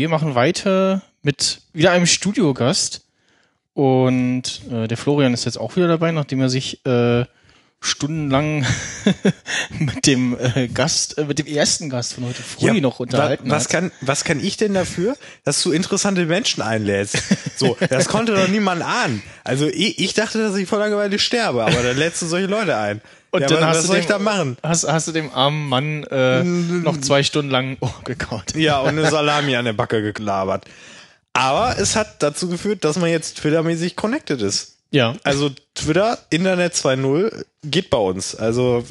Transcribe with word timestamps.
wir 0.00 0.08
machen 0.08 0.34
weiter 0.34 1.02
mit 1.20 1.60
wieder 1.74 1.92
einem 1.92 2.06
Studiogast. 2.06 3.04
Und 3.74 4.62
äh, 4.72 4.88
der 4.88 4.96
Florian 4.96 5.34
ist 5.34 5.44
jetzt 5.44 5.60
auch 5.60 5.76
wieder 5.76 5.88
dabei, 5.88 6.10
nachdem 6.10 6.40
er 6.40 6.48
sich 6.48 6.84
äh, 6.86 7.26
stundenlang 7.82 8.64
mit 9.78 10.06
dem 10.06 10.38
äh, 10.38 10.68
Gast, 10.68 11.18
äh, 11.18 11.24
mit 11.24 11.38
dem 11.38 11.46
ersten 11.46 11.90
Gast 11.90 12.14
von 12.14 12.24
heute 12.24 12.42
früh 12.42 12.68
Ja, 12.68 12.74
noch 12.74 12.98
unterhalten 12.98 13.50
wa 13.50 13.56
was 13.56 13.64
hat. 13.64 13.70
Kann, 13.70 13.92
was 14.00 14.24
kann 14.24 14.40
ich 14.40 14.56
denn 14.56 14.72
dafür, 14.72 15.16
dass 15.44 15.62
du 15.62 15.70
interessante 15.70 16.24
Menschen 16.24 16.62
einlädst? 16.62 17.18
So, 17.56 17.76
das 17.90 18.08
konnte 18.08 18.34
doch 18.34 18.48
niemand 18.48 18.80
ahnen. 18.80 19.22
Also 19.44 19.66
ich, 19.66 19.98
ich 19.98 20.14
dachte, 20.14 20.38
dass 20.38 20.56
ich 20.56 20.66
vor 20.66 20.78
Langeweile 20.78 21.18
sterbe, 21.18 21.62
aber 21.62 21.82
dann 21.82 21.98
lädst 21.98 22.22
du 22.22 22.26
solche 22.26 22.46
Leute 22.46 22.74
ein. 22.78 23.02
Und 23.32 23.42
ja, 23.42 23.46
dann 23.46 23.64
hast 23.64 23.84
du 23.84 23.86
soll 23.86 23.96
dem, 23.96 24.00
ich 24.00 24.06
da 24.06 24.18
machen? 24.18 24.56
Hast, 24.62 24.88
hast 24.88 25.08
du 25.08 25.12
dem 25.12 25.32
armen 25.32 25.68
Mann 25.68 26.04
äh, 26.04 26.42
noch 26.42 27.00
zwei 27.00 27.22
Stunden 27.22 27.50
lang 27.50 27.76
oh, 27.80 27.90
gekaut. 28.04 28.54
Ja, 28.56 28.80
und 28.80 28.90
eine 28.90 29.08
Salami 29.08 29.54
an 29.56 29.64
der 29.64 29.72
Backe 29.72 30.02
geklabert. 30.02 30.64
Aber 31.32 31.78
es 31.78 31.94
hat 31.94 32.22
dazu 32.22 32.48
geführt, 32.48 32.84
dass 32.84 32.98
man 32.98 33.08
jetzt 33.08 33.38
Twitter-mäßig 33.38 33.94
connected 33.94 34.42
ist. 34.42 34.76
Ja. 34.90 35.14
Also 35.22 35.50
Twitter, 35.74 36.18
Internet 36.30 36.74
2.0 36.74 37.44
geht 37.62 37.90
bei 37.90 37.98
uns. 37.98 38.34
Also 38.34 38.84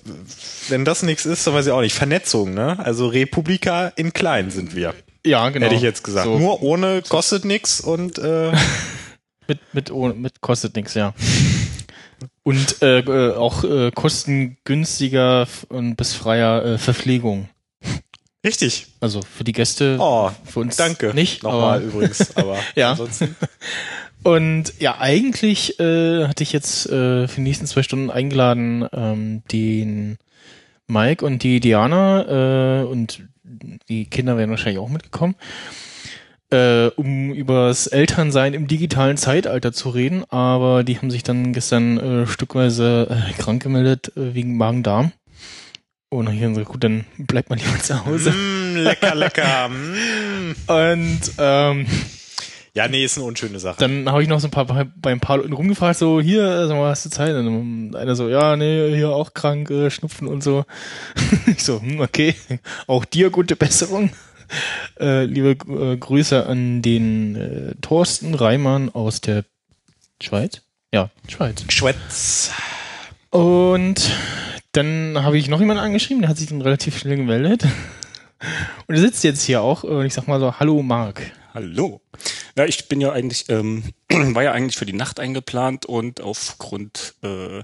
wenn 0.69 0.85
das 0.85 1.03
nichts 1.03 1.25
ist, 1.25 1.45
dann 1.45 1.53
weiß 1.53 1.67
ich 1.67 1.71
auch 1.73 1.81
nicht. 1.81 1.93
Vernetzung, 1.93 2.53
ne? 2.53 2.79
Also 2.79 3.07
Republika 3.07 3.89
in 3.95 4.13
klein 4.13 4.51
sind 4.51 4.75
wir. 4.75 4.93
Ja, 5.25 5.49
genau. 5.49 5.65
Hätte 5.65 5.75
ich 5.75 5.81
jetzt 5.81 6.03
gesagt. 6.03 6.25
So, 6.25 6.39
Nur 6.39 6.63
ohne 6.63 7.01
kostet 7.01 7.43
nix 7.43 7.81
und 7.81 8.17
äh, 8.19 8.53
mit, 9.47 9.59
mit, 9.73 9.91
ohne, 9.91 10.13
mit 10.13 10.39
kostet 10.39 10.77
nichts, 10.77 10.93
ja. 10.93 11.13
Und 12.43 12.81
äh, 12.81 12.99
äh, 12.99 13.35
auch 13.35 13.63
äh, 13.63 13.91
kostengünstiger 13.91 15.47
und 15.69 15.95
bis 15.95 16.13
freier 16.13 16.63
äh, 16.65 16.77
Verpflegung. 16.77 17.49
richtig. 18.45 18.87
Also 18.99 19.21
für 19.21 19.43
die 19.43 19.51
Gäste, 19.53 19.97
Oh, 19.99 20.31
für 20.45 20.59
uns 20.61 20.75
danke. 20.77 21.13
nicht. 21.13 21.43
Nochmal 21.43 21.77
aber, 21.77 21.85
übrigens. 21.85 22.35
Aber 22.35 22.57
Ja. 22.75 22.91
ansonsten. 22.91 23.35
Und 24.23 24.73
ja, 24.79 24.97
eigentlich 24.99 25.79
äh, 25.79 26.27
hatte 26.27 26.43
ich 26.43 26.51
jetzt 26.51 26.85
äh, 26.87 27.27
für 27.27 27.35
die 27.35 27.41
nächsten 27.41 27.67
zwei 27.67 27.83
Stunden 27.83 28.11
eingeladen 28.11 28.85
ähm, 28.91 29.43
den 29.51 30.17
Mike 30.87 31.23
und 31.25 31.43
die 31.43 31.59
Diana 31.59 32.81
äh, 32.81 32.83
und 32.83 33.23
die 33.87 34.05
Kinder 34.05 34.37
wären 34.37 34.49
wahrscheinlich 34.49 34.79
auch 34.79 34.89
mitgekommen, 34.89 35.35
äh, 36.51 36.87
um 36.95 37.33
übers 37.33 37.87
Elternsein 37.87 38.53
im 38.53 38.67
digitalen 38.67 39.17
Zeitalter 39.17 39.71
zu 39.71 39.89
reden. 39.89 40.23
Aber 40.29 40.83
die 40.83 40.97
haben 40.97 41.11
sich 41.11 41.23
dann 41.23 41.53
gestern 41.53 41.97
äh, 41.99 42.27
stückweise 42.27 43.07
äh, 43.09 43.33
krank 43.33 43.61
gemeldet 43.63 44.11
äh, 44.17 44.33
wegen 44.33 44.57
Magen-Darm. 44.57 45.11
Und 46.11 46.25
dann 46.25 46.27
habe 46.27 46.35
ich 46.35 46.41
dann 46.41 46.53
gesagt, 46.53 46.69
gut, 46.71 46.83
dann 46.83 47.05
bleibt 47.17 47.49
mal 47.51 47.57
lieber 47.57 47.77
zu 47.79 48.05
Hause. 48.05 48.31
mm, 48.31 48.77
lecker, 48.77 49.15
lecker. 49.15 49.69
Mm. 50.49 50.55
Und 50.71 51.19
ähm, 51.37 51.85
Ja, 52.73 52.87
nee, 52.87 53.03
ist 53.03 53.17
eine 53.17 53.27
unschöne 53.27 53.59
Sache. 53.59 53.77
dann 53.79 54.09
habe 54.09 54.23
ich 54.23 54.29
noch 54.29 54.39
so 54.39 54.47
ein 54.47 54.51
paar 54.51 54.65
bei, 54.65 54.85
bei 54.95 55.11
ein 55.11 55.19
paar 55.19 55.37
Leuten 55.37 55.53
rumgefragt, 55.53 55.99
so 55.99 56.21
hier, 56.21 56.67
sag 56.67 56.77
mal, 56.77 56.89
hast 56.89 57.05
du 57.05 57.09
Zeit? 57.09 57.35
Und 57.35 57.95
einer 57.95 58.15
so, 58.15 58.29
ja, 58.29 58.55
nee, 58.55 58.95
hier 58.95 59.09
auch 59.09 59.33
krank, 59.33 59.69
äh, 59.69 59.89
Schnupfen 59.91 60.27
und 60.27 60.43
so. 60.43 60.65
ich 61.47 61.63
so, 61.63 61.81
hm, 61.81 61.99
okay, 61.99 62.35
auch 62.87 63.05
dir 63.05 63.29
gute 63.29 63.55
Besserung. 63.55 64.09
Äh, 64.99 65.25
liebe 65.25 65.51
äh, 65.51 65.97
Grüße 65.97 66.45
an 66.45 66.81
den 66.81 67.35
äh, 67.35 67.75
Thorsten 67.81 68.33
Reimann 68.33 68.89
aus 68.89 69.21
der 69.21 69.45
Schweiz. 70.21 70.61
Ja, 70.93 71.09
Schweiz. 71.27 71.63
Schwätz. 71.69 72.51
Und 73.29 74.11
dann 74.71 75.21
habe 75.21 75.37
ich 75.37 75.47
noch 75.47 75.59
jemanden 75.59 75.83
angeschrieben, 75.83 76.21
der 76.21 76.29
hat 76.29 76.37
sich 76.37 76.49
dann 76.49 76.61
relativ 76.61 76.97
schnell 76.97 77.17
gemeldet. 77.17 77.63
Und 78.87 78.95
er 78.95 79.01
sitzt 79.01 79.23
jetzt 79.23 79.43
hier 79.43 79.61
auch 79.61 79.83
und 79.83 80.05
ich 80.05 80.13
sag 80.13 80.27
mal 80.27 80.39
so, 80.39 80.59
hallo 80.59 80.81
Marc. 80.81 81.31
Hallo. 81.53 82.01
Ja, 82.57 82.65
ich 82.65 82.87
bin 82.87 83.01
ja 83.01 83.11
eigentlich, 83.11 83.45
ähm, 83.49 83.83
war 84.09 84.43
ja 84.43 84.51
eigentlich 84.51 84.77
für 84.77 84.85
die 84.85 84.93
Nacht 84.93 85.19
eingeplant 85.19 85.85
und 85.85 86.21
aufgrund 86.21 87.15
äh, 87.23 87.63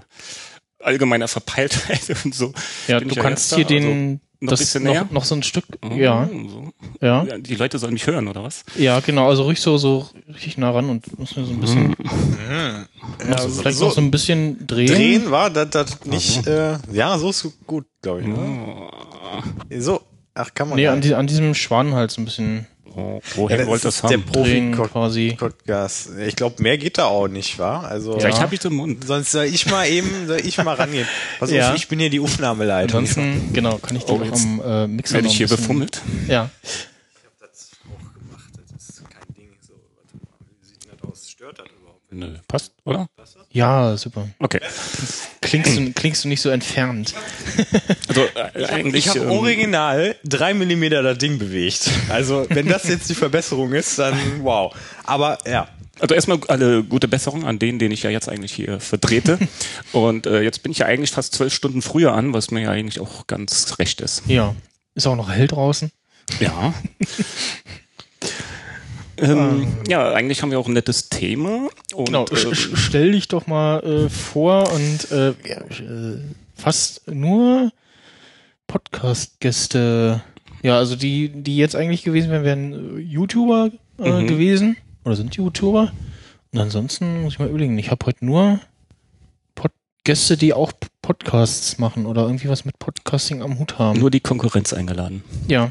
allgemeiner 0.80 1.28
Verpeiltheit 1.28 2.00
und 2.24 2.34
so. 2.34 2.52
Ja, 2.88 3.00
du 3.00 3.14
kannst 3.14 3.54
hier 3.54 3.64
da, 3.64 3.68
den, 3.68 3.84
also 3.84 4.25
noch 4.40 4.48
ein 4.48 4.50
das 4.50 4.60
bisschen 4.60 4.84
noch, 4.84 4.92
näher? 4.92 5.06
noch 5.10 5.24
so 5.24 5.34
ein 5.34 5.42
Stück, 5.42 5.64
Mhm, 5.82 5.96
ja, 5.98 6.28
So. 6.48 6.70
ja, 7.00 7.24
Ja, 7.24 7.38
Die 7.38 7.54
Leute 7.54 7.78
sollen 7.78 7.92
mich 7.94 8.06
hören, 8.06 8.28
oder 8.28 8.42
was? 8.44 8.64
ja, 8.76 9.00
genau, 9.00 9.28
also 9.28 9.44
ruhig 9.44 9.60
so, 9.60 9.78
so 9.78 10.08
richtig 10.28 10.58
nah 10.58 10.70
ran 10.70 10.88
und 10.90 11.18
muss 11.18 11.36
mir 11.36 11.44
so 11.44 11.52
ein 11.52 11.60
bisschen, 11.60 11.94
noch 13.28 13.38
so, 13.38 13.48
vielleicht 13.50 13.80
noch 13.80 13.92
so 13.92 14.00
ein 14.00 14.10
bisschen 14.10 14.66
drehen. 14.66 14.86
Drehen 14.88 15.30
war 15.30 15.50
das, 15.50 15.70
das 15.70 16.04
nicht, 16.04 16.46
äh, 16.46 16.78
ja, 16.92 17.16
so 17.18 17.30
ist 17.30 17.46
gut, 17.66 17.86
glaube 18.02 18.20
ich. 18.20 18.26
Ne? 18.26 18.88
So, 19.80 20.00
ach, 20.34 20.52
kann 20.54 20.68
man 20.68 20.76
Nee, 20.76 20.86
an, 20.88 20.98
nicht. 20.98 21.08
die, 21.10 21.14
an 21.14 21.26
diesem 21.26 21.54
Schwan 21.54 21.94
halt 21.94 22.10
so 22.10 22.20
ein 22.20 22.24
bisschen 22.24 22.66
Oh, 22.96 23.20
Ja, 23.22 23.36
woher 23.36 23.56
das 23.58 23.66
wollt 23.66 23.84
das 23.84 24.00
der 24.00 24.10
haben? 24.10 24.24
drehen 24.32 24.72
Profi 24.72 24.88
quasi. 24.90 25.36
Podcast. 25.38 26.10
Ich 26.26 26.34
glaube, 26.34 26.62
mehr 26.62 26.78
geht 26.78 26.96
da 26.96 27.04
auch 27.06 27.28
nicht, 27.28 27.58
wa? 27.58 27.80
Also, 27.80 28.18
Vielleicht 28.18 28.40
habe 28.40 28.54
ich 28.54 28.60
den 28.60 28.72
Mund. 28.72 29.04
sonst 29.06 29.32
soll 29.32 29.44
ich 29.44 29.66
mal 29.66 29.86
eben, 29.86 30.26
soll 30.26 30.40
ich 30.40 30.56
mal 30.58 30.74
rangehen. 30.74 31.06
Pass 31.38 31.50
Ja. 31.50 31.70
auf, 31.70 31.76
ich 31.76 31.88
bin 31.88 31.98
hier 31.98 32.08
die 32.10 32.20
Aufnahmeleitung. 32.20 33.00
Ansonsten, 33.00 33.52
genau, 33.52 33.76
kann 33.78 33.96
ich 33.96 34.04
dir 34.04 34.12
Oh, 34.14 34.22
auch 34.24 34.32
am 34.32 34.62
äh, 34.64 34.86
Mixer 34.86 35.14
Werde 35.16 35.28
ich 35.28 35.36
hier 35.36 35.48
befummelt? 35.48 36.00
Ja, 36.26 36.48
das 37.38 37.70
auch 37.84 38.14
gemacht, 38.14 38.50
das 38.56 38.88
ist 38.88 39.02
kein 39.10 39.34
Ding. 39.36 39.50
So, 39.60 39.74
warte 39.74 40.16
mal, 40.16 40.46
wie 40.62 40.66
sieht 40.66 40.84
denn 40.84 40.92
das 40.98 41.10
aus? 41.10 41.28
Stört 41.30 41.58
das 41.58 41.66
überhaupt? 41.78 42.00
Nö, 42.12 42.38
passt, 42.48 42.72
oder? 42.84 43.08
Ja, 43.56 43.96
super. 43.96 44.28
Okay. 44.38 44.60
Klingst 45.40 45.78
du, 45.78 45.92
klingst 45.92 46.24
du 46.24 46.28
nicht 46.28 46.42
so 46.42 46.50
entfernt. 46.50 47.14
Also 48.08 48.22
äh, 48.54 48.64
eigentlich. 48.66 49.06
Ich 49.06 49.08
habe 49.10 49.20
ähm, 49.20 49.30
original 49.30 50.16
drei 50.24 50.54
Millimeter 50.54 51.02
das 51.02 51.18
Ding 51.18 51.38
bewegt. 51.38 51.90
Also, 52.08 52.46
wenn 52.48 52.66
das 52.68 52.88
jetzt 52.88 53.08
die 53.10 53.14
Verbesserung 53.14 53.72
ist, 53.72 53.98
dann 53.98 54.16
wow. 54.42 54.74
Aber 55.04 55.38
ja, 55.46 55.68
Also 56.00 56.14
erstmal 56.14 56.38
alle 56.48 56.82
gute 56.84 57.08
Besserung 57.08 57.44
an 57.44 57.58
den, 57.58 57.78
den 57.78 57.90
ich 57.92 58.02
ja 58.02 58.10
jetzt 58.10 58.28
eigentlich 58.28 58.52
hier 58.52 58.78
vertrete. 58.80 59.38
Und 59.92 60.26
äh, 60.26 60.42
jetzt 60.42 60.62
bin 60.62 60.72
ich 60.72 60.78
ja 60.78 60.86
eigentlich 60.86 61.10
fast 61.10 61.34
zwölf 61.34 61.52
Stunden 61.52 61.82
früher 61.82 62.12
an, 62.12 62.32
was 62.32 62.50
mir 62.50 62.62
ja 62.62 62.70
eigentlich 62.70 63.00
auch 63.00 63.26
ganz 63.26 63.78
recht 63.78 64.00
ist. 64.00 64.22
Ja, 64.26 64.54
ist 64.94 65.06
auch 65.06 65.16
noch 65.16 65.30
hell 65.30 65.48
draußen. 65.48 65.90
Ja. 66.40 66.74
ähm, 69.18 69.66
ja, 69.88 70.12
eigentlich 70.12 70.42
haben 70.42 70.50
wir 70.50 70.58
auch 70.58 70.66
ein 70.68 70.74
nettes 70.74 71.08
Thema. 71.08 71.68
Und, 71.94 72.06
Genau, 72.06 72.24
äh, 72.24 72.34
sch- 72.34 72.76
stell 72.76 73.12
dich 73.12 73.28
doch 73.28 73.46
mal 73.46 73.80
äh, 73.82 74.08
vor 74.08 74.72
und 74.72 75.10
äh, 75.10 75.30
äh, 75.30 76.18
fast 76.54 77.10
nur 77.10 77.70
Podcast-Gäste. 78.66 80.22
Ja, 80.62 80.78
also 80.78 80.96
die, 80.96 81.28
die 81.28 81.56
jetzt 81.56 81.76
eigentlich 81.76 82.02
gewesen 82.02 82.30
wären, 82.30 82.44
wären 82.44 82.98
äh, 82.98 83.00
YouTuber 83.00 83.70
äh, 83.98 84.22
Mhm. 84.22 84.26
gewesen 84.26 84.76
oder 85.04 85.16
sind 85.16 85.34
YouTuber. 85.36 85.92
Und 86.52 86.58
ansonsten 86.60 87.22
muss 87.22 87.34
ich 87.34 87.38
mal 87.38 87.48
überlegen, 87.48 87.78
ich 87.78 87.90
habe 87.90 88.04
heute 88.06 88.24
nur 88.24 88.60
Pod 89.54 89.70
Gäste, 90.04 90.36
die 90.36 90.52
auch 90.54 90.72
Podcasts 91.02 91.78
machen 91.78 92.06
oder 92.06 92.22
irgendwie 92.22 92.48
was 92.48 92.64
mit 92.64 92.78
Podcasting 92.78 93.42
am 93.42 93.58
Hut 93.58 93.78
haben. 93.78 93.98
nur 94.00 94.10
die 94.10 94.20
Konkurrenz 94.20 94.72
eingeladen. 94.72 95.22
ja, 95.48 95.70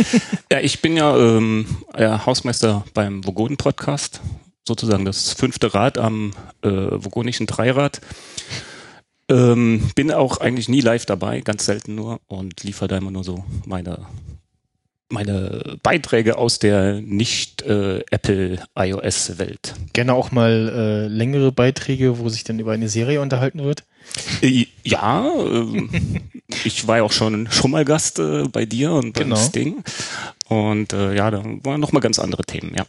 Ja, 0.52 0.60
ich 0.60 0.80
bin 0.80 0.96
ja 0.96 1.16
ähm, 1.16 1.66
ja, 1.98 2.24
Hausmeister 2.24 2.84
beim 2.94 3.26
Vogonen-Podcast, 3.26 4.20
sozusagen 4.64 5.04
das 5.04 5.32
fünfte 5.32 5.74
Rad 5.74 5.98
am 5.98 6.32
äh, 6.62 6.68
Vogonischen 6.68 7.46
Dreirad. 7.46 8.00
Ähm, 9.28 9.90
bin 9.96 10.12
auch 10.12 10.38
eigentlich 10.38 10.68
nie 10.68 10.80
live 10.80 11.04
dabei, 11.04 11.40
ganz 11.40 11.66
selten 11.66 11.96
nur 11.96 12.20
und 12.28 12.62
liefere 12.62 12.88
da 12.88 12.96
immer 12.96 13.10
nur 13.10 13.24
so 13.24 13.44
meine 13.64 14.06
meine 15.08 15.78
Beiträge 15.82 16.36
aus 16.36 16.58
der 16.58 17.00
nicht 17.00 17.62
äh, 17.62 18.02
gerne 19.92 20.14
auch 20.14 20.32
mal 20.32 20.72
äh, 20.74 21.06
längere 21.08 21.52
Beiträge, 21.52 22.18
wo 22.18 22.28
sich 22.28 22.44
dann 22.44 22.58
über 22.58 22.72
eine 22.72 22.88
Serie 22.88 23.20
unterhalten 23.20 23.62
wird. 23.62 23.84
Äh, 24.42 24.66
ja, 24.84 25.26
ähm, 25.34 25.90
ich 26.64 26.86
war 26.86 26.98
ja 26.98 27.02
auch 27.02 27.12
schon 27.12 27.50
schon 27.50 27.70
mal 27.70 27.84
Gast 27.84 28.18
äh, 28.18 28.44
bei 28.48 28.64
dir 28.66 28.92
und 28.92 29.12
beim 29.12 29.24
Genau. 29.24 29.36
Sting 29.36 29.82
und 30.48 30.92
äh, 30.92 31.14
ja, 31.14 31.30
da 31.30 31.42
waren 31.64 31.80
noch 31.80 31.92
mal 31.92 32.00
ganz 32.00 32.18
andere 32.18 32.44
Themen, 32.44 32.74
ja. 32.76 32.86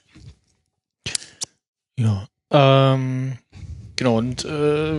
Ja. 1.99 2.27
Ähm, 2.51 3.37
genau, 3.95 4.17
und 4.17 4.45
äh, 4.45 4.97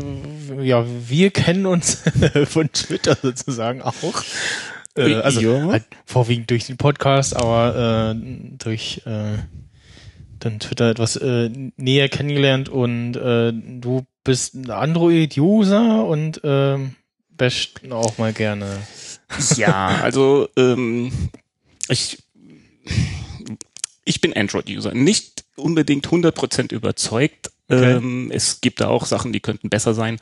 ja, 0.62 0.85
wir 1.09 1.31
kennen 1.31 1.67
uns 1.67 2.03
von 2.47 2.70
Twitter 2.73 3.17
sozusagen 3.20 3.82
auch. 3.82 4.23
Äh, 4.97 5.15
also 5.15 5.41
Ja. 5.41 5.67
halt 5.69 5.85
vorwiegend 6.05 6.50
durch 6.50 6.67
den 6.67 6.76
Podcast, 6.76 7.37
aber 7.37 8.15
äh, 8.17 8.20
durch 8.59 9.03
äh, 9.06 9.38
dann 10.41 10.59
Twitter 10.61 10.91
etwas 10.91 11.17
äh, 11.17 11.50
näher 11.76 12.09
kennengelernt 12.09 12.69
und 12.69 13.15
äh, 13.17 13.53
du 13.53 14.05
bist 14.28 14.54
ein 14.54 14.70
Android-User 14.70 16.04
und 16.04 16.42
ähm, 16.44 16.96
basht 17.30 17.80
auch 17.90 18.19
mal 18.19 18.34
gerne. 18.34 18.78
Ja, 19.56 20.00
also 20.02 20.50
ähm, 20.54 21.10
ich, 21.88 22.22
ich 24.04 24.20
bin 24.20 24.36
Android-User. 24.36 24.92
Nicht 24.92 25.44
unbedingt 25.56 26.06
100% 26.06 26.72
überzeugt, 26.75 27.50
Okay. 27.70 27.96
Ähm, 27.96 28.30
es 28.32 28.62
gibt 28.62 28.80
da 28.80 28.88
auch 28.88 29.04
Sachen, 29.04 29.30
die 29.34 29.40
könnten 29.40 29.69
besser 29.69 29.92
sein. 29.92 30.19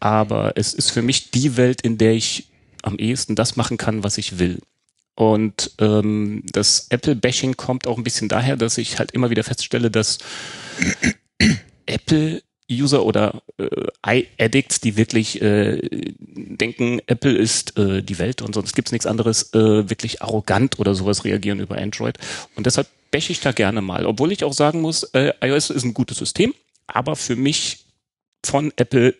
Aber 0.00 0.56
es 0.56 0.72
ist 0.72 0.90
für 0.90 1.02
mich 1.02 1.30
die 1.30 1.58
Welt, 1.58 1.82
in 1.82 1.98
der 1.98 2.14
ich 2.14 2.48
am 2.80 2.96
ehesten 2.96 3.34
das 3.34 3.56
machen 3.56 3.76
kann, 3.76 4.02
was 4.02 4.16
ich 4.16 4.38
will. 4.38 4.60
Und 5.14 5.72
ähm, 5.78 6.42
das 6.52 6.86
Apple-Bashing 6.88 7.58
kommt 7.58 7.86
auch 7.86 7.98
ein 7.98 8.02
bisschen 8.02 8.30
daher, 8.30 8.56
dass 8.56 8.78
ich 8.78 8.98
halt 8.98 9.12
immer 9.12 9.28
wieder 9.28 9.44
feststelle, 9.44 9.90
dass 9.90 10.16
Apple-User 12.66 13.04
oder 13.04 13.42
äh, 13.58 13.68
i-Addicts, 14.06 14.80
die 14.80 14.96
wirklich 14.96 15.40
äh, 15.40 15.80
denken, 16.20 17.00
Apple 17.06 17.36
ist 17.36 17.78
äh, 17.78 18.02
die 18.02 18.18
Welt 18.18 18.42
und 18.42 18.54
sonst 18.54 18.74
gibt's 18.74 18.92
nichts 18.92 19.06
anderes, 19.06 19.54
äh, 19.54 19.88
wirklich 19.88 20.22
arrogant 20.22 20.78
oder 20.78 20.94
sowas 20.94 21.24
reagieren 21.24 21.60
über 21.60 21.78
Android. 21.78 22.18
Und 22.54 22.66
deshalb 22.66 22.88
bash 23.10 23.30
ich 23.30 23.40
da 23.40 23.52
gerne 23.52 23.82
mal. 23.82 24.06
Obwohl 24.06 24.32
ich 24.32 24.44
auch 24.44 24.52
sagen 24.52 24.80
muss, 24.80 25.04
äh, 25.14 25.32
iOS 25.40 25.70
ist 25.70 25.84
ein 25.84 25.94
gutes 25.94 26.18
System, 26.18 26.54
aber 26.86 27.16
für 27.16 27.36
mich 27.36 27.84
von 28.44 28.72
Apple 28.76 29.14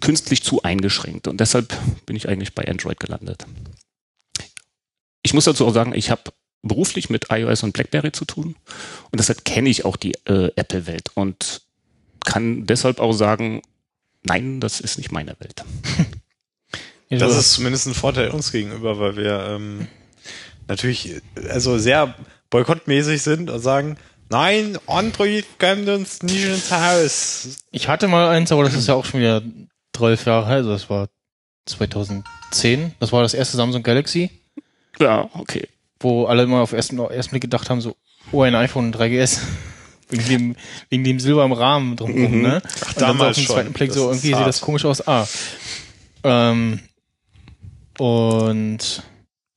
künstlich 0.00 0.42
zu 0.42 0.62
eingeschränkt. 0.62 1.26
Und 1.26 1.40
deshalb 1.40 1.74
bin 2.06 2.16
ich 2.16 2.28
eigentlich 2.28 2.54
bei 2.54 2.66
Android 2.66 3.00
gelandet. 3.00 3.44
Ich 5.22 5.34
muss 5.34 5.44
dazu 5.44 5.66
auch 5.66 5.74
sagen, 5.74 5.94
ich 5.94 6.10
habe 6.10 6.22
beruflich 6.62 7.10
mit 7.10 7.26
iOS 7.30 7.62
und 7.62 7.72
BlackBerry 7.72 8.12
zu 8.12 8.24
tun 8.24 8.56
und 9.12 9.18
deshalb 9.18 9.44
kenne 9.44 9.68
ich 9.68 9.84
auch 9.84 9.96
die 9.96 10.14
äh, 10.24 10.50
Apple-Welt 10.56 11.10
und 11.14 11.62
kann 12.28 12.66
deshalb 12.66 13.00
auch 13.00 13.12
sagen, 13.12 13.62
nein, 14.22 14.60
das 14.60 14.80
ist 14.80 14.98
nicht 14.98 15.10
meine 15.10 15.34
Welt. 15.40 15.64
Das 17.10 17.34
ist 17.34 17.54
zumindest 17.54 17.86
ein 17.86 17.94
Vorteil 17.94 18.28
uns 18.28 18.52
gegenüber, 18.52 19.00
weil 19.00 19.16
wir 19.16 19.40
ähm, 19.48 19.88
natürlich 20.66 21.22
also 21.48 21.78
sehr 21.78 22.14
boykottmäßig 22.50 23.22
sind 23.22 23.48
und 23.48 23.60
sagen, 23.60 23.96
nein, 24.28 24.78
Android 24.86 25.46
kommt 25.58 25.88
uns 25.88 26.22
nicht 26.22 26.44
ins 26.44 26.70
Haus. 26.70 27.64
Ich 27.70 27.88
hatte 27.88 28.08
mal 28.08 28.28
eins, 28.28 28.52
aber 28.52 28.64
das 28.64 28.74
ist 28.74 28.88
ja 28.88 28.94
auch 28.94 29.06
schon 29.06 29.20
wieder 29.20 29.42
12 29.96 30.26
Jahre 30.26 30.46
her, 30.48 30.56
also 30.56 30.68
das 30.68 30.90
war 30.90 31.08
2010. 31.64 32.92
Das 33.00 33.10
war 33.10 33.22
das 33.22 33.32
erste 33.32 33.56
Samsung 33.56 33.82
Galaxy, 33.82 34.30
Ja, 35.00 35.30
okay. 35.32 35.66
wo 36.00 36.26
alle 36.26 36.42
immer 36.42 36.60
auf 36.60 36.72
ersten, 36.72 36.98
ersten 36.98 37.30
Blick 37.30 37.42
gedacht 37.42 37.70
haben, 37.70 37.80
so, 37.80 37.96
oh, 38.32 38.42
ein 38.42 38.54
iPhone 38.54 38.92
3GS. 38.92 39.40
Wegen 40.10 40.28
dem, 40.28 40.56
wegen 40.90 41.04
dem 41.04 41.20
Silber 41.20 41.44
im 41.44 41.52
Rahmen 41.52 41.96
drumherum, 41.96 42.36
Mhm. 42.36 42.42
ne? 42.42 42.62
Ach, 42.64 42.70
Und 42.70 42.86
dann 42.86 42.94
so 42.94 43.00
damals 43.00 43.38
auf 43.38 43.44
schon. 43.44 43.54
zweiten 43.56 43.72
Blick 43.72 43.92
so, 43.92 44.04
irgendwie 44.10 44.28
sieht 44.28 44.46
das 44.46 44.60
komisch 44.60 44.84
aus. 44.84 45.06
Ah. 45.06 45.26
Ähm, 46.24 46.80
und 47.98 49.02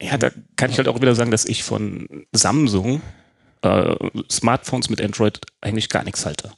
Ja, 0.02 0.18
da 0.18 0.32
kann 0.56 0.72
ich 0.72 0.78
halt 0.78 0.88
auch 0.88 1.00
wieder 1.02 1.16
sagen, 1.16 1.32
dass 1.32 1.46
ich 1.46 1.64
von 1.64 2.08
Samsung 2.32 3.02
äh, 3.64 3.96
Smartphones 4.32 4.90
mit 4.90 5.00
Android 5.02 5.40
eigentlich 5.62 5.90
gar 5.90 6.04
nichts 6.04 6.26
halte. 6.26 6.52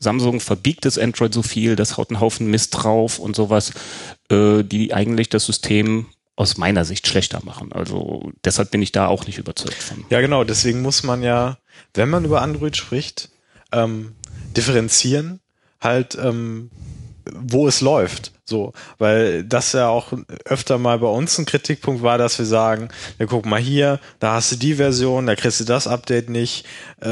Samsung 0.00 0.40
verbiegt 0.40 0.84
das 0.84 0.98
Android 0.98 1.32
so 1.32 1.42
viel, 1.42 1.76
das 1.76 1.96
haut 1.96 2.10
einen 2.10 2.18
Haufen 2.20 2.50
Mist 2.50 2.70
drauf 2.76 3.20
und 3.20 3.36
sowas, 3.36 3.72
äh, 4.30 4.64
die 4.64 4.92
eigentlich 4.92 5.28
das 5.28 5.46
System 5.46 6.06
aus 6.34 6.56
meiner 6.56 6.84
Sicht 6.84 7.06
schlechter 7.06 7.40
machen. 7.44 7.72
Also 7.72 8.32
deshalb 8.44 8.72
bin 8.72 8.82
ich 8.82 8.90
da 8.90 9.06
auch 9.06 9.26
nicht 9.26 9.38
überzeugt 9.38 9.74
von. 9.80 10.04
Ja, 10.10 10.20
genau, 10.20 10.42
deswegen 10.42 10.82
muss 10.82 11.04
man 11.04 11.22
ja, 11.22 11.58
wenn 11.94 12.10
man 12.10 12.24
über 12.24 12.42
Android 12.42 12.76
spricht, 12.76 13.28
ähm, 13.72 14.14
differenzieren, 14.56 15.40
halt, 15.80 16.16
ähm, 16.20 16.70
wo 17.32 17.68
es 17.68 17.80
läuft. 17.80 18.32
So, 18.48 18.72
weil 18.96 19.44
das 19.44 19.72
ja 19.72 19.88
auch 19.88 20.14
öfter 20.46 20.78
mal 20.78 20.98
bei 21.00 21.06
uns 21.06 21.36
ein 21.36 21.44
Kritikpunkt 21.44 22.02
war, 22.02 22.16
dass 22.16 22.38
wir 22.38 22.46
sagen, 22.46 22.88
ja 23.18 23.26
guck 23.26 23.44
mal 23.44 23.60
hier, 23.60 24.00
da 24.20 24.32
hast 24.34 24.52
du 24.52 24.56
die 24.56 24.76
Version, 24.76 25.26
da 25.26 25.34
kriegst 25.34 25.60
du 25.60 25.64
das 25.64 25.86
Update 25.86 26.30
nicht, 26.30 26.64
äh, 27.02 27.04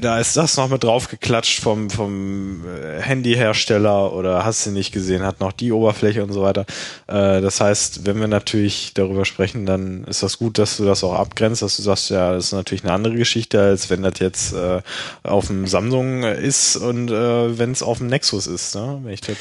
da 0.00 0.18
ist 0.18 0.34
das 0.38 0.56
noch 0.56 0.70
mit 0.70 0.82
draufgeklatscht 0.82 1.60
vom, 1.60 1.90
vom 1.90 2.64
äh, 2.66 3.02
Handyhersteller 3.02 4.14
oder 4.14 4.46
hast 4.46 4.64
du 4.64 4.70
nicht 4.70 4.92
gesehen, 4.92 5.22
hat 5.24 5.40
noch 5.40 5.52
die 5.52 5.72
Oberfläche 5.72 6.24
und 6.24 6.32
so 6.32 6.40
weiter. 6.40 6.64
Äh, 7.06 7.42
das 7.42 7.60
heißt, 7.60 8.06
wenn 8.06 8.18
wir 8.18 8.28
natürlich 8.28 8.94
darüber 8.94 9.26
sprechen, 9.26 9.66
dann 9.66 10.04
ist 10.04 10.22
das 10.22 10.38
gut, 10.38 10.56
dass 10.56 10.78
du 10.78 10.86
das 10.86 11.04
auch 11.04 11.12
abgrenzt, 11.12 11.60
dass 11.60 11.76
du 11.76 11.82
sagst, 11.82 12.08
ja, 12.08 12.32
das 12.32 12.46
ist 12.46 12.52
natürlich 12.52 12.84
eine 12.84 12.94
andere 12.94 13.16
Geschichte, 13.16 13.60
als 13.60 13.90
wenn 13.90 14.02
das 14.02 14.20
jetzt 14.20 14.54
äh, 14.54 14.80
auf 15.22 15.48
dem 15.48 15.66
Samsung 15.66 16.22
ist 16.22 16.76
und 16.76 17.10
äh, 17.10 17.58
wenn 17.58 17.72
es 17.72 17.82
auf 17.82 17.98
dem 17.98 18.06
Nexus 18.06 18.46
ist. 18.46 18.74
Ne? 18.74 19.00
Wenn 19.02 19.12
ich 19.12 19.20
das 19.20 19.36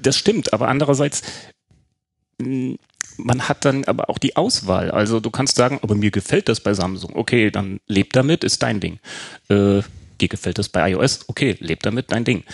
Das 0.00 0.16
stimmt, 0.16 0.52
aber 0.52 0.68
andererseits, 0.68 1.22
man 2.38 3.48
hat 3.48 3.64
dann 3.64 3.84
aber 3.84 4.10
auch 4.10 4.18
die 4.18 4.36
Auswahl. 4.36 4.90
Also 4.90 5.20
du 5.20 5.30
kannst 5.30 5.56
sagen, 5.56 5.78
aber 5.82 5.94
mir 5.94 6.10
gefällt 6.10 6.48
das 6.48 6.60
bei 6.60 6.74
Samsung. 6.74 7.14
Okay, 7.14 7.50
dann 7.50 7.80
leb 7.86 8.12
damit, 8.12 8.44
ist 8.44 8.62
dein 8.62 8.80
Ding. 8.80 8.98
Äh, 9.48 9.82
dir 10.20 10.28
gefällt 10.28 10.58
das 10.58 10.68
bei 10.68 10.90
iOS. 10.90 11.28
Okay, 11.28 11.56
leb 11.60 11.82
damit, 11.82 12.10
dein 12.10 12.24
Ding. 12.24 12.44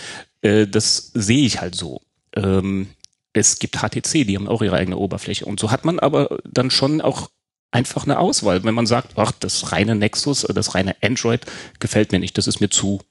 Äh, 0.41 0.67
das 0.67 1.11
sehe 1.13 1.45
ich 1.45 1.61
halt 1.61 1.75
so. 1.75 2.01
Ähm, 2.35 2.87
es 3.33 3.59
gibt 3.59 3.77
HTC, 3.77 4.25
die 4.25 4.35
haben 4.35 4.47
auch 4.47 4.61
ihre 4.61 4.75
eigene 4.75 4.97
Oberfläche. 4.97 5.45
Und 5.45 5.59
so 5.59 5.71
hat 5.71 5.85
man 5.85 5.99
aber 5.99 6.39
dann 6.43 6.71
schon 6.71 7.01
auch 7.01 7.29
einfach 7.71 8.05
eine 8.05 8.19
Auswahl. 8.19 8.63
Wenn 8.63 8.73
man 8.73 8.87
sagt, 8.87 9.13
ach, 9.15 9.31
das 9.31 9.71
reine 9.71 9.95
Nexus, 9.95 10.43
äh, 10.43 10.53
das 10.53 10.75
reine 10.75 10.95
Android 11.01 11.45
gefällt 11.79 12.11
mir 12.11 12.19
nicht, 12.19 12.37
das 12.37 12.47
ist 12.47 12.59
mir 12.59 12.69
zu, 12.69 13.01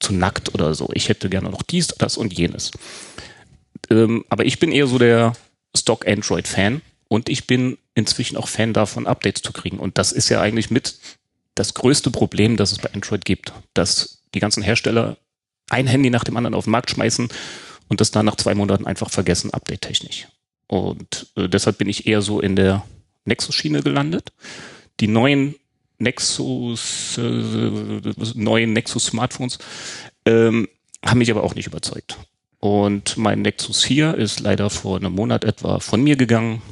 zu 0.00 0.14
nackt 0.14 0.54
oder 0.54 0.74
so. 0.74 0.90
Ich 0.92 1.08
hätte 1.08 1.30
gerne 1.30 1.50
noch 1.50 1.62
dies, 1.62 1.88
das 1.88 2.16
und 2.16 2.36
jenes. 2.36 2.70
Ähm, 3.90 4.24
aber 4.28 4.44
ich 4.44 4.58
bin 4.58 4.72
eher 4.72 4.86
so 4.86 4.98
der 4.98 5.34
Stock 5.76 6.06
Android 6.06 6.48
Fan 6.48 6.82
und 7.08 7.28
ich 7.28 7.46
bin 7.46 7.78
inzwischen 7.94 8.36
auch 8.36 8.48
Fan 8.48 8.72
davon, 8.72 9.06
Updates 9.06 9.42
zu 9.42 9.52
kriegen. 9.52 9.78
Und 9.78 9.98
das 9.98 10.12
ist 10.12 10.28
ja 10.28 10.40
eigentlich 10.40 10.70
mit 10.70 10.98
das 11.54 11.74
größte 11.74 12.10
Problem, 12.10 12.56
das 12.56 12.72
es 12.72 12.78
bei 12.78 12.92
Android 12.92 13.24
gibt, 13.24 13.52
dass 13.74 14.22
die 14.34 14.40
ganzen 14.40 14.62
Hersteller 14.62 15.16
ein 15.70 15.86
Handy 15.86 16.10
nach 16.10 16.24
dem 16.24 16.36
anderen 16.36 16.54
auf 16.54 16.64
den 16.64 16.72
Markt 16.72 16.90
schmeißen 16.90 17.28
und 17.88 18.00
das 18.00 18.10
dann 18.10 18.26
nach 18.26 18.36
zwei 18.36 18.54
Monaten 18.54 18.86
einfach 18.86 19.10
vergessen, 19.10 19.52
update-technisch. 19.52 20.28
Und 20.66 21.28
äh, 21.36 21.48
deshalb 21.48 21.78
bin 21.78 21.88
ich 21.88 22.06
eher 22.06 22.22
so 22.22 22.40
in 22.40 22.56
der 22.56 22.84
Nexus-Schiene 23.24 23.82
gelandet. 23.82 24.32
Die 25.00 25.08
neuen 25.08 25.54
Nexus, 25.98 27.18
äh, 27.18 28.02
neuen 28.34 28.72
Nexus-Smartphones 28.72 29.58
ähm, 30.26 30.68
haben 31.04 31.18
mich 31.18 31.30
aber 31.30 31.44
auch 31.44 31.54
nicht 31.54 31.66
überzeugt. 31.66 32.18
Und 32.64 33.18
mein 33.18 33.42
Nexus 33.42 33.82
4 33.82 34.14
ist 34.14 34.40
leider 34.40 34.70
vor 34.70 34.96
einem 34.96 35.12
Monat 35.12 35.44
etwa 35.44 35.80
von 35.80 36.02
mir 36.02 36.16
gegangen. 36.16 36.62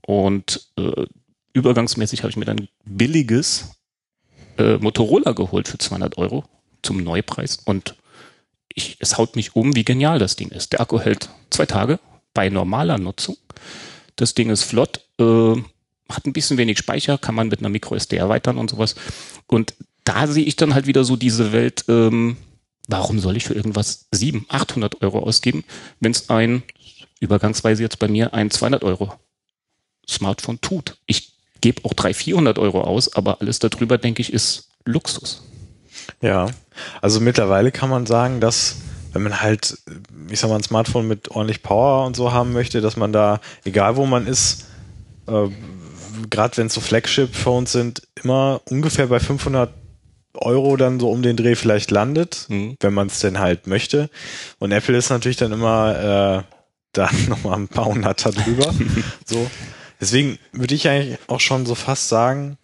Und 0.00 0.68
äh, 0.78 1.06
übergangsmäßig 1.54 2.20
habe 2.20 2.30
ich 2.30 2.36
mir 2.36 2.44
dann 2.44 2.68
billiges 2.84 3.72
äh, 4.58 4.76
Motorola 4.76 5.32
geholt 5.32 5.66
für 5.66 5.76
200 5.76 6.18
Euro 6.18 6.44
zum 6.82 7.02
Neupreis. 7.02 7.58
Und 7.64 7.96
ich, 8.72 8.98
es 9.00 9.18
haut 9.18 9.34
mich 9.34 9.56
um, 9.56 9.74
wie 9.74 9.82
genial 9.82 10.20
das 10.20 10.36
Ding 10.36 10.50
ist. 10.50 10.70
Der 10.72 10.82
Akku 10.82 11.00
hält 11.00 11.30
zwei 11.50 11.66
Tage 11.66 11.98
bei 12.32 12.48
normaler 12.48 12.98
Nutzung. 12.98 13.36
Das 14.14 14.34
Ding 14.34 14.50
ist 14.50 14.62
flott, 14.62 15.00
äh, 15.18 15.56
hat 16.08 16.26
ein 16.26 16.32
bisschen 16.32 16.58
wenig 16.58 16.78
Speicher, 16.78 17.18
kann 17.18 17.34
man 17.34 17.48
mit 17.48 17.58
einer 17.58 17.70
MicroSD 17.70 18.12
erweitern 18.12 18.56
und 18.56 18.70
sowas. 18.70 18.94
Und 19.48 19.74
da 20.04 20.28
sehe 20.28 20.44
ich 20.44 20.54
dann 20.54 20.74
halt 20.74 20.86
wieder 20.86 21.02
so 21.02 21.16
diese 21.16 21.50
Welt, 21.50 21.86
ähm, 21.88 22.36
warum 22.90 23.18
soll 23.20 23.36
ich 23.36 23.44
für 23.44 23.54
irgendwas 23.54 24.06
700, 24.12 24.50
800 24.50 25.02
Euro 25.02 25.20
ausgeben, 25.20 25.64
wenn 26.00 26.12
es 26.12 26.28
ein, 26.30 26.62
übergangsweise 27.20 27.82
jetzt 27.82 27.98
bei 27.98 28.08
mir, 28.08 28.34
ein 28.34 28.50
200 28.50 28.82
Euro 28.84 29.14
Smartphone 30.08 30.60
tut. 30.60 30.96
Ich 31.06 31.34
gebe 31.60 31.84
auch 31.84 31.94
300, 31.94 32.16
400 32.16 32.58
Euro 32.58 32.82
aus, 32.82 33.14
aber 33.14 33.40
alles 33.40 33.58
darüber, 33.58 33.98
denke 33.98 34.22
ich, 34.22 34.32
ist 34.32 34.70
Luxus. 34.84 35.42
Ja, 36.20 36.46
also 37.00 37.20
mittlerweile 37.20 37.70
kann 37.70 37.90
man 37.90 38.06
sagen, 38.06 38.40
dass 38.40 38.76
wenn 39.12 39.22
man 39.22 39.40
halt, 39.40 39.76
ich 40.30 40.40
sag 40.40 40.48
mal, 40.48 40.56
ein 40.56 40.62
Smartphone 40.62 41.08
mit 41.08 41.30
ordentlich 41.30 41.62
Power 41.62 42.06
und 42.06 42.16
so 42.16 42.32
haben 42.32 42.52
möchte, 42.52 42.80
dass 42.80 42.96
man 42.96 43.12
da, 43.12 43.40
egal 43.64 43.96
wo 43.96 44.06
man 44.06 44.26
ist, 44.26 44.66
äh, 45.26 45.48
gerade 46.28 46.56
wenn 46.56 46.68
es 46.68 46.74
so 46.74 46.80
Flagship-Phones 46.80 47.72
sind, 47.72 48.02
immer 48.22 48.60
ungefähr 48.70 49.08
bei 49.08 49.18
500 49.18 49.72
Euro 50.34 50.76
dann 50.76 51.00
so 51.00 51.10
um 51.10 51.22
den 51.22 51.36
Dreh 51.36 51.54
vielleicht 51.56 51.90
landet, 51.90 52.46
Mhm. 52.48 52.76
wenn 52.80 52.94
man 52.94 53.08
es 53.08 53.20
denn 53.20 53.38
halt 53.38 53.66
möchte. 53.66 54.10
Und 54.58 54.72
Apple 54.72 54.96
ist 54.96 55.10
natürlich 55.10 55.36
dann 55.36 55.52
immer 55.52 56.44
äh, 56.48 56.54
da 56.92 57.10
nochmal 57.28 57.58
ein 57.58 57.68
paar 57.68 57.86
Hunderter 57.86 58.30
drüber. 58.30 58.72
so. 59.24 59.50
Deswegen 60.00 60.38
würde 60.52 60.74
ich 60.74 60.88
eigentlich 60.88 61.18
auch 61.26 61.40
schon 61.40 61.66
so 61.66 61.74
fast 61.74 62.08
sagen, 62.08 62.56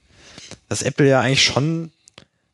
dass 0.69 0.83
Apple 0.83 1.07
ja 1.09 1.21
eigentlich 1.21 1.45
schon 1.45 1.91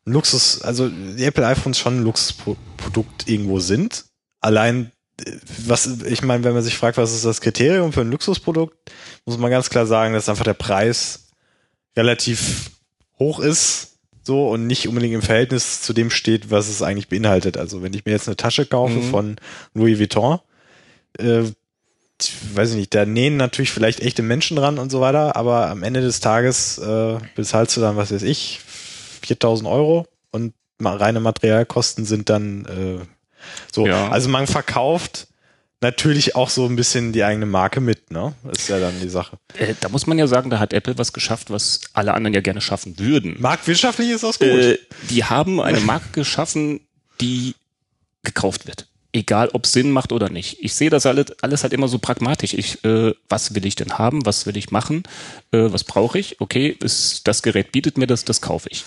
ein 0.05 0.11
Luxus, 0.11 0.61
also 0.61 0.89
die 0.89 1.23
Apple 1.23 1.45
iPhones 1.47 1.79
schon 1.79 1.99
ein 1.99 2.03
Luxusprodukt 2.03 3.29
irgendwo 3.29 3.59
sind. 3.59 4.05
Allein, 4.41 4.91
äh, 5.25 5.31
was, 5.65 5.87
ich 6.05 6.21
meine, 6.23 6.43
wenn 6.43 6.53
man 6.53 6.63
sich 6.63 6.77
fragt, 6.77 6.97
was 6.97 7.13
ist 7.13 7.23
das 7.23 7.39
Kriterium 7.39 7.93
für 7.93 8.01
ein 8.01 8.11
Luxusprodukt, 8.11 8.75
muss 9.25 9.37
man 9.37 9.51
ganz 9.51 9.69
klar 9.69 9.85
sagen, 9.85 10.13
dass 10.13 10.27
einfach 10.27 10.43
der 10.43 10.53
Preis 10.55 11.27
relativ 11.95 12.71
hoch 13.19 13.39
ist, 13.39 13.92
so, 14.23 14.49
und 14.49 14.67
nicht 14.67 14.87
unbedingt 14.87 15.13
im 15.13 15.21
Verhältnis 15.21 15.81
zu 15.81 15.93
dem 15.93 16.09
steht, 16.09 16.49
was 16.49 16.69
es 16.69 16.81
eigentlich 16.81 17.09
beinhaltet. 17.09 17.57
Also, 17.57 17.83
wenn 17.83 17.93
ich 17.93 18.05
mir 18.05 18.11
jetzt 18.13 18.27
eine 18.27 18.37
Tasche 18.37 18.65
kaufe 18.65 18.99
Mhm. 18.99 19.03
von 19.11 19.35
Louis 19.73 19.99
Vuitton, 19.99 20.39
äh, 21.19 21.43
weiß 22.53 22.71
ich 22.71 22.75
nicht, 22.77 22.93
da 22.95 23.05
nähen 23.05 23.35
natürlich 23.37 23.71
vielleicht 23.71 23.99
echte 23.99 24.21
Menschen 24.21 24.55
dran 24.55 24.79
und 24.79 24.91
so 24.91 25.01
weiter, 25.01 25.35
aber 25.35 25.69
am 25.69 25.83
Ende 25.83 25.99
des 26.01 26.19
Tages 26.21 26.77
äh, 26.77 27.17
bezahlst 27.35 27.75
du 27.75 27.81
dann, 27.81 27.97
was 27.97 28.11
weiß 28.13 28.23
ich, 28.23 28.61
4000 29.21 29.67
Euro 29.69 30.07
und 30.31 30.53
reine 30.81 31.19
Materialkosten 31.19 32.05
sind 32.05 32.29
dann 32.29 32.65
äh, 32.65 33.05
So, 33.73 33.85
Ja. 33.87 34.09
also 34.09 34.29
man 34.29 34.47
verkauft 34.47 35.27
natürlich 35.83 36.35
auch 36.35 36.49
so 36.49 36.65
ein 36.65 36.75
bisschen 36.75 37.13
die 37.13 37.23
eigene 37.23 37.45
Marke 37.45 37.79
mit, 37.79 38.09
ne? 38.09 38.33
Ist 38.51 38.69
ja 38.69 38.79
dann 38.79 38.99
die 38.99 39.09
Sache. 39.09 39.37
Äh, 39.55 39.75
da 39.79 39.89
muss 39.89 40.07
man 40.07 40.17
ja 40.17 40.25
sagen, 40.25 40.49
da 40.49 40.57
hat 40.57 40.73
Apple 40.73 40.97
was 40.97 41.13
geschafft, 41.13 41.51
was 41.51 41.81
alle 41.93 42.15
anderen 42.15 42.33
ja 42.33 42.41
gerne 42.41 42.61
schaffen 42.61 42.97
würden. 42.97 43.35
Marktwirtschaftlich 43.39 44.09
ist 44.09 44.23
das 44.23 44.39
gut. 44.39 44.47
Äh, 44.47 44.79
die 45.11 45.23
haben 45.23 45.61
eine 45.61 45.79
Marke 45.81 46.07
geschaffen, 46.11 46.79
die 47.21 47.53
gekauft 48.23 48.65
wird. 48.65 48.87
Egal, 49.11 49.49
ob 49.53 49.67
Sinn 49.67 49.91
macht 49.91 50.11
oder 50.11 50.29
nicht. 50.29 50.57
Ich 50.61 50.73
sehe 50.73 50.89
das 50.89 51.05
alles, 51.05 51.27
alles 51.41 51.61
halt 51.61 51.73
immer 51.73 51.87
so 51.87 51.99
pragmatisch. 51.99 52.55
Ich, 52.55 52.83
äh, 52.83 53.13
was 53.29 53.53
will 53.53 53.65
ich 53.67 53.75
denn 53.75 53.99
haben? 53.99 54.25
Was 54.25 54.47
will 54.47 54.57
ich 54.57 54.71
machen? 54.71 55.03
Äh, 55.51 55.71
was 55.71 55.83
brauche 55.83 56.17
ich? 56.17 56.41
Okay, 56.41 56.75
ist, 56.79 57.27
das 57.27 57.43
Gerät 57.43 57.71
bietet 57.71 57.99
mir 57.99 58.07
das, 58.07 58.25
das 58.25 58.41
kaufe 58.41 58.69
ich. 58.71 58.85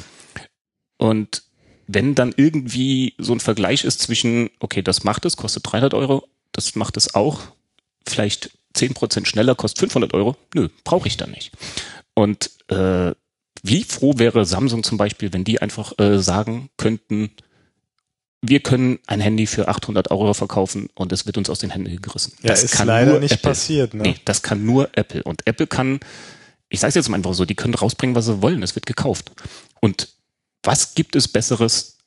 Und 0.96 1.42
wenn 1.86 2.14
dann 2.16 2.34
irgendwie 2.36 3.14
so 3.18 3.32
ein 3.32 3.40
Vergleich 3.40 3.84
ist 3.84 4.00
zwischen, 4.00 4.50
okay, 4.58 4.82
das 4.82 5.04
macht 5.04 5.24
es, 5.24 5.36
kostet 5.36 5.70
300 5.70 5.94
Euro, 5.94 6.26
das 6.52 6.74
macht 6.74 6.96
es 6.96 7.14
auch, 7.14 7.40
vielleicht 8.06 8.50
10% 8.76 9.26
schneller, 9.26 9.54
kostet 9.54 9.80
500 9.80 10.14
Euro, 10.14 10.36
nö, 10.54 10.68
brauche 10.84 11.08
ich 11.08 11.16
dann 11.16 11.30
nicht. 11.30 11.52
Und 12.14 12.50
äh, 12.68 13.12
wie 13.62 13.84
froh 13.84 14.14
wäre 14.16 14.44
Samsung 14.44 14.82
zum 14.82 14.98
Beispiel, 14.98 15.32
wenn 15.32 15.44
die 15.44 15.60
einfach 15.60 15.98
äh, 15.98 16.18
sagen 16.18 16.70
könnten, 16.76 17.30
wir 18.42 18.60
können 18.60 18.98
ein 19.06 19.20
Handy 19.20 19.46
für 19.46 19.68
800 19.68 20.10
Euro 20.10 20.32
verkaufen 20.34 20.88
und 20.94 21.12
es 21.12 21.26
wird 21.26 21.38
uns 21.38 21.50
aus 21.50 21.58
den 21.58 21.70
Händen 21.70 22.00
gerissen. 22.00 22.32
ja, 22.42 22.50
das 22.50 22.64
ist 22.64 22.74
kann 22.74 22.86
leider 22.86 23.12
nur 23.12 23.20
nicht 23.20 23.32
Apple. 23.32 23.50
passiert, 23.50 23.94
ne? 23.94 24.02
Nee, 24.02 24.16
das 24.24 24.42
kann 24.42 24.64
nur 24.64 24.90
Apple. 24.92 25.22
Und 25.22 25.46
Apple 25.46 25.66
kann, 25.66 26.00
ich 26.68 26.80
sage 26.80 26.90
es 26.90 26.94
jetzt 26.94 27.08
mal 27.08 27.16
einfach 27.16 27.34
so, 27.34 27.44
die 27.44 27.54
können 27.54 27.74
rausbringen, 27.74 28.14
was 28.14 28.26
sie 28.26 28.42
wollen. 28.42 28.62
Es 28.62 28.74
wird 28.74 28.86
gekauft. 28.86 29.32
Und 29.80 30.08
was 30.62 30.94
gibt 30.94 31.16
es 31.16 31.28
Besseres 31.28 31.98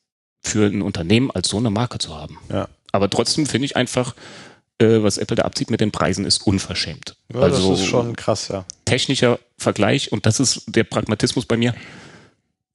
für 0.42 0.68
ein 0.68 0.82
Unternehmen, 0.82 1.32
als 1.32 1.50
so 1.50 1.58
eine 1.58 1.72
Marke 1.72 1.98
zu 1.98 2.16
haben? 2.16 2.38
Ja. 2.50 2.70
Aber 2.92 3.10
trotzdem 3.10 3.46
finde 3.46 3.66
ich 3.66 3.76
einfach, 3.76 4.16
äh, 4.80 5.04
was 5.04 5.18
Apple 5.18 5.36
da 5.36 5.44
abzieht 5.44 5.70
mit 5.70 5.82
den 5.82 5.92
Preisen, 5.92 6.26
ist 6.26 6.46
unverschämt. 6.46 7.16
Ja, 7.34 7.42
also 7.42 7.72
das 7.72 7.82
ist 7.82 7.88
schon 7.88 8.16
krass, 8.16 8.48
ja. 8.48 8.66
technischer 8.86 9.40
Vergleich 9.58 10.12
und 10.12 10.26
das 10.26 10.40
ist 10.40 10.64
der 10.68 10.84
Pragmatismus 10.84 11.46
bei 11.46 11.58
mir. 11.58 11.76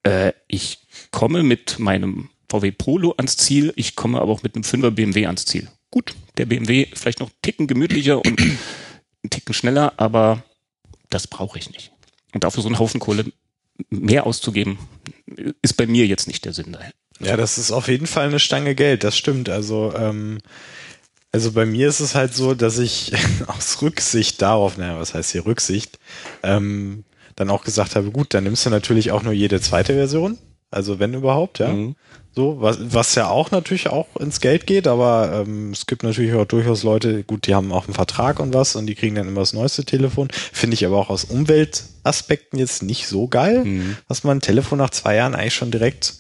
Äh, 0.03 0.33
ich 0.49 0.79
komme 1.11 1.43
mit 1.43 1.79
meinem 1.79 2.31
VW 2.51 2.71
Polo 2.73 3.15
ans 3.17 3.37
Ziel, 3.37 3.73
ich 3.77 3.97
komme 3.97 4.21
aber 4.21 4.33
auch 4.33 4.43
mit 4.43 4.55
einem 4.55 4.65
5er 4.65 4.91
BMW 4.91 5.27
ans 5.27 5.45
Ziel. 5.47 5.69
Gut, 5.91 6.15
der 6.37 6.47
BMW 6.47 6.87
vielleicht 6.93 7.21
noch 7.21 7.29
einen 7.29 7.43
Ticken 7.43 7.67
gemütlicher 7.67 8.19
und 8.19 8.39
einen 8.41 9.31
Ticken 9.31 9.55
schneller, 9.55 9.95
aber 9.97 10.43
das 11.11 11.27
brauche 11.27 11.59
ich 11.59 11.71
nicht. 11.71 11.93
Und 12.33 12.45
dafür 12.45 12.63
so 12.63 12.69
einen 12.69 12.79
Haufen 12.79 13.01
Kohle 13.01 13.33
mehr 13.91 14.27
auszugeben, 14.27 14.79
ist 15.63 15.77
bei 15.77 15.87
mir 15.87 16.07
jetzt 16.07 16.27
nicht 16.27 16.45
der 16.45 16.53
Sinn 16.53 16.73
daher. 16.73 16.93
Ja, 17.21 17.37
das 17.37 17.59
ist 17.59 17.71
auf 17.71 17.89
jeden 17.89 18.07
Fall 18.07 18.27
eine 18.27 18.41
Stange 18.41 18.75
Geld, 18.75 19.05
das 19.05 19.17
stimmt. 19.17 19.49
Also, 19.49 19.93
ähm, 19.97 20.39
also 21.33 21.53
bei 21.53 21.65
mir 21.67 21.89
ist 21.89 22.01
es 22.01 22.15
halt 22.15 22.35
so, 22.35 22.55
dass 22.55 22.79
ich 22.79 23.13
aus 23.47 23.81
Rücksicht 23.83 24.43
darauf, 24.43 24.77
naja, 24.79 24.99
was 24.99 25.15
heißt 25.15 25.33
hier 25.33 25.47
Rücksicht, 25.47 25.99
ähm, 26.43 27.05
dann 27.37 27.51
auch 27.51 27.65
gesagt 27.65 27.97
habe, 27.97 28.11
gut, 28.11 28.35
dann 28.35 28.45
nimmst 28.45 28.67
du 28.67 28.71
natürlich 28.71 29.11
auch 29.13 29.23
nur 29.23 29.33
jede 29.33 29.61
zweite 29.61 29.95
Version. 29.95 30.39
Also 30.71 30.99
wenn 30.99 31.15
überhaupt, 31.15 31.61
ja. 31.61 31.69
Mhm. 31.69 31.95
So, 32.37 32.61
was, 32.61 32.79
was 32.81 33.15
ja 33.15 33.29
auch 33.29 33.53
natürlich 33.53 33.89
auch 33.91 34.17
ins 34.17 34.41
Geld 34.41 34.67
geht, 34.67 34.89
aber 34.89 35.45
ähm, 35.47 35.71
es 35.71 35.87
gibt 35.87 36.03
natürlich 36.03 36.35
auch 36.35 36.47
durchaus 36.47 36.83
Leute, 36.83 37.23
gut, 37.23 37.47
die 37.47 37.55
haben 37.55 37.71
auch 37.71 37.85
einen 37.85 37.95
Vertrag 37.95 38.41
und 38.41 38.53
was 38.53 38.75
und 38.75 38.87
die 38.87 38.97
kriegen 38.97 39.15
dann 39.15 39.29
immer 39.29 39.43
das 39.43 39.53
neueste 39.53 39.85
Telefon. 39.85 40.27
Finde 40.53 40.75
ich 40.75 40.85
aber 40.85 40.99
auch 40.99 41.11
aus 41.11 41.23
Umweltaspekten 41.23 42.59
jetzt 42.59 42.83
nicht 42.83 43.07
so 43.07 43.29
geil, 43.29 43.65
Mhm. 43.65 43.97
dass 44.09 44.25
man 44.25 44.39
ein 44.39 44.41
Telefon 44.41 44.79
nach 44.79 44.91
zwei 44.91 45.15
Jahren 45.15 45.37
eigentlich 45.37 45.55
schon 45.55 45.71
direkt 45.71 46.15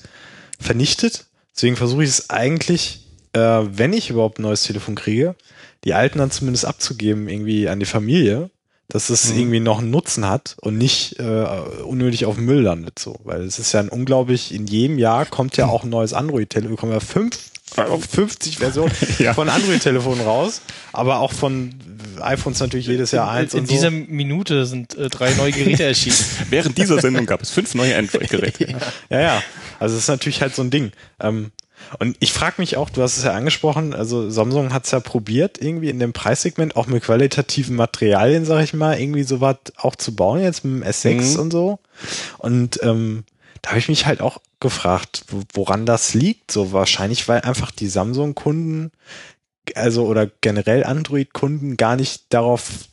vernichtet. 0.60 1.26
Deswegen 1.54 1.76
versuche 1.76 2.04
ich 2.04 2.10
es 2.10 2.30
eigentlich, 2.30 3.06
äh, 3.32 3.38
wenn 3.40 3.92
ich 3.92 4.10
überhaupt 4.10 4.38
ein 4.38 4.42
neues 4.42 4.62
Telefon 4.62 4.94
kriege, 4.94 5.34
die 5.84 5.94
alten 5.94 6.18
dann 6.18 6.30
zumindest 6.30 6.64
abzugeben, 6.64 7.28
irgendwie 7.28 7.68
an 7.68 7.78
die 7.80 7.86
Familie, 7.86 8.50
dass 8.88 9.10
es 9.10 9.30
Mhm. 9.32 9.38
irgendwie 9.38 9.60
noch 9.60 9.78
einen 9.78 9.90
Nutzen 9.90 10.28
hat 10.28 10.56
und 10.60 10.76
nicht 10.78 11.18
äh, 11.18 11.46
unnötig 11.84 12.26
auf 12.26 12.34
dem 12.36 12.44
Müll 12.44 12.62
landet. 12.62 12.98
So. 12.98 13.16
Weil 13.24 13.42
es 13.42 13.58
ist 13.58 13.72
ja 13.72 13.80
ein 13.80 13.88
unglaublich, 13.88 14.52
in 14.54 14.66
jedem 14.66 14.98
Jahr 14.98 15.26
kommt 15.26 15.56
ja 15.56 15.66
auch 15.66 15.84
ein 15.84 15.90
neues 15.90 16.12
Android-Telefon, 16.12 16.70
wir 16.70 16.76
kommen 16.76 16.92
ja 16.92 17.00
fünf, 17.00 17.38
50 17.74 18.58
Versionen 18.58 18.92
Ja. 19.18 19.34
von 19.34 19.48
Android-Telefonen 19.48 20.20
raus, 20.24 20.60
aber 20.92 21.18
auch 21.20 21.32
von 21.32 21.74
iPhones 22.20 22.60
natürlich 22.60 22.86
jedes 22.86 23.10
Jahr 23.10 23.30
eins 23.30 23.54
in 23.54 23.60
und 23.60 23.70
dieser 23.70 23.90
so. 23.90 23.96
Minute 24.08 24.66
sind 24.66 24.96
äh, 24.96 25.08
drei 25.08 25.34
neue 25.34 25.52
Geräte 25.52 25.84
erschienen. 25.84 26.16
Während 26.50 26.78
dieser 26.78 27.00
Sendung 27.00 27.26
gab 27.26 27.42
es 27.42 27.50
fünf 27.50 27.74
neue 27.74 27.96
Android-Geräte. 27.96 28.74
Ja, 29.10 29.20
ja. 29.20 29.42
Also 29.80 29.96
es 29.96 30.02
ist 30.02 30.08
natürlich 30.08 30.40
halt 30.40 30.54
so 30.54 30.62
ein 30.62 30.70
Ding. 30.70 30.92
Ähm, 31.20 31.50
und 31.98 32.16
ich 32.20 32.32
frage 32.32 32.54
mich 32.58 32.76
auch, 32.76 32.88
du 32.88 33.02
hast 33.02 33.18
es 33.18 33.24
ja 33.24 33.32
angesprochen, 33.32 33.92
also 33.94 34.30
Samsung 34.30 34.72
hat 34.72 34.84
es 34.86 34.90
ja 34.92 35.00
probiert, 35.00 35.58
irgendwie 35.60 35.90
in 35.90 35.98
dem 35.98 36.12
Preissegment 36.14 36.76
auch 36.76 36.86
mit 36.86 37.02
qualitativen 37.04 37.76
Materialien, 37.76 38.44
sag 38.46 38.62
ich 38.64 38.72
mal, 38.72 38.98
irgendwie 38.98 39.22
sowas 39.24 39.56
auch 39.76 39.94
zu 39.96 40.14
bauen, 40.16 40.40
jetzt 40.40 40.64
mit 40.64 40.82
dem 40.82 40.88
S6 40.88 41.34
Mhm. 41.34 41.40
und 41.40 41.50
so. 41.50 41.78
Und 42.38 42.80
ähm, 42.82 43.24
da 43.62 43.70
habe 43.70 43.78
ich 43.80 43.88
mich 43.88 44.06
halt 44.06 44.20
auch 44.22 44.38
gefragt, 44.64 45.24
wo- 45.28 45.42
woran 45.52 45.86
das 45.86 46.14
liegt. 46.14 46.50
So 46.50 46.72
wahrscheinlich, 46.72 47.28
weil 47.28 47.42
einfach 47.42 47.70
die 47.70 47.86
Samsung-Kunden, 47.88 48.90
also 49.74 50.06
oder 50.06 50.28
generell 50.40 50.84
Android-Kunden 50.84 51.76
gar 51.76 51.96
nicht 51.96 52.24
darauf 52.30 52.88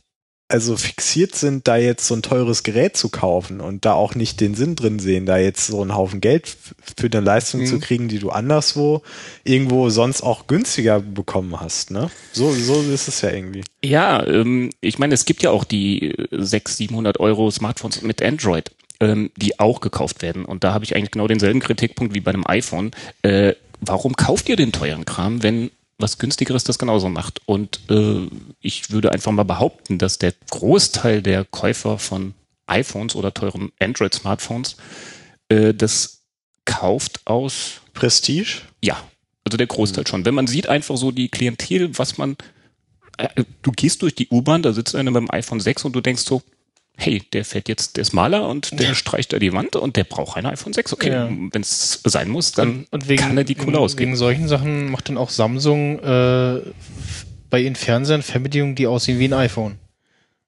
also 0.48 0.75
fixiert 0.75 1.34
sind, 1.34 1.70
da 1.70 1.78
jetzt 1.78 2.06
so 2.06 2.13
ein 2.13 2.22
teures 2.24 2.63
Gerät 2.63 2.98
zu 2.98 3.08
kaufen 3.08 3.62
und 3.62 3.86
da 3.86 3.94
auch 3.94 4.16
nicht 4.16 4.42
den 4.42 4.54
Sinn 4.54 4.75
drin 4.75 5.00
sehen, 5.00 5.25
da 5.25 5.38
jetzt 5.38 5.66
so 5.68 5.82
einen 5.82 5.96
Haufen 5.96 6.20
Geld 6.20 6.58
für 6.98 7.06
eine 7.06 7.22
Leistung 7.22 7.62
Mhm. 7.62 7.66
zu 7.68 7.80
kriegen, 7.80 8.10
die 8.10 8.20
du 8.20 8.32
anderswo 8.32 9.01
irgendwo 9.46 9.90
sonst 9.90 10.22
auch 10.24 10.48
günstiger 10.48 11.00
bekommen 11.00 11.58
hast, 11.62 11.92
ne? 11.92 12.12
So, 12.34 12.51
so 12.51 12.82
ist 12.82 13.08
es 13.08 13.22
ja 13.22 13.30
irgendwie. 13.32 13.63
Ja, 13.82 14.28
ähm, 14.28 14.72
ich 14.82 15.00
meine, 15.00 15.13
es 15.13 15.24
gibt 15.24 15.42
ja 15.42 15.51
auch 15.51 15.63
die 15.63 16.10
äh, 16.12 16.28
600, 16.32 16.75
700 16.75 17.20
Euro 17.22 17.50
Smartphones 17.50 18.01
mit 18.01 18.22
Android, 18.22 18.72
ähm, 19.01 19.31
die 19.36 19.60
auch 19.60 19.81
gekauft 19.81 20.22
werden. 20.22 20.46
Und 20.46 20.63
da 20.63 20.74
habe 20.74 20.86
ich 20.86 20.96
eigentlich 20.96 21.12
genau 21.12 21.27
denselben 21.27 21.60
Kritikpunkt 21.60 22.13
wie 22.13 22.22
bei 22.22 22.31
einem 22.31 22.48
iPhone. 22.48 22.91
Äh, 23.24 23.55
warum 23.81 24.15
kauft 24.15 24.48
ihr 24.48 24.55
den 24.55 24.72
teuren 24.72 25.03
Kram, 25.03 25.43
wenn 25.43 25.72
was 25.98 26.17
günstigeres 26.17 26.63
das 26.63 26.79
genauso 26.79 27.10
macht? 27.10 27.41
Und 27.46 27.81
äh, 27.89 28.27
ich 28.62 28.91
würde 28.91 29.12
einfach 29.12 29.31
mal 29.31 29.43
behaupten, 29.43 29.98
dass 29.98 30.20
der 30.20 30.34
Großteil 30.51 31.22
der 31.22 31.43
Käufer 31.43 31.98
von 31.98 32.34
iPhones 32.67 33.15
oder 33.15 33.34
teuren 33.34 33.72
Android-Smartphones 33.79 34.77
äh, 35.50 35.74
das 35.74 36.22
kauft 36.63 37.22
aus 37.25 37.81
Prestige? 37.93 38.62
ja, 38.81 39.03
also 39.43 39.58
der 39.58 39.67
Großteil 39.67 40.08
schon. 40.08 40.25
Wenn 40.25 40.36
man 40.36 40.48
sieht 40.48 40.67
einfach 40.67 40.96
so 40.96 41.12
die 41.12 41.29
Klientel, 41.29 41.98
was 41.98 42.17
man, 42.17 42.38
äh, 43.17 43.43
du 43.63 43.72
gehst 43.72 44.01
durch 44.01 44.15
die 44.15 44.27
U-Bahn, 44.29 44.62
da 44.62 44.74
sitzt 44.74 44.96
einer 44.96 45.12
mit 45.12 45.22
dem 45.22 45.31
iPhone 45.31 45.60
6 45.60 45.86
und 45.86 45.93
du 45.93 46.01
denkst 46.01 46.24
so, 46.24 46.41
hey, 47.01 47.22
der 47.34 47.43
fährt 47.46 47.67
jetzt, 47.67 47.98
der 47.98 48.03
ist 48.03 48.13
Maler 48.13 48.48
und 48.48 48.79
der 48.79 48.93
streicht 48.96 49.34
da 49.34 49.39
die 49.39 49.53
Wand 49.53 49.75
und 49.75 49.96
der 49.96 50.03
braucht 50.03 50.38
ein 50.38 50.46
iPhone 50.46 50.72
6. 50.74 50.93
Okay, 50.93 51.10
Ja. 51.10 51.27
wenn 51.29 51.62
es 51.62 52.00
sein 52.03 52.29
muss, 52.29 52.51
dann 52.51 52.86
und 52.91 53.08
wegen, 53.10 53.22
kann 53.24 53.38
er 53.38 53.43
die 53.43 53.55
Kohle 53.55 53.79
ausgeben. 53.79 54.12
wegen 54.12 54.17
solchen 54.17 54.48
Sachen 54.48 54.91
macht 54.91 55.10
dann 55.10 55.17
auch 55.17 55.29
Samsung 55.31 56.00
äh, 56.00 56.62
bei 57.50 57.60
ihren 57.60 57.75
Fernsehern 57.75 58.22
Fernbedienungen, 58.22 58.75
die 58.75 58.88
aussehen 58.88 59.17
wie 59.20 59.25
ein 59.27 59.34
iPhone. 59.34 59.77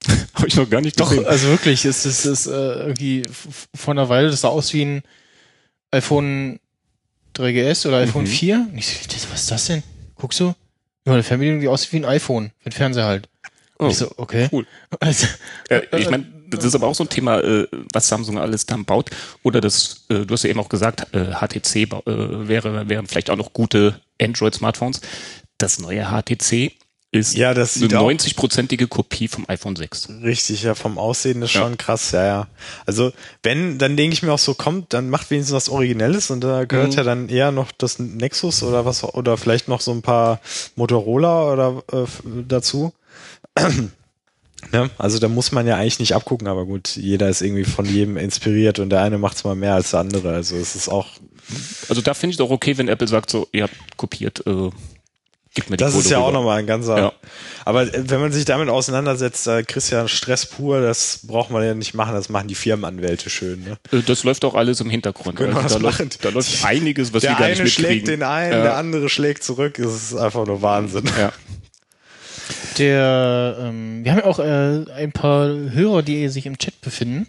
Habe 0.36 0.48
ich 0.48 0.56
noch 0.56 0.70
gar 0.70 0.82
nicht 0.82 1.00
Doch, 1.00 1.10
gesehen. 1.10 1.26
also 1.26 1.48
wirklich, 1.48 1.86
es 1.86 2.06
ist, 2.06 2.26
es 2.26 2.46
ist 2.46 2.48
äh, 2.48 2.52
irgendwie 2.52 3.24
vor 3.74 3.94
einer 3.94 4.10
Weile, 4.10 4.30
das 4.30 4.42
sah 4.42 4.50
aus 4.50 4.74
wie 4.74 4.84
ein 4.86 5.04
iPhone 5.92 6.60
3GS 7.36 7.88
oder 7.88 7.98
iPhone 7.98 8.24
Mhm. 8.24 8.28
4. 8.28 8.68
Und 8.72 8.78
ich 8.78 8.88
so, 8.88 9.28
was 9.32 9.42
ist 9.42 9.52
das 9.52 9.66
denn? 9.66 9.84
Guckst 10.16 10.40
du? 10.40 10.54
Ja, 11.06 11.14
eine 11.14 11.24
Fernbedienung, 11.24 11.62
die 11.62 11.68
aussieht 11.68 11.94
wie 11.94 11.98
ein 11.98 12.06
iPhone, 12.06 12.52
den 12.66 12.72
Fernseher 12.72 13.06
halt. 13.06 13.28
Und 13.78 13.88
Oh, 13.88 13.90
ich 13.90 13.98
so, 13.98 14.12
okay. 14.18 14.48
cool. 14.52 14.66
Also, 15.00 15.28
Äh, 15.70 15.82
ich 15.98 16.10
meine, 16.10 16.26
das 16.58 16.66
ist 16.66 16.76
aber 16.76 16.88
auch 16.88 16.96
so 16.96 17.04
ein 17.04 17.10
Thema, 17.10 17.40
äh, 17.40 17.68
was 17.94 18.08
Samsung 18.08 18.38
alles 18.40 18.66
dann 18.66 18.86
baut. 18.86 19.10
Oder 19.44 19.62
das, 19.62 20.06
äh, 20.10 20.26
du 20.26 20.34
hast 20.34 20.44
ja 20.44 20.50
eben 20.50 20.60
auch 20.60 20.70
gesagt, 20.70 21.14
äh, 21.14 21.34
HTC 21.34 21.76
äh, 21.84 22.48
wäre, 22.48 22.88
wären 22.90 23.08
vielleicht 23.08 23.30
auch 23.30 23.38
noch 23.38 23.54
gute 23.54 24.00
Android-Smartphones. 24.22 25.02
Das 25.58 25.80
neue 25.80 26.06
HTC 26.12 26.72
ist 27.12 27.36
Ja, 27.38 27.54
das 27.54 27.76
eine 27.76 27.82
sieht 27.84 27.96
auch- 27.96 28.10
90-prozentige 28.10 28.88
Kopie 28.88 29.28
vom 29.28 29.46
iPhone 29.48 29.76
6. 29.76 30.10
Richtig, 30.24 30.64
ja, 30.64 30.74
vom 30.74 30.98
Aussehen 30.98 31.44
ist 31.44 31.54
Ja. 31.54 31.62
schon 31.62 31.78
krass, 31.78 32.10
ja, 32.12 32.26
ja. 32.26 32.48
Also, 32.88 33.12
wenn, 33.44 33.78
dann 33.78 33.96
denke 33.96 34.16
ich 34.16 34.24
mir 34.24 34.34
auch 34.34 34.40
so, 34.40 34.56
kommt, 34.56 34.94
dann 34.94 35.12
macht 35.12 35.30
wenigstens 35.30 35.54
was 35.56 35.70
Originelles 35.70 36.32
und 36.32 36.42
da 36.42 36.66
gehört 36.66 36.90
Mhm. 36.94 36.98
ja 36.98 37.04
dann 37.04 37.30
eher 37.30 37.52
noch 37.52 37.72
das 37.72 38.00
Nexus 38.00 38.64
oder 38.64 38.86
was, 38.86 39.04
oder 39.04 39.38
vielleicht 39.38 39.68
noch 39.68 39.80
so 39.82 39.92
ein 39.92 40.02
paar 40.02 40.40
Motorola 40.76 41.54
oder 41.54 41.84
äh, 41.94 42.06
dazu. 42.48 42.94
Ne? 44.72 44.90
Also, 44.98 45.20
da 45.20 45.28
muss 45.28 45.52
man 45.52 45.68
ja 45.68 45.76
eigentlich 45.76 46.00
nicht 46.00 46.16
abgucken, 46.16 46.48
aber 46.48 46.66
gut, 46.66 46.96
jeder 46.96 47.30
ist 47.30 47.42
irgendwie 47.42 47.66
von 47.66 47.86
jedem 47.86 48.18
inspiriert 48.18 48.80
und 48.80 48.90
der 48.90 49.02
eine 49.02 49.18
macht's 49.18 49.44
mal 49.44 49.56
mehr 49.56 49.74
als 49.76 49.92
der 49.92 50.00
andere. 50.02 50.34
Also, 50.34 50.56
es 50.56 50.76
ist 50.76 50.90
auch, 50.90 51.08
Also 51.90 52.02
da 52.02 52.14
finde 52.14 52.32
ich 52.32 52.38
doch 52.38 52.50
okay, 52.50 52.78
wenn 52.78 52.88
Apple 52.88 53.08
sagt 53.08 53.30
so, 53.30 53.48
ihr 53.52 53.64
habt 53.64 53.76
kopiert, 53.98 54.46
äh, 54.48 54.70
gib 55.56 55.70
mir 55.70 55.78
die 55.78 55.84
Das 55.84 55.92
Kohle 55.94 56.04
ist 56.04 56.10
ja 56.10 56.18
auch 56.20 56.30
rüber. 56.30 56.40
nochmal 56.40 56.60
ein 56.60 56.66
ganzer. 56.68 56.98
Ja. 56.98 57.14
Aber 57.66 57.84
äh, 57.84 58.10
wenn 58.10 58.20
man 58.22 58.32
sich 58.32 58.46
damit 58.46 58.70
auseinandersetzt, 58.70 59.46
da 59.46 59.62
kriegst 59.62 59.92
du 59.92 59.96
ja 59.98 60.08
Stress 60.08 60.46
pur, 60.48 60.82
das 60.82 61.20
braucht 61.28 61.52
man 61.52 61.64
ja 61.64 61.74
nicht 61.76 61.94
machen, 61.94 62.14
das 62.16 62.30
machen 62.30 62.48
die 62.48 62.56
Firmenanwälte 62.56 63.30
schön. 63.30 63.64
Ne? 63.64 63.78
Äh, 63.92 64.02
Das 64.04 64.24
läuft 64.24 64.46
auch 64.46 64.56
alles 64.56 64.80
im 64.82 64.90
Hintergrund. 64.90 65.36
Genau, 65.38 65.58
also 65.60 65.76
da, 65.78 65.82
läuft, 65.84 66.26
da 66.26 66.30
läuft 66.30 66.66
einiges, 66.66 67.14
was 67.14 67.22
der 67.22 67.32
wir 67.32 67.38
gar 67.38 67.48
nicht 67.50 67.60
eine 67.60 67.66
mitkriegen. 67.66 67.90
schlägt 67.92 68.08
den 68.08 68.24
einen, 68.24 68.54
Ja. 68.54 68.64
der 68.64 68.78
andere 68.78 69.10
schlägt 69.10 69.44
zurück, 69.44 69.76
das 69.78 69.94
ist 70.12 70.16
einfach 70.16 70.46
nur 70.48 70.62
Wahnsinn. 70.62 71.04
Ja. 71.20 71.32
Der, 72.78 73.58
ähm, 73.60 74.04
wir 74.04 74.12
haben 74.12 74.20
ja 74.20 74.26
auch 74.26 74.40
äh, 74.40 74.86
ein 74.96 75.12
paar 75.12 75.48
Hörer, 75.48 76.02
die 76.02 76.28
sich 76.30 76.46
im 76.46 76.58
Chat 76.58 76.80
befinden. 76.82 77.28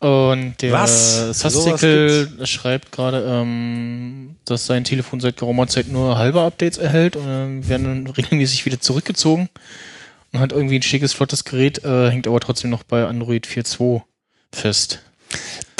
Und 0.00 0.56
der 0.60 0.72
Was? 0.72 1.38
Sastikel 1.40 2.28
schreibt 2.46 2.92
gerade, 2.92 3.24
ähm, 3.26 4.36
dass 4.44 4.66
sein 4.66 4.84
Telefon 4.84 5.20
seit 5.20 5.38
geraumer 5.38 5.68
Zeit 5.68 5.88
nur 5.88 6.18
halbe 6.18 6.42
Updates 6.42 6.76
erhält 6.78 7.16
und 7.16 7.24
ähm, 7.26 7.68
werden 7.68 8.04
dann 8.04 8.06
regelmäßig 8.14 8.66
wieder 8.66 8.78
zurückgezogen 8.78 9.48
und 10.32 10.40
hat 10.40 10.52
irgendwie 10.52 10.76
ein 10.78 10.82
schickes, 10.82 11.14
flottes 11.14 11.44
Gerät, 11.44 11.82
äh, 11.84 12.10
hängt 12.10 12.26
aber 12.26 12.40
trotzdem 12.40 12.70
noch 12.70 12.82
bei 12.82 13.06
Android 13.06 13.46
4.2 13.46 14.02
fest. 14.52 15.00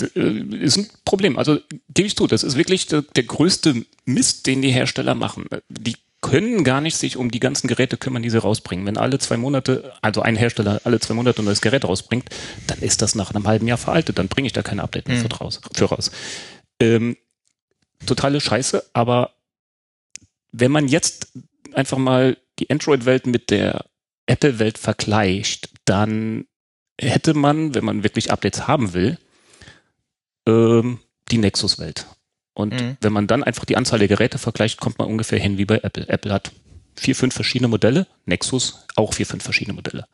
D- 0.01 0.19
äh, 0.19 0.65
ist 0.65 0.79
ein 0.79 0.87
Problem. 1.05 1.39
Also 1.39 1.59
gebe 1.93 2.07
ich 2.07 2.17
zu, 2.17 2.27
das 2.27 2.43
ist 2.43 2.57
wirklich 2.57 2.87
der, 2.87 3.03
der 3.03 3.25
größte 3.25 3.75
Mist, 4.07 4.47
den 4.47 4.63
die 4.63 4.71
Hersteller 4.73 5.15
machen. 5.15 5.45
Die 5.69 5.97
können 6.27 6.65
gar 6.65 6.81
nicht 6.81 6.97
sich 6.97 7.17
um 7.17 7.31
die 7.31 7.39
ganzen 7.39 7.69
Geräte 7.69 7.97
kümmern, 7.97 8.21
die 8.21 8.31
sie 8.31 8.43
rausbringen. 8.43 8.85
Wenn 8.85 8.97
alle 8.97 9.21
zwei 9.21 9.37
Monate, 9.37 9.93
also 10.03 10.23
ein 10.23 10.35
Hersteller 10.35 10.81
alle 10.83 10.99
zwei 10.99 11.15
Monate 11.15 11.41
ein 11.41 11.45
neues 11.45 11.61
Gerät 11.61 11.85
rausbringt, 11.85 12.29
dann 12.67 12.81
ist 12.81 13.01
das 13.01 13.15
nach 13.15 13.31
einem 13.31 13.47
halben 13.47 13.69
Jahr 13.69 13.79
veraltet. 13.79 14.19
Dann 14.19 14.27
bringe 14.27 14.47
ich 14.47 14.53
da 14.53 14.63
keine 14.63 14.83
Update 14.83 15.07
mehr 15.07 15.19
für, 15.19 15.33
raus, 15.33 15.61
für 15.73 15.85
raus. 15.85 16.11
Ähm, 16.81 17.17
totale 18.07 18.41
Scheiße, 18.41 18.91
aber 18.93 19.35
wenn 20.51 20.73
man 20.73 20.89
jetzt 20.89 21.29
einfach 21.75 21.99
mal 21.99 22.37
die 22.59 22.71
Android-Welt 22.71 23.27
mit 23.27 23.51
der 23.51 23.85
Apple-Welt 24.27 24.79
vergleicht, 24.79 25.69
dann 25.85 26.47
hätte 27.01 27.35
man, 27.35 27.77
wenn 27.77 27.85
man 27.85 28.03
wirklich 28.03 28.33
Updates 28.33 28.67
haben 28.67 28.95
will, 28.95 29.19
ähm, 30.49 30.99
die 31.31 31.39
Nexus-Welt. 31.39 32.07
Und 32.57 32.73
Mhm. 32.73 32.97
wenn 33.03 33.13
man 33.13 33.27
dann 33.27 33.45
einfach 33.45 33.67
die 33.67 33.77
Anzahl 33.77 33.99
der 33.99 34.09
Geräte 34.09 34.39
vergleicht, 34.39 34.81
kommt 34.81 34.99
man 34.99 35.09
ungefähr 35.09 35.39
hin 35.39 35.59
wie 35.59 35.67
bei 35.67 35.77
Apple. 35.83 36.09
Apple 36.09 36.33
hat 36.33 36.53
vier, 36.97 37.15
fünf 37.15 37.35
verschiedene 37.35 37.69
Modelle, 37.69 38.07
Nexus 38.25 38.87
auch 38.97 39.13
vier, 39.13 39.27
fünf 39.27 39.45
verschiedene 39.45 39.75
Modelle. 39.75 40.07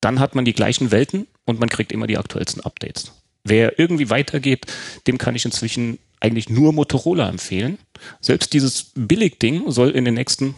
Dann 0.00 0.20
hat 0.20 0.36
man 0.36 0.44
die 0.44 0.52
gleichen 0.52 0.92
Welten 0.92 1.26
und 1.44 1.58
man 1.58 1.68
kriegt 1.68 1.90
immer 1.90 2.06
die 2.06 2.16
aktuellsten 2.16 2.62
Updates. 2.64 3.10
Wer 3.42 3.78
irgendwie 3.80 4.08
weitergeht, 4.08 4.66
dem 5.08 5.18
kann 5.18 5.34
ich 5.34 5.44
inzwischen 5.44 5.98
eigentlich 6.20 6.48
nur 6.48 6.72
Motorola 6.72 7.28
empfehlen. 7.28 7.78
Selbst 8.20 8.52
dieses 8.52 8.92
Billig-Ding 8.94 9.70
soll 9.72 9.90
in 9.90 10.04
den 10.04 10.14
nächsten 10.14 10.54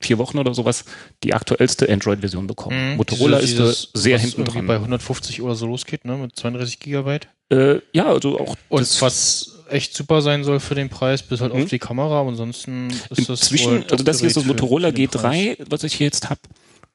vier 0.00 0.18
Wochen 0.18 0.38
oder 0.38 0.54
sowas 0.54 0.84
die 1.22 1.34
aktuellste 1.34 1.88
Android-Version 1.88 2.46
bekommen. 2.48 2.96
Motorola 2.96 3.36
Mhm. 3.38 3.40
Dieses- 3.42 3.50
ist 3.52 3.58
da 3.60 3.64
dieses, 3.64 3.90
sehr 3.94 4.18
hinten 4.18 4.44
dran. 4.44 4.66
bei 4.66 4.78
150 4.80 5.40
oder 5.40 5.54
so 5.54 5.66
losgeht, 5.66 6.04
ne, 6.04 6.16
mit 6.16 6.34
32 6.36 6.80
Gigabyte. 6.80 7.28
Äh, 7.50 7.80
ja, 7.92 8.06
also 8.06 8.38
auch 8.40 8.56
Und 8.68 9.00
was 9.02 9.57
echt 9.70 9.94
super 9.94 10.22
sein 10.22 10.44
soll 10.44 10.60
für 10.60 10.74
den 10.74 10.88
Preis, 10.88 11.22
bis 11.22 11.40
halt 11.40 11.52
auf 11.52 11.64
die 11.66 11.78
Kamera, 11.78 12.20
aber 12.20 12.30
ansonsten 12.30 12.90
ist 13.10 13.28
das 13.28 13.40
inzwischen, 13.40 13.84
also 13.90 14.04
das 14.04 14.20
hier 14.20 14.28
ist 14.28 14.36
das 14.36 14.44
Motorola 14.44 14.88
für 14.88 14.94
den 14.94 15.08
Preis. 15.08 15.36
G3, 15.36 15.56
was 15.70 15.84
ich 15.84 15.94
hier 15.94 16.06
jetzt 16.06 16.28
habe. 16.30 16.40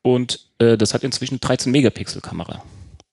Und 0.01 0.39
äh, 0.59 0.77
das 0.77 0.93
hat 0.93 1.03
inzwischen 1.03 1.39
13 1.39 1.71
Megapixel 1.71 2.21
Kamera. 2.21 2.63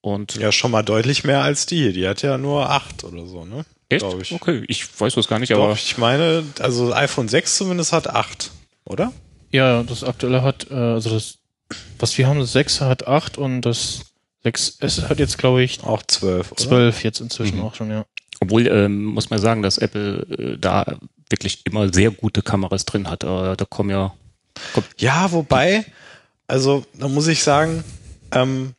Und 0.01 0.35
Ja, 0.37 0.51
schon 0.51 0.71
mal 0.71 0.83
deutlich 0.83 1.25
mehr 1.25 1.43
als 1.43 1.67
die. 1.67 1.93
Die 1.93 2.09
hat 2.09 2.23
ja 2.23 2.39
nur 2.39 2.71
acht 2.71 3.05
oder 3.05 3.27
so, 3.27 3.45
ne? 3.45 3.65
echt? 3.91 4.05
Ich. 4.21 4.33
Okay, 4.33 4.65
ich 4.69 5.01
weiß 5.01 5.15
das 5.15 5.29
gar 5.29 5.39
nicht, 5.39 5.53
Doch, 5.53 5.63
aber 5.65 5.73
ich 5.75 5.99
meine, 5.99 6.45
also 6.59 6.93
iPhone 6.95 7.29
6 7.29 7.57
zumindest 7.59 7.93
hat 7.93 8.09
acht, 8.09 8.51
oder? 8.85 9.13
Ja, 9.53 9.83
das 9.83 10.05
aktuelle 10.05 10.43
hat, 10.43 10.69
äh, 10.71 10.75
also 10.75 11.11
das, 11.11 11.39
was 11.99 12.17
wir 12.17 12.27
haben, 12.27 12.39
das 12.39 12.53
6 12.53 12.81
hat 12.81 13.07
8 13.07 13.37
und 13.37 13.63
das 13.63 14.03
6S 14.45 15.09
hat 15.09 15.19
jetzt, 15.19 15.37
glaube 15.39 15.63
ich, 15.63 15.83
Auch 15.83 16.03
zwölf, 16.05 16.53
oder? 16.53 16.63
12 16.63 17.05
jetzt 17.05 17.21
inzwischen 17.21 17.59
Mhm. 17.59 17.65
auch 17.65 17.75
schon, 17.75 17.91
ja. 17.91 18.07
Obwohl 18.41 18.67
ähm, 18.67 19.05
muss 19.05 19.31
man 19.31 19.39
sagen, 19.39 19.63
dass 19.63 19.79
Apple 19.79 20.27
äh, 20.39 20.59
da 20.59 20.99
wirklich 21.29 21.61
immer 21.65 21.93
sehr 21.93 22.11
gute 22.11 22.43
Kameras 22.43 22.85
drin 22.85 23.09
hat. 23.09 23.23
Äh, 23.23 23.57
da 23.57 23.65
kommen 23.69 23.91
ja 23.91 24.15
kommt, 24.73 24.87
Ja, 24.99 25.31
wobei, 25.31 25.85
also 26.47 26.85
da 26.95 27.09
muss 27.09 27.29
ich 27.29 27.43
sagen, 27.43 27.85
ähm, 28.33 28.75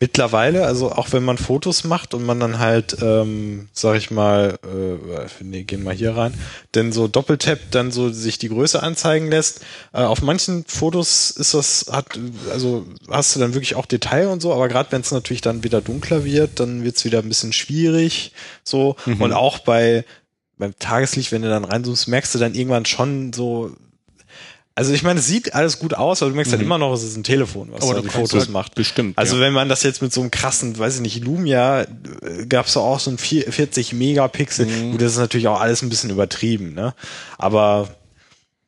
mittlerweile, 0.00 0.64
also 0.64 0.92
auch 0.92 1.12
wenn 1.12 1.24
man 1.24 1.38
Fotos 1.38 1.82
macht 1.82 2.14
und 2.14 2.24
man 2.24 2.38
dann 2.38 2.58
halt, 2.58 2.98
ähm, 3.02 3.68
sag 3.72 3.96
ich 3.96 4.10
mal, 4.10 4.58
äh, 4.62 5.44
nee, 5.44 5.64
gehen 5.64 5.82
wir 5.82 5.92
hier 5.92 6.16
rein, 6.16 6.34
denn 6.74 6.92
so 6.92 7.08
Doppeltap 7.08 7.58
dann 7.72 7.90
so 7.90 8.10
sich 8.10 8.38
die 8.38 8.48
Größe 8.48 8.82
anzeigen 8.82 9.28
lässt. 9.28 9.60
Äh, 9.92 10.02
auf 10.02 10.22
manchen 10.22 10.64
Fotos 10.66 11.30
ist 11.32 11.54
das, 11.54 11.86
hat, 11.90 12.18
also 12.52 12.86
hast 13.10 13.34
du 13.34 13.40
dann 13.40 13.54
wirklich 13.54 13.74
auch 13.74 13.86
Detail 13.86 14.28
und 14.28 14.40
so, 14.40 14.52
aber 14.54 14.68
gerade 14.68 14.92
wenn 14.92 15.00
es 15.00 15.10
natürlich 15.10 15.40
dann 15.40 15.64
wieder 15.64 15.80
dunkler 15.80 16.24
wird, 16.24 16.60
dann 16.60 16.84
wird's 16.84 17.04
wieder 17.04 17.18
ein 17.18 17.28
bisschen 17.28 17.52
schwierig. 17.52 18.32
So. 18.62 18.96
Und 19.18 19.32
auch 19.32 19.58
bei 19.58 20.04
beim 20.58 20.76
Tageslicht, 20.78 21.32
wenn 21.32 21.42
du 21.42 21.48
dann 21.48 21.64
reinzoomst, 21.64 22.08
merkst 22.08 22.34
du 22.34 22.38
dann 22.38 22.54
irgendwann 22.54 22.84
schon 22.84 23.32
so, 23.32 23.76
also 24.78 24.92
ich 24.92 25.02
meine, 25.02 25.18
es 25.18 25.26
sieht 25.26 25.54
alles 25.54 25.80
gut 25.80 25.92
aus, 25.94 26.22
aber 26.22 26.30
du 26.30 26.36
merkst 26.36 26.52
dann 26.52 26.60
immer 26.60 26.78
noch, 26.78 26.92
es 26.94 27.02
ist 27.02 27.16
ein 27.16 27.24
Telefon, 27.24 27.72
was 27.72 27.82
Aber 27.82 27.94
da 27.94 28.00
du 28.00 28.06
die 28.06 28.12
Fotos 28.14 28.42
halt 28.42 28.50
macht. 28.50 28.76
bestimmt. 28.76 29.18
Also 29.18 29.34
ja. 29.34 29.42
wenn 29.42 29.52
man 29.52 29.68
das 29.68 29.82
jetzt 29.82 30.02
mit 30.02 30.12
so 30.12 30.20
einem 30.20 30.30
krassen, 30.30 30.78
weiß 30.78 30.94
ich 30.96 31.00
nicht, 31.00 31.24
Lumia, 31.24 31.82
äh, 31.82 32.46
gab's 32.48 32.74
da 32.74 32.80
auch 32.80 33.00
so 33.00 33.10
ein 33.10 33.18
vier- 33.18 33.50
40 33.52 33.92
Megapixel. 33.92 34.66
Mhm. 34.66 34.92
Gut, 34.92 35.02
das 35.02 35.12
ist 35.12 35.18
natürlich 35.18 35.48
auch 35.48 35.60
alles 35.60 35.82
ein 35.82 35.88
bisschen 35.88 36.10
übertrieben, 36.10 36.74
ne? 36.74 36.94
Aber 37.38 37.88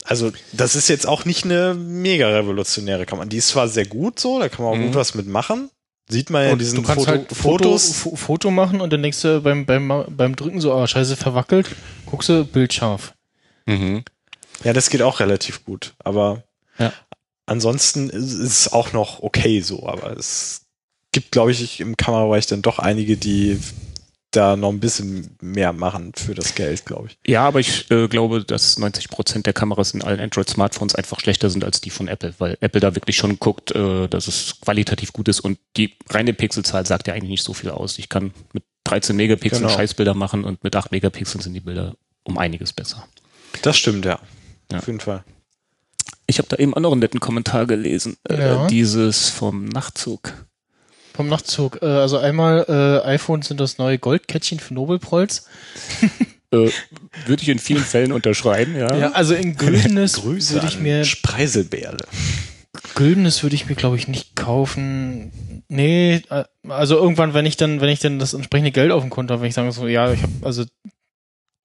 also 0.04 0.32
das 0.52 0.74
ist 0.74 0.88
jetzt 0.88 1.06
auch 1.06 1.24
nicht 1.24 1.44
eine 1.44 1.74
mega 1.74 2.28
revolutionäre 2.28 3.06
Kamera. 3.06 3.26
Die 3.26 3.36
ist 3.36 3.48
zwar 3.48 3.68
sehr 3.68 3.86
gut 3.86 4.18
so, 4.18 4.40
da 4.40 4.48
kann 4.48 4.64
man 4.64 4.74
auch 4.74 4.78
Mhm. 4.78 4.86
gut 4.86 4.94
was 4.96 5.14
mitmachen. 5.14 5.70
Sieht 6.08 6.28
man 6.30 6.40
ja 6.42 6.46
in 6.48 6.52
Und 6.54 6.58
diesen 6.60 6.74
du 6.76 6.82
kannst 6.82 7.04
Foto 7.04 7.10
halt 7.18 7.28
Foto, 7.28 7.42
Fotos. 7.68 7.92
Foto, 7.92 8.16
Foto 8.16 8.50
machen 8.50 8.80
und 8.80 8.92
dann 8.92 9.00
denkst 9.00 9.22
du 9.22 9.40
beim, 9.42 9.64
beim, 9.64 10.04
beim 10.08 10.34
Drücken 10.34 10.60
so, 10.60 10.72
ah, 10.74 10.84
scheiße, 10.88 11.14
verwackelt, 11.14 11.68
guckst 12.06 12.28
du, 12.30 12.44
Bild 12.44 12.72
scharf. 12.74 13.14
mhm. 13.66 14.02
Ja, 14.64 14.72
das 14.72 14.90
geht 14.90 15.02
auch 15.02 15.20
relativ 15.20 15.64
gut. 15.64 15.94
Aber 15.98 16.42
Ja. 16.78 16.92
ansonsten 17.46 18.10
ist 18.10 18.32
es 18.34 18.72
auch 18.72 18.92
noch 18.92 19.22
okay 19.22 19.60
so. 19.60 19.86
Aber 19.88 20.16
es 20.16 20.62
gibt, 21.12 21.32
glaube 21.32 21.50
ich, 21.52 21.80
im 21.80 21.96
Kamerabereich 21.96 22.46
dann 22.46 22.62
doch 22.62 22.78
einige, 22.78 23.16
die 23.16 23.58
da 24.32 24.54
noch 24.56 24.68
ein 24.68 24.78
bisschen 24.78 25.36
mehr 25.40 25.72
machen 25.72 26.12
für 26.16 26.36
das 26.36 26.54
Geld, 26.54 26.86
glaube 26.86 27.08
ich. 27.08 27.18
Ja, 27.26 27.44
aber 27.48 27.58
ich 27.58 27.90
äh, 27.90 28.06
glaube, 28.06 28.44
dass 28.44 28.78
90 28.78 29.08
Prozent 29.08 29.44
der 29.46 29.52
Kameras 29.52 29.92
in 29.92 30.02
allen 30.04 30.20
Android-Smartphones 30.20 30.94
einfach 30.94 31.18
schlechter 31.18 31.50
sind 31.50 31.64
als 31.64 31.80
die 31.80 31.90
von 31.90 32.06
Apple, 32.06 32.32
weil 32.38 32.56
Apple 32.60 32.80
da 32.80 32.94
wirklich 32.94 33.16
schon 33.16 33.40
guckt, 33.40 33.72
äh, 33.72 34.06
dass 34.06 34.28
es 34.28 34.60
qualitativ 34.60 35.12
gut 35.12 35.26
ist 35.26 35.40
und 35.40 35.58
die 35.76 35.96
reine 36.10 36.32
Pixelzahl 36.32 36.86
sagt 36.86 37.08
ja 37.08 37.14
eigentlich 37.14 37.30
nicht 37.30 37.42
so 37.42 37.54
viel 37.54 37.70
aus. 37.70 37.98
Ich 37.98 38.08
kann 38.08 38.32
mit 38.52 38.62
13 38.84 39.16
Megapixeln 39.16 39.62
Genau. 39.62 39.74
Scheißbilder 39.74 40.14
machen 40.14 40.44
und 40.44 40.62
mit 40.62 40.76
8 40.76 40.92
Megapixeln 40.92 41.42
sind 41.42 41.54
die 41.54 41.60
Bilder 41.60 41.96
um 42.22 42.38
einiges 42.38 42.72
besser. 42.72 43.08
Das 43.62 43.76
stimmt, 43.76 44.04
ja. 44.04 44.20
Ja. 44.70 44.78
Auf 44.78 44.86
jeden 44.86 45.00
Fall. 45.00 45.24
Ich 46.26 46.38
habe 46.38 46.48
da 46.48 46.56
eben 46.56 46.74
auch 46.74 46.80
noch 46.80 46.92
einen 46.92 47.00
netten 47.00 47.20
Kommentar 47.20 47.66
gelesen. 47.66 48.16
Ja. 48.28 48.66
Äh, 48.66 48.68
dieses 48.68 49.28
vom 49.28 49.64
Nachtzug. 49.66 50.32
Vom 51.14 51.28
Nachtzug. 51.28 51.82
Äh, 51.82 51.86
also 51.86 52.18
einmal, 52.18 52.64
äh, 52.68 53.06
iPhones 53.06 53.48
sind 53.48 53.58
das 53.60 53.78
neue 53.78 53.98
Goldkettchen 53.98 54.60
für 54.60 54.74
Nobelprolls. 54.74 55.46
Äh, 56.52 56.68
Würde 57.26 57.42
ich 57.44 57.48
in 57.48 57.60
vielen 57.60 57.84
Fällen 57.84 58.10
unterschreiben, 58.10 58.74
ja. 58.74 58.92
Ja, 58.96 59.12
also 59.12 59.34
in 59.36 59.54
Güldenes 59.56 60.24
würde 60.24 60.66
ich 60.66 60.80
mir, 60.80 61.04
Spreiselbeere. 61.04 61.98
Güldenes 62.96 63.44
würde 63.44 63.54
ich 63.54 63.66
mir, 63.68 63.76
glaube 63.76 63.94
ich, 63.96 64.08
nicht 64.08 64.34
kaufen. 64.34 65.62
Nee, 65.68 66.22
äh, 66.28 66.42
also 66.68 66.96
irgendwann, 66.96 67.34
wenn 67.34 67.46
ich 67.46 67.56
dann, 67.56 67.80
wenn 67.80 67.88
ich 67.88 68.00
dann 68.00 68.18
das 68.18 68.34
entsprechende 68.34 68.72
Geld 68.72 68.90
auf 68.90 69.02
dem 69.02 69.10
Konto 69.10 69.32
habe, 69.32 69.42
wenn 69.42 69.48
ich 69.48 69.54
sage 69.54 69.70
so, 69.70 69.86
ja, 69.86 70.12
ich 70.12 70.22
habe, 70.22 70.32
also 70.42 70.64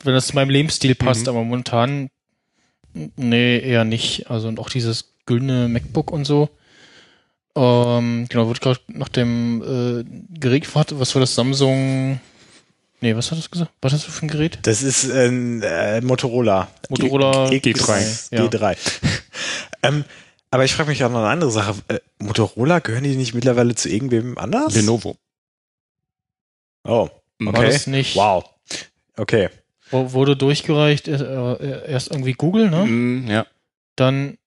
wenn 0.04 0.14
das 0.14 0.28
zu 0.28 0.36
meinem 0.36 0.52
Lebensstil 0.52 0.94
passt, 0.94 1.24
Mhm. 1.24 1.30
aber 1.30 1.44
momentan, 1.44 2.10
nee, 3.16 3.60
eher 3.60 3.84
nicht. 3.84 4.30
Also 4.30 4.48
und 4.48 4.60
auch 4.60 4.70
dieses 4.70 5.14
güldene 5.26 5.68
MacBook 5.68 6.12
und 6.12 6.26
so. 6.26 6.50
Ähm, 7.56 8.28
genau, 8.30 8.48
wurde 8.48 8.60
gerade 8.60 8.80
nach 8.88 9.10
dem 9.10 9.62
äh, 9.62 10.40
Gerät 10.40 10.64
gefragt, 10.64 10.94
was 11.00 11.16
war 11.16 11.22
das 11.22 11.36
Samsung? 11.36 12.20
Nee, 13.02 13.16
was 13.16 13.32
hat 13.32 13.38
das 13.38 13.52
gesagt? 13.52 13.72
Was 13.82 13.94
hast 13.94 14.08
du 14.08 14.12
für 14.12 14.26
ein 14.26 14.30
Gerät? 14.30 14.60
Das 14.64 14.82
ist 14.82 15.10
ein 15.10 15.62
äh, 15.62 16.02
Motorola. 16.02 16.68
Motorola 16.90 17.50
G 17.50 17.58
G3. 17.58 18.36
Ja. 18.36 18.46
G3. 18.46 18.78
ähm, 19.84 20.06
aber 20.52 20.66
ich 20.66 20.74
frage 20.74 20.90
mich 20.90 21.04
auch 21.04 21.10
noch 21.10 21.20
eine 21.20 21.30
andere 21.30 21.52
Sache. 21.52 21.76
Äh, 21.88 22.00
Motorola, 22.20 22.80
gehören 22.80 23.04
die 23.04 23.16
nicht 23.16 23.34
mittlerweile 23.34 23.76
zu 23.76 23.90
irgendwem 23.90 24.38
anders? 24.38 24.74
Lenovo. 24.76 25.18
Oh, 26.84 27.10
War 27.40 27.54
okay. 27.54 27.68
das 27.68 27.88
nicht? 27.88 28.16
Wow. 28.16 28.46
Okay. 29.18 29.50
Wo- 29.92 30.14
Wurde 30.14 30.36
durchgereicht, 30.36 31.08
äh, 31.08 31.14
äh, 31.16 31.92
erst 31.92 32.12
irgendwie 32.12 32.34
Google, 32.34 32.70
ne? 32.70 32.86
Mm, 32.86 33.28
ja. 33.30 33.46
Dann 33.96 34.38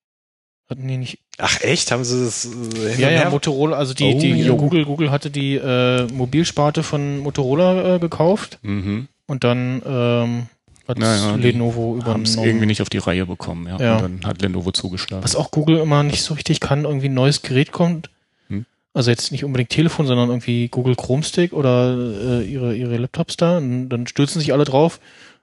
hatten 0.68 0.86
die 0.88 0.96
nicht. 0.98 1.18
Ach 1.38 1.60
echt? 1.62 1.92
Haben 1.92 2.04
sie 2.04 2.24
das 2.24 2.46
äh, 2.46 3.00
Ja, 3.00 3.10
ja? 3.10 3.30
Motorola, 3.30 3.76
also 3.76 3.94
die, 3.94 4.04
Oh, 4.14 4.18
die 4.18 4.30
jo. 4.30 4.56
Google, 4.56 4.84
Google 4.84 5.10
hatte 5.10 5.30
die 5.30 5.54
äh, 5.54 6.06
Mobilsparte 6.12 6.82
von 6.82 7.18
Motorola 7.20 7.94
äh, 7.94 7.98
gekauft 8.00 8.58
Mhm. 8.62 9.06
und 9.26 9.44
dann 9.44 9.80
ähm, 9.86 10.46
Hat 10.88 10.98
Naja, 10.98 11.36
Lenovo 11.36 12.00
Haben 12.04 12.22
es 12.22 12.32
übernommen. 12.32 12.48
irgendwie 12.48 12.66
nicht 12.66 12.82
auf 12.82 12.88
die 12.90 12.98
Reihe 12.98 13.24
bekommen, 13.26 13.66
ja. 13.68 13.78
Ja. 13.78 13.96
Und 13.98 14.02
dann 14.22 14.30
hat 14.30 14.42
Lenovo 14.42 14.72
zugeschlagen. 14.72 15.22
Was 15.22 15.36
auch 15.36 15.50
Google 15.50 15.78
immer 15.78 16.02
nicht 16.02 16.22
so 16.22 16.34
richtig 16.34 16.60
kann, 16.60 16.84
irgendwie 16.84 17.08
ein 17.10 17.14
neues 17.14 17.42
Gerät 17.42 17.70
kommt. 17.72 18.08
Hm. 18.48 18.64
Also 18.94 19.10
jetzt 19.10 19.30
nicht 19.30 19.44
unbedingt 19.44 19.68
Telefon, 19.70 20.06
sondern 20.06 20.30
irgendwie 20.30 20.68
Google 20.68 20.96
Chrome 20.96 21.22
Stick 21.22 21.52
oder 21.52 22.40
äh, 22.40 22.44
ihre, 22.44 22.74
ihre 22.74 22.96
Laptops 22.96 23.36
da. 23.36 23.58
Und 23.58 23.90
dann 23.90 24.06
stürzen 24.06 24.40
sich 24.40 24.52
alle 24.54 24.64
drauf. 24.64 24.98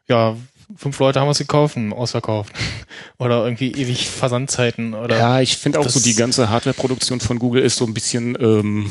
Ja, 0.07 0.35
fünf 0.75 0.99
Leute 0.99 1.19
haben 1.19 1.29
es 1.29 1.37
gekauft, 1.39 1.77
ausverkauft. 1.91 2.53
oder 3.17 3.43
irgendwie 3.43 3.71
ewig 3.71 4.09
Versandzeiten 4.09 4.93
oder 4.93 5.17
Ja, 5.17 5.41
ich 5.41 5.57
finde 5.57 5.79
auch 5.79 5.89
so, 5.89 5.99
die 5.99 6.15
ganze 6.15 6.49
Hardware-Produktion 6.49 7.19
von 7.19 7.39
Google 7.39 7.61
ist 7.63 7.77
so 7.77 7.85
ein 7.85 7.93
bisschen, 7.93 8.37
ähm, 8.39 8.89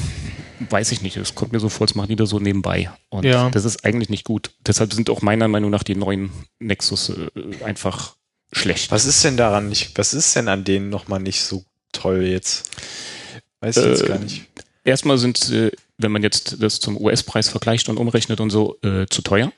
weiß 0.71 0.93
ich 0.93 1.03
nicht, 1.03 1.17
es 1.17 1.35
kommt 1.35 1.53
mir 1.53 1.61
so 1.61 1.69
vor, 1.69 1.87
als 1.87 1.95
machen 1.95 2.09
die 2.09 2.17
das 2.17 2.31
so 2.31 2.39
nebenbei. 2.39 2.91
Und 3.09 3.25
Ja. 3.25 3.51
das 3.51 3.65
ist 3.65 3.85
eigentlich 3.85 4.09
nicht 4.09 4.25
gut. 4.25 4.51
Deshalb 4.67 4.93
sind 4.93 5.11
auch 5.11 5.23
meiner 5.23 5.49
Meinung 5.49 5.71
nach 5.71 5.83
die 5.83 5.97
neuen 5.97 6.31
Nexus 6.59 7.11
äh, 7.11 7.65
einfach 7.65 8.15
schlecht. 8.53 8.91
Was 8.91 9.05
ist 9.05 9.23
denn 9.25 9.37
daran 9.37 9.69
nicht, 9.69 9.97
was 9.99 10.15
ist 10.15 10.35
denn 10.37 10.49
an 10.49 10.65
denen 10.65 10.89
nochmal 10.91 11.21
nicht 11.21 11.43
so 11.43 11.65
toll 11.93 12.23
jetzt? 12.25 12.71
Weiß 13.61 13.77
ich 13.77 13.85
jetzt 13.85 14.03
Äh, 14.03 14.07
gar 14.09 14.19
nicht. 14.19 14.47
Erstmal 14.85 15.19
sind, 15.19 15.51
äh, 15.51 15.71
wenn 15.99 16.13
man 16.13 16.23
jetzt 16.23 16.57
das 16.61 16.79
zum 16.81 17.01
US-Preis 17.01 17.49
vergleicht 17.49 17.89
und 17.89 17.97
umrechnet 17.97 18.41
und 18.41 18.51
so, 18.51 18.77
äh, 18.83 19.07
zu 19.09 19.23
teuer. 19.23 19.53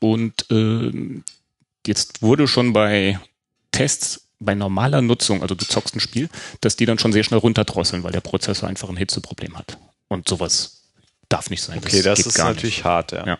Und 0.00 0.46
ähm, 0.50 1.24
jetzt 1.86 2.22
wurde 2.22 2.46
schon 2.48 2.72
bei 2.72 3.18
Tests, 3.72 4.28
bei 4.40 4.54
normaler 4.54 5.02
Nutzung, 5.02 5.42
also 5.42 5.54
du 5.54 5.64
zockst 5.66 5.96
ein 5.96 6.00
Spiel, 6.00 6.28
dass 6.60 6.76
die 6.76 6.86
dann 6.86 6.98
schon 6.98 7.12
sehr 7.12 7.24
schnell 7.24 7.40
runterdrosseln, 7.40 8.04
weil 8.04 8.12
der 8.12 8.20
Prozessor 8.20 8.68
einfach 8.68 8.88
ein 8.88 8.96
Hitzeproblem 8.96 9.58
hat. 9.58 9.78
Und 10.08 10.28
sowas 10.28 10.84
darf 11.28 11.50
nicht 11.50 11.62
sein. 11.62 11.78
Okay, 11.78 12.02
das 12.02 12.18
geht 12.18 12.26
ist 12.26 12.38
natürlich 12.38 12.84
hart, 12.84 13.12
ja. 13.12 13.26
Ja. 13.26 13.38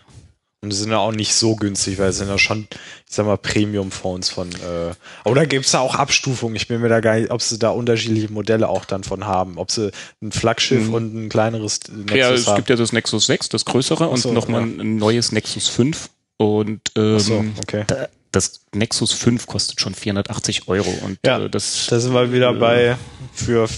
Und 0.61 0.71
die 0.73 0.77
sind 0.77 0.91
ja 0.91 0.99
auch 0.99 1.13
nicht 1.13 1.35
so 1.35 1.55
günstig, 1.55 1.99
weil 1.99 2.09
es 2.09 2.17
sind 2.19 2.27
ja 2.29 2.37
schon, 2.37 2.67
ich 3.09 3.15
sag 3.15 3.25
mal, 3.27 3.37
Premium-Phones 3.39 4.29
von, 4.29 4.51
äh, 4.51 4.93
oder 5.25 5.47
gibt's 5.47 5.71
da 5.71 5.79
auch 5.79 5.95
Abstufungen? 5.95 6.57
Ich 6.57 6.67
bin 6.67 6.81
mir 6.81 6.89
da 6.89 6.99
gar 6.99 7.15
nicht, 7.15 7.31
ob 7.31 7.41
sie 7.43 7.61
da 7.61 7.71
unterschiedliche 7.71 8.33
Modelle 8.33 8.69
auch 8.69 8.85
dann 8.85 9.05
von 9.05 9.25
haben. 9.25 9.57
Ob 9.57 9.71
sie 9.71 9.93
ein 10.21 10.33
Flaggschiff 10.33 10.89
Mhm. 10.89 10.95
und 10.95 11.15
ein 11.15 11.29
kleineres 11.29 11.79
Nexus 11.89 12.17
Ja, 12.19 12.33
es 12.33 12.47
haben. 12.49 12.57
gibt 12.57 12.71
ja 12.71 12.77
das 12.77 12.93
Nexus 12.93 13.27
6, 13.27 13.51
das 13.51 13.65
größere, 13.67 14.09
und 14.09 14.17
so, 14.19 14.33
nochmal 14.33 14.63
ja. 14.63 14.83
ein 14.83 14.97
neues 14.97 15.31
Nexus 15.31 15.69
5. 15.69 16.11
Und 16.39 16.81
ähm, 16.97 17.19
so, 17.19 17.45
okay. 17.63 17.85
da, 17.87 18.09
das 18.33 18.61
Nexus 18.75 19.13
5 19.13 19.47
kostet 19.47 19.81
schon 19.81 19.95
480 19.95 20.69
Euro. 20.69 20.89
Und 21.05 21.19
Ja, 21.27 21.39
äh, 21.45 21.51
das, 21.51 21.87
Da 21.91 22.01
sind 22.01 22.15
wir 22.15 22.33
wieder 22.33 22.51
äh, 22.51 22.59
bei, 22.59 22.97
für, 23.35 23.69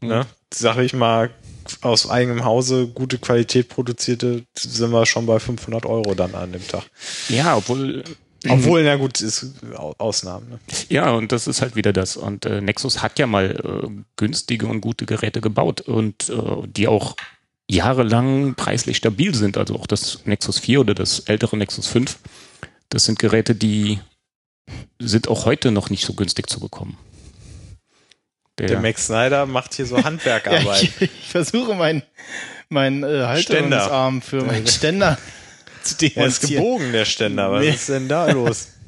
ne, 0.00 0.26
sag 0.54 0.78
ich 0.78 0.92
mal, 0.92 1.30
aus 1.82 2.08
eigenem 2.08 2.44
Hause 2.44 2.88
gute 2.88 3.18
Qualität 3.18 3.68
produzierte, 3.68 4.44
sind 4.58 4.90
wir 4.92 5.06
schon 5.06 5.26
bei 5.26 5.38
500 5.38 5.86
Euro 5.86 6.14
dann 6.14 6.34
an 6.34 6.52
dem 6.52 6.66
Tag. 6.66 6.84
Ja, 7.28 7.56
obwohl 7.56 8.04
Obwohl, 8.48 8.82
na 8.84 8.96
gut, 8.96 9.20
ist 9.20 9.52
Au- 9.76 9.94
Ausnahmen. 9.98 10.48
Ne? 10.48 10.58
Ja, 10.88 11.10
und 11.12 11.30
das 11.30 11.46
ist 11.46 11.60
halt 11.60 11.76
wieder 11.76 11.92
das. 11.92 12.16
Und 12.16 12.46
äh, 12.46 12.60
Nexus 12.62 13.02
hat 13.02 13.18
ja 13.18 13.26
mal 13.26 13.50
äh, 13.84 13.88
günstige 14.16 14.66
und 14.66 14.80
gute 14.80 15.04
Geräte 15.06 15.40
gebaut 15.42 15.82
und 15.82 16.28
äh, 16.30 16.66
die 16.66 16.88
auch 16.88 17.16
jahrelang 17.70 18.54
preislich 18.54 18.96
stabil 18.96 19.34
sind. 19.34 19.56
Also 19.56 19.76
auch 19.76 19.86
das 19.86 20.20
Nexus 20.24 20.58
4 20.58 20.80
oder 20.80 20.94
das 20.94 21.20
ältere 21.20 21.56
Nexus 21.56 21.86
5. 21.86 22.18
Das 22.88 23.04
sind 23.04 23.18
Geräte, 23.18 23.54
die 23.54 24.00
sind 24.98 25.28
auch 25.28 25.44
heute 25.46 25.70
noch 25.70 25.90
nicht 25.90 26.04
so 26.04 26.14
günstig 26.14 26.48
zu 26.50 26.60
bekommen. 26.60 26.98
Der 28.58 28.78
Max 28.80 29.06
Snyder 29.06 29.46
macht 29.46 29.74
hier 29.74 29.86
so 29.86 29.96
Ja, 29.98 30.04
Handwerkarbeit. 30.04 30.82
ich, 30.82 31.00
ich 31.02 31.28
versuche 31.28 31.74
meinen 31.74 32.02
mein, 32.68 33.02
äh, 33.02 33.24
Halterungsarm 33.26 34.20
für 34.22 34.44
meinen 34.44 34.66
Ständer 34.66 35.16
zu 35.82 35.96
Der 35.96 36.08
ist 36.08 36.16
demonstrieren. 36.16 36.62
gebogen, 36.62 36.92
der 36.92 37.04
Ständer. 37.06 37.50
Was 37.52 37.62
Nee. 37.62 37.70
ist 37.70 37.88
denn 37.88 38.08
da 38.08 38.30
los? 38.30 38.68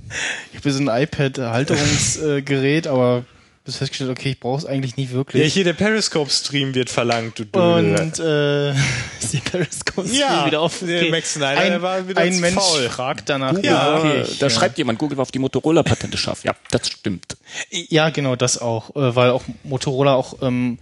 Ich 0.53 0.59
habe 0.59 0.71
so 0.71 0.79
ein 0.81 0.88
iPad-Halterungsgerät, 1.05 2.87
aber 2.87 3.25
bis 3.64 3.77
festgestellt, 3.77 4.11
okay, 4.11 4.31
ich 4.31 4.40
brauche 4.40 4.59
es 4.59 4.66
eigentlich 4.66 4.96
nicht 4.96 5.11
Ja, 5.11 5.16
wirklich. 5.16 5.53
hier 5.53 5.64
der 5.64 5.75
Periscope-Stream 5.75 6.75
wird 6.75 6.90
verlangt, 6.90 7.38
du 7.38 7.44
Dödel. 7.44 8.01
Und 8.01 8.18
äh, 8.18 8.70
ist 9.20 9.33
die 9.33 9.38
Periscope 9.38 10.09
Ja, 10.09 10.46
wieder 10.46 10.61
auf. 10.61 10.81
der 10.81 11.11
Max 11.11 11.35
Snyder, 11.35 11.59
ein, 11.61 11.70
der 11.70 11.83
war 11.83 12.09
wieder 12.09 12.20
ein 12.20 12.40
Mensch 12.40 12.55
faul. 12.57 12.88
fragt 12.88 13.29
danach. 13.29 13.51
Google, 13.55 13.64
ja, 13.64 13.98
okay, 13.98 14.22
ich, 14.22 14.38
da 14.38 14.46
ja. 14.46 14.51
schreibt 14.51 14.79
jemand, 14.79 14.98
Google 14.98 15.16
war 15.16 15.22
auf 15.22 15.31
die 15.31 15.38
Motorola-Patente 15.38 16.16
scharf. 16.18 16.44
Ja, 16.44 16.55
das 16.70 16.88
stimmt. 16.88 17.37
Ja, 17.70 18.11
genau, 18.11 18.35
das 18.35 18.59
auch, 18.59 18.90
äh, 18.96 19.14
weil 19.14 19.31
auch 19.31 19.44
Motorola 19.62 20.14
auch 20.14 20.42
ähm, 20.42 20.79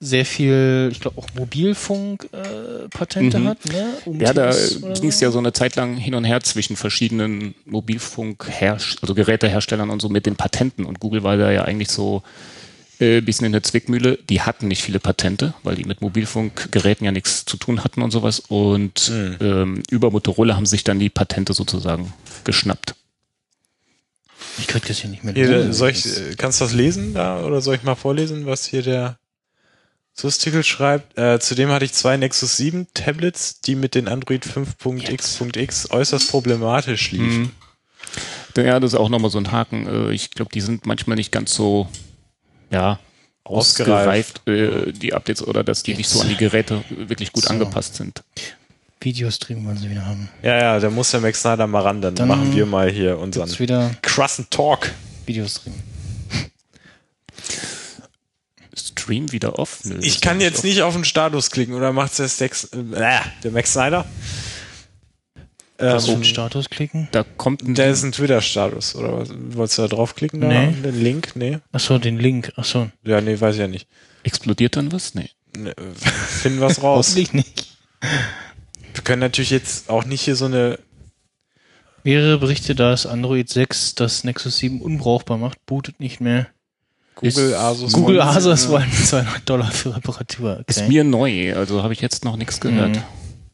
sehr 0.00 0.24
viel, 0.24 0.88
ich 0.92 1.00
glaube 1.00 1.18
auch 1.18 1.26
Mobilfunk-Patente 1.34 3.36
äh, 3.36 3.40
Mhm. 3.40 3.48
hat, 3.48 3.64
ne? 3.66 3.94
Ja, 4.20 4.32
da 4.32 4.54
ging 5.00 5.08
es 5.08 5.20
ja 5.20 5.30
so 5.30 5.38
eine 5.38 5.52
Zeit 5.52 5.76
lang 5.76 5.96
hin 5.96 6.14
und 6.14 6.24
her 6.24 6.40
zwischen 6.40 6.76
verschiedenen 6.76 7.54
Mobilfunk, 7.64 8.48
also 8.60 9.14
Geräteherstellern 9.14 9.90
und 9.90 10.00
so 10.00 10.08
mit 10.08 10.26
den 10.26 10.36
Patenten. 10.36 10.84
Und 10.84 11.00
Google 11.00 11.22
war 11.24 11.36
da 11.36 11.50
ja 11.50 11.64
eigentlich 11.64 11.90
so 11.90 12.22
äh, 13.00 13.20
bisschen 13.20 13.46
in 13.46 13.52
der 13.52 13.64
Zwickmühle. 13.64 14.18
Die 14.28 14.42
hatten 14.42 14.68
nicht 14.68 14.82
viele 14.82 15.00
Patente, 15.00 15.54
weil 15.64 15.74
die 15.74 15.84
mit 15.84 16.00
Mobilfunkgeräten 16.00 17.04
ja 17.04 17.10
nichts 17.12 17.44
zu 17.44 17.56
tun 17.56 17.82
hatten 17.82 18.02
und 18.02 18.12
sowas. 18.12 18.38
Und 18.40 19.10
ähm, 19.40 19.82
über 19.90 20.10
Motorola 20.12 20.54
haben 20.54 20.66
sich 20.66 20.84
dann 20.84 21.00
die 21.00 21.10
Patente 21.10 21.54
sozusagen 21.54 22.12
geschnappt. 22.44 22.94
Ich 24.58 24.68
krieg 24.68 24.86
das 24.86 24.98
hier 24.98 25.10
nicht 25.10 25.24
mehr. 25.24 25.34
Hier, 25.34 25.72
soll 25.72 25.90
ich, 25.90 26.06
äh, 26.06 26.34
kannst 26.36 26.60
du 26.60 26.64
das 26.64 26.74
lesen 26.74 27.14
da 27.14 27.42
oder 27.44 27.60
soll 27.60 27.74
ich 27.74 27.82
mal 27.82 27.96
vorlesen, 27.96 28.46
was 28.46 28.64
hier 28.64 28.82
der 28.82 29.18
Sustikel 30.18 30.64
schreibt? 30.64 31.16
Äh, 31.16 31.38
zudem 31.38 31.70
hatte 31.70 31.84
ich 31.84 31.92
zwei 31.92 32.16
Nexus 32.16 32.56
7 32.56 32.88
Tablets, 32.92 33.60
die 33.60 33.76
mit 33.76 33.94
den 33.94 34.08
Android 34.08 34.44
5.x.x 34.44 35.90
äußerst 35.90 36.30
problematisch 36.30 37.12
liefen. 37.12 37.40
Mhm. 37.40 37.50
Ja, 38.64 38.80
das 38.80 38.94
ist 38.94 38.98
auch 38.98 39.08
nochmal 39.08 39.30
so 39.30 39.38
ein 39.38 39.52
Haken. 39.52 39.86
Äh, 40.08 40.12
Ich 40.12 40.30
glaube, 40.32 40.50
die 40.52 40.60
sind 40.60 40.86
manchmal 40.86 41.16
nicht 41.16 41.30
ganz 41.30 41.54
so, 41.54 41.88
ja, 42.70 42.98
Ausgereift. 43.44 44.40
ausgereift, 44.44 44.88
äh, 44.88 44.92
die 44.92 45.14
Updates, 45.14 45.46
oder 45.46 45.62
dass 45.62 45.82
die 45.84 45.94
nicht 45.94 46.08
so 46.08 46.20
an 46.20 46.28
die 46.28 46.36
Geräte 46.36 46.82
wirklich 46.90 47.32
gut 47.32 47.44
So. 47.44 47.50
angepasst 47.50 47.94
sind. 47.94 48.22
Videostream 49.00 49.64
wollen 49.64 49.76
sie 49.78 49.88
wieder 49.88 50.04
haben. 50.04 50.28
Ja, 50.42 50.58
ja, 50.58 50.80
da 50.80 50.90
muss 50.90 51.12
der 51.12 51.20
Max 51.20 51.40
Snyder 51.40 51.68
mal 51.68 51.82
ran, 51.82 52.02
dann, 52.02 52.16
Dann 52.16 52.26
machen 52.26 52.52
wir 52.52 52.66
mal 52.66 52.90
hier 52.90 53.16
unseren 53.18 53.46
Jetzt 53.46 53.60
wieder 53.60 53.92
krassen 54.02 54.48
Talk. 54.50 54.90
Videostream. 55.26 55.74
Stream 59.08 59.32
wieder 59.32 59.58
off? 59.58 59.80
Nö, 59.84 59.98
Ich 60.02 60.20
kann 60.20 60.36
ist 60.38 60.42
jetzt 60.44 60.58
off. 60.58 60.64
nicht 60.64 60.82
auf 60.82 60.94
den 60.94 61.04
Status 61.04 61.50
klicken 61.50 61.74
oder 61.74 61.92
macht's 61.94 62.18
der 62.18 62.28
Stex, 62.28 62.64
äh, 62.64 63.20
der 63.42 63.50
Max 63.50 63.72
Snyder? 63.72 64.04
Auf 65.80 66.08
Ähm, 66.08 66.24
Status 66.24 66.68
klicken. 66.68 67.08
Da 67.12 67.22
kommt 67.24 67.62
ein 67.62 67.74
der 67.74 67.90
ist 67.90 68.02
ein 68.02 68.12
Twitter-Status, 68.12 68.96
oder 68.96 69.18
was? 69.20 69.28
Wolltest 69.32 69.78
du 69.78 69.82
da 69.82 69.88
draufklicken? 69.88 70.40
Da? 70.40 70.48
Nee. 70.48 70.72
Den 70.82 71.00
Link? 71.02 71.36
Nee. 71.36 71.58
Achso, 71.72 71.98
den 71.98 72.18
Link. 72.18 72.52
Achso. 72.56 72.90
Ja, 73.04 73.20
nee, 73.20 73.40
weiß 73.40 73.54
ich 73.54 73.60
ja 73.60 73.68
nicht. 73.68 73.86
explodiert 74.24 74.76
dann 74.76 74.90
was? 74.92 75.14
Nee. 75.14 75.30
Ne, 75.56 75.70
äh, 75.70 75.74
Finden 75.94 76.60
was 76.60 76.82
raus. 76.82 77.06
Hoffentlich 77.10 77.32
nicht. 77.32 77.76
Wir 78.92 79.04
können 79.04 79.20
natürlich 79.20 79.50
jetzt 79.50 79.88
auch 79.88 80.04
nicht 80.04 80.20
hier 80.22 80.36
so 80.36 80.44
eine. 80.46 80.78
Mehrere 82.04 82.38
Berichte, 82.38 82.74
dass 82.74 83.06
Android 83.06 83.48
6 83.48 83.94
das 83.94 84.24
Nexus 84.24 84.58
7 84.58 84.80
unbrauchbar 84.82 85.38
macht, 85.38 85.64
bootet 85.66 86.00
nicht 86.00 86.20
mehr. 86.20 86.48
Google, 87.20 87.28
Ist- 87.50 87.54
Asus. 87.54 87.92
Google 87.92 88.16
wollen- 88.18 88.28
Asus 88.28 88.68
wollen 88.68 88.90
200 88.92 89.48
Dollar 89.48 89.70
für 89.70 89.94
Reparatur. 89.96 90.62
Ist 90.66 90.78
Okay. 90.78 90.88
mir 90.88 91.04
neu, 91.04 91.54
also 91.56 91.82
habe 91.82 91.92
ich 91.92 92.00
jetzt 92.00 92.24
noch 92.24 92.36
nichts 92.36 92.60
gehört. 92.60 92.96
Mhm. 92.96 93.02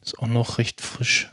Ist 0.05 0.19
auch 0.19 0.27
noch 0.27 0.59
recht 0.59 0.81
frisch. 0.81 1.31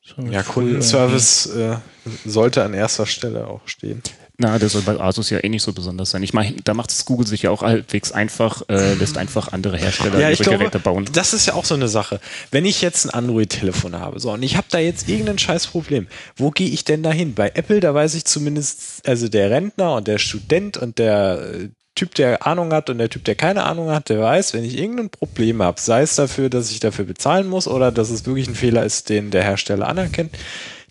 Schon 0.00 0.30
Ja, 0.32 0.42
Kundenservice 0.42 1.46
äh, 1.46 1.76
sollte 2.24 2.62
an 2.64 2.74
erster 2.74 3.06
Stelle 3.06 3.46
auch 3.46 3.60
stehen. 3.66 4.02
Na, 4.42 4.58
das 4.58 4.72
soll 4.72 4.82
bei 4.82 4.98
Asus 4.98 5.30
ja 5.30 5.38
eh 5.38 5.48
nicht 5.48 5.62
so 5.62 5.72
besonders 5.72 6.10
sein. 6.10 6.24
Ich 6.24 6.32
meine, 6.32 6.56
da 6.64 6.74
macht 6.74 6.90
es 6.90 7.04
Google 7.04 7.28
sich 7.28 7.42
ja 7.42 7.50
auch 7.50 7.62
halbwegs 7.62 8.10
einfach, 8.10 8.62
äh, 8.68 8.94
lässt 8.94 9.16
einfach 9.16 9.52
andere 9.52 9.76
Hersteller 9.76 10.18
Ja, 10.18 10.30
ihre 10.30 10.42
glaube, 10.42 10.58
Geräte 10.58 10.80
bauen. 10.80 11.08
das 11.12 11.32
ist 11.32 11.46
ja 11.46 11.54
auch 11.54 11.64
so 11.64 11.74
eine 11.74 11.86
Sache. 11.86 12.18
Wenn 12.50 12.64
ich 12.64 12.82
jetzt 12.82 13.04
ein 13.04 13.10
Android-Telefon 13.10 14.00
habe, 14.00 14.18
so, 14.18 14.32
und 14.32 14.42
ich 14.42 14.56
habe 14.56 14.66
da 14.68 14.78
jetzt 14.78 15.08
irgendein 15.08 15.38
scheiß 15.38 15.68
Problem, 15.68 16.08
wo 16.34 16.50
gehe 16.50 16.68
ich 16.68 16.84
denn 16.84 17.04
da 17.04 17.12
hin? 17.12 17.34
Bei 17.34 17.52
Apple, 17.54 17.78
da 17.78 17.94
weiß 17.94 18.14
ich 18.14 18.24
zumindest, 18.24 19.06
also 19.06 19.28
der 19.28 19.50
Rentner 19.50 19.94
und 19.94 20.08
der 20.08 20.18
Student 20.18 20.76
und 20.76 20.98
der 20.98 21.38
äh, 21.54 21.68
Typ, 21.94 22.16
der 22.16 22.44
Ahnung 22.44 22.72
hat 22.72 22.90
und 22.90 22.98
der 22.98 23.10
Typ, 23.10 23.22
der 23.24 23.36
keine 23.36 23.62
Ahnung 23.62 23.90
hat, 23.90 24.08
der 24.08 24.18
weiß, 24.18 24.54
wenn 24.54 24.64
ich 24.64 24.76
irgendein 24.76 25.10
Problem 25.10 25.62
habe, 25.62 25.80
sei 25.80 26.02
es 26.02 26.16
dafür, 26.16 26.48
dass 26.48 26.72
ich 26.72 26.80
dafür 26.80 27.04
bezahlen 27.04 27.46
muss 27.46 27.68
oder 27.68 27.92
dass 27.92 28.10
es 28.10 28.26
wirklich 28.26 28.48
ein 28.48 28.56
Fehler 28.56 28.82
ist, 28.84 29.08
den 29.08 29.30
der 29.30 29.44
Hersteller 29.44 29.86
anerkennt, 29.86 30.32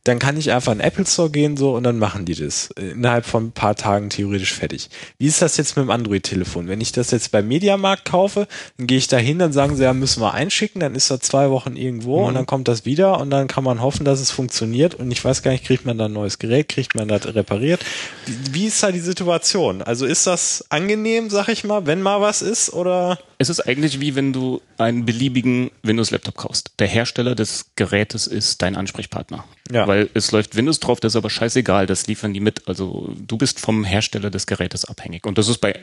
dann 0.03 0.17
kann 0.17 0.37
ich 0.37 0.51
einfach 0.51 0.71
in 0.71 0.79
den 0.79 0.87
Apple 0.87 1.05
Store 1.05 1.29
gehen 1.29 1.57
so 1.57 1.75
und 1.75 1.83
dann 1.83 1.99
machen 1.99 2.25
die 2.25 2.33
das 2.33 2.71
äh, 2.71 2.91
innerhalb 2.91 3.25
von 3.25 3.47
ein 3.47 3.51
paar 3.51 3.75
Tagen 3.75 4.09
theoretisch 4.09 4.53
fertig. 4.53 4.89
Wie 5.19 5.27
ist 5.27 5.41
das 5.41 5.57
jetzt 5.57 5.77
mit 5.77 5.85
dem 5.85 5.91
Android-Telefon? 5.91 6.67
Wenn 6.67 6.81
ich 6.81 6.91
das 6.91 7.11
jetzt 7.11 7.31
beim 7.31 7.47
Mediamarkt 7.47 8.05
kaufe, 8.05 8.47
dann 8.77 8.87
gehe 8.87 8.97
ich 8.97 9.07
da 9.07 9.17
hin, 9.17 9.37
dann 9.37 9.53
sagen 9.53 9.75
sie, 9.75 9.83
ja, 9.83 9.93
müssen 9.93 10.21
wir 10.21 10.33
einschicken, 10.33 10.79
dann 10.79 10.95
ist 10.95 11.11
er 11.11 11.19
zwei 11.19 11.51
Wochen 11.51 11.75
irgendwo 11.75 12.25
und 12.25 12.33
dann 12.33 12.47
kommt 12.47 12.67
das 12.67 12.85
wieder 12.85 13.19
und 13.19 13.29
dann 13.29 13.47
kann 13.47 13.63
man 13.63 13.81
hoffen, 13.81 14.03
dass 14.03 14.19
es 14.19 14.31
funktioniert 14.31 14.95
und 14.95 15.11
ich 15.11 15.23
weiß 15.23 15.43
gar 15.43 15.51
nicht, 15.51 15.65
kriegt 15.65 15.85
man 15.85 15.97
da 15.97 16.05
ein 16.05 16.13
neues 16.13 16.39
Gerät, 16.39 16.69
kriegt 16.69 16.95
man 16.95 17.07
das 17.07 17.33
repariert? 17.35 17.85
Wie, 18.25 18.53
wie 18.53 18.65
ist 18.67 18.81
da 18.81 18.91
die 18.91 18.99
Situation? 18.99 19.83
Also 19.83 20.07
ist 20.07 20.25
das 20.25 20.65
angenehm, 20.69 21.29
sag 21.29 21.47
ich 21.49 21.63
mal, 21.63 21.85
wenn 21.85 22.01
mal 22.01 22.21
was 22.21 22.41
ist 22.41 22.73
oder? 22.73 23.19
Es 23.41 23.49
ist 23.49 23.61
eigentlich 23.61 23.99
wie 23.99 24.13
wenn 24.13 24.33
du 24.33 24.61
einen 24.77 25.03
beliebigen 25.03 25.71
Windows-Laptop 25.81 26.37
kaufst. 26.37 26.73
Der 26.77 26.85
Hersteller 26.85 27.33
des 27.33 27.71
Gerätes 27.75 28.27
ist 28.27 28.61
dein 28.61 28.75
Ansprechpartner. 28.75 29.45
Ja. 29.71 29.87
Weil 29.87 30.11
es 30.13 30.31
läuft 30.31 30.55
Windows 30.55 30.79
drauf, 30.79 30.99
das 30.99 31.13
ist 31.13 31.15
aber 31.15 31.31
scheißegal, 31.31 31.87
das 31.87 32.05
liefern 32.05 32.35
die 32.35 32.39
mit. 32.39 32.67
Also 32.67 33.11
du 33.17 33.37
bist 33.37 33.59
vom 33.59 33.83
Hersteller 33.83 34.29
des 34.29 34.45
Gerätes 34.45 34.85
abhängig. 34.85 35.25
Und 35.25 35.39
das 35.39 35.47
ist 35.47 35.57
bei 35.57 35.73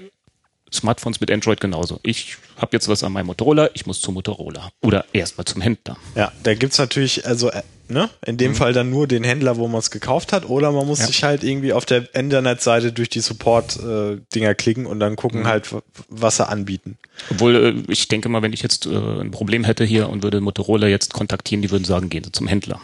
Smartphones 0.73 1.21
mit 1.21 1.33
Android 1.33 1.61
genauso. 1.61 1.99
Ich 2.05 2.37
habe 2.59 2.77
jetzt 2.77 2.87
was 2.87 3.03
an 3.03 3.11
meinem 3.11 3.27
Motorola, 3.27 3.71
ich 3.75 3.87
muss 3.87 4.01
zum 4.01 4.14
Motorola. 4.14 4.71
Oder 4.81 5.07
erstmal 5.12 5.44
zum 5.44 5.61
Händler. 5.61 5.97
Ja, 6.14 6.31
da 6.44 6.55
gibt's 6.55 6.79
natürlich, 6.79 7.27
also, 7.27 7.51
äh, 7.51 7.62
ne, 7.88 8.11
in 8.24 8.37
dem 8.37 8.55
Fall 8.55 8.72
dann 8.72 8.90
nur 8.90 9.07
den 9.09 9.24
Händler, 9.24 9.57
wo 9.57 9.66
man 9.68 9.79
es 9.81 9.90
gekauft 9.90 10.33
hat, 10.33 10.48
oder 10.48 10.72
man 10.72 10.87
muss 10.87 11.01
Ja. 11.01 11.07
sich 11.07 11.24
halt 11.24 11.42
irgendwie 11.44 11.72
auf 11.72 11.85
der 11.87 12.14
Internetseite 12.14 12.92
durch 12.92 13.09
die 13.09 13.20
Support-Dinger 13.20 14.55
klicken 14.55 14.87
und 14.87 15.01
dann 15.01 15.16
gucken 15.16 15.46
halt, 15.46 15.72
w- 15.72 15.81
was 16.09 16.37
sie 16.37 16.46
anbieten. 16.48 16.98
Obwohl, 17.31 17.85
äh, 17.88 17.92
ich 17.92 18.09
denke 18.09 18.29
mal, 18.29 18.42
wenn 18.42 18.53
ich 18.53 18.62
jetzt 18.62 18.87
äh, 18.87 18.90
ein 18.90 19.31
Problem 19.31 19.64
hätte 19.64 19.85
hier 19.85 20.09
und 20.09 20.22
würde 20.22 20.40
Motorola 20.40 20.87
jetzt 20.87 21.12
kontaktieren, 21.14 21.62
die 21.62 21.70
würden 21.70 21.85
sagen, 21.85 22.09
gehen 22.11 22.24
Sie 22.24 22.33
zum 22.33 22.46
Händler. 22.46 22.81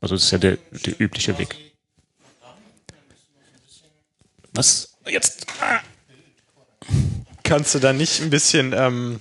Also 0.00 0.14
das 0.14 0.24
ist 0.24 0.30
ja 0.30 0.38
der, 0.38 0.58
der 0.84 1.00
übliche 1.00 1.38
Weg. 1.38 1.56
Was? 4.52 4.96
Jetzt? 5.08 5.46
Ah. 5.60 5.80
Kannst 7.42 7.74
du 7.74 7.78
da 7.78 7.92
nicht 7.92 8.20
ein 8.22 8.30
bisschen, 8.30 8.72
ähm, 8.76 9.20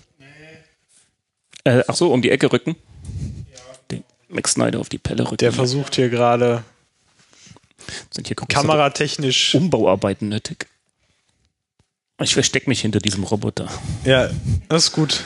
Äh, 1.63 1.83
ach 1.87 1.95
so, 1.95 2.11
um 2.13 2.21
die 2.21 2.29
Ecke 2.29 2.51
rücken. 2.51 2.75
Max 4.27 4.53
Snyder 4.53 4.79
auf 4.79 4.89
die 4.89 4.97
Pelle 4.97 5.23
rücken. 5.23 5.37
der 5.37 5.51
versucht 5.51 5.95
hier 5.95 6.09
gerade 6.09 6.63
Sind 8.11 8.27
hier 8.27 8.35
kameratechnisch, 8.35 9.55
Umbauarbeiten 9.55 10.29
nötig. 10.29 10.67
Ich 12.21 12.33
verstecke 12.33 12.69
mich 12.69 12.81
hinter 12.81 12.99
diesem 12.99 13.23
Roboter. 13.23 13.67
ja, 14.05 14.29
das 14.69 14.85
ist 14.85 14.91
gut. 14.93 15.21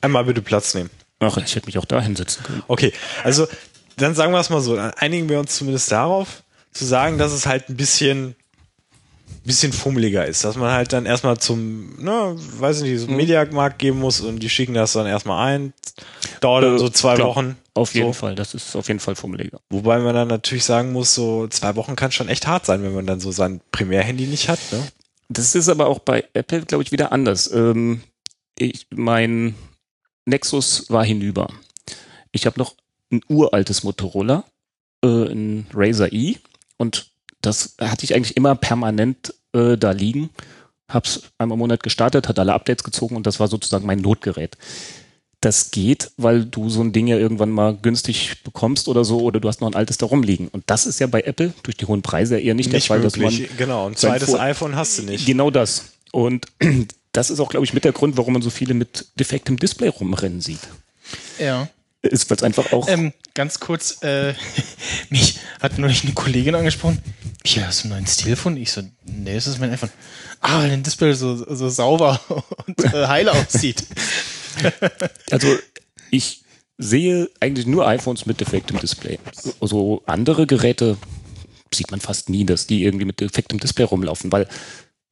Einmal 0.00 0.24
bitte 0.24 0.42
Platz 0.42 0.74
nehmen. 0.74 0.90
Ach, 1.20 1.36
ich 1.36 1.54
hätte 1.54 1.66
mich 1.66 1.78
auch 1.78 1.84
da 1.84 2.00
hinsetzen 2.00 2.42
können. 2.42 2.62
Okay, 2.68 2.92
also 3.22 3.46
dann 3.96 4.14
sagen 4.14 4.32
wir 4.32 4.40
es 4.40 4.50
mal 4.50 4.60
so, 4.60 4.74
dann 4.76 4.92
einigen 4.94 5.28
wir 5.28 5.38
uns 5.38 5.56
zumindest 5.56 5.92
darauf, 5.92 6.42
zu 6.72 6.84
sagen, 6.84 7.18
dass 7.18 7.32
es 7.32 7.46
halt 7.46 7.68
ein 7.68 7.76
bisschen 7.76 8.34
bisschen 9.44 9.72
fummeliger 9.72 10.26
ist, 10.26 10.44
dass 10.44 10.56
man 10.56 10.70
halt 10.72 10.92
dann 10.92 11.06
erstmal 11.06 11.38
zum, 11.38 11.96
ne, 12.02 12.36
weiß 12.36 12.82
nicht, 12.82 12.92
Mhm. 13.02 13.06
zum 13.06 13.16
Mediamarkt 13.16 13.78
gehen 13.78 13.98
muss 13.98 14.20
und 14.20 14.38
die 14.40 14.48
schicken 14.48 14.74
das 14.74 14.92
dann 14.92 15.06
erstmal 15.06 15.48
ein. 15.54 15.72
Dauert 16.40 16.64
dann 16.64 16.76
Äh, 16.76 16.78
so 16.78 16.88
zwei 16.88 17.14
klar. 17.16 17.28
Wochen. 17.28 17.56
Auf 17.74 17.94
jeden 17.94 18.08
so. 18.08 18.12
Fall, 18.12 18.34
das 18.34 18.54
ist 18.54 18.76
auf 18.76 18.88
jeden 18.88 19.00
Fall 19.00 19.14
fummeliger. 19.16 19.58
Wobei 19.70 19.98
man 19.98 20.14
dann 20.14 20.28
natürlich 20.28 20.64
sagen 20.64 20.92
muss, 20.92 21.14
so 21.14 21.46
zwei 21.48 21.74
Wochen 21.76 21.96
kann 21.96 22.12
schon 22.12 22.28
echt 22.28 22.46
hart 22.46 22.66
sein, 22.66 22.82
wenn 22.82 22.94
man 22.94 23.06
dann 23.06 23.18
so 23.20 23.32
sein 23.32 23.60
Primärhandy 23.72 24.26
nicht 24.26 24.48
hat. 24.48 24.58
Ne? 24.70 24.86
Das 25.30 25.54
ist 25.54 25.68
aber 25.70 25.86
auch 25.86 26.00
bei 26.00 26.24
Apple, 26.34 26.62
glaube 26.66 26.84
ich, 26.84 26.92
wieder 26.92 27.12
anders. 27.12 27.50
Ähm, 27.50 28.02
ich, 28.58 28.86
mein 28.90 29.54
Nexus 30.26 30.90
war 30.90 31.04
hinüber. 31.04 31.48
Ich 32.30 32.44
habe 32.46 32.58
noch 32.58 32.74
ein 33.10 33.22
uraltes 33.28 33.82
Motorola, 33.82 34.44
äh, 35.02 35.08
ein 35.08 35.66
Razer 35.74 36.12
E, 36.12 36.36
und 36.76 37.10
das 37.42 37.74
hatte 37.80 38.04
ich 38.04 38.14
eigentlich 38.14 38.36
immer 38.36 38.54
permanent 38.54 39.34
äh, 39.52 39.76
da 39.76 39.90
liegen. 39.90 40.30
Hab's 40.88 41.22
einmal 41.38 41.56
im 41.56 41.60
Monat 41.60 41.82
gestartet, 41.82 42.28
hat 42.28 42.38
alle 42.38 42.54
Updates 42.54 42.84
gezogen 42.84 43.16
und 43.16 43.26
das 43.26 43.40
war 43.40 43.48
sozusagen 43.48 43.86
mein 43.86 43.98
Notgerät. 44.00 44.56
Das 45.40 45.72
geht, 45.72 46.12
weil 46.16 46.44
du 46.44 46.70
so 46.70 46.82
ein 46.82 46.92
Ding 46.92 47.08
ja 47.08 47.16
irgendwann 47.16 47.50
mal 47.50 47.76
günstig 47.76 48.44
bekommst 48.44 48.86
oder 48.86 49.04
so, 49.04 49.20
oder 49.20 49.40
du 49.40 49.48
hast 49.48 49.60
noch 49.60 49.68
ein 49.68 49.74
altes 49.74 49.98
da 49.98 50.06
rumliegen. 50.06 50.46
Und 50.48 50.62
das 50.68 50.86
ist 50.86 51.00
ja 51.00 51.08
bei 51.08 51.22
Apple 51.22 51.52
durch 51.64 51.76
die 51.76 51.86
hohen 51.86 52.00
Preise 52.02 52.38
eher 52.38 52.54
nicht, 52.54 52.72
Nicht 52.72 52.88
der 52.88 52.96
Fall, 52.96 53.02
dass 53.02 53.16
man 53.16 53.36
genau. 53.56 53.88
Ein 53.88 53.96
zweites 53.96 54.30
Vor- 54.30 54.40
iPhone 54.40 54.76
hast 54.76 54.98
du 54.98 55.02
nicht. 55.02 55.26
Genau 55.26 55.50
das. 55.50 55.86
Und 56.12 56.46
das 57.12 57.30
ist 57.30 57.40
auch, 57.40 57.48
glaube 57.50 57.66
ich, 57.66 57.74
mit 57.74 57.84
der 57.84 57.92
Grund, 57.92 58.16
warum 58.16 58.34
man 58.34 58.42
so 58.42 58.50
viele 58.50 58.74
mit 58.74 59.06
defektem 59.18 59.56
Display 59.56 59.88
rumrennen 59.88 60.40
sieht. 60.40 60.60
Ja. 61.40 61.68
Ist, 62.02 62.28
weil 62.28 62.36
es 62.36 62.42
einfach 62.42 62.72
auch. 62.72 62.88
Ähm, 62.88 63.12
ganz 63.34 63.60
kurz, 63.60 64.02
äh, 64.02 64.34
mich 65.10 65.38
hat 65.60 65.78
neulich 65.78 66.02
eine 66.02 66.12
Kollegin 66.14 66.54
angesprochen. 66.54 67.00
Hier, 67.44 67.66
hast 67.66 67.80
du 67.80 67.84
einen 67.84 67.94
neuen 67.94 68.06
Stilphone? 68.06 68.56
Ich 68.56 68.72
so, 68.72 68.82
nee, 69.04 69.34
das 69.34 69.46
ist 69.46 69.60
mein 69.60 69.70
iPhone. 69.70 69.90
Ah, 70.40 70.60
weil 70.60 70.70
dein 70.70 70.82
Display 70.82 71.12
so, 71.12 71.36
so 71.36 71.68
sauber 71.68 72.20
und 72.66 72.84
äh, 72.84 73.06
heil 73.06 73.28
aussieht. 73.28 73.86
also 75.30 75.56
ich 76.10 76.42
sehe 76.78 77.30
eigentlich 77.38 77.66
nur 77.66 77.86
iPhones 77.86 78.26
mit 78.26 78.40
defektem 78.40 78.78
Display. 78.80 79.18
Also 79.60 80.02
andere 80.06 80.46
Geräte 80.48 80.96
sieht 81.72 81.90
man 81.92 82.00
fast 82.00 82.28
nie, 82.28 82.44
dass 82.44 82.66
die 82.66 82.84
irgendwie 82.84 83.04
mit 83.04 83.20
defektem 83.20 83.60
Display 83.60 83.84
rumlaufen, 83.84 84.32
weil 84.32 84.48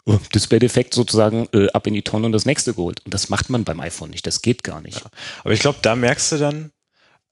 äh, 0.07 0.19
Display-Defekt 0.35 0.95
sozusagen 0.95 1.49
äh, 1.53 1.69
ab 1.71 1.87
in 1.87 1.95
die 1.95 2.03
Tonne 2.03 2.27
und 2.27 2.33
das 2.33 2.47
nächste 2.47 2.75
geholt. 2.75 3.01
Und 3.05 3.15
das 3.15 3.29
macht 3.29 3.51
man 3.51 3.65
beim 3.65 3.81
iPhone 3.81 4.11
nicht. 4.11 4.27
Das 4.27 4.43
geht 4.43 4.65
gar 4.65 4.81
nicht. 4.81 5.03
Aber 5.45 5.53
ich 5.53 5.61
glaube, 5.61 5.79
da 5.83 5.97
merkst 5.97 6.33
du 6.33 6.39
dann, 6.39 6.73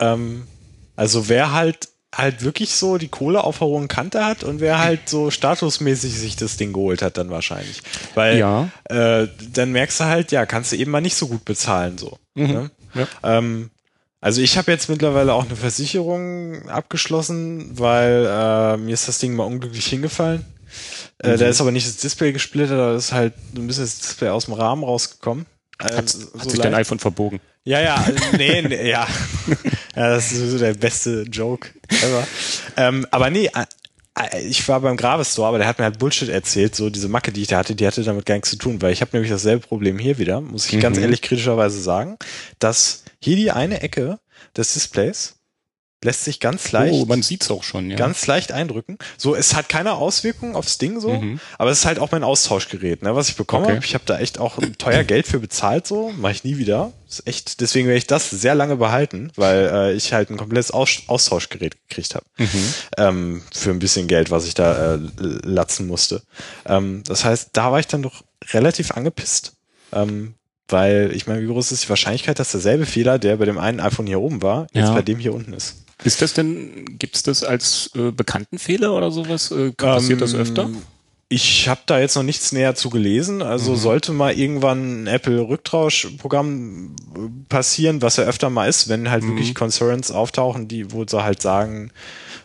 ähm, 0.00 0.46
also 0.96 1.28
wer 1.28 1.52
halt 1.52 1.88
halt 2.14 2.42
wirklich 2.42 2.74
so 2.74 2.96
die 2.96 3.08
Kohle 3.08 3.44
auf 3.44 3.58
der 3.58 3.68
hohen 3.68 3.86
Kante 3.86 4.24
hat 4.24 4.42
und 4.42 4.60
wer 4.60 4.78
halt 4.78 5.08
so 5.10 5.30
statusmäßig 5.30 6.14
sich 6.18 6.36
das 6.36 6.56
Ding 6.56 6.72
geholt 6.72 7.02
hat, 7.02 7.18
dann 7.18 7.28
wahrscheinlich. 7.30 7.82
Weil 8.14 8.38
Ja. 8.38 8.70
äh, 8.84 9.28
dann 9.52 9.72
merkst 9.72 10.00
du 10.00 10.04
halt, 10.04 10.32
ja, 10.32 10.46
kannst 10.46 10.72
du 10.72 10.76
eben 10.76 10.90
mal 10.90 11.02
nicht 11.02 11.16
so 11.16 11.28
gut 11.28 11.44
bezahlen 11.44 11.98
so. 11.98 12.18
Ne? 12.34 12.70
Ja. 12.94 13.06
Ähm, 13.22 13.70
also 14.22 14.40
ich 14.40 14.56
habe 14.56 14.72
jetzt 14.72 14.88
mittlerweile 14.88 15.34
auch 15.34 15.44
eine 15.44 15.54
Versicherung 15.54 16.66
abgeschlossen, 16.70 17.78
weil 17.78 18.26
äh, 18.26 18.76
mir 18.78 18.94
ist 18.94 19.06
das 19.06 19.18
Ding 19.18 19.36
mal 19.36 19.44
unglücklich 19.44 19.86
hingefallen. 19.86 20.44
Äh, 21.18 21.36
da 21.36 21.46
ist 21.46 21.60
aber 21.60 21.72
nicht 21.72 21.86
das 21.86 21.98
Display 21.98 22.32
gesplittert, 22.32 22.78
da 22.78 22.96
ist 22.96 23.12
halt 23.12 23.34
ein 23.54 23.66
bisschen 23.66 23.84
das 23.84 23.98
Display 23.98 24.30
aus 24.30 24.46
dem 24.46 24.54
Rahmen 24.54 24.82
rausgekommen. 24.82 25.46
Äh, 25.78 25.94
Hat, 25.94 26.08
so 26.08 26.26
hat 26.38 26.50
sich 26.50 26.58
dein 26.60 26.74
iPhone 26.74 26.98
verbogen. 26.98 27.38
Ja, 27.64 27.80
ja, 27.80 28.06
nee, 28.36 28.62
nee 28.62 28.90
ja. 28.90 29.06
ja, 29.96 30.10
das 30.10 30.32
ist 30.32 30.38
sowieso 30.38 30.58
der 30.58 30.74
beste 30.74 31.22
Joke 31.30 31.68
ever. 32.02 32.26
ähm, 32.76 33.06
aber 33.10 33.30
nee, 33.30 33.46
äh, 33.46 33.64
äh, 34.18 34.40
ich 34.42 34.66
war 34.68 34.80
beim 34.80 34.96
Gravestore, 34.96 35.48
aber 35.48 35.58
der 35.58 35.66
hat 35.66 35.78
mir 35.78 35.84
halt 35.84 35.98
Bullshit 35.98 36.28
erzählt, 36.28 36.74
so 36.74 36.90
diese 36.90 37.08
Macke, 37.08 37.32
die 37.32 37.42
ich 37.42 37.48
da 37.48 37.58
hatte, 37.58 37.74
die 37.74 37.86
hatte 37.86 38.02
damit 38.02 38.26
gar 38.26 38.34
nichts 38.34 38.50
zu 38.50 38.56
tun, 38.56 38.80
weil 38.82 38.92
ich 38.92 39.00
habe 39.00 39.10
nämlich 39.12 39.30
dasselbe 39.30 39.66
Problem 39.66 39.98
hier 39.98 40.18
wieder, 40.18 40.40
muss 40.40 40.70
ich 40.70 40.80
ganz 40.80 40.96
Mhm. 40.96 41.04
ehrlich 41.04 41.22
kritischerweise 41.22 41.80
sagen, 41.80 42.16
dass 42.58 43.04
hier 43.20 43.36
die 43.36 43.50
eine 43.50 43.80
Ecke 43.80 44.18
des 44.56 44.72
Displays 44.74 45.34
lässt 46.04 46.24
sich 46.24 46.38
ganz 46.38 46.70
leicht 46.70 46.94
Oh, 46.94 47.06
man 47.06 47.22
sieht's 47.22 47.50
auch 47.50 47.64
schon, 47.64 47.90
ja. 47.90 47.96
ganz 47.96 48.26
leicht 48.28 48.52
eindrücken. 48.52 48.98
So, 49.16 49.34
es 49.34 49.54
hat 49.56 49.68
keine 49.68 49.94
Auswirkung 49.94 50.54
aufs 50.54 50.78
Ding 50.78 51.00
so, 51.00 51.10
Mhm. 51.20 51.40
aber 51.58 51.70
es 51.70 51.80
ist 51.80 51.84
halt 51.86 51.98
auch 51.98 52.12
mein 52.12 52.22
Austauschgerät, 52.22 53.02
ne, 53.02 53.16
was 53.16 53.28
ich 53.30 53.36
bekomme. 53.36 53.66
Okay. 53.66 53.80
Ich 53.82 53.94
habe 53.94 54.04
da 54.06 54.18
echt 54.18 54.38
auch 54.38 54.58
teuer 54.78 55.02
Geld 55.02 55.26
für 55.26 55.40
bezahlt, 55.40 55.86
so 55.88 56.10
mache 56.16 56.32
ich 56.32 56.44
nie 56.44 56.56
wieder. 56.58 56.92
Ist 57.08 57.26
echt, 57.26 57.60
deswegen 57.60 57.88
werde 57.88 57.98
ich 57.98 58.06
das 58.06 58.30
sehr 58.30 58.54
lange 58.54 58.76
behalten, 58.76 59.32
weil 59.34 59.70
äh, 59.72 59.92
ich 59.94 60.12
halt 60.12 60.30
ein 60.30 60.36
komplettes 60.36 60.70
Aus 60.70 60.88
Austauschgerät 61.08 61.76
gekriegt 61.88 62.14
habe 62.14 62.26
Mhm. 62.38 62.74
ähm, 62.96 63.42
für 63.52 63.70
ein 63.70 63.78
bisschen 63.80 64.06
Geld, 64.06 64.30
was 64.30 64.46
ich 64.46 64.54
da 64.54 64.94
äh, 64.94 64.98
latzen 65.18 65.86
musste. 65.88 66.22
Ähm, 66.66 67.02
das 67.06 67.24
heißt, 67.24 67.50
da 67.54 67.72
war 67.72 67.80
ich 67.80 67.88
dann 67.88 68.02
doch 68.02 68.22
relativ 68.52 68.92
angepisst. 68.92 69.54
Ähm, 69.92 70.34
weil 70.70 71.12
ich 71.14 71.26
meine, 71.26 71.40
wie 71.40 71.46
groß 71.46 71.72
ist 71.72 71.84
die 71.84 71.88
Wahrscheinlichkeit, 71.88 72.38
dass 72.38 72.50
derselbe 72.52 72.84
Fehler, 72.84 73.18
der 73.18 73.38
bei 73.38 73.46
dem 73.46 73.56
einen 73.56 73.80
iPhone 73.80 74.06
hier 74.06 74.20
oben 74.20 74.42
war, 74.42 74.66
jetzt 74.74 74.88
Ja. 74.88 74.94
bei 74.94 75.00
dem 75.02 75.18
hier 75.18 75.32
unten 75.34 75.54
ist? 75.54 75.76
Ist 76.04 76.22
das 76.22 76.32
denn, 76.32 76.96
gibt's 76.98 77.22
das 77.22 77.42
als 77.42 77.90
äh, 77.96 78.12
bekannten 78.12 78.58
Fehler 78.58 78.94
oder 78.94 79.10
sowas? 79.10 79.50
Äh, 79.50 79.72
passiert 79.72 80.20
das 80.20 80.34
Ähm, 80.34 80.40
öfter? 80.40 80.70
Ich 81.30 81.68
habe 81.68 81.80
da 81.84 81.98
jetzt 82.00 82.14
noch 82.14 82.22
nichts 82.22 82.52
näher 82.52 82.74
zu 82.74 82.88
gelesen. 82.88 83.42
Also 83.42 83.74
sollte 83.74 84.12
mal 84.12 84.32
irgendwann 84.32 85.02
ein 85.02 85.06
Apple-Rücktauschprogramm 85.08 86.96
äh, 87.14 87.18
passieren, 87.48 88.00
was 88.00 88.16
ja 88.16 88.24
öfter 88.24 88.48
mal 88.48 88.66
ist, 88.68 88.88
wenn 88.88 89.10
halt 89.10 89.24
wirklich 89.24 89.54
Concerns 89.54 90.10
auftauchen, 90.10 90.68
die 90.68 90.92
wo 90.92 91.04
sie 91.06 91.22
halt 91.22 91.42
sagen, 91.42 91.90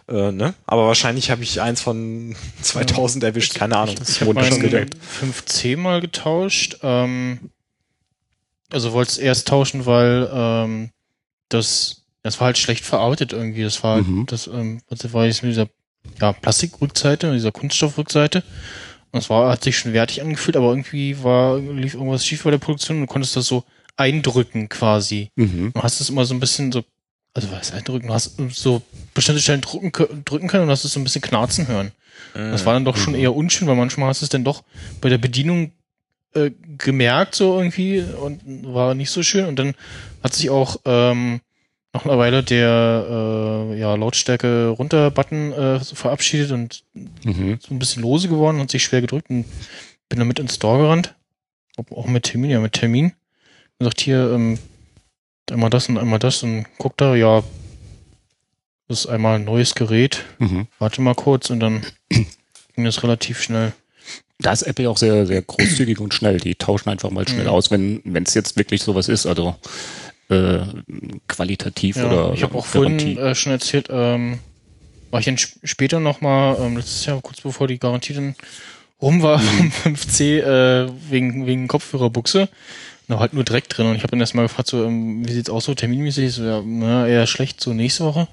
äh, 0.10 0.32
ne? 0.34 0.54
Aber 0.66 0.88
wahrscheinlich 0.88 1.32
habe 1.32 1.44
ich 1.44 1.62
eins 1.62 1.80
von 1.82 2.36
2000 2.62 3.24
erwischt, 3.24 3.56
keine 3.56 3.78
Ahnung. 3.78 3.96
Ich 4.06 4.20
habe 4.20 4.34
Wurde 4.34 4.44
schon 4.44 4.58
meinen 4.58 4.62
gedeckt. 4.64 4.98
5C 5.22 5.78
mal 5.78 6.02
getauscht. 6.02 6.80
Ähm, 6.84 7.40
also 8.72 8.92
wollte 8.92 9.12
es 9.12 9.18
erst 9.18 9.48
tauschen, 9.48 9.86
weil 9.86 10.30
ähm, 10.34 10.90
das, 11.48 12.03
das 12.24 12.40
war 12.40 12.46
halt 12.48 12.58
schlecht 12.58 12.84
verarbeitet 12.86 13.34
irgendwie. 13.34 13.64
Das 13.64 13.84
war 13.84 13.96
halt, 13.96 14.08
Mhm. 14.08 14.26
das 14.26 14.48
ähm, 14.48 14.82
was 14.90 15.14
war 15.14 15.26
jetzt 15.26 15.44
mit 15.44 15.52
dieser 15.52 15.68
ja, 16.20 16.34
Plastikrückseite, 16.34 17.28
mit 17.28 17.36
dieser 17.38 17.52
Kunststoffrückseite. 17.52 18.40
Und 19.12 19.22
das 19.22 19.30
war, 19.30 19.52
hat 19.52 19.64
sich 19.64 19.78
schon 19.78 19.94
wertig 19.94 20.22
angefühlt, 20.22 20.58
aber 20.58 20.70
irgendwie 20.70 21.22
war, 21.24 21.60
lief 21.60 21.94
irgendwas 21.94 22.26
schief 22.26 22.44
bei 22.44 22.52
der 22.52 22.58
Produktion 22.58 22.98
und 22.98 23.04
du 23.04 23.08
konntest 23.14 23.36
das 23.36 23.46
so 23.46 23.64
eindrücken 23.96 24.70
quasi. 24.70 25.30
Mhm. 25.36 25.72
Du 25.74 25.82
hast 25.84 26.02
es 26.02 26.10
immer 26.10 26.26
so 26.26 26.34
ein 26.34 26.40
bisschen 26.40 26.72
so, 26.72 26.84
also 27.36 27.52
was 27.52 27.72
eindrücken, 27.72 28.08
du 28.08 28.14
hast 28.14 28.38
so 28.52 28.82
bestimmte 29.14 29.42
Stellen 29.42 29.62
drücken, 29.62 29.92
drücken 30.26 30.48
können 30.48 30.64
und 30.64 30.70
hast 30.72 30.84
es 30.84 30.94
so 30.94 31.00
ein 31.00 31.04
bisschen 31.04 31.22
knarzen 31.22 31.68
hören. 31.68 31.92
Das 32.34 32.66
war 32.66 32.74
dann 32.74 32.86
doch 32.86 32.98
schon 32.98 33.14
eher 33.16 33.36
unschön, 33.36 33.68
weil 33.68 33.76
manchmal 33.76 34.10
hast 34.10 34.22
du 34.22 34.26
es 34.26 34.30
dann 34.30 34.44
doch 34.44 34.64
bei 35.02 35.10
der 35.10 35.18
Bedienung 35.20 35.72
äh, 36.34 36.52
gemerkt, 36.78 37.36
so 37.36 37.58
irgendwie, 37.58 38.02
und 38.02 38.42
war 38.74 38.96
nicht 38.96 39.12
so 39.12 39.22
schön. 39.22 39.46
Und 39.46 39.58
dann 39.60 39.76
hat 40.24 40.34
sich 40.34 40.50
auch 40.50 40.78
ähm, 40.86 41.42
nach 41.94 42.06
einer 42.06 42.18
Weile 42.18 42.44
der 42.44 43.70
äh, 43.72 43.80
ja, 43.80 43.94
Lautstärke 43.96 44.70
runter-Button 44.70 45.54
äh, 45.54 45.80
verabschiedet 45.80 46.52
und 46.52 46.84
Mhm. 47.24 47.60
so 47.62 47.74
ein 47.74 47.80
bisschen 47.80 48.02
lose 48.02 48.28
geworden 48.28 48.60
und 48.60 48.72
sich 48.72 48.84
schwer 48.84 49.02
gedrückt 49.02 49.30
und 49.30 49.46
bin 50.10 50.20
damit 50.20 50.40
ins 50.40 50.56
Store 50.56 50.80
gerannt. 50.80 51.14
Auch 51.92 52.06
mit 52.08 52.24
Termin, 52.24 52.50
ja, 52.52 52.60
mit 52.60 52.74
Termin. 52.74 53.14
und 53.80 53.86
sagt 53.86 54.02
hier, 54.02 54.32
ähm, 54.34 54.58
einmal 55.52 55.70
das 55.70 55.90
und 55.90 55.98
einmal 55.98 56.20
das 56.20 56.44
und 56.44 56.66
guckt 56.78 57.02
da, 57.02 57.16
ja, 57.16 57.44
das 58.88 59.02
ist 59.02 59.08
einmal 59.08 59.36
ein 59.36 59.46
neues 59.46 59.76
Gerät, 59.76 60.24
Mhm. 60.40 60.68
warte 60.80 61.02
mal 61.02 61.16
kurz 61.16 61.50
und 61.50 61.60
dann 61.60 61.82
ging 62.10 62.86
das 62.86 63.02
relativ 63.04 63.42
schnell. 63.42 63.74
Da 64.40 64.52
ist 64.52 64.64
Apple 64.64 64.90
auch 64.90 64.98
sehr, 64.98 65.26
sehr 65.26 65.42
großzügig 65.42 66.00
und 66.00 66.14
schnell. 66.14 66.38
Die 66.40 66.56
tauschen 66.56 66.90
einfach 66.90 67.10
mal 67.12 67.28
schnell 67.28 67.46
Mhm. 67.46 67.50
aus, 67.50 67.72
wenn 67.72 68.02
wenn 68.04 68.24
es 68.24 68.34
jetzt 68.34 68.58
wirklich 68.58 68.84
sowas 68.84 69.08
ist, 69.08 69.26
also 69.26 69.56
äh, 70.34 70.82
qualitativ 71.28 71.98
Ja, 71.98 72.06
oder 72.08 72.34
ich 72.34 72.44
habe 72.44 72.56
auch 72.58 72.68
Garantie. 72.72 73.16
vorhin 73.16 73.18
äh, 73.18 73.36
schon 73.36 73.52
erzählt, 73.52 73.88
ähm, 73.90 74.40
war 75.12 75.20
ich 75.20 75.26
dann 75.28 75.36
sp 75.38 75.60
später 75.64 76.00
nochmal, 76.00 76.58
ähm, 76.60 76.78
letztes 76.78 77.06
Jahr, 77.06 77.22
kurz 77.22 77.42
bevor 77.42 77.68
die 77.68 77.80
Garantie 77.80 78.14
dann 78.14 78.36
rum 79.02 79.22
war, 79.22 79.40
Mhm. 79.40 79.72
vom 79.84 79.94
5C, 79.96 80.40
äh, 80.40 80.90
wegen, 81.10 81.46
wegen 81.46 81.68
Kopfhörerbuchse. 81.68 82.50
Noch 83.10 83.20
halt 83.20 83.34
nur 83.34 83.44
direkt 83.44 83.78
drin. 83.78 83.88
Und 83.88 83.96
ich 83.96 84.02
habe 84.04 84.12
dann 84.12 84.22
erstmal 84.22 84.46
gefragt, 84.46 84.70
so, 84.70 84.86
ähm, 84.86 85.28
wie 85.28 85.34
sieht's 85.34 85.50
aus, 85.50 85.66
so 85.66 85.74
terminmäßig? 85.76 86.32
So, 86.34 86.44
ja, 86.46 86.62
na, 86.66 87.06
eher 87.08 87.28
schlecht, 87.28 87.60
so 87.62 87.74
nächste 87.74 88.06
Woche. 88.06 88.28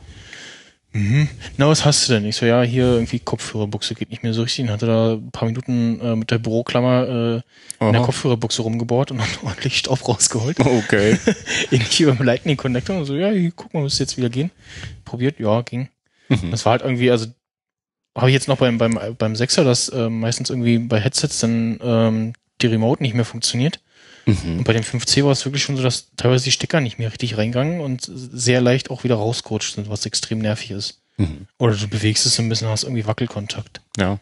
Mhm. 0.92 1.28
Na, 1.56 1.68
was 1.68 1.84
hast 1.84 2.08
du 2.08 2.14
denn? 2.14 2.24
Ich 2.24 2.36
so, 2.36 2.46
ja, 2.46 2.62
hier 2.62 2.84
irgendwie 2.84 3.20
Kopfhörerbuchse 3.20 3.94
geht 3.94 4.10
nicht 4.10 4.24
mehr 4.24 4.34
so 4.34 4.42
richtig. 4.42 4.64
Und 4.64 4.70
hatte 4.72 4.86
da 4.86 5.12
ein 5.12 5.30
paar 5.30 5.46
Minuten 5.46 6.00
äh, 6.00 6.16
mit 6.16 6.30
der 6.30 6.38
Büroklammer 6.38 7.42
äh, 7.80 7.84
in 7.86 7.92
der. 7.92 8.02
Kopfhörerbuchse 8.02 8.62
rumgebohrt 8.62 9.12
und 9.12 9.18
dann 9.18 9.28
ordentlich 9.44 9.78
Staub 9.78 10.06
rausgeholt. 10.06 10.58
Okay. 10.58 11.16
irgendwie 11.70 12.04
dem 12.04 12.22
Lightning 12.22 12.56
Connector 12.56 12.96
und 12.96 13.04
so, 13.04 13.14
ja, 13.14 13.30
hier, 13.30 13.52
guck 13.54 13.72
mal, 13.72 13.80
muss 13.80 13.98
jetzt 13.98 14.16
wieder 14.16 14.30
gehen. 14.30 14.50
Probiert, 15.04 15.38
ja, 15.38 15.62
ging. 15.62 15.88
Mhm. 16.28 16.50
Das 16.50 16.64
war 16.64 16.72
halt 16.72 16.82
irgendwie, 16.82 17.10
also 17.10 17.26
habe 18.16 18.30
ich 18.30 18.34
jetzt 18.34 18.48
noch 18.48 18.58
beim, 18.58 18.78
beim, 18.78 18.98
beim 19.16 19.36
Sechser, 19.36 19.62
dass 19.62 19.88
äh, 19.90 20.08
meistens 20.08 20.50
irgendwie 20.50 20.78
bei 20.78 20.98
Headsets 20.98 21.38
dann 21.38 21.78
ähm, 21.82 22.32
die 22.60 22.66
Remote 22.66 23.02
nicht 23.02 23.14
mehr 23.14 23.24
funktioniert. 23.24 23.80
Mhm. 24.44 24.58
Und 24.58 24.64
bei 24.64 24.72
dem 24.72 24.82
5C 24.82 25.24
war 25.24 25.32
es 25.32 25.44
wirklich 25.44 25.62
schon 25.62 25.76
so, 25.76 25.82
dass 25.82 26.08
teilweise 26.16 26.44
die 26.44 26.52
Stecker 26.52 26.80
nicht 26.80 26.98
mehr 26.98 27.10
richtig 27.10 27.36
reingegangen 27.36 27.80
und 27.80 28.08
sehr 28.10 28.60
leicht 28.60 28.90
auch 28.90 29.04
wieder 29.04 29.16
rausgerutscht 29.16 29.74
sind, 29.74 29.88
was 29.90 30.06
extrem 30.06 30.38
nervig 30.38 30.70
ist. 30.70 31.00
Mhm. 31.16 31.46
Oder 31.58 31.74
du 31.76 31.88
bewegst 31.88 32.26
es 32.26 32.38
ein 32.40 32.48
bisschen, 32.48 32.68
hast 32.68 32.84
irgendwie 32.84 33.06
Wackelkontakt. 33.06 33.80
Ja. 33.98 34.18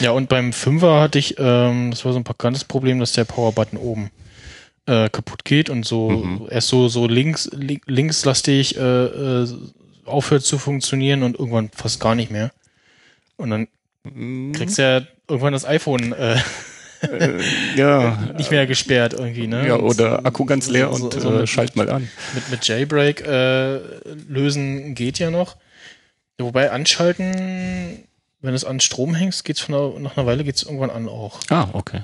Ja, 0.00 0.10
und 0.10 0.28
beim 0.28 0.52
Fünfer 0.52 1.00
hatte 1.00 1.18
ich, 1.18 1.36
ähm, 1.38 1.90
das 1.92 2.04
war 2.04 2.12
so 2.12 2.18
ein 2.18 2.24
bekanntes 2.24 2.64
Problem, 2.64 2.98
dass 2.98 3.12
der 3.12 3.24
Powerbutton 3.24 3.78
oben 3.78 4.10
äh, 4.86 5.08
kaputt 5.08 5.44
geht 5.44 5.70
und 5.70 5.84
so 5.86 6.10
Mhm. 6.10 6.46
erst 6.50 6.68
so 6.68 6.88
so 6.88 7.06
links 7.06 7.48
li 7.52 7.80
linkslastig 7.86 8.76
äh, 8.76 8.80
äh, 8.80 9.48
aufhört 10.06 10.42
zu 10.44 10.58
funktionieren 10.58 11.22
und 11.22 11.38
irgendwann 11.38 11.70
fast 11.74 12.00
gar 12.00 12.14
nicht 12.14 12.30
mehr. 12.30 12.50
Und 13.36 13.50
dann 13.50 13.68
Mhm. 14.04 14.52
kriegst 14.52 14.78
du 14.78 14.82
ja 14.82 15.02
irgendwann 15.28 15.52
das 15.52 15.64
iPhone 15.66 16.12
äh, 16.12 16.38
Äh, 17.02 17.38
ja. 17.76 18.16
nicht 18.36 18.50
mehr 18.50 18.66
gesperrt 18.66 19.12
irgendwie, 19.12 19.46
ne? 19.46 19.66
Ja, 19.66 19.76
oder 19.76 20.24
Akku 20.26 20.44
ganz 20.44 20.68
leer 20.68 20.92
so- 20.92 21.04
und 21.06 21.14
so 21.20 21.30
äh, 21.32 21.38
mit- 21.40 21.48
schalt 21.48 21.76
mal 21.76 21.88
an. 21.90 22.08
mit, 22.34 22.50
mit 22.50 22.66
Jailbreak 22.66 23.20
äh, 23.26 23.78
lösen 24.28 24.94
geht 24.94 25.18
ja 25.18 25.30
noch. 25.30 25.56
Wobei 26.38 26.70
anschalten, 26.70 28.04
wenn 28.40 28.54
es 28.54 28.64
an 28.64 28.80
Strom 28.80 29.14
hängst, 29.14 29.44
geht's 29.44 29.60
von 29.60 29.74
einer, 29.74 29.98
nach 30.00 30.16
einer 30.16 30.26
Weile 30.26 30.44
geht's 30.44 30.62
irgendwann 30.62 30.90
an 30.90 31.08
auch. 31.08 31.40
Ah, 31.50 31.68
okay. 31.72 32.02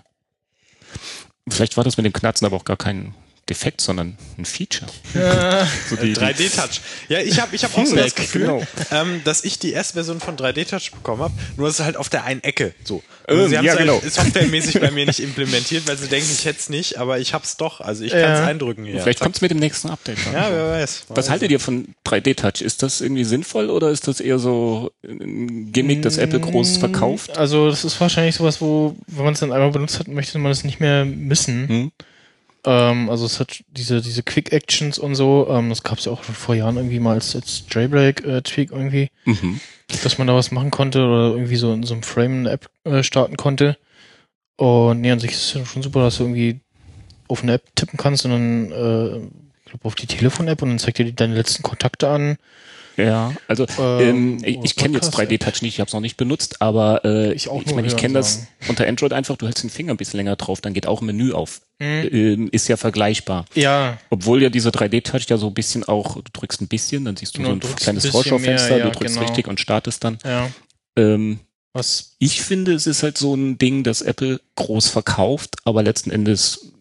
Vielleicht 1.48 1.76
war 1.76 1.84
das 1.84 1.96
mit 1.96 2.06
dem 2.06 2.12
Knarzen 2.12 2.46
aber 2.46 2.56
auch 2.56 2.64
gar 2.64 2.76
kein 2.76 3.14
Defekt, 3.48 3.80
sondern 3.80 4.16
ein 4.38 4.44
Feature. 4.44 4.90
So 5.90 5.96
die, 5.96 6.14
3D-Touch. 6.16 6.80
Ja, 7.08 7.20
ich 7.20 7.40
habe 7.40 7.54
ich 7.54 7.62
hab 7.64 7.76
auch 7.76 7.84
so 7.86 7.94
das 7.96 8.14
Gefühl, 8.14 8.42
genau. 8.42 8.62
ähm, 8.90 9.20
dass 9.24 9.44
ich 9.44 9.58
die 9.58 9.72
erste 9.72 9.94
Version 9.94 10.20
von 10.20 10.36
3D-Touch 10.36 10.92
bekommen 10.92 11.22
habe, 11.22 11.34
nur 11.56 11.68
ist 11.68 11.78
es 11.78 11.84
halt 11.84 11.96
auf 11.96 12.08
der 12.08 12.24
einen 12.24 12.42
Ecke. 12.42 12.74
So. 12.84 13.02
Ähm, 13.28 13.36
Also 13.36 13.48
sie 13.48 13.58
haben 13.58 13.64
ja, 13.66 13.72
es 13.74 13.78
genau. 13.78 14.00
halt 14.02 14.12
softwaremäßig 14.12 14.80
bei 14.80 14.90
mir 14.90 15.06
nicht 15.06 15.20
implementiert, 15.22 15.86
weil 15.86 15.96
sie 15.98 16.08
denken, 16.08 16.28
ich 16.32 16.44
hätte 16.46 16.58
es 16.60 16.68
nicht, 16.70 16.98
aber 16.98 17.18
ich 17.18 17.34
hab's 17.34 17.56
doch. 17.56 17.80
Also 17.80 18.04
ich 18.04 18.12
kann 18.12 18.20
es 18.32 18.40
Ja. 18.40 18.46
eindrücken 18.46 18.84
hier. 18.84 19.00
Vielleicht 19.00 19.20
kommt 19.20 19.36
es 19.36 19.42
mit 19.42 19.50
dem 19.50 19.58
nächsten 19.58 19.90
Update. 19.90 20.18
an. 20.26 20.32
Ja, 20.32 20.48
wer 20.50 20.70
weiß. 20.70 21.04
Was 21.08 21.28
haltet 21.30 21.50
ihr 21.50 21.60
von 21.60 21.94
3D-Touch? 22.06 22.62
Ist 22.62 22.82
das 22.82 23.00
irgendwie 23.00 23.24
sinnvoll 23.24 23.68
oder 23.70 23.90
ist 23.90 24.08
das 24.08 24.20
eher 24.20 24.38
so 24.38 24.90
ein 25.06 25.70
Gimmick, 25.72 26.02
das 26.02 26.16
Apple 26.18 26.40
groß 26.40 26.78
verkauft? 26.78 27.36
Also 27.36 27.68
das 27.68 27.84
ist 27.84 28.00
wahrscheinlich 28.00 28.34
sowas, 28.36 28.60
wo, 28.60 28.96
wenn 29.06 29.24
man 29.24 29.34
es 29.34 29.40
dann 29.40 29.52
einmal 29.52 29.70
benutzt 29.70 29.98
hat, 29.98 30.08
möchte 30.08 30.38
man 30.38 30.50
es 30.52 30.64
nicht 30.64 30.80
mehr 30.80 31.04
missen. 31.04 31.68
Hm? 31.68 31.92
Ähm, 32.66 33.10
also 33.10 33.26
es 33.26 33.40
hat 33.40 33.62
diese, 33.68 34.00
diese 34.00 34.22
Quick 34.22 34.52
Actions 34.52 34.98
und 34.98 35.14
so, 35.14 35.46
ähm, 35.50 35.68
das 35.68 35.82
gab 35.82 35.98
es 35.98 36.06
ja 36.06 36.12
auch 36.12 36.24
schon 36.24 36.34
vor 36.34 36.54
Jahren 36.54 36.76
irgendwie 36.76 36.98
mal 37.00 37.14
als, 37.14 37.34
als 37.36 37.64
Jailbreak-Tweak 37.70 38.70
irgendwie, 38.72 39.10
Mhm. 39.26 39.60
dass 40.02 40.18
man 40.18 40.26
da 40.26 40.34
was 40.34 40.50
machen 40.50 40.70
konnte 40.70 41.04
oder 41.04 41.30
irgendwie 41.34 41.56
so 41.56 41.72
in 41.72 41.82
so 41.82 41.94
einem 41.94 42.02
Frame 42.02 42.40
eine 42.40 42.50
App 42.50 42.70
äh, 42.84 43.02
starten 43.02 43.36
konnte. 43.36 43.76
Und 44.56 45.00
nee, 45.00 45.10
an 45.10 45.20
sich 45.20 45.32
ist 45.32 45.54
es 45.54 45.68
schon 45.68 45.82
super, 45.82 46.00
dass 46.00 46.16
du 46.18 46.24
irgendwie 46.24 46.60
auf 47.28 47.42
eine 47.42 47.54
App 47.54 47.64
tippen 47.74 47.98
kannst 47.98 48.24
und 48.24 48.30
dann, 48.30 48.72
äh, 48.72 49.16
ich 49.64 49.70
glaube, 49.70 49.84
auf 49.84 49.94
die 49.94 50.06
Telefon-App 50.06 50.62
und 50.62 50.68
dann 50.70 50.78
zeigt 50.78 50.98
dir 50.98 51.12
deine 51.12 51.34
letzten 51.34 51.62
Kontakte 51.62 52.08
an. 52.08 52.36
Ja, 52.96 53.32
also 53.48 53.66
Ähm, 53.78 54.38
ähm, 54.38 54.38
ich, 54.44 54.58
ich 54.62 54.76
kenne 54.76 54.94
jetzt 54.94 55.10
Podcast-App. 55.10 55.40
3D-Touch 55.42 55.62
nicht, 55.62 55.74
ich 55.74 55.80
habe 55.80 55.88
es 55.88 55.94
noch 55.94 56.00
nicht 56.00 56.16
benutzt, 56.16 56.62
aber 56.62 57.04
äh, 57.04 57.32
Ich 57.32 57.48
auch 57.48 57.62
ich 57.64 57.74
meine, 57.74 57.88
ich 57.88 57.96
kenne 57.96 58.14
das 58.14 58.46
unter 58.68 58.86
Android 58.86 59.12
einfach, 59.12 59.36
du 59.36 59.46
hältst 59.46 59.64
den 59.64 59.70
Finger 59.70 59.92
ein 59.94 59.96
bisschen 59.96 60.18
länger 60.18 60.36
drauf, 60.36 60.60
dann 60.60 60.74
geht 60.74 60.86
auch 60.86 61.00
ein 61.02 61.06
Menü 61.06 61.32
auf. 61.32 61.60
Mhm. 61.80 62.08
Ähm, 62.12 62.48
ist 62.52 62.68
ja 62.68 62.76
vergleichbar. 62.76 63.46
Ja, 63.54 63.98
Obwohl 64.10 64.42
ja 64.42 64.48
dieser 64.48 64.70
3D-Touch 64.70 65.26
ja 65.28 65.36
so 65.36 65.48
ein 65.48 65.54
bisschen 65.54 65.84
auch, 65.84 66.14
du 66.16 66.22
drückst 66.32 66.60
ein 66.60 66.68
bisschen, 66.68 67.04
dann 67.04 67.16
siehst 67.16 67.36
du 67.36 67.42
Genau, 67.42 67.56
so 67.60 67.68
ein 67.68 67.76
kleines 67.76 68.06
Vorschau-Fenster, 68.06 68.78
ja, 68.78 68.84
du 68.84 68.90
drückst 68.92 69.16
genau. 69.16 69.26
richtig 69.26 69.48
und 69.48 69.58
startest 69.60 70.04
dann. 70.04 70.18
ja. 70.24 70.48
Ähm, 70.96 71.40
Was 71.72 72.14
ich 72.20 72.42
finde, 72.42 72.72
es 72.72 72.86
ist 72.86 73.02
halt 73.02 73.18
so 73.18 73.34
ein 73.34 73.58
Ding, 73.58 73.82
das 73.82 74.00
Apple 74.02 74.40
groß 74.54 74.88
verkauft, 74.88 75.56
aber 75.64 75.82
letzten 75.82 76.12
Endes, 76.12 76.72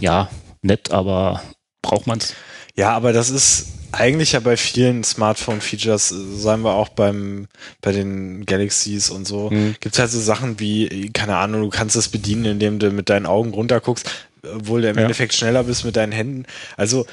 ja, 0.00 0.28
nett, 0.62 0.90
aber 0.90 1.40
braucht 1.80 2.08
man's? 2.08 2.34
Ja, 2.74 2.90
aber 2.90 3.12
das 3.12 3.30
ist 3.30 3.68
eigentlich 3.92 4.32
ja 4.32 4.40
bei 4.40 4.56
vielen 4.56 5.04
Smartphone-Features, 5.04 6.12
äh, 6.12 6.36
sagen 6.36 6.62
wir 6.62 6.74
auch 6.74 6.88
beim, 6.88 7.46
bei 7.80 7.92
den 7.92 8.44
Galaxies 8.46 9.10
und 9.10 9.26
so, 9.26 9.50
Mhm. 9.50 9.76
gibt's 9.80 9.98
halt 9.98 10.10
so 10.10 10.20
Sachen 10.20 10.58
wie, 10.60 11.10
keine 11.12 11.36
Ahnung, 11.36 11.62
du 11.62 11.68
kannst 11.70 11.96
es 11.96 12.08
bedienen, 12.08 12.44
indem 12.44 12.78
du 12.78 12.90
mit 12.90 13.08
deinen 13.10 13.26
Augen 13.26 13.50
runterguckst, 13.52 14.08
obwohl 14.42 14.82
du 14.82 14.88
im 14.90 14.96
Ja. 14.96 15.02
Endeffekt 15.02 15.34
schneller 15.34 15.64
bist 15.64 15.84
mit 15.84 15.96
deinen 15.96 16.12
Händen. 16.12 16.46
Also, 16.76 17.06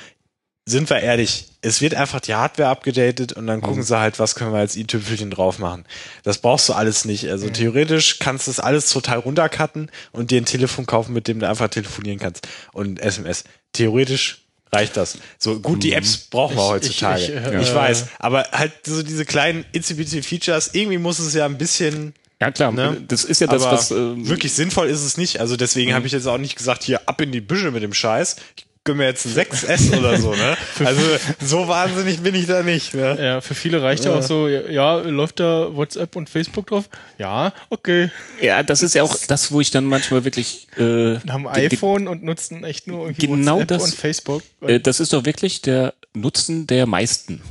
sind 0.66 0.88
wir 0.92 1.00
ehrlich, 1.00 1.48
es 1.64 1.82
wird 1.82 1.96
einfach 1.96 2.20
die 2.20 2.36
Hardware 2.36 2.70
abgedatet 2.70 3.34
und 3.34 3.48
dann 3.48 3.60
gucken 3.62 3.80
Mhm. 3.80 3.84
sie 3.84 3.98
halt, 4.00 4.20
was 4.20 4.36
können 4.36 4.52
wir 4.54 4.60
als 4.60 4.76
i-Tüpfelchen 4.78 5.32
drauf 5.32 5.58
machen. 5.58 5.84
Das 6.22 6.38
brauchst 6.38 6.70
du 6.70 6.74
alles 6.74 7.06
nicht. 7.06 7.28
Also 7.30 7.50
theoretisch 7.50 8.20
kannst 8.20 8.46
du 8.46 8.52
das 8.52 8.60
alles 8.60 8.90
total 8.92 9.18
runtercutten 9.18 9.90
und 10.12 10.30
dir 10.30 10.40
ein 10.40 10.46
Telefon 10.46 10.86
kaufen, 10.86 11.14
mit 11.14 11.28
dem 11.28 11.40
du 11.40 11.50
einfach 11.50 11.70
telefonieren 11.70 12.20
kannst 12.20 12.48
und 12.72 13.00
SMS. 13.00 13.46
Theoretisch 13.74 14.44
reicht 14.72 14.98
das. 14.98 15.18
So 15.38 15.60
gut, 15.60 15.84
die 15.84 15.94
Apps 15.94 16.18
brauchen 16.18 16.56
wir 16.56 16.64
Ich- 16.64 16.70
heutzutage. 16.70 17.22
ich- 17.24 17.30
Ich, 17.30 17.62
ich, 17.62 17.70
äh, 17.70 17.76
weiß, 17.76 18.06
aber 18.20 18.48
halt 18.52 18.72
so 18.86 19.02
diese 19.04 19.26
kleinen 19.26 19.66
itty 19.72 20.22
Features, 20.22 20.70
irgendwie 20.74 20.98
muss 20.98 21.20
es 21.20 21.34
ja 21.34 21.46
ein 21.46 21.58
bisschen 21.58 22.14
Ja 22.42 22.52
klar, 22.52 22.72
Ne? 22.72 23.02
das 23.08 23.24
ist 23.26 23.42
ja 23.42 23.48
das, 23.48 23.64
aber 23.64 23.76
was 23.78 23.92
ähm, 23.92 24.28
wirklich 24.30 24.54
sinnvoll 24.54 24.88
ist 24.88 25.04
es 25.04 25.18
nicht. 25.18 25.40
Also 25.42 25.58
deswegen 25.58 25.94
habe 25.94 26.06
ich 26.08 26.14
jetzt 26.14 26.26
auch 26.28 26.38
nicht 26.38 26.56
gesagt, 26.56 26.84
hier 26.84 27.02
ab 27.08 27.20
in 27.20 27.32
die 27.32 27.42
Büsche 27.42 27.72
mit 27.72 27.84
dem 27.84 27.94
Scheiß. 27.94 28.38
Ich 28.56 28.66
gönne 28.90 29.04
mir 29.04 29.06
jetzt 29.10 29.26
ein 29.26 29.34
6S 29.34 29.98
oder 29.98 30.18
so, 30.18 30.34
ne? 30.34 30.58
Also 30.86 31.02
so 31.40 31.68
wahnsinnig 31.68 32.22
bin 32.22 32.34
ich 32.34 32.48
da 32.48 32.64
nicht, 32.64 32.94
ne? 32.96 33.18
Ja, 33.22 33.42
für 33.42 33.54
viele 33.54 33.82
reicht 33.84 34.06
ja, 34.06 34.12
Ja. 34.12 34.18
auch 34.18 34.24
so, 34.24 34.48
ja, 34.48 34.98
läuft 34.98 35.40
da 35.40 35.76
WhatsApp 35.76 36.16
und 36.16 36.30
Facebook 36.30 36.68
drauf? 36.68 36.90
Ja, 37.20 37.54
okay. 37.70 38.10
Ja, 38.42 38.64
das 38.64 38.82
ist 38.82 38.96
ja 38.96 39.04
auch 39.04 39.16
das, 39.28 39.52
wo 39.52 39.62
ich 39.62 39.70
dann 39.70 39.86
manchmal 39.86 40.24
wirklich. 40.26 40.68
Äh, 40.78 41.20
Haben 41.30 41.48
ein 41.48 41.72
iPhone 41.72 42.08
und 42.08 42.24
nutzen 42.24 42.64
echt 42.64 42.88
nur 42.88 43.06
irgendwie 43.06 43.28
Genau 43.28 43.56
WhatsApp 43.60 43.68
das- 43.68 43.84
und 43.84 43.96
Facebook. 43.96 44.44
Äh, 44.62 44.80
das 44.80 45.00
ist 45.00 45.14
doch 45.14 45.26
wirklich 45.26 45.62
der 45.62 45.94
Nutzen 46.14 46.66
der 46.66 46.86
meisten. 46.88 47.42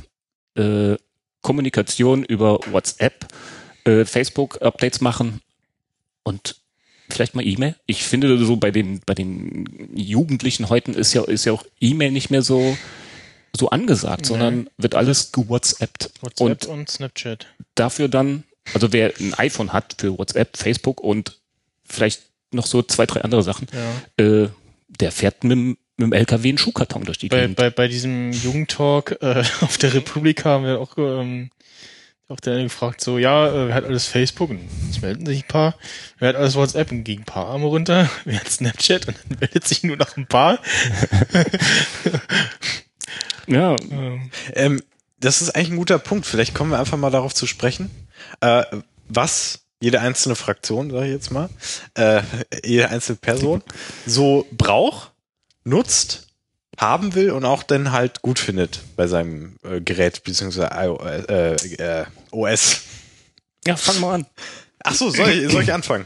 Äh, 0.55 0.95
Kommunikation 1.41 2.23
über 2.25 2.59
WhatsApp, 2.71 3.27
äh, 3.85 4.03
Facebook-Updates 4.03 4.99
machen 4.99 5.39
und 6.23 6.57
vielleicht 7.11 7.35
mal 7.35 7.45
E-Mail. 7.45 7.75
Ich 7.85 8.03
finde 8.03 8.37
so 8.43 8.55
bei 8.57 8.71
den 8.71 9.01
bei 9.05 9.13
den 9.13 9.89
Jugendlichen 9.95 10.69
heute 10.69 10.91
ist 10.91 11.13
ja 11.13 11.23
ist 11.23 11.45
ja 11.45 11.53
auch 11.53 11.63
E-Mail 11.79 12.11
nicht 12.11 12.29
mehr 12.29 12.41
so 12.41 12.77
so 13.55 13.69
angesagt, 13.71 14.25
sondern 14.27 14.69
wird 14.77 14.95
alles 14.95 15.31
gewhatsappt. 15.31 16.11
WhatsApp 16.21 16.39
Und 16.41 16.65
und, 16.67 16.89
Snapchat. 16.89 17.47
dafür 17.75 18.07
dann, 18.07 18.43
also 18.75 18.93
wer 18.93 19.11
ein 19.19 19.33
iPhone 19.35 19.73
hat 19.73 19.95
für 19.97 20.17
WhatsApp, 20.17 20.55
Facebook 20.55 21.01
und 21.01 21.39
vielleicht 21.83 22.21
noch 22.51 22.67
so 22.67 22.83
zwei, 22.83 23.05
drei 23.07 23.21
andere 23.21 23.41
Sachen, 23.43 23.67
Ja. 24.17 24.23
äh, 24.43 24.49
der 24.87 25.11
fährt 25.11 25.43
mit, 25.43 25.51
dem- 25.53 25.77
mit 25.97 26.05
dem 26.05 26.13
LKW 26.13 26.49
einen 26.49 26.57
Schuhkarton 26.59 27.03
durch 27.05 27.17
die 27.17 27.27
Bei, 27.29 27.41
Gegend. 27.41 27.55
bei, 27.57 27.69
bei 27.71 27.87
diesem 27.87 28.31
Jugendtalk 28.31 29.17
äh, 29.21 29.43
auf 29.61 29.77
der 29.79 29.95
Republika 29.95 30.49
haben 30.51 30.65
wir 30.65 30.79
auch, 30.79 30.95
ähm, 30.97 31.49
auch 32.29 32.39
der 32.39 32.53
eine 32.53 32.63
gefragt, 32.63 33.01
so, 33.01 33.17
ja, 33.17 33.47
äh, 33.47 33.67
wer 33.67 33.75
hat 33.75 33.85
alles 33.85 34.05
Facebook? 34.05 34.51
Und 34.51 34.61
es 34.89 35.01
melden 35.01 35.25
sich 35.25 35.43
ein 35.43 35.47
paar. 35.47 35.75
Wer 36.19 36.29
hat 36.29 36.35
alles 36.35 36.55
WhatsApp? 36.55 36.91
Und 36.91 37.03
gegen 37.03 37.23
ein 37.23 37.25
paar 37.25 37.47
Arme 37.47 37.65
runter. 37.65 38.09
Wer 38.25 38.39
hat 38.39 38.47
Snapchat? 38.47 39.07
Und 39.07 39.17
dann 39.17 39.39
meldet 39.39 39.67
sich 39.67 39.83
nur 39.83 39.97
noch 39.97 40.15
ein 40.15 40.27
paar. 40.27 40.59
ja, 43.47 43.75
Ähm, 44.53 44.81
das 45.19 45.41
ist 45.41 45.55
eigentlich 45.55 45.71
ein 45.71 45.77
guter 45.77 45.97
Punkt. 45.97 46.27
Vielleicht 46.27 46.53
kommen 46.53 46.71
wir 46.71 46.79
einfach 46.79 46.97
mal 46.97 47.09
darauf 47.09 47.33
zu 47.33 47.47
sprechen, 47.47 47.89
äh, 48.41 48.63
was 49.07 49.65
jede 49.81 49.99
einzelne 49.99 50.35
Fraktion, 50.35 50.91
sage 50.91 51.07
ich 51.07 51.11
jetzt 51.11 51.31
mal, 51.31 51.49
äh, 51.95 52.21
jede 52.63 52.89
einzelne 52.89 53.17
Person 53.17 53.63
so 54.05 54.45
braucht, 54.51 55.11
nutzt, 55.63 56.27
haben 56.79 57.13
will 57.13 57.31
und 57.31 57.45
auch 57.45 57.63
dann 57.63 57.91
halt 57.91 58.21
gut 58.21 58.39
findet 58.39 58.79
bei 58.95 59.07
seinem 59.07 59.57
äh, 59.63 59.81
Gerät 59.81 60.21
iOS, 60.25 61.25
äh, 61.27 61.53
äh, 61.53 62.05
OS. 62.31 62.81
Ja, 63.67 63.75
fang 63.75 63.99
mal 63.99 64.15
an. 64.15 64.25
Ach 64.83 64.95
so, 64.95 65.09
soll 65.09 65.29
ich, 65.29 65.51
soll 65.51 65.63
ich 65.63 65.73
anfangen? 65.73 66.05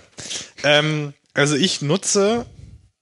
ähm, 0.63 1.13
also 1.35 1.55
ich 1.55 1.81
nutze 1.81 2.45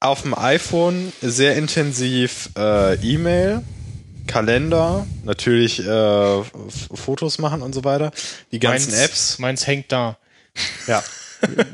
auf 0.01 0.23
dem 0.23 0.37
iPhone 0.37 1.13
sehr 1.21 1.55
intensiv 1.55 2.49
äh, 2.57 2.95
E-Mail, 2.95 3.63
Kalender, 4.27 5.07
natürlich 5.23 5.79
äh, 5.79 6.43
Fotos 6.93 7.39
machen 7.39 7.61
und 7.61 7.73
so 7.73 7.83
weiter. 7.85 8.11
Die 8.51 8.59
ganzen 8.59 8.91
meins, 8.91 9.03
Apps. 9.03 9.39
Meins 9.39 9.67
hängt 9.67 9.91
da. 9.91 10.17
Ja. 10.87 11.01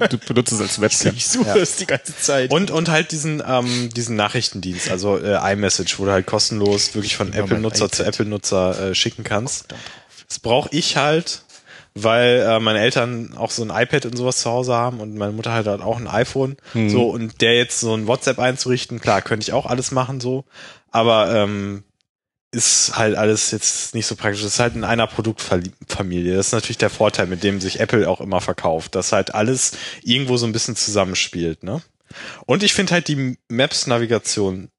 Du 0.09 0.17
benutzt 0.17 0.51
es 0.53 0.61
als 0.61 0.79
Webcam. 0.81 1.13
Ich 1.15 1.27
suche 1.27 1.47
Ja. 1.49 1.55
es 1.57 1.75
die 1.77 1.85
ganze 1.85 2.17
Zeit. 2.17 2.51
Und, 2.51 2.71
und 2.71 2.89
halt 2.89 3.11
diesen, 3.11 3.43
ähm, 3.45 3.89
diesen 3.95 4.15
Nachrichtendienst, 4.15 4.89
also 4.89 5.17
äh, 5.17 5.53
iMessage, 5.53 5.99
wo 5.99 6.05
du 6.05 6.11
halt 6.11 6.25
kostenlos 6.25 6.95
wirklich 6.95 7.15
von 7.15 7.33
Apple-Nutzer 7.33 7.91
zu. 7.91 8.03
Apple-Nutzer 8.05 8.89
äh, 8.91 8.95
schicken 8.95 9.23
kannst. 9.23 9.65
Das 10.27 10.39
brauche 10.39 10.69
ich 10.71 10.97
halt, 10.97 11.41
weil 11.95 12.45
äh, 12.47 12.59
meine 12.59 12.79
Eltern 12.79 13.33
auch 13.37 13.51
so 13.51 13.63
ein 13.63 13.69
iPad 13.69 14.05
und 14.05 14.17
sowas 14.17 14.37
zu 14.39 14.49
Hause 14.49 14.73
haben 14.73 14.99
und 14.99 15.15
meine 15.15 15.31
Mutter 15.31 15.51
halt 15.51 15.67
auch 15.67 15.97
ein 15.97 16.07
iPhone. 16.07 16.57
So, 16.73 17.09
und 17.09 17.41
der 17.41 17.55
jetzt 17.57 17.79
so 17.79 17.93
ein 17.95 18.07
WhatsApp 18.07 18.39
einzurichten, 18.39 18.99
klar, 18.99 19.21
könnte 19.21 19.43
ich 19.45 19.53
auch 19.53 19.65
alles 19.65 19.91
machen 19.91 20.19
so, 20.21 20.45
aber 20.91 21.33
ähm, 21.33 21.83
ist 22.51 22.97
halt 22.97 23.15
alles 23.15 23.51
jetzt 23.51 23.93
nicht 23.93 24.05
so 24.05 24.15
praktisch. 24.15 24.41
Das 24.41 24.53
ist 24.53 24.59
halt 24.59 24.75
in 24.75 24.83
einer 24.83 25.07
Produktfamilie. 25.07 26.35
Das 26.35 26.47
ist 26.47 26.53
natürlich 26.53 26.77
der 26.77 26.89
Vorteil, 26.89 27.27
mit 27.27 27.43
dem 27.43 27.59
sich 27.59 27.79
Apple 27.79 28.09
auch 28.09 28.21
immer 28.21 28.41
verkauft, 28.41 28.95
dass 28.95 29.11
halt 29.11 29.35
alles 29.35 29.73
irgendwo 30.03 30.37
so 30.37 30.45
ein 30.45 30.53
bisschen 30.53 30.75
zusammenspielt, 30.75 31.63
ne? 31.63 31.81
Und 32.45 32.63
ich 32.63 32.73
finde 32.73 32.93
halt 32.93 33.09
die 33.09 33.37
Maps-Navigation 33.49 34.69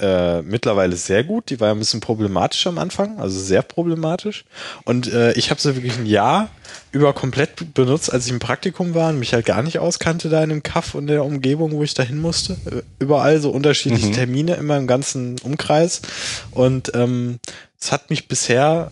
äh, 0.00 0.42
mittlerweile 0.42 0.96
sehr 0.96 1.22
gut. 1.24 1.50
Die 1.50 1.60
war 1.60 1.68
ja 1.68 1.74
ein 1.74 1.78
bisschen 1.78 2.00
problematisch 2.00 2.66
am 2.66 2.78
Anfang, 2.78 3.18
also 3.18 3.38
sehr 3.38 3.62
problematisch. 3.62 4.44
Und 4.84 5.12
äh, 5.12 5.32
ich 5.34 5.50
habe 5.50 5.60
sie 5.60 5.76
wirklich 5.76 5.96
ein 5.96 6.06
Jahr 6.06 6.50
über 6.90 7.12
komplett 7.12 7.74
benutzt, 7.74 8.12
als 8.12 8.26
ich 8.26 8.32
im 8.32 8.40
Praktikum 8.40 8.94
war 8.94 9.10
und 9.10 9.18
mich 9.18 9.32
halt 9.34 9.46
gar 9.46 9.62
nicht 9.62 9.78
auskannte 9.78 10.28
da 10.28 10.42
in 10.42 10.50
dem 10.50 10.62
Kaff 10.62 10.94
und 10.94 11.06
der 11.06 11.24
Umgebung, 11.24 11.72
wo 11.72 11.82
ich 11.82 11.94
da 11.94 12.02
hin 12.02 12.20
musste. 12.20 12.56
Äh, 12.66 12.82
Überall 12.98 13.40
so 13.40 13.50
unterschiedliche 13.50 14.10
Termine 14.10 14.54
immer 14.54 14.76
im 14.76 14.86
ganzen 14.86 15.38
Umkreis. 15.40 16.02
Und 16.50 16.92
ähm, 16.94 17.38
es 17.80 17.92
hat 17.92 18.10
mich 18.10 18.28
bisher 18.28 18.90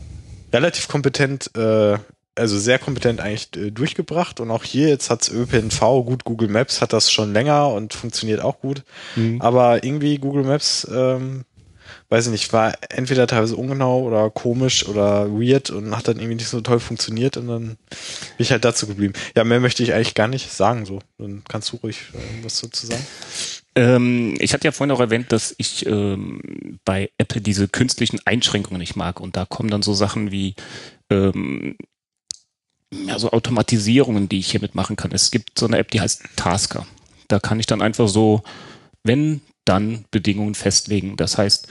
relativ 0.52 0.86
kompetent, 0.88 1.50
äh, 1.56 1.98
also 2.34 2.58
sehr 2.58 2.78
kompetent 2.78 3.20
eigentlich 3.20 3.48
äh, 3.56 3.70
durchgebracht. 3.70 4.40
Und 4.40 4.50
auch 4.50 4.64
hier, 4.64 4.88
jetzt 4.88 5.10
hat's 5.10 5.28
ÖPNV, 5.28 5.80
gut, 6.04 6.24
Google 6.24 6.48
Maps 6.48 6.80
hat 6.80 6.92
das 6.92 7.10
schon 7.10 7.32
länger 7.32 7.68
und 7.68 7.94
funktioniert 7.94 8.40
auch 8.40 8.60
gut. 8.60 8.82
Aber 9.40 9.84
irgendwie 9.84 10.18
Google 10.18 10.44
Maps, 10.44 10.86
ähm, 10.92 11.44
weiß 12.08 12.26
ich 12.26 12.32
nicht, 12.32 12.52
war 12.52 12.74
entweder 12.90 13.26
teilweise 13.26 13.56
ungenau 13.56 14.02
oder 14.02 14.30
komisch 14.30 14.86
oder 14.86 15.30
weird 15.30 15.70
und 15.70 15.96
hat 15.96 16.08
dann 16.08 16.18
irgendwie 16.18 16.36
nicht 16.36 16.48
so 16.48 16.60
toll 16.60 16.80
funktioniert 16.80 17.36
und 17.36 17.48
dann 17.48 17.66
bin 17.66 17.76
ich 18.38 18.52
halt 18.52 18.64
dazu 18.64 18.86
geblieben. 18.86 19.14
Ja, 19.36 19.44
mehr 19.44 19.60
möchte 19.60 19.82
ich 19.82 19.92
eigentlich 19.94 20.14
gar 20.14 20.28
nicht 20.28 20.50
sagen, 20.50 20.84
so. 20.86 21.00
Dann 21.18 21.42
kannst 21.48 21.72
du 21.72 21.76
ruhig 21.76 21.98
äh, 22.14 22.44
was 22.44 22.60
dazu 22.60 22.86
sagen. 22.86 23.06
Ähm, 23.74 24.34
ich 24.38 24.52
hatte 24.52 24.66
ja 24.66 24.72
vorhin 24.72 24.94
auch 24.94 25.00
erwähnt, 25.00 25.32
dass 25.32 25.54
ich 25.56 25.86
ähm, 25.86 26.78
bei 26.84 27.10
Apple 27.16 27.40
diese 27.40 27.68
künstlichen 27.68 28.20
Einschränkungen 28.24 28.80
nicht 28.80 28.96
mag. 28.96 29.20
Und 29.20 29.36
da 29.36 29.46
kommen 29.46 29.70
dann 29.70 29.82
so 29.82 29.94
Sachen 29.94 30.30
wie 30.30 30.54
ähm, 31.10 31.76
ja, 33.06 33.18
so 33.18 33.30
Automatisierungen, 33.30 34.28
die 34.28 34.38
ich 34.38 34.50
hiermit 34.50 34.74
machen 34.74 34.96
kann. 34.96 35.12
Es 35.12 35.30
gibt 35.30 35.58
so 35.58 35.66
eine 35.66 35.78
App, 35.78 35.90
die 35.90 36.00
heißt 36.00 36.22
Tasker. 36.36 36.86
Da 37.28 37.40
kann 37.40 37.58
ich 37.58 37.66
dann 37.66 37.82
einfach 37.82 38.08
so, 38.08 38.42
wenn, 39.02 39.40
dann 39.64 40.04
Bedingungen 40.10 40.54
festlegen. 40.54 41.16
Das 41.16 41.38
heißt, 41.38 41.68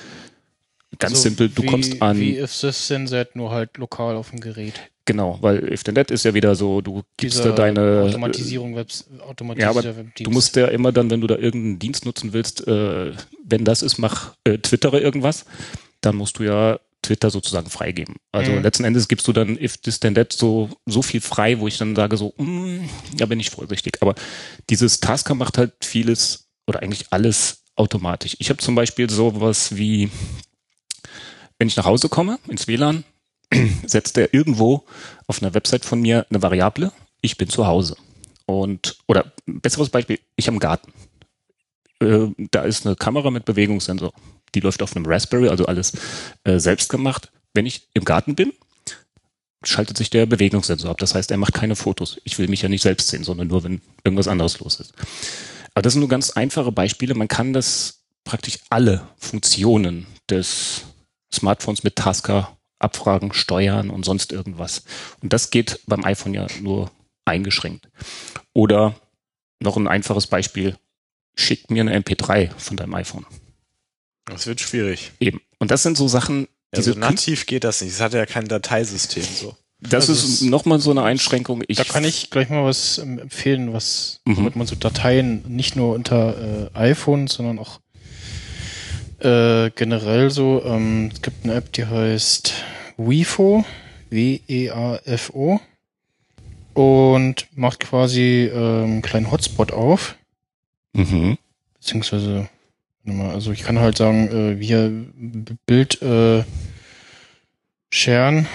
ganz 0.99 1.17
So 1.17 1.23
simpel, 1.23 1.49
du 1.49 1.63
wie, 1.63 1.65
kommst 1.67 2.01
an. 2.01 2.19
Wie 2.19 2.37
if 2.37 2.59
this 2.59 2.87
then 2.87 3.05
that, 3.07 3.35
nur 3.35 3.51
halt 3.51 3.77
lokal 3.77 4.15
auf 4.15 4.31
dem 4.31 4.39
Gerät. 4.39 4.73
Genau, 5.05 5.37
weil 5.41 5.71
if 5.71 5.83
then 5.83 5.95
that 5.95 6.11
ist 6.11 6.25
ja 6.25 6.33
wieder 6.33 6.55
so, 6.55 6.81
du 6.81 7.03
gibst 7.17 7.39
Diese 7.39 7.49
da 7.49 7.55
deine 7.55 8.03
Automatisierung, 8.03 8.75
Webs, 8.75 9.05
Ja, 9.17 9.25
automatisierter 9.25 9.89
aber 9.89 10.03
du 10.15 10.31
musst 10.31 10.55
ja 10.55 10.67
immer 10.67 10.91
dann, 10.91 11.09
wenn 11.09 11.21
du 11.21 11.27
da 11.27 11.35
irgendeinen 11.37 11.79
Dienst 11.79 12.05
nutzen 12.05 12.33
willst, 12.33 12.67
äh, 12.67 13.11
wenn 13.43 13.65
das 13.65 13.81
ist, 13.81 13.97
mach 13.97 14.35
äh, 14.43 14.59
Twittere 14.59 14.99
irgendwas, 14.99 15.45
dann 16.01 16.15
musst 16.15 16.39
du 16.39 16.43
ja 16.43 16.79
Twitter 17.01 17.29
sozusagen 17.29 17.69
freigeben. 17.69 18.15
Also 18.31 18.51
Mhm. 18.51 18.61
letzten 18.63 18.83
Endes 18.83 19.07
gibst 19.07 19.27
du 19.27 19.33
dann 19.33 19.57
if 19.57 19.77
this 19.77 19.99
then 19.99 20.15
that 20.15 20.33
so 20.33 20.69
so 20.85 21.01
viel 21.01 21.21
frei, 21.21 21.59
wo 21.59 21.67
ich 21.67 21.77
dann 21.77 21.95
sage 21.95 22.17
so, 22.17 22.33
mm, 22.37 22.87
ja 23.19 23.25
bin 23.25 23.39
ich 23.39 23.49
vorsichtig. 23.49 23.97
Aber 24.01 24.15
dieses 24.69 24.99
Tasker 24.99 25.35
macht 25.35 25.57
halt 25.57 25.73
vieles 25.83 26.49
oder 26.67 26.81
eigentlich 26.81 27.07
alles 27.11 27.63
automatisch. 27.75 28.35
Ich 28.39 28.49
habe 28.49 28.59
zum 28.61 28.75
Beispiel 28.75 29.09
sowas 29.09 29.75
wie, 29.75 30.09
wenn 31.57 31.67
ich 31.67 31.75
nach 31.77 31.85
Hause 31.85 32.09
komme 32.09 32.39
ins 32.47 32.67
WLAN, 32.67 33.03
setzt 33.85 34.17
er 34.17 34.33
irgendwo 34.33 34.85
auf 35.27 35.41
einer 35.41 35.53
Website 35.53 35.85
von 35.85 36.01
mir 36.01 36.25
eine 36.29 36.41
Variable, 36.41 36.91
ich 37.21 37.37
bin 37.37 37.49
zu 37.49 37.67
Hause. 37.67 37.95
Und, 38.45 38.97
oder 39.07 39.31
besseres 39.45 39.89
Beispiel, 39.89 40.19
ich 40.35 40.47
am 40.49 40.59
Garten. 40.59 40.91
Äh, 42.01 42.27
da 42.51 42.63
ist 42.63 42.85
eine 42.85 42.95
Kamera 42.95 43.31
mit 43.31 43.45
Bewegungssensor. 43.45 44.13
Die 44.55 44.59
läuft 44.59 44.81
auf 44.81 44.95
einem 44.95 45.05
Raspberry, 45.05 45.49
also 45.49 45.65
alles 45.65 45.93
äh, 46.43 46.59
selbst 46.59 46.89
gemacht. 46.89 47.31
Wenn 47.53 47.65
ich 47.65 47.87
im 47.93 48.05
Garten 48.05 48.35
bin, 48.35 48.53
schaltet 49.63 49.97
sich 49.97 50.09
der 50.09 50.25
Bewegungssensor 50.25 50.91
ab. 50.91 50.97
Das 50.97 51.15
heißt, 51.15 51.31
er 51.31 51.37
macht 51.37 51.53
keine 51.53 51.75
Fotos. 51.75 52.19
Ich 52.23 52.39
will 52.39 52.47
mich 52.47 52.61
ja 52.61 52.69
nicht 52.69 52.81
selbst 52.81 53.09
sehen, 53.09 53.23
sondern 53.23 53.47
nur, 53.47 53.63
wenn 53.63 53.81
irgendwas 54.03 54.27
anderes 54.27 54.59
los 54.59 54.79
ist. 54.79 54.93
Aber 55.73 55.81
das 55.81 55.93
sind 55.93 55.99
nur 55.99 56.09
ganz 56.09 56.31
einfache 56.31 56.71
Beispiele. 56.71 57.13
Man 57.13 57.27
kann 57.27 57.53
das 57.53 58.03
praktisch 58.23 58.59
alle 58.69 59.07
Funktionen 59.17 60.05
des 60.29 60.83
Smartphones 61.33 61.83
mit 61.83 61.95
Tasker 61.95 62.57
abfragen, 62.79 63.33
steuern 63.33 63.89
und 63.89 64.03
sonst 64.03 64.31
irgendwas. 64.31 64.83
Und 65.21 65.33
das 65.33 65.51
geht 65.51 65.79
beim 65.85 66.03
iPhone 66.03 66.33
ja 66.33 66.47
nur 66.61 66.91
eingeschränkt. 67.25 67.87
Oder 68.53 68.95
noch 69.59 69.77
ein 69.77 69.87
einfaches 69.87 70.27
Beispiel, 70.27 70.75
schick 71.35 71.69
mir 71.69 71.81
eine 71.81 71.97
MP3 71.99 72.49
von 72.57 72.77
deinem 72.77 72.95
iPhone. 72.95 73.25
Das 74.25 74.47
wird 74.47 74.61
schwierig. 74.61 75.11
Eben. 75.19 75.41
Und 75.59 75.71
das 75.71 75.83
sind 75.83 75.97
so 75.97 76.07
Sachen, 76.07 76.47
Also 76.71 76.93
nativ 76.93 77.45
geht 77.45 77.63
das 77.63 77.81
nicht. 77.81 77.91
Es 77.93 77.99
hat 78.01 78.13
ja 78.13 78.25
kein 78.25 78.47
Dateisystem 78.47 79.23
so. 79.23 79.55
das 79.79 80.09
Also 80.09 80.13
ist 80.13 80.41
nochmal 80.43 80.79
so 80.79 80.91
eine 80.91 81.03
Einschränkung. 81.03 81.63
Ich, 81.67 81.77
da 81.77 81.83
kann 81.83 82.03
ich 82.03 82.29
gleich 82.29 82.49
mal 82.49 82.63
was 82.63 82.97
empfehlen, 82.99 83.73
was, 83.73 84.21
Mhm. 84.25 84.37
womit 84.37 84.55
man 84.55 84.67
so 84.67 84.75
Dateien 84.75 85.43
nicht 85.47 85.75
nur 85.75 85.93
unter 85.95 86.69
äh, 86.73 86.77
iPhone, 86.77 87.27
sondern 87.27 87.59
auch 87.59 87.79
äh, 89.19 89.69
generell 89.71 90.29
so. 90.31 90.63
Ähm, 90.65 91.09
es 91.13 91.21
gibt 91.21 91.43
eine 91.43 91.53
App, 91.55 91.71
die 91.73 91.85
heißt 91.85 92.53
WeFo, 92.97 93.65
W-E-A-F-O 94.09 95.59
und 96.73 97.47
macht 97.55 97.79
quasi 97.81 98.49
ähm, 98.53 98.83
einen 98.83 99.01
kleinen 99.01 99.29
Hotspot 99.31 99.71
auf, 99.71 100.15
mhm. 100.93 101.37
beziehungsweise 101.79 102.49
also 103.05 103.51
ich 103.51 103.63
kann 103.63 103.79
halt 103.79 103.97
sagen, 103.97 104.27
äh, 104.29 104.59
wir 104.59 104.91
Bild 105.65 106.01
äh, 106.01 106.43
sharen. 107.91 108.47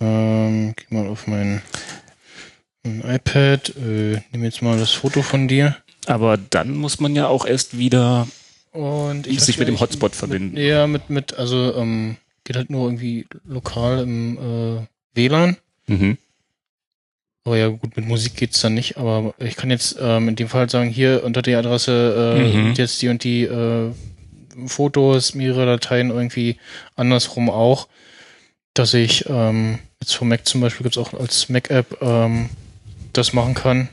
Ähm, 0.00 0.74
geh 0.76 0.94
mal 0.94 1.06
auf 1.08 1.26
mein, 1.26 1.62
mein 2.84 3.00
iPad, 3.00 3.70
äh, 3.76 4.20
nehme 4.32 4.44
jetzt 4.44 4.62
mal 4.62 4.78
das 4.78 4.92
Foto 4.92 5.22
von 5.22 5.48
dir. 5.48 5.76
Aber 6.06 6.36
dann 6.36 6.76
muss 6.76 7.00
man 7.00 7.14
ja 7.16 7.28
auch 7.28 7.44
erst 7.44 7.78
wieder 7.78 8.28
Und 8.72 9.26
sich 9.26 9.40
weiß 9.40 9.58
mit 9.58 9.68
dem 9.68 9.80
Hotspot 9.80 10.12
mit, 10.12 10.16
verbinden. 10.16 10.56
Ja, 10.56 10.86
mit, 10.86 11.10
mit, 11.10 11.34
also 11.34 11.74
ähm, 11.76 12.16
geht 12.44 12.56
halt 12.56 12.70
nur 12.70 12.86
irgendwie 12.86 13.26
lokal 13.44 14.00
im 14.00 14.38
äh, 14.38 14.86
WLAN. 15.14 15.56
Mhm. 15.86 16.18
Aber 17.44 17.56
ja, 17.56 17.68
gut, 17.68 17.96
mit 17.96 18.06
Musik 18.06 18.36
geht's 18.36 18.60
dann 18.60 18.74
nicht, 18.74 18.98
aber 18.98 19.34
ich 19.38 19.56
kann 19.56 19.70
jetzt 19.70 19.96
ähm, 20.00 20.28
in 20.28 20.36
dem 20.36 20.48
Fall 20.48 20.68
sagen, 20.68 20.90
hier 20.90 21.22
unter 21.24 21.40
der 21.40 21.58
Adresse 21.58 22.36
äh, 22.38 22.52
Mhm. 22.56 22.74
jetzt 22.74 23.00
die 23.00 23.08
und 23.08 23.24
die 23.24 23.44
äh, 23.44 23.90
Fotos, 24.66 25.34
mehrere 25.34 25.64
Dateien 25.66 26.10
irgendwie 26.10 26.58
andersrum 26.96 27.48
auch, 27.48 27.88
dass 28.74 28.92
ich 28.92 29.24
ähm, 29.28 29.78
jetzt 30.00 30.14
für 30.14 30.24
Mac 30.24 30.46
zum 30.46 30.60
Beispiel 30.60 30.84
gibt's 30.84 30.98
auch 30.98 31.14
als 31.14 31.48
Mac-App 31.48 31.98
ähm, 32.02 32.50
das 33.12 33.32
machen 33.32 33.54
kann. 33.54 33.88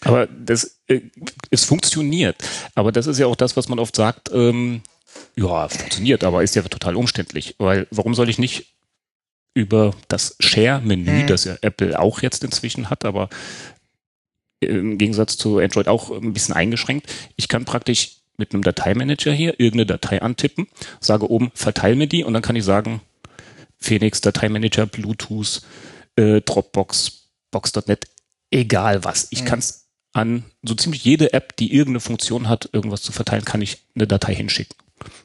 Aber 0.00 0.26
das, 0.26 0.78
äh, 0.88 1.00
es 1.50 1.64
funktioniert. 1.64 2.36
Aber 2.74 2.90
das 2.92 3.06
ist 3.06 3.18
ja 3.18 3.26
auch 3.26 3.36
das, 3.36 3.56
was 3.56 3.68
man 3.68 3.78
oft 3.78 3.94
sagt, 3.96 4.30
ähm, 4.32 4.82
ja, 5.36 5.68
funktioniert, 5.68 6.24
aber 6.24 6.42
ist 6.42 6.56
ja 6.56 6.62
total 6.62 6.96
umständlich. 6.96 7.54
Weil 7.58 7.86
warum 7.90 8.14
soll 8.14 8.28
ich 8.28 8.38
nicht 8.38 8.73
über 9.54 9.94
das 10.08 10.36
Share-Menü, 10.40 11.22
Mhm. 11.22 11.26
das 11.26 11.44
ja 11.44 11.56
Apple 11.62 11.98
auch 11.98 12.22
jetzt 12.22 12.42
inzwischen 12.44 12.90
hat, 12.90 13.04
aber 13.04 13.28
im 14.60 14.98
Gegensatz 14.98 15.36
zu 15.36 15.58
Android 15.58 15.88
auch 15.88 16.10
ein 16.10 16.32
bisschen 16.32 16.54
eingeschränkt. 16.54 17.12
Ich 17.36 17.48
kann 17.48 17.64
praktisch 17.64 18.16
mit 18.36 18.52
einem 18.52 18.62
Dateimanager 18.62 19.32
hier 19.32 19.60
irgendeine 19.60 19.86
Datei 19.86 20.22
antippen, 20.22 20.66
sage 21.00 21.30
oben, 21.30 21.52
verteil 21.54 21.94
mir 21.96 22.06
die 22.08 22.24
und 22.24 22.32
dann 22.32 22.42
kann 22.42 22.56
ich 22.56 22.64
sagen, 22.64 23.00
Phoenix, 23.78 24.20
Dateimanager, 24.22 24.86
Bluetooth, 24.86 25.62
äh, 26.16 26.40
Dropbox, 26.40 27.28
Box.net, 27.50 28.08
egal 28.50 29.04
was. 29.04 29.28
Ich 29.30 29.42
Mhm. 29.42 29.46
kann 29.46 29.58
es 29.58 29.86
an 30.14 30.44
so 30.62 30.74
ziemlich 30.74 31.04
jede 31.04 31.32
App, 31.32 31.56
die 31.56 31.72
irgendeine 31.74 32.00
Funktion 32.00 32.48
hat, 32.48 32.68
irgendwas 32.72 33.02
zu 33.02 33.12
verteilen, 33.12 33.44
kann 33.44 33.62
ich 33.62 33.78
eine 33.94 34.06
Datei 34.06 34.34
hinschicken. 34.34 34.76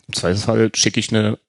Im 0.08 0.14
Zweifelsfall 0.14 0.72
schicke 0.76 1.00
ich 1.00 1.10
eine 1.16 1.40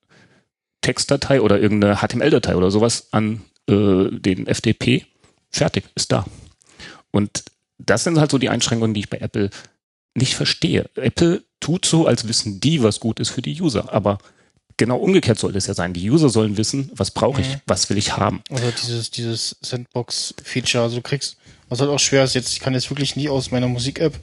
Textdatei 0.82 1.40
oder 1.40 1.60
irgendeine 1.60 1.96
HTML-Datei 1.96 2.56
oder 2.56 2.70
sowas 2.70 3.08
an 3.12 3.42
äh, 3.68 4.08
den 4.10 4.46
FTP. 4.46 5.06
Fertig, 5.50 5.84
ist 5.94 6.12
da. 6.12 6.24
Und 7.10 7.44
das 7.78 8.04
sind 8.04 8.18
halt 8.18 8.30
so 8.30 8.38
die 8.38 8.48
Einschränkungen, 8.48 8.94
die 8.94 9.00
ich 9.00 9.10
bei 9.10 9.18
Apple 9.18 9.50
nicht 10.14 10.34
verstehe. 10.34 10.88
Apple 10.96 11.42
tut 11.60 11.84
so, 11.84 12.06
als 12.06 12.28
wissen 12.28 12.60
die, 12.60 12.82
was 12.82 13.00
gut 13.00 13.20
ist 13.20 13.30
für 13.30 13.42
die 13.42 13.60
User. 13.60 13.92
Aber 13.92 14.18
genau 14.76 14.96
umgekehrt 14.96 15.38
sollte 15.38 15.58
es 15.58 15.66
ja 15.66 15.74
sein. 15.74 15.92
Die 15.92 16.08
User 16.10 16.28
sollen 16.28 16.56
wissen, 16.56 16.90
was 16.94 17.10
brauche 17.10 17.40
ich, 17.40 17.48
Mhm. 17.48 17.60
was 17.66 17.90
will 17.90 17.98
ich 17.98 18.16
haben. 18.16 18.42
Also 18.50 18.70
dieses, 18.82 19.10
dieses 19.10 19.56
Sandbox-Feature, 19.60 20.84
also 20.84 20.96
du 20.96 21.02
kriegst, 21.02 21.36
was 21.68 21.80
halt 21.80 21.90
auch 21.90 21.98
schwer 21.98 22.24
ist, 22.24 22.34
jetzt, 22.34 22.52
ich 22.52 22.60
kann 22.60 22.74
jetzt 22.74 22.90
wirklich 22.90 23.16
nie 23.16 23.28
aus 23.28 23.50
meiner 23.50 23.68
Musik-App, 23.68 24.18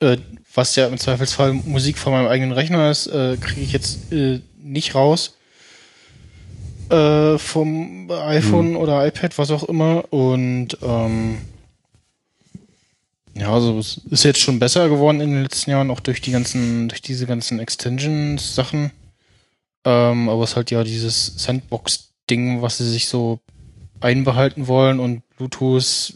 äh, 0.00 0.16
was 0.54 0.76
ja 0.76 0.86
im 0.86 0.98
Zweifelsfall 0.98 1.52
Musik 1.52 1.98
von 1.98 2.12
meinem 2.12 2.28
eigenen 2.28 2.52
Rechner 2.52 2.90
ist, 2.90 3.06
äh, 3.08 3.36
kriege 3.40 3.60
ich 3.62 3.72
jetzt 3.72 4.12
äh, 4.12 4.40
nicht 4.62 4.94
raus. 4.94 5.34
Äh, 6.90 7.38
vom 7.38 8.10
iPhone 8.10 8.76
oder 8.76 9.06
iPad, 9.06 9.38
was 9.38 9.50
auch 9.50 9.64
immer. 9.64 10.04
Und 10.12 10.76
ähm, 10.82 11.38
ja, 13.34 13.52
also 13.52 13.78
es 13.78 14.00
ist 14.10 14.24
jetzt 14.24 14.40
schon 14.40 14.58
besser 14.58 14.88
geworden 14.88 15.20
in 15.20 15.30
den 15.30 15.42
letzten 15.42 15.70
Jahren, 15.70 15.90
auch 15.90 16.00
durch 16.00 16.20
die 16.20 16.32
ganzen, 16.32 16.88
durch 16.88 17.00
diese 17.00 17.26
ganzen 17.26 17.60
Extensions-Sachen. 17.60 18.90
Ähm, 19.84 20.28
aber 20.28 20.42
es 20.42 20.50
ist 20.50 20.56
halt 20.56 20.70
ja 20.70 20.84
dieses 20.84 21.34
Sandbox-Ding, 21.36 22.60
was 22.60 22.78
sie 22.78 22.88
sich 22.90 23.06
so 23.08 23.38
einbehalten 24.00 24.66
wollen 24.66 24.98
und 25.00 25.22
Bluetooth 25.36 26.14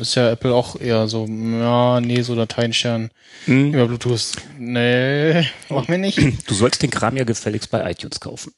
ist 0.00 0.14
ja 0.14 0.30
Apple 0.30 0.54
auch 0.54 0.80
eher 0.80 1.06
so, 1.08 1.26
ja, 1.26 2.00
nee, 2.00 2.22
so 2.22 2.34
Dateien 2.34 2.72
scheren 2.72 3.10
Hm. 3.44 3.72
über 3.72 3.86
Bluetooth. 3.86 4.32
Nee, 4.58 5.46
mach 5.68 5.88
mir 5.88 5.98
nicht. 5.98 6.18
Du 6.48 6.54
sollst 6.54 6.82
den 6.82 6.90
Kram 6.90 7.16
ja 7.16 7.24
gefälligst 7.24 7.70
bei 7.70 7.88
iTunes 7.90 8.18
kaufen. 8.20 8.52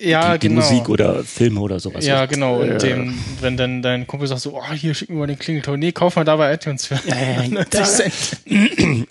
Ja, 0.00 0.32
die, 0.34 0.40
die 0.40 0.48
genau. 0.48 0.62
Musik 0.62 0.88
oder 0.88 1.22
Filme 1.24 1.60
oder 1.60 1.78
sowas. 1.78 2.04
ja, 2.06 2.24
genau. 2.26 2.60
Und 2.60 2.70
Äh, 2.70 2.78
dem, 2.78 3.18
wenn 3.40 3.56
dann 3.56 3.82
dein 3.82 4.06
Kumpel 4.06 4.26
sagt 4.28 4.40
so, 4.40 4.56
oh, 4.56 4.72
hier, 4.72 4.94
schick 4.94 5.10
mir 5.10 5.16
mal 5.16 5.26
den 5.26 5.38
Klingelton. 5.38 5.78
Nee, 5.78 5.92
kauf 5.92 6.16
mal 6.16 6.24
da 6.24 6.36
bei 6.36 6.52
iTunes 6.54 6.86
für 6.86 6.98
Ja, 7.06 7.16
ja, 7.16 7.42
ja. 7.42 7.48
90 7.48 7.84
Cent. 7.84 8.36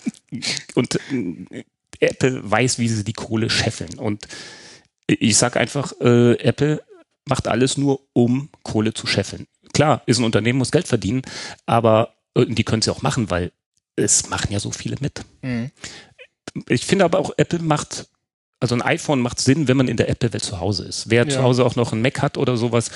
Und 0.74 0.94
äh, 1.12 1.64
Apple 2.00 2.40
weiß, 2.50 2.78
wie 2.78 2.88
sie 2.88 3.04
die 3.04 3.12
Kohle 3.12 3.50
scheffeln. 3.50 3.98
Und 3.98 4.26
ich 5.06 5.36
sag 5.36 5.56
einfach, 5.56 5.92
äh, 6.00 6.34
Apple 6.40 6.82
macht 7.26 7.46
alles 7.48 7.76
nur, 7.76 8.00
um 8.12 8.48
Kohle 8.62 8.94
zu 8.94 9.06
scheffeln. 9.06 9.46
Klar, 9.72 10.02
ist 10.06 10.18
ein 10.18 10.24
Unternehmen, 10.24 10.58
muss 10.58 10.72
Geld 10.72 10.88
verdienen, 10.88 11.22
aber 11.66 12.14
äh, 12.34 12.46
die 12.46 12.64
können 12.64 12.80
es 12.80 12.86
ja 12.86 12.92
auch 12.92 13.02
machen, 13.02 13.30
weil 13.30 13.52
es 13.96 14.28
machen 14.28 14.52
ja 14.52 14.58
so 14.58 14.70
viele 14.70 14.96
mit. 15.00 15.22
Mhm. 15.42 15.70
Ich 16.68 16.84
finde 16.84 17.04
aber 17.04 17.18
auch, 17.20 17.32
Apple 17.36 17.60
macht, 17.60 18.08
also 18.60 18.74
ein 18.74 18.82
iPhone 18.82 19.20
macht 19.20 19.40
Sinn, 19.40 19.68
wenn 19.68 19.76
man 19.76 19.88
in 19.88 19.96
der 19.96 20.08
Apple-Welt 20.10 20.44
zu 20.44 20.60
Hause 20.60 20.84
ist. 20.84 21.08
Wer 21.10 21.24
Ja. 21.24 21.28
zu 21.30 21.42
Hause 21.42 21.64
auch 21.64 21.76
noch 21.76 21.92
ein 21.92 22.02
Mac 22.02 22.20
hat 22.22 22.36
oder 22.36 22.56
sowas, 22.56 22.90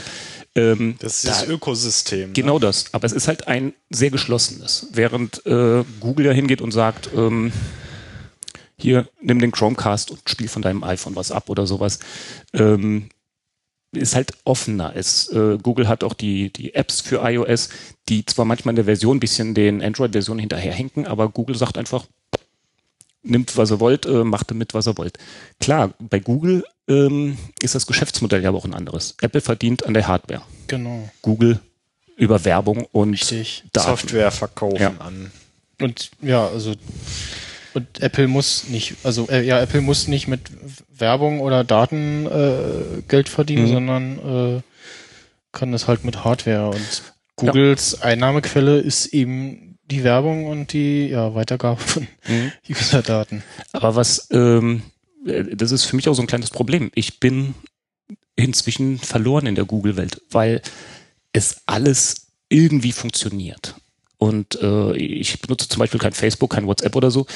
ähm, 0.55 0.97
Das 1.01 1.17
ist 1.17 1.27
das 1.29 1.47
da- 1.47 1.53
Ökosystem. 1.53 2.33
Genau 2.35 2.59
das. 2.59 2.87
Aber 2.93 3.07
es 3.07 3.13
ist 3.13 3.27
halt 3.29 3.49
ein 3.49 3.73
sehr 3.91 4.11
geschlossenes. 4.11 4.89
Während 4.93 5.45
äh, 5.47 5.83
Google 6.01 6.27
ja 6.27 6.33
hingeht 6.33 6.61
und 6.61 6.71
sagt, 6.73 7.09
ähm, 7.17 7.51
hier, 8.77 9.09
nimm 9.23 9.39
den 9.39 9.53
Chromecast 9.53 10.11
und 10.11 10.21
spiel 10.29 10.49
von 10.49 10.63
deinem 10.63 10.85
iPhone 10.85 11.17
was 11.17 11.31
ab 11.33 11.49
oder 11.49 11.67
sowas. 11.67 11.99
Ähm, 12.53 13.09
ist 13.93 14.17
halt 14.17 14.33
offener. 14.45 14.93
Es, 14.97 15.29
äh, 15.29 15.57
Google 15.63 15.87
hat 15.89 16.03
auch 16.03 16.15
die, 16.15 16.53
die 16.53 16.75
Apps 16.75 17.01
für 17.01 17.23
iOS, 17.23 17.69
die 18.09 18.27
zwar 18.27 18.45
manchmal 18.45 18.73
in 18.73 18.77
der 18.77 18.85
Version 18.87 19.17
ein 19.17 19.21
bisschen 19.21 19.55
den 19.55 19.81
Android-Versionen 19.83 20.41
hinterherhinken, 20.41 21.07
aber 21.07 21.29
Google 21.29 21.57
sagt 21.57 21.79
einfach, 21.79 22.05
nimmt, 23.25 23.57
was 23.57 23.71
ihr 23.71 23.81
wollt, 23.81 24.07
äh, 24.07 24.23
macht 24.25 24.51
damit, 24.51 24.75
was 24.75 24.87
ihr 24.87 24.97
wollt. 24.97 25.19
Klar, 25.61 25.93
bei 25.99 26.19
Google 26.21 26.65
ähm, 26.89 27.37
ist 27.63 27.75
das 27.75 27.87
Geschäftsmodell 27.87 28.43
ja 28.43 28.51
aber 28.51 28.59
auch 28.59 28.65
ein 28.67 28.75
anderes. 28.75 29.17
Apple 29.21 29.41
verdient 29.41 29.87
an 29.87 29.95
der 29.95 30.07
Hardware. 30.07 30.43
Genau. 30.67 31.09
Google 31.23 31.59
über 32.17 32.45
Werbung 32.45 32.87
und 32.93 33.13
Richtig. 33.15 33.65
Daten. 33.73 33.89
Software 33.89 34.31
verkaufen 34.31 34.81
Ja. 34.81 34.95
an. 34.99 35.33
Und 35.81 36.11
ja, 36.23 36.47
also 36.47 36.75
und 37.73 38.01
Apple 38.01 38.29
muss 38.29 38.69
nicht, 38.69 38.95
also 39.03 39.27
äh, 39.29 39.43
ja, 39.45 39.61
Apple 39.61 39.81
muss 39.81 40.07
nicht 40.07 40.29
mit 40.29 40.43
Werbung 40.97 41.41
oder 41.41 41.65
Daten 41.65 42.27
äh, 42.27 43.03
Geld 43.09 43.29
verdienen, 43.29 43.65
Mhm. 43.65 43.73
sondern 43.73 44.59
äh, 44.59 44.63
kann 45.51 45.73
das 45.73 45.89
halt 45.89 46.05
mit 46.05 46.25
Hardware. 46.25 46.69
Und 46.71 47.03
Googles 47.37 48.01
Einnahmequelle 48.01 48.79
ist 48.79 49.07
eben 49.07 49.74
die 49.91 50.05
Werbung 50.05 50.47
und 50.47 50.73
die 50.73 51.07
ja, 51.09 51.35
Weitergabe 51.35 51.81
von 51.81 52.07
Mhm. 52.29 52.53
User-Daten. 52.71 53.43
Aber 53.73 53.95
was, 53.97 54.29
ähm, 54.31 54.83
äh, 55.27 55.45
das 55.57 55.73
ist 55.73 55.85
für 55.85 55.97
mich 55.97 56.09
auch 56.09 56.15
so 56.15 56.23
ein 56.23 56.27
kleines 56.29 56.51
Problem. 56.51 56.91
Ich 56.95 57.21
bin 57.21 57.55
inzwischen 58.37 58.99
verloren 58.99 59.47
in 59.47 59.55
der 59.55 59.65
Google-Welt, 59.65 60.23
weil 60.31 60.63
es 61.33 61.63
alles 61.67 62.29
irgendwie 62.49 62.93
funktioniert. 62.93 63.75
Und 64.19 64.61
äh, 64.63 64.97
ich 64.97 65.41
benutze 65.41 65.69
zum 65.69 65.81
Beispiel 65.81 66.01
kein 66.01 66.13
Facebook, 66.13 66.53
kein 66.53 66.67
WhatsApp 66.67 66.97
oder 66.97 67.11
so. 67.11 67.27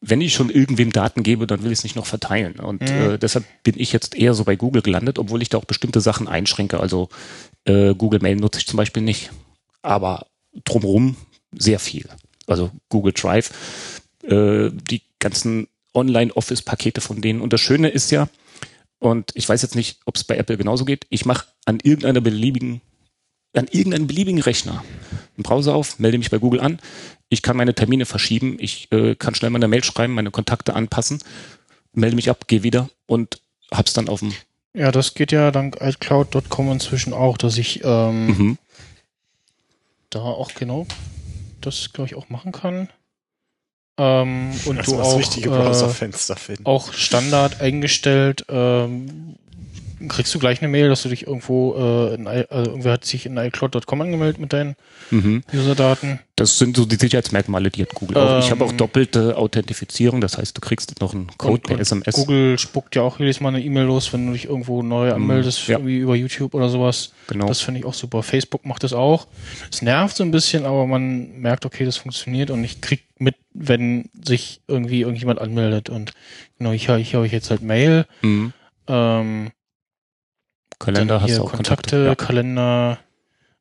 Wenn 0.00 0.20
ich 0.22 0.32
schon 0.32 0.48
irgendwem 0.48 0.92
Daten 0.92 1.22
gebe, 1.22 1.46
dann 1.46 1.62
will 1.62 1.72
ich 1.72 1.78
es 1.80 1.84
nicht 1.84 1.96
noch 1.96 2.06
verteilen. 2.06 2.58
Und 2.60 2.82
Mhm. 2.82 3.00
äh, 3.00 3.18
deshalb 3.18 3.44
bin 3.64 3.74
ich 3.78 3.92
jetzt 3.92 4.14
eher 4.14 4.32
so 4.34 4.44
bei 4.44 4.56
Google 4.56 4.80
gelandet, 4.82 5.18
obwohl 5.18 5.42
ich 5.42 5.48
da 5.48 5.58
auch 5.58 5.64
bestimmte 5.64 6.00
Sachen 6.00 6.28
einschränke. 6.28 6.80
Also 6.80 7.08
äh, 7.64 7.94
Google 7.94 8.20
Mail 8.20 8.36
nutze 8.36 8.60
ich 8.60 8.66
zum 8.66 8.76
Beispiel 8.76 9.02
nicht. 9.02 9.30
Aber 9.82 10.26
drumherum 10.64 11.16
sehr 11.52 11.78
viel. 11.78 12.08
Also 12.46 12.70
Google 12.88 13.12
Drive, 13.12 13.50
äh, 14.24 14.70
die 14.70 15.02
ganzen 15.18 15.68
Online-Office-Pakete 15.94 17.00
von 17.00 17.20
denen. 17.20 17.40
Und 17.40 17.52
das 17.52 17.60
Schöne 17.60 17.88
ist 17.88 18.10
ja, 18.10 18.28
und 18.98 19.30
ich 19.34 19.48
weiß 19.48 19.62
jetzt 19.62 19.76
nicht, 19.76 20.00
ob 20.04 20.16
es 20.16 20.24
bei 20.24 20.36
Apple 20.36 20.56
genauso 20.56 20.84
geht, 20.84 21.06
ich 21.08 21.24
mache 21.24 21.46
an 21.64 21.80
irgendeiner 21.82 22.20
beliebigen, 22.20 22.80
an 23.54 23.66
irgendeinem 23.70 24.06
beliebigen 24.06 24.40
Rechner 24.40 24.84
einen 25.36 25.42
Browser 25.42 25.74
auf, 25.74 25.98
melde 25.98 26.18
mich 26.18 26.30
bei 26.30 26.38
Google 26.38 26.60
an, 26.60 26.78
ich 27.28 27.42
kann 27.42 27.56
meine 27.56 27.74
Termine 27.74 28.06
verschieben, 28.06 28.56
ich 28.60 28.90
äh, 28.92 29.14
kann 29.14 29.34
schnell 29.34 29.50
meine 29.50 29.68
Mail 29.68 29.82
schreiben, 29.82 30.14
meine 30.14 30.30
Kontakte 30.30 30.74
anpassen, 30.74 31.20
melde 31.92 32.16
mich 32.16 32.30
ab, 32.30 32.46
gehe 32.46 32.62
wieder 32.62 32.90
und 33.06 33.40
hab's 33.72 33.92
dann 33.92 34.08
auf 34.08 34.20
dem 34.20 34.32
Ja, 34.74 34.92
das 34.92 35.14
geht 35.14 35.32
ja 35.32 35.50
dank 35.50 35.78
iCloud.com 35.80 36.72
inzwischen 36.72 37.12
auch, 37.12 37.38
dass 37.38 37.56
ich 37.56 37.80
ähm, 37.84 38.26
mhm. 38.26 38.58
da 40.10 40.20
auch 40.20 40.54
genau 40.54 40.86
das, 41.60 41.92
glaube 41.92 42.08
ich, 42.08 42.14
auch 42.14 42.28
machen 42.28 42.52
kann. 42.52 42.88
Ähm, 43.98 44.52
und 44.66 44.78
Das 44.78 44.86
du 44.86 44.96
das 44.96 45.06
auch 45.06 45.18
richtige 45.18 45.50
äh, 45.50 45.52
Browserfenster 45.52 46.36
finden. 46.36 46.66
auch 46.66 46.92
Standard 46.92 47.60
eingestellt. 47.60 48.44
Ähm, 48.48 49.36
kriegst 50.08 50.34
du 50.34 50.38
gleich 50.38 50.60
eine 50.62 50.68
Mail, 50.70 50.88
dass 50.88 51.02
du 51.02 51.08
dich 51.08 51.26
irgendwo, 51.26 51.74
äh, 51.76 52.14
in, 52.14 52.26
also 52.26 52.70
irgendwer 52.70 52.92
hat 52.92 53.04
sich 53.04 53.26
in 53.26 53.36
iCloud.com 53.36 54.00
angemeldet 54.00 54.38
mit 54.40 54.52
deinen 54.52 54.76
Mhm. 55.10 55.42
Userdaten. 55.52 56.20
Das 56.36 56.58
sind 56.58 56.76
so 56.76 56.86
die 56.86 56.96
Sicherheitsmerkmale, 56.96 57.70
die 57.70 57.82
hat 57.82 57.94
Google 57.94 58.16
auch. 58.16 58.38
Ich 58.38 58.50
habe 58.50 58.64
auch 58.64 58.70
Ähm, 58.70 58.76
doppelte 58.78 59.36
Authentifizierung, 59.36 60.20
das 60.20 60.38
heißt, 60.38 60.56
du 60.56 60.60
kriegst 60.60 60.98
noch 61.00 61.12
einen 61.12 61.26
Code 61.36 61.60
per 61.60 61.78
SMS. 61.78 62.14
Google 62.14 62.58
spuckt 62.58 62.96
ja 62.96 63.02
auch 63.02 63.18
jedes 63.18 63.40
Mal 63.40 63.50
eine 63.50 63.60
E-Mail 63.62 63.84
los, 63.84 64.12
wenn 64.12 64.26
du 64.26 64.32
dich 64.32 64.46
irgendwo 64.46 64.82
neu 64.82 65.12
anmeldest, 65.12 65.66
ja. 65.68 65.76
irgendwie 65.76 65.98
über 65.98 66.14
YouTube 66.16 66.54
oder 66.54 66.68
sowas. 66.70 67.12
Genau. 67.26 67.46
Das 67.46 67.60
finde 67.60 67.80
ich 67.80 67.86
auch 67.86 67.94
super. 67.94 68.22
Facebook 68.22 68.64
macht 68.64 68.84
das 68.84 68.92
auch. 68.92 69.26
Es 69.70 69.82
nervt 69.82 70.16
so 70.16 70.24
ein 70.24 70.30
bisschen, 70.30 70.64
aber 70.64 70.86
man 70.86 71.40
merkt, 71.40 71.66
okay, 71.66 71.84
das 71.84 71.96
funktioniert 71.98 72.50
und 72.50 72.64
ich 72.64 72.80
krieg 72.80 73.04
mit, 73.18 73.34
wenn 73.52 74.08
sich 74.24 74.62
irgendwie 74.66 75.02
irgendjemand 75.02 75.40
anmeldet. 75.40 75.90
Und 75.90 76.12
genau, 76.58 76.70
hier, 76.72 76.96
hier 76.96 77.18
habe 77.18 77.26
ich 77.26 77.32
jetzt 77.32 77.50
halt 77.50 77.60
Mail. 77.62 78.06
Mhm. 78.22 78.52
Ähm, 78.86 79.50
Kalender 80.80 81.14
dann 81.14 81.22
hast 81.22 81.38
du 81.38 81.42
auch 81.44 81.52
Kontakte, 81.52 82.06
Kontakte. 82.06 82.26
Kalender. 82.26 82.98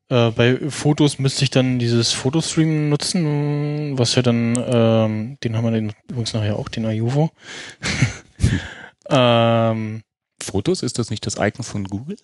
Äh, 0.10 0.32
bei 0.32 0.58
Fotos 0.70 1.20
müsste 1.20 1.44
ich 1.44 1.52
dann 1.52 1.78
dieses 1.78 2.12
Fotostream 2.14 2.90
nutzen, 2.90 4.00
was 4.00 4.16
ja 4.16 4.24
dann, 4.24 4.56
ähm, 4.58 5.38
den 5.44 5.56
haben 5.56 5.66
wir 5.66 5.72
den, 5.72 5.94
übrigens 6.10 6.34
nachher 6.34 6.58
auch, 6.58 6.70
den 6.70 6.88
Ayuvo. 6.88 7.30
ähm, 9.10 9.96
Ja. 9.96 10.02
Fotos, 10.42 10.82
ist 10.82 10.98
das 10.98 11.12
nicht 11.12 11.28
das 11.28 11.36
Icon 11.36 11.64
von 11.64 11.84
Google? 11.84 12.16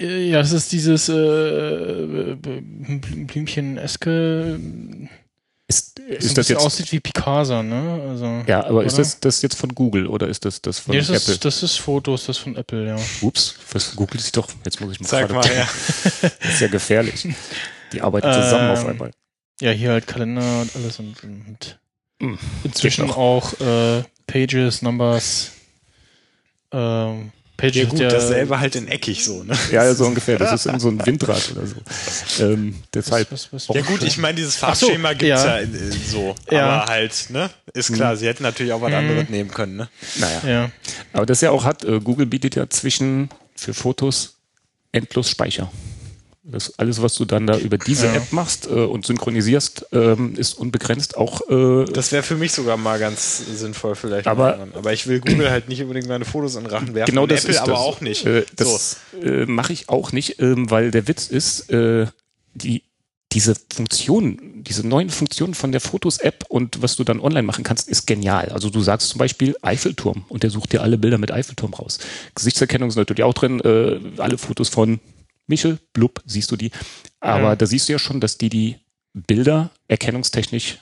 äh, 0.00 0.28
ja, 0.30 0.38
das 0.38 0.52
ist 0.52 0.72
dieses 0.72 1.08
äh, 1.08 2.36
Blümchen-eske, 2.36 4.58
Ist, 5.78 5.98
ist 5.98 6.30
ein 6.30 6.34
das 6.34 6.48
jetzt, 6.48 6.58
aussieht 6.60 6.90
wie 6.92 7.00
Picasa, 7.00 7.62
ne? 7.62 8.06
Also, 8.10 8.42
ja, 8.46 8.64
aber 8.64 8.84
ist 8.84 8.94
oder? 8.94 9.02
das, 9.02 9.20
das 9.20 9.42
jetzt 9.42 9.56
von 9.56 9.74
Google 9.74 10.06
oder 10.06 10.28
ist 10.28 10.44
das 10.44 10.60
das 10.62 10.78
von 10.78 10.94
nee, 10.94 11.00
das, 11.00 11.08
Apple? 11.10 11.34
ist, 11.34 11.44
das 11.44 11.62
ist 11.62 11.76
Fotos, 11.76 12.26
das 12.26 12.38
von 12.38 12.56
Apple, 12.56 12.86
ja. 12.86 12.96
Ups, 13.20 13.54
was 13.72 13.94
googelt 13.96 14.20
sich 14.20 14.32
doch? 14.32 14.48
Jetzt 14.64 14.80
muss 14.80 14.92
ich 14.92 15.00
mal 15.00 15.06
Zeig 15.08 15.28
gerade- 15.28 15.48
mal 15.48 15.54
her. 15.54 15.68
Das 16.20 16.32
ist 16.54 16.60
ja 16.60 16.68
gefährlich. 16.68 17.26
Die 17.92 18.00
arbeiten 18.02 18.32
zusammen 18.32 18.70
auf 18.70 18.80
Ähm, 18.82 18.88
einmal. 18.90 19.10
Ja, 19.60 19.70
hier 19.70 19.90
halt 19.90 20.06
Kalender 20.06 20.62
und 20.62 20.74
alles 20.76 20.98
und, 20.98 21.22
und 21.24 21.78
Hm, 22.20 22.38
inzwischen 22.64 23.06
noch. 23.06 23.16
auch 23.16 23.52
äh, 23.60 24.02
Pages, 24.26 24.82
Numbers, 24.82 25.50
ähm, 26.72 27.32
Page 27.56 27.76
Ja 27.76 27.84
gut, 27.84 28.00
dasselbe 28.00 28.58
halt 28.58 28.74
in 28.74 28.88
eckig 28.88 29.24
so, 29.24 29.44
ne? 29.44 29.56
Ja, 29.70 29.92
so 29.94 30.06
ungefähr. 30.06 30.38
Das 30.38 30.52
ist 30.52 30.66
in 30.66 30.80
so 30.80 30.88
ein 30.88 31.04
Windrad 31.06 31.52
oder 31.52 31.66
so. 31.66 31.76
Ähm, 32.44 32.74
deshalb. 32.92 33.30
Was- 33.30 33.52
was- 33.52 33.68
Ja 33.68 33.80
gut, 33.82 34.02
ich 34.02 34.18
meine, 34.18 34.34
dieses 34.34 34.60
Ach 34.62 34.74
so, 34.74 34.86
Farbschema 34.86 35.12
gibt's 35.12 35.44
ja. 35.44 35.58
ja, 35.58 35.58
in, 35.58 35.72
in 35.74 35.92
so. 35.92 36.34
Ja. 36.50 36.66
Aber 36.82 36.92
halt, 36.92 37.26
ne? 37.30 37.50
Ist 37.72 37.92
klar, 37.92 38.16
sie 38.16 38.26
hätten 38.26 38.42
natürlich 38.42 38.72
auch 38.72 38.80
was 38.80 38.92
anderes 38.92 39.28
nehmen 39.28 39.50
können, 39.50 39.76
ne? 39.76 39.88
Naja. 40.16 40.40
Ja. 40.46 40.70
Aber 41.12 41.26
das 41.26 41.40
ja 41.42 41.50
auch 41.52 41.64
hat, 41.64 41.84
äh, 41.84 42.00
Google 42.00 42.26
bietet 42.26 42.56
ja 42.56 42.68
zwischen 42.68 43.28
für 43.54 43.72
Fotos 43.72 44.36
endlos 44.92 45.30
Speicher. 45.30 45.70
Das 46.54 46.78
alles, 46.78 47.02
was 47.02 47.14
du 47.16 47.24
dann 47.24 47.46
da 47.46 47.58
über 47.58 47.76
diese 47.78 48.06
Ja. 48.06 48.14
App 48.14 48.32
machst 48.32 48.66
äh, 48.66 48.70
und 48.70 49.04
synchronisierst, 49.04 49.86
ähm, 49.92 50.34
ist 50.36 50.54
unbegrenzt 50.54 51.16
auch. 51.16 51.40
Äh, 51.50 51.84
Das 51.92 52.12
wäre 52.12 52.22
für 52.22 52.36
mich 52.36 52.52
sogar 52.52 52.76
mal 52.76 52.98
ganz 52.98 53.38
sinnvoll 53.38 53.94
vielleicht. 53.96 54.26
Aber- 54.26 54.66
aber 54.72 54.92
ich 54.92 55.06
will 55.06 55.20
Google 55.20 55.50
halt 55.50 55.68
nicht 55.68 55.82
unbedingt 55.82 56.06
meine 56.08 56.24
Fotos 56.24 56.54
in 56.54 56.66
Rachen 56.66 56.94
werfen. 56.94 57.10
genau 57.10 57.26
das 57.26 57.40
Apple 57.40 57.50
ist 57.54 57.60
aber 57.60 57.72
das. 57.72 57.80
auch 57.80 58.00
nicht. 58.00 58.24
Äh, 58.26 58.40
so. 58.42 58.54
das 58.56 58.96
äh, 59.22 59.46
mache 59.46 59.72
ich 59.72 59.88
auch 59.88 60.12
nicht, 60.12 60.40
ähm, 60.40 60.70
weil 60.70 60.90
der 60.90 61.08
Witz 61.08 61.26
ist, 61.26 61.70
äh, 61.70 62.06
die 62.54 62.82
diese 63.32 63.56
Funktion, 63.74 64.62
diese 64.62 64.86
neuen 64.86 65.10
Funktionen 65.10 65.54
von 65.54 65.72
der 65.72 65.80
Fotos-App 65.80 66.44
und 66.48 66.82
was 66.82 66.94
du 66.94 67.02
dann 67.02 67.18
online 67.18 67.42
machen 67.42 67.64
kannst, 67.64 67.88
ist 67.88 68.06
genial. 68.06 68.50
Also 68.50 68.70
du 68.70 68.80
sagst 68.80 69.08
zum 69.08 69.18
Beispiel 69.18 69.56
Eiffelturm 69.60 70.24
und 70.28 70.44
der 70.44 70.50
sucht 70.50 70.72
dir 70.72 70.82
alle 70.82 70.98
Bilder 70.98 71.18
mit 71.18 71.32
Eiffelturm 71.32 71.74
raus. 71.74 71.98
Gesichtserkennung 72.36 72.90
ist 72.90 72.94
natürlich 72.96 73.24
auch 73.24 73.34
drin, 73.34 73.58
äh, 73.60 73.98
alle 74.20 74.38
Fotos 74.38 74.68
von 74.68 75.00
Michel, 75.46 75.78
blub, 75.92 76.22
siehst 76.24 76.50
du 76.50 76.56
die. 76.56 76.70
Aber 77.20 77.50
Ja. 77.50 77.56
da 77.56 77.66
siehst 77.66 77.88
du 77.88 77.92
ja 77.92 77.98
schon, 77.98 78.20
dass 78.20 78.38
die 78.38 78.48
die 78.48 78.76
Bilder 79.12 79.70
erkennungstechnisch 79.88 80.78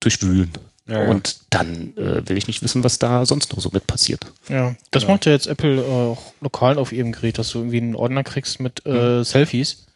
durchwühlen. 0.00 0.50
Ja, 0.88 1.04
ja. 1.04 1.10
Und 1.10 1.40
dann 1.50 1.96
äh, 1.96 2.28
will 2.28 2.36
ich 2.36 2.48
nicht 2.48 2.62
wissen, 2.62 2.82
was 2.82 2.98
da 2.98 3.24
sonst 3.24 3.52
noch 3.52 3.60
so 3.60 3.70
mit 3.72 3.86
passiert. 3.86 4.26
Ja, 4.48 4.74
das 4.90 5.06
macht 5.06 5.26
ja 5.26 5.32
jetzt 5.32 5.46
Apple 5.46 5.76
äh, 5.76 5.84
auch 5.84 6.32
lokal 6.40 6.76
auf 6.78 6.92
ihrem 6.92 7.12
Gerät, 7.12 7.38
dass 7.38 7.50
du 7.50 7.58
irgendwie 7.58 7.78
einen 7.78 7.94
Ordner 7.94 8.24
kriegst 8.24 8.58
mit 8.60 8.84
äh, 8.84 9.22
Selfies. 9.22 9.86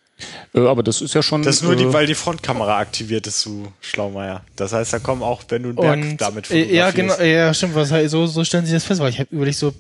Äh, 0.55 0.61
aber 0.61 0.83
das 0.83 1.03
ist 1.03 1.15
ja 1.15 1.23
schon. 1.23 1.43
Das 1.43 1.57
ist 1.57 1.63
nur 1.63 1.73
äh, 1.73 1.77
die, 1.77 1.93
weil 1.93 2.07
die 2.07 2.15
Frontkamera 2.15 2.79
aktiviert 2.79 3.27
ist, 3.27 3.45
du 3.45 3.73
Schlaumeier. 3.81 4.45
Das 4.55 4.73
heißt, 4.73 4.93
da 4.93 4.99
kommen 5.01 5.23
auch, 5.23 5.43
wenn 5.49 5.65
du 5.65 5.69
einen 5.71 5.77
Berg 5.77 5.99
Und 5.99 6.17
damit 6.19 6.51
äh, 6.51 6.73
ja, 6.73 6.91
genau, 6.93 7.21
ja, 7.21 7.53
stimmt, 7.53 7.75
was 7.75 7.89
so, 8.11 8.27
so 8.27 8.45
stellen 8.45 8.65
sie 8.65 8.73
das 8.73 8.85
fest, 8.85 9.01
weil 9.01 9.11
ich 9.11 9.19
habe 9.19 9.35
überlegt 9.35 9.59
so, 9.59 9.75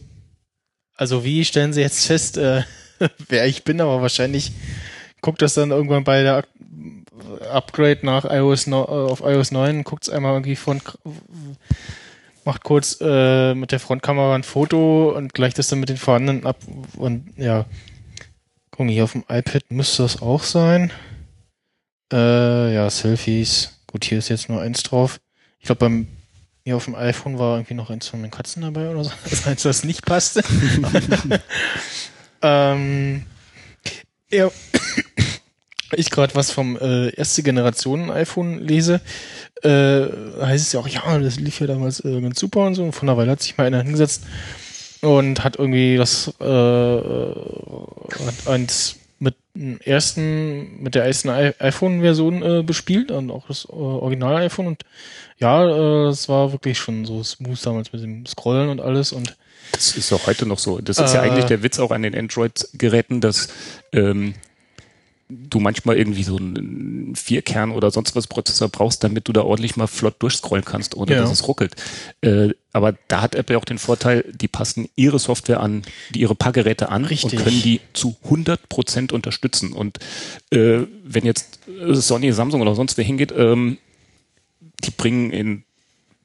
also 0.94 1.24
wie 1.24 1.44
stellen 1.44 1.72
sie 1.72 1.80
jetzt 1.82 2.06
fest, 2.06 2.36
äh, 2.36 2.62
wer 3.28 3.46
ich 3.46 3.64
bin, 3.64 3.80
aber 3.80 4.02
wahrscheinlich 4.02 4.52
guckt 5.20 5.42
das 5.42 5.54
dann 5.54 5.70
irgendwann 5.70 6.04
bei 6.04 6.22
der 6.22 6.44
Upgrade 7.50 8.00
nach 8.02 8.24
iOS 8.24 8.66
äh, 8.66 8.72
auf 8.72 9.20
iOS 9.20 9.50
9, 9.50 9.84
guckt 9.84 10.04
es 10.04 10.10
einmal 10.10 10.34
irgendwie 10.34 10.56
von 10.56 10.80
macht 12.44 12.62
kurz 12.62 12.98
äh, 13.00 13.54
mit 13.54 13.72
der 13.72 13.80
Frontkamera 13.80 14.34
ein 14.34 14.44
Foto 14.44 15.10
und 15.10 15.34
gleicht 15.34 15.58
das 15.58 15.68
dann 15.68 15.80
mit 15.80 15.88
den 15.88 15.96
vorhandenen 15.96 16.46
ab 16.46 16.58
und 16.96 17.32
ja. 17.36 17.66
Guck 18.70 18.86
mal, 18.86 18.92
hier 18.92 19.04
auf 19.04 19.12
dem 19.12 19.24
iPad 19.28 19.64
müsste 19.70 20.02
das 20.02 20.22
auch 20.22 20.42
sein. 20.42 20.92
Äh, 22.12 22.74
ja, 22.74 22.88
Selfies. 22.88 23.80
Gut, 23.86 24.04
hier 24.04 24.18
ist 24.18 24.28
jetzt 24.28 24.48
nur 24.48 24.60
eins 24.60 24.82
drauf. 24.82 25.18
Ich 25.58 25.66
glaube, 25.66 25.80
beim 25.80 26.06
hier 26.62 26.76
auf 26.76 26.84
dem 26.84 26.94
iPhone 26.94 27.38
war 27.38 27.56
irgendwie 27.56 27.74
noch 27.74 27.90
eins 27.90 28.08
von 28.08 28.22
den 28.22 28.30
Katzen 28.30 28.62
dabei 28.62 28.90
oder 28.90 29.04
so. 29.04 29.10
Eins, 29.46 29.62
das 29.62 29.84
nicht 29.84 30.04
passte. 30.04 30.42
ähm, 32.46 33.22
ja, 34.30 34.50
ich 35.92 36.10
gerade 36.10 36.34
was 36.34 36.50
vom 36.50 36.76
äh, 36.76 37.10
erste 37.10 37.42
Generation 37.42 38.10
iPhone 38.10 38.60
lese, 38.60 39.00
äh, 39.62 40.04
heißt 40.40 40.66
es 40.66 40.72
ja 40.72 40.80
auch, 40.80 40.88
ja, 40.88 41.18
das 41.18 41.40
lief 41.40 41.60
ja 41.60 41.66
damals 41.66 42.04
äh, 42.04 42.20
ganz 42.20 42.38
super 42.38 42.60
und 42.60 42.74
so. 42.74 42.84
Und 42.84 42.92
von 42.92 43.06
der 43.06 43.16
Weile 43.16 43.32
hat 43.32 43.42
sich 43.42 43.56
mal 43.56 43.66
einer 43.66 43.82
hingesetzt 43.82 44.24
und 45.02 45.44
hat 45.44 45.56
irgendwie 45.56 45.96
das 45.96 46.28
äh, 46.40 46.44
hat 46.44 48.48
eins 48.48 48.96
mit 49.18 49.34
dem 49.54 49.80
ersten, 49.80 50.82
mit 50.82 50.94
der 50.94 51.04
ersten 51.04 51.30
iPhone-Version 51.30 52.42
äh, 52.42 52.62
bespielt 52.62 53.10
und 53.10 53.30
auch 53.30 53.46
das 53.48 53.64
äh, 53.64 53.72
Original-iPhone 53.72 54.66
und 54.66 54.82
ja, 55.38 55.64
äh, 55.64 56.08
es 56.08 56.28
war 56.28 56.52
wirklich 56.52 56.78
schon 56.78 57.06
so 57.06 57.22
smooth 57.22 57.64
damals 57.64 57.92
mit 57.92 58.02
dem 58.02 58.26
Scrollen 58.26 58.68
und 58.68 58.80
alles 58.80 59.12
und 59.12 59.36
Das 59.72 59.96
ist 59.96 60.12
auch 60.12 60.26
heute 60.26 60.46
noch 60.46 60.58
so. 60.58 60.78
Das 60.80 60.98
ist 60.98 61.14
ja 61.14 61.22
Äh. 61.24 61.30
eigentlich 61.30 61.44
der 61.46 61.62
Witz 61.62 61.78
auch 61.78 61.90
an 61.90 62.02
den 62.02 62.14
Android-Geräten, 62.14 63.20
dass 63.20 63.48
ähm, 63.92 64.34
du 65.28 65.58
manchmal 65.58 65.96
irgendwie 65.96 66.22
so 66.22 66.36
einen 66.36 67.16
Vierkern 67.16 67.72
oder 67.72 67.90
sonst 67.90 68.14
was 68.14 68.28
Prozessor 68.28 68.68
brauchst, 68.68 69.02
damit 69.02 69.26
du 69.26 69.32
da 69.32 69.42
ordentlich 69.42 69.76
mal 69.76 69.88
flott 69.88 70.14
durchscrollen 70.20 70.64
kannst, 70.64 70.94
ohne 70.96 71.12
Ja. 71.14 71.20
dass 71.20 71.32
es 71.32 71.48
ruckelt. 71.48 71.74
Äh, 72.20 72.50
aber 72.72 72.94
da 73.08 73.22
hat 73.22 73.34
Apple 73.34 73.58
auch 73.58 73.64
den 73.64 73.78
Vorteil, 73.78 74.24
die 74.32 74.46
passen 74.46 74.88
ihre 74.94 75.18
Software 75.18 75.58
an, 75.60 75.82
die 76.14 76.20
ihre 76.20 76.36
paar 76.36 76.52
Geräte 76.52 76.90
an 76.90 77.04
Richtig. 77.04 77.32
und 77.38 77.44
können 77.44 77.60
die 77.60 77.80
zu 77.92 78.14
100 78.24 78.68
Prozent 78.68 79.12
unterstützen. 79.12 79.72
Und 79.72 79.98
äh, 80.50 80.82
wenn 81.04 81.24
jetzt 81.24 81.58
Sony, 81.92 82.30
Samsung 82.32 82.60
oder 82.60 82.76
sonst 82.76 82.96
wer 82.96 83.04
hingeht, 83.04 83.32
ähm, 83.36 83.78
die 84.84 84.90
bringen 84.92 85.32
in 85.32 85.64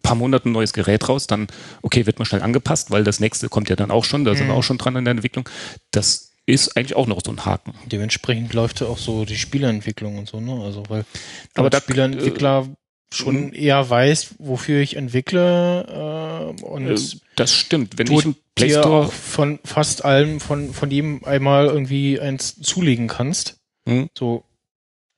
paar 0.02 0.16
Monaten 0.16 0.50
ein 0.50 0.54
neues 0.54 0.74
Gerät 0.74 1.08
raus, 1.10 1.28
dann, 1.28 1.48
okay, 1.82 2.06
wird 2.06 2.20
mal 2.20 2.26
schnell 2.26 2.42
angepasst, 2.42 2.92
weil 2.92 3.04
das 3.04 3.20
nächste 3.20 3.50
kommt 3.50 3.70
ja 3.70 3.76
dann 3.76 3.92
auch 3.92 4.06
schon, 4.06 4.26
da 4.26 4.36
sind 4.36 4.48
wir 4.48 4.54
auch 4.54 4.64
schon 4.64 4.78
dran 4.78 4.96
in 4.96 5.06
der 5.06 5.12
Entwicklung. 5.14 5.48
Das 5.92 6.32
ist 6.46 6.76
eigentlich 6.76 6.96
auch 6.96 7.08
noch 7.08 7.22
so 7.24 7.32
ein 7.32 7.46
Haken. 7.46 7.74
dementsprechend 7.86 8.54
läuft 8.54 8.82
ja 8.82 8.88
auch 8.88 8.98
so 8.98 9.26
die 9.26 9.38
Spieleentwicklung 9.38 10.18
und 10.18 10.28
so, 10.28 10.40
ne? 10.40 10.64
Also 10.64 10.84
weil 10.90 11.06
Aber 11.54 11.70
der 11.70 11.82
Spieleentwickler 11.82 12.68
schon 13.14 13.54
eher 13.54 13.90
weiß, 13.90 14.36
wofür 14.40 14.82
ich 14.82 14.96
entwickle 14.96 16.56
äh, 16.58 16.64
und 16.64 16.88
Äh, 16.88 17.00
Das 17.36 17.54
stimmt. 17.54 17.98
Wenn 17.98 18.08
du 18.08 18.20
ich 18.20 18.26
im 18.26 18.36
Play 18.56 18.70
Store, 18.72 19.08
auch 19.08 19.12
von 19.14 19.60
fast 19.64 20.04
allem, 20.06 20.40
von, 20.40 20.74
von 20.74 20.90
jedem 20.90 21.24
einmal 21.26 21.68
irgendwie 21.68 22.20
eins 22.20 22.60
zulegen 22.62 23.08
kannst. 23.08 23.58
Mhm. 23.86 24.10
So 24.18 24.44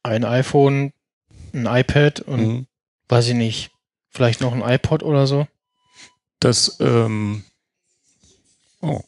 ein 0.03 0.25
iPhone, 0.25 0.91
ein 1.53 1.67
iPad 1.67 2.21
und 2.21 2.41
Mhm. 2.41 2.67
weiß 3.09 3.29
ich 3.29 3.35
nicht, 3.35 3.71
vielleicht 4.13 4.41
noch 4.41 4.53
ein 4.53 4.61
iPod 4.61 5.03
oder 5.03 5.27
so. 5.27 5.47
das, 6.39 6.77
ähm, 6.79 7.43
oh, 8.81 9.01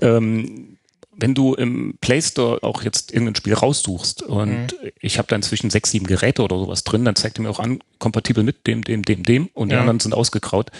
ähm, 0.00 0.78
wenn 1.20 1.34
du 1.34 1.54
im 1.54 1.96
Play 2.00 2.20
Store 2.22 2.62
auch 2.62 2.82
jetzt 2.82 3.12
irgendein 3.12 3.34
Spiel 3.34 3.54
raussuchst 3.54 4.22
und 4.22 4.76
ich 5.00 5.18
habe 5.18 5.26
da 5.28 5.36
inzwischen 5.36 5.68
sechs, 5.70 5.90
sieben 5.90 6.06
Geräte 6.06 6.42
oder 6.42 6.58
sowas 6.58 6.84
drin, 6.84 7.04
dann 7.04 7.16
zeigt 7.16 7.38
er 7.38 7.42
mir 7.42 7.50
auch 7.50 7.58
an, 7.58 7.80
kompatibel 7.98 8.44
mit 8.44 8.66
dem, 8.68 8.84
dem, 8.84 9.02
dem, 9.02 9.24
dem 9.24 9.46
und 9.54 9.70
die 9.70 9.74
Ja. 9.74 9.80
anderen 9.80 9.98
sind 10.00 10.14
ausgegraut, 10.14 10.70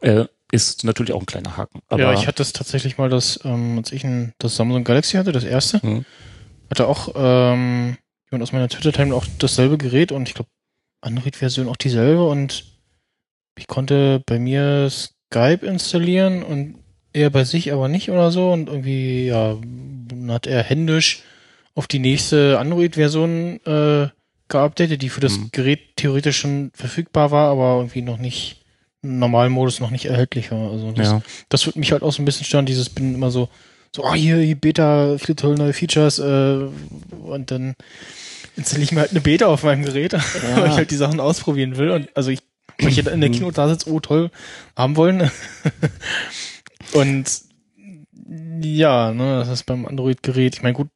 äh, 0.00 0.26
ist 0.52 0.84
natürlich 0.84 1.12
auch 1.12 1.20
ein 1.20 1.26
kleiner 1.26 1.56
Haken. 1.56 1.80
Aber 1.88 2.02
ja, 2.02 2.12
ich 2.12 2.26
hatte 2.26 2.38
das 2.38 2.52
tatsächlich 2.52 2.98
mal, 2.98 3.08
das, 3.08 3.40
ähm, 3.44 3.78
als 3.78 3.90
ich 3.90 4.04
ein, 4.04 4.34
das 4.38 4.56
Samsung 4.56 4.84
Galaxy 4.84 5.16
hatte, 5.16 5.32
das 5.32 5.44
erste, 5.44 5.80
Mhm. 5.86 6.04
hatte 6.70 6.86
auch 6.88 7.08
ähm, 7.16 7.96
jemand 8.30 8.42
aus 8.42 8.52
meiner 8.52 8.68
Twitter-Time 8.68 9.14
auch 9.14 9.24
dasselbe 9.38 9.78
Gerät 9.78 10.12
und 10.12 10.28
ich 10.28 10.34
glaube, 10.34 10.50
Android-Version 11.06 11.68
auch 11.68 11.76
dieselbe 11.76 12.26
und 12.26 12.64
ich 13.58 13.66
konnte 13.66 14.22
bei 14.26 14.38
mir 14.38 14.90
Skype 14.90 15.64
installieren 15.64 16.42
und 16.42 16.76
er 17.12 17.30
bei 17.30 17.44
sich 17.44 17.72
aber 17.72 17.88
nicht 17.88 18.10
oder 18.10 18.30
so 18.30 18.52
und 18.52 18.68
irgendwie, 18.68 19.28
ja, 19.28 19.56
hat 20.28 20.46
er 20.46 20.62
händisch 20.62 21.22
auf 21.74 21.86
die 21.86 21.98
nächste 21.98 22.58
Android-Version 22.58 23.60
äh, 23.64 24.08
geupdatet, 24.48 25.02
die 25.02 25.08
für 25.08 25.20
das 25.20 25.38
Mhm. 25.38 25.48
Gerät 25.52 25.96
theoretisch 25.96 26.38
schon 26.38 26.70
verfügbar 26.74 27.30
war, 27.30 27.50
aber 27.50 27.78
irgendwie 27.78 28.02
noch 28.02 28.18
nicht 28.18 28.62
im 29.02 29.18
normalen 29.18 29.52
Modus 29.52 29.80
noch 29.80 29.90
nicht 29.90 30.06
erhältlich 30.06 30.50
war. 30.50 30.70
Also 30.70 30.92
das, 30.92 31.08
ja. 31.08 31.22
das 31.48 31.66
wird 31.66 31.76
mich 31.76 31.92
halt 31.92 32.02
auch 32.02 32.12
so 32.12 32.22
ein 32.22 32.24
bisschen 32.24 32.44
stören, 32.44 32.66
dieses 32.66 32.90
bin 32.90 33.14
immer 33.14 33.30
so, 33.30 33.48
so, 33.94 34.04
oh, 34.04 34.14
hier, 34.14 34.36
hier 34.38 34.56
Beta, 34.56 35.16
viele 35.18 35.36
tolle 35.36 35.56
neue 35.56 35.72
Features, 35.72 36.18
äh, 36.18 36.66
und 37.22 37.50
dann 37.50 37.74
installiere 38.56 38.84
ich 38.84 38.92
mir 38.92 39.00
halt 39.00 39.10
eine 39.10 39.20
Beta 39.20 39.46
auf 39.46 39.62
meinem 39.62 39.84
Gerät, 39.84 40.12
weil 40.56 40.68
ich 40.70 40.76
halt 40.76 40.90
die 40.90 40.96
Sachen 40.96 41.20
ausprobieren 41.20 41.76
will. 41.76 41.90
Und 41.90 42.08
also 42.16 42.30
ich, 42.30 42.40
weil 42.80 42.90
ich 42.90 42.98
in 43.06 43.20
der 43.20 43.30
Kino 43.30 43.50
da 43.50 43.68
sitze, 43.68 43.90
oh 43.90 44.00
toll, 44.00 44.30
haben 44.76 44.96
wollen. 44.96 45.30
und 46.92 47.24
ja, 48.62 49.12
ne, 49.12 49.38
das 49.38 49.48
ist 49.48 49.64
beim 49.64 49.86
Android-Gerät, 49.86 50.56
ich 50.56 50.62
meine, 50.62 50.74
gut, 50.74 50.88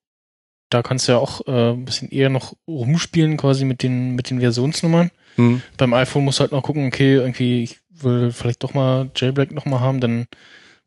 da 0.70 0.82
kannst 0.82 1.06
du 1.08 1.12
ja 1.12 1.18
auch 1.18 1.46
äh, 1.46 1.72
ein 1.72 1.84
bisschen 1.84 2.10
eher 2.10 2.28
noch 2.28 2.54
rumspielen, 2.66 3.36
quasi 3.36 3.64
mit 3.64 3.82
den, 3.82 4.14
mit 4.14 4.30
den 4.30 4.40
Versionsnummern 4.40 5.10
Hm. 5.36 5.62
beim 5.76 5.94
iPhone 5.94 6.24
muss 6.24 6.40
halt 6.40 6.50
noch 6.50 6.62
gucken, 6.62 6.86
okay, 6.88 7.14
irgendwie, 7.14 7.62
ich 7.62 7.78
will 7.90 8.32
vielleicht 8.32 8.64
doch 8.64 8.74
mal 8.74 9.10
Jailbreak 9.14 9.52
noch 9.52 9.64
mal 9.64 9.78
haben, 9.80 10.00
dann 10.00 10.26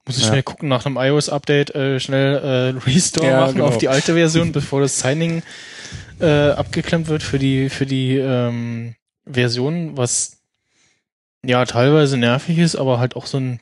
muss 0.05 0.17
ich 0.17 0.23
Ja. 0.23 0.29
schnell 0.29 0.43
gucken 0.43 0.67
nach 0.67 0.85
einem 0.85 0.97
iOS-Update, 0.97 1.73
äh, 1.75 1.99
schnell 2.01 2.75
äh, 2.75 2.79
Restore 2.85 3.27
Ja, 3.27 3.39
machen 3.39 3.55
genau. 3.55 3.67
auf 3.67 3.77
die 3.77 3.87
alte 3.87 4.13
Version, 4.15 4.51
bevor 4.51 4.81
das 4.81 4.99
Signing 4.99 5.43
äh, 6.19 6.51
abgeklemmt 6.51 7.07
wird 7.07 7.23
für 7.23 7.39
die 7.39 7.69
für 7.69 7.85
die 7.85 8.15
ähm, 8.17 8.95
Version, 9.25 9.97
was 9.97 10.37
ja 11.45 11.65
teilweise 11.65 12.17
nervig 12.17 12.57
ist, 12.57 12.75
aber 12.75 12.99
halt 12.99 13.15
auch 13.15 13.25
so 13.25 13.37
ein 13.39 13.59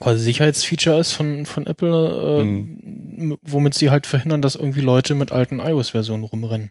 quasi 0.00 0.22
Sicherheitsfeature 0.24 0.98
ist 0.98 1.12
von 1.12 1.46
von 1.46 1.66
Apple, 1.66 2.40
äh, 2.40 2.44
Mhm. 2.44 3.38
womit 3.42 3.74
sie 3.74 3.90
halt 3.90 4.06
verhindern, 4.06 4.42
dass 4.42 4.56
irgendwie 4.56 4.80
Leute 4.80 5.14
mit 5.14 5.30
alten 5.32 5.60
iOS-Versionen 5.60 6.24
rumrennen. 6.24 6.70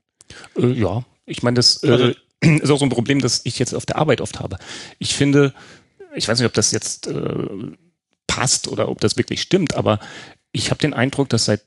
Äh, 0.57 0.67
ja, 0.73 1.03
ich 1.25 1.41
meine, 1.43 1.55
das 1.55 1.83
äh, 1.83 1.91
Also- 1.91 2.11
ist 2.41 2.69
auch 2.69 2.79
so 2.79 2.85
ein 2.85 2.89
Problem, 2.89 3.21
das 3.21 3.41
ich 3.45 3.57
jetzt 3.59 3.73
auf 3.73 3.85
der 3.85 3.95
Arbeit 3.97 4.19
oft 4.19 4.39
habe. 4.41 4.57
Ich 4.99 5.15
finde, 5.15 5.53
ich 6.13 6.27
weiß 6.27 6.37
nicht, 6.39 6.45
ob 6.47 6.53
das 6.53 6.71
jetzt 6.71 7.07
äh, 7.07 7.35
passt 8.27 8.67
oder 8.67 8.89
ob 8.89 8.99
das 8.99 9.15
wirklich 9.17 9.41
stimmt, 9.41 9.75
aber 9.75 9.99
ich 10.51 10.69
habe 10.69 10.79
den 10.79 10.93
Eindruck, 10.93 11.29
dass 11.29 11.45
seit 11.45 11.61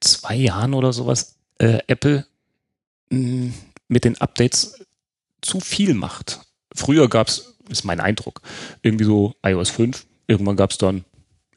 zwei 0.00 0.34
Jahren 0.36 0.74
oder 0.74 0.92
sowas 0.92 1.36
äh, 1.58 1.78
Apple 1.86 2.26
mit 3.10 4.04
den 4.04 4.20
Updates 4.20 4.84
zu 5.40 5.60
viel 5.60 5.94
macht. 5.94 6.40
Früher 6.74 7.08
gab's, 7.08 7.54
ist 7.68 7.84
mein 7.84 8.00
Eindruck, 8.00 8.42
irgendwie 8.82 9.04
so 9.04 9.34
iOS 9.44 9.70
5, 9.70 10.04
irgendwann 10.26 10.56
gab's 10.56 10.78
dann 10.78 11.04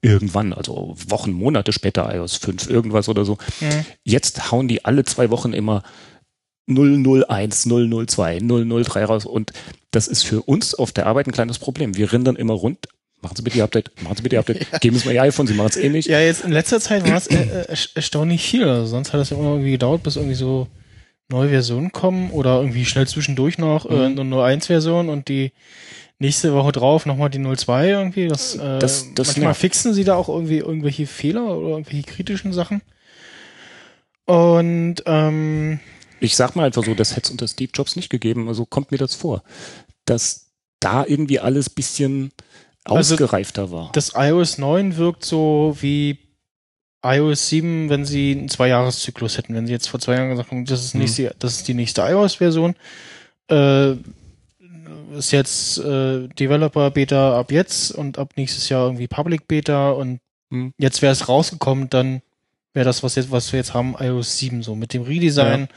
irgendwann, 0.02 0.54
also 0.54 0.96
Wochen, 1.10 1.32
Monate 1.32 1.74
später 1.74 2.14
iOS 2.14 2.38
5, 2.38 2.70
irgendwas 2.70 3.08
oder 3.10 3.24
so. 3.26 3.38
Mhm. 3.60 3.86
Jetzt 4.04 4.52
hauen 4.52 4.68
die 4.68 4.84
alle 4.86 5.04
zwei 5.04 5.30
Wochen 5.30 5.54
immer 5.54 5.84
001, 6.68 7.66
002, 7.66 8.40
003 8.40 9.06
raus 9.06 9.26
und 9.26 9.52
das 9.92 10.08
ist 10.08 10.24
für 10.24 10.42
uns 10.42 10.74
auf 10.74 10.92
der 10.92 11.06
Arbeit 11.08 11.28
ein 11.28 11.32
kleines 11.34 11.60
Problem. 11.60 11.96
Wir 11.98 12.08
dann 12.08 12.36
immer 12.36 12.54
rund. 12.54 12.88
Machen 13.22 13.36
Sie 13.36 13.44
bitte 13.44 13.58
Ihr 13.60 13.64
Update, 13.64 13.92
machen 14.02 14.16
Sie 14.18 14.24
bitte 14.24 14.38
Ihr 14.38 14.40
Update, 14.40 14.66
geben 14.82 14.98
Sie 14.98 15.08
mir 15.08 15.14
Ihr 15.14 15.22
iPhone, 15.22 15.46
Sie 15.46 15.54
machen 15.54 15.68
es 15.70 15.78
eh 15.78 15.90
nicht. 15.90 16.08
Ja, 16.08 16.20
jetzt 16.20 16.44
in 16.44 16.52
letzter 16.52 16.80
Zeit 16.80 17.08
war 17.08 17.18
es 17.18 17.28
äh, 17.28 17.36
äh, 17.36 17.66
erst- 17.70 17.96
erstaunlich 17.96 18.42
viel. 18.42 18.64
Also 18.68 18.88
sonst 18.88 19.14
hat 19.14 19.20
es 19.22 19.30
ja 19.30 19.38
immer 19.38 19.52
irgendwie 19.52 19.72
gedauert, 19.72 20.02
bis 20.02 20.16
irgendwie 20.16 20.36
so 20.36 20.68
neue 21.32 21.50
Versionen 21.50 21.92
kommen 21.92 22.30
oder 22.32 22.58
irgendwie 22.58 22.86
schnell 22.86 23.08
zwischendurch 23.08 23.58
noch 23.58 23.86
äh, 23.90 24.10
Mhm. 24.10 24.20
eine 24.20 24.36
01-Version 24.36 25.10
und 25.10 25.28
die 25.28 25.52
nächste 26.20 26.54
Woche 26.54 26.72
drauf 26.72 27.06
nochmal 27.08 27.30
die 27.32 27.40
02 27.40 27.90
irgendwie. 27.90 28.28
Das, 28.28 28.56
äh, 28.56 28.78
Das- 28.80 29.08
das 29.16 29.28
manchmal 29.28 29.46
nervt. 29.48 29.62
fixen 29.62 29.94
sie 29.94 30.04
da 30.04 30.16
auch 30.16 30.30
irgendwie 30.30 30.58
irgendwelche 30.60 31.08
Fehler 31.08 31.58
oder 31.58 31.70
irgendwelche 31.70 32.04
kritischen 32.04 32.54
Sachen. 32.54 32.82
Und 34.26 34.98
ähm, 35.06 35.80
Ich 36.20 36.36
sag 36.36 36.56
mal 36.56 36.66
einfach 36.66 36.84
so, 36.86 36.94
das 36.94 37.12
hätte 37.16 37.26
es 37.26 37.32
unter 37.32 37.48
Steve 37.48 37.72
Jobs 37.74 37.96
nicht 37.96 38.10
gegeben, 38.10 38.48
also 38.48 38.66
kommt 38.66 38.92
mir 38.92 38.98
das 39.00 39.16
vor, 39.16 39.42
dass 40.06 40.52
da 40.80 41.04
irgendwie 41.06 41.40
alles 41.40 41.70
bisschen 41.70 42.32
Also, 42.84 43.16
ausgereifter 43.16 43.72
war. 43.72 43.90
das 43.94 44.14
iOS 44.16 44.58
9 44.60 44.98
wirkt 44.98 45.26
so 45.26 45.76
wie 45.82 46.20
iOS 47.04 47.50
7, 47.50 47.90
wenn 47.90 48.06
sie 48.06 48.32
einen 48.32 48.50
Zweijahreszyklus 48.50 49.38
hätten. 49.38 49.56
Wenn 49.56 49.66
sie 49.68 49.74
jetzt 49.74 49.88
vor 49.88 50.00
zwei 50.00 50.16
Jahren 50.16 50.30
gesagt 50.30 50.52
haben, 50.52 50.66
das 50.66 50.84
ist, 50.86 50.94
Mhm. 50.96 51.02
nächste, 51.02 51.36
das 51.40 51.54
ist 51.58 51.68
die 51.68 51.74
nächste 51.74 52.02
iOS-Version, 52.02 52.76
äh, 53.50 53.94
ist 55.18 55.32
jetzt 55.32 55.78
äh, 55.80 56.28
Developer 56.28 56.92
Beta 56.92 57.38
ab 57.40 57.52
jetzt 57.52 57.92
und 57.92 58.18
ab 58.18 58.34
nächstes 58.36 58.70
Jahr 58.70 58.86
irgendwie 58.86 59.08
Public 59.08 59.48
Beta 59.48 59.92
und 59.92 60.20
Mhm. 60.50 60.74
jetzt 60.78 61.02
wäre 61.02 61.14
es 61.14 61.28
rausgekommen, 61.30 61.90
dann 61.90 62.22
wäre 62.74 62.86
das, 62.86 63.04
was 63.04 63.16
jetzt, 63.16 63.32
was 63.32 63.52
wir 63.52 63.60
jetzt 63.60 63.74
haben, 63.74 63.96
iOS 64.00 64.38
7 64.38 64.64
so 64.64 64.76
mit 64.76 64.94
dem 64.94 65.02
Redesign 65.04 65.68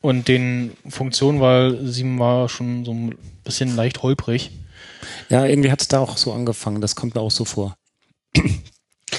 und 0.00 0.28
den 0.28 0.72
Funktionen, 0.88 1.40
weil 1.40 1.86
7 1.86 2.18
war 2.18 2.48
schon 2.48 2.84
so 2.84 2.92
ein 2.92 3.16
bisschen 3.44 3.74
leicht 3.76 4.02
holprig. 4.02 4.50
Ja, 5.28 5.44
irgendwie 5.46 5.70
hat 5.70 5.80
es 5.82 5.88
da 5.88 5.98
auch 6.00 6.16
so 6.16 6.32
angefangen, 6.32 6.80
das 6.80 6.94
kommt 6.96 7.14
mir 7.14 7.20
auch 7.20 7.30
so 7.30 7.44
vor. 7.44 7.76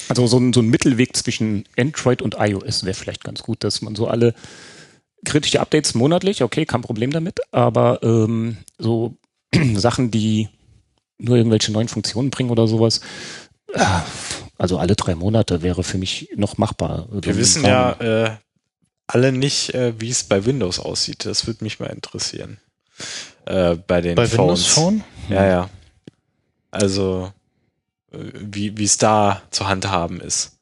Also 0.10 0.28
so 0.28 0.38
ein, 0.38 0.54
so 0.54 0.62
ein 0.62 0.68
Mittelweg 0.68 1.16
zwischen 1.16 1.66
Android 1.78 2.22
und 2.22 2.36
iOS 2.40 2.84
wäre 2.84 2.94
vielleicht 2.94 3.24
ganz 3.24 3.44
gut, 3.44 3.64
dass 3.64 3.82
man 3.82 3.96
so 3.96 4.08
alle 4.08 4.34
kritische 5.26 5.60
Updates 5.60 5.96
monatlich, 5.96 6.44
okay, 6.44 6.66
kein 6.66 6.82
Problem 6.82 7.12
damit, 7.12 7.40
aber 7.52 8.02
ähm, 8.04 8.58
so 8.78 9.18
Sachen, 9.76 10.12
die 10.12 10.50
nur 11.18 11.38
irgendwelche 11.38 11.72
neuen 11.72 11.88
Funktionen 11.88 12.30
bringen 12.30 12.50
oder 12.50 12.68
sowas, 12.68 13.02
äh, 13.74 13.84
also 14.58 14.78
alle 14.78 14.96
drei 14.96 15.16
Monate 15.16 15.62
wäre 15.62 15.84
für 15.84 15.98
mich 15.98 16.30
noch 16.36 16.58
machbar. 16.58 17.08
Wir 17.12 17.36
wissen 17.36 17.64
ja 17.66 17.94
äh, 17.94 18.38
alle 19.08 19.32
nicht, 19.32 19.74
äh, 19.74 19.94
wie 20.00 20.10
es 20.10 20.24
bei 20.24 20.46
Windows 20.46 20.80
aussieht. 20.80 21.26
Das 21.26 21.48
würde 21.48 21.64
mich 21.64 21.80
mal 21.80 21.88
interessieren. 21.88 22.58
Äh, 23.46 23.76
bei 23.76 24.02
den 24.02 24.16
Bei 24.16 24.28
Phones. 24.28 24.40
Windows 24.40 24.66
Phone? 24.68 25.04
Ja, 25.30 25.46
ja. 25.46 25.70
Also, 26.72 27.32
wie 28.34 28.78
wie 28.78 28.84
es 28.84 28.98
da 28.98 29.42
zu 29.52 29.68
handhaben 29.68 30.20
ist. 30.22 30.58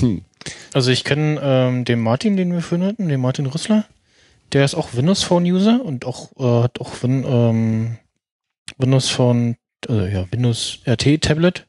Hm. 0.00 0.22
Also 0.72 0.90
ich 0.90 1.04
kenne 1.04 1.40
ähm, 1.42 1.84
den 1.84 2.00
Martin, 2.00 2.36
den 2.36 2.52
wir 2.52 2.62
vorhin 2.62 2.86
hatten, 2.86 3.08
den 3.08 3.20
Martin 3.20 3.46
Rüssler. 3.46 3.84
Der 4.52 4.64
ist 4.64 4.74
auch 4.74 4.94
Windows 4.94 5.22
Phone 5.22 5.44
User 5.44 5.80
und 5.84 6.04
auch 6.04 6.30
äh, 6.38 6.64
hat 6.64 6.80
auch 6.80 7.02
Win, 7.02 7.24
ähm, 7.26 7.98
Windows 8.78 9.08
Phone, 9.08 9.56
äh, 9.88 10.12
ja 10.12 10.26
Windows 10.30 10.78
RT 10.86 11.20
Tablet 11.22 11.66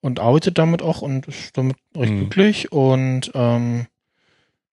und 0.00 0.18
arbeitet 0.20 0.58
damit 0.58 0.82
auch 0.82 1.02
und 1.02 1.26
ist 1.28 1.56
damit 1.56 1.76
recht 1.96 2.12
Mhm. 2.12 2.18
glücklich. 2.20 2.72
Und 2.72 3.30
ähm, 3.34 3.86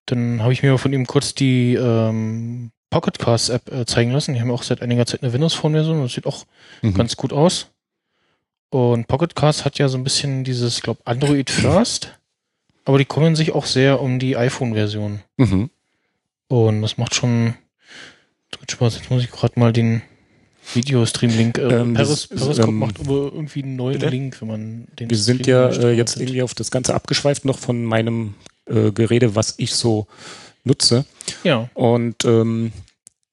dann 0.06 0.42
habe 0.42 0.54
ich 0.54 0.64
mir 0.64 0.78
von 0.78 0.94
ihm 0.94 1.06
kurz 1.06 1.34
die 1.36 1.74
ähm, 1.76 2.72
Pocket 2.90 3.18
Cast 3.20 3.50
App 3.50 3.72
äh, 3.72 3.86
zeigen 3.86 4.12
lassen. 4.12 4.34
Die 4.34 4.42
haben 4.42 4.52
auch 4.52 4.64
seit 4.64 4.82
einiger 4.82 5.06
Zeit 5.06 5.24
eine 5.24 5.34
Windows 5.34 5.54
Phone 5.54 5.74
Version 5.74 5.98
und 5.98 6.04
das 6.04 6.14
sieht 6.14 6.26
auch 6.26 6.46
Mhm. 6.82 6.94
ganz 6.96 7.16
gut 7.18 7.34
aus. 7.34 7.71
Und 8.72 9.08
Pocket 9.08 9.36
Cast 9.36 9.66
hat 9.66 9.78
ja 9.78 9.88
so 9.90 9.98
ein 9.98 10.04
bisschen 10.04 10.44
dieses, 10.44 10.82
glaub, 10.82 10.98
Android 11.06 11.50
First, 11.50 12.18
aber 12.86 12.98
die 12.98 13.06
kümmern 13.06 13.36
sich 13.36 13.52
auch 13.54 13.66
sehr 13.66 14.02
um 14.02 14.18
die 14.18 14.36
iPhone-Version. 14.38 15.20
Mhm. 15.38 15.70
Und 16.48 16.82
das 16.82 16.98
macht 16.98 17.14
schon 17.14 17.54
Spaß. 18.70 18.96
Jetzt 18.96 19.12
muss 19.12 19.24
ich 19.24 19.32
gerade 19.32 19.60
mal 19.60 19.74
den 19.74 20.02
Videostream-Link. 20.74 21.58
Äh, 21.58 21.62
Ähm, 21.82 21.94
Peris, 21.94 22.28
Periscope 22.28 22.70
ähm, 22.70 22.80
macht 22.80 23.00
aber 23.00 23.32
irgendwie 23.34 23.64
einen 23.64 23.76
neuen 23.76 24.00
bitte? 24.00 24.10
Link, 24.10 24.42
wenn 24.42 24.48
man 24.48 24.88
den 25.00 25.10
Wir 25.10 25.18
sind 25.18 25.42
Stream 25.42 25.50
ja 25.56 25.66
äh, 25.68 25.92
jetzt 25.92 26.12
startet. 26.12 26.22
irgendwie 26.22 26.42
auf 26.44 26.54
das 26.54 26.72
Ganze 26.72 26.94
abgeschweift 26.94 27.46
noch 27.46 27.60
von 27.60 27.84
meinem 27.84 28.36
äh, 28.68 28.92
Gerede, 28.92 29.36
was 29.36 29.56
ich 29.58 29.74
so 29.76 30.08
nutze. 30.64 31.06
Ja, 31.44 31.70
Und 31.74 32.24
ähm, 32.26 32.72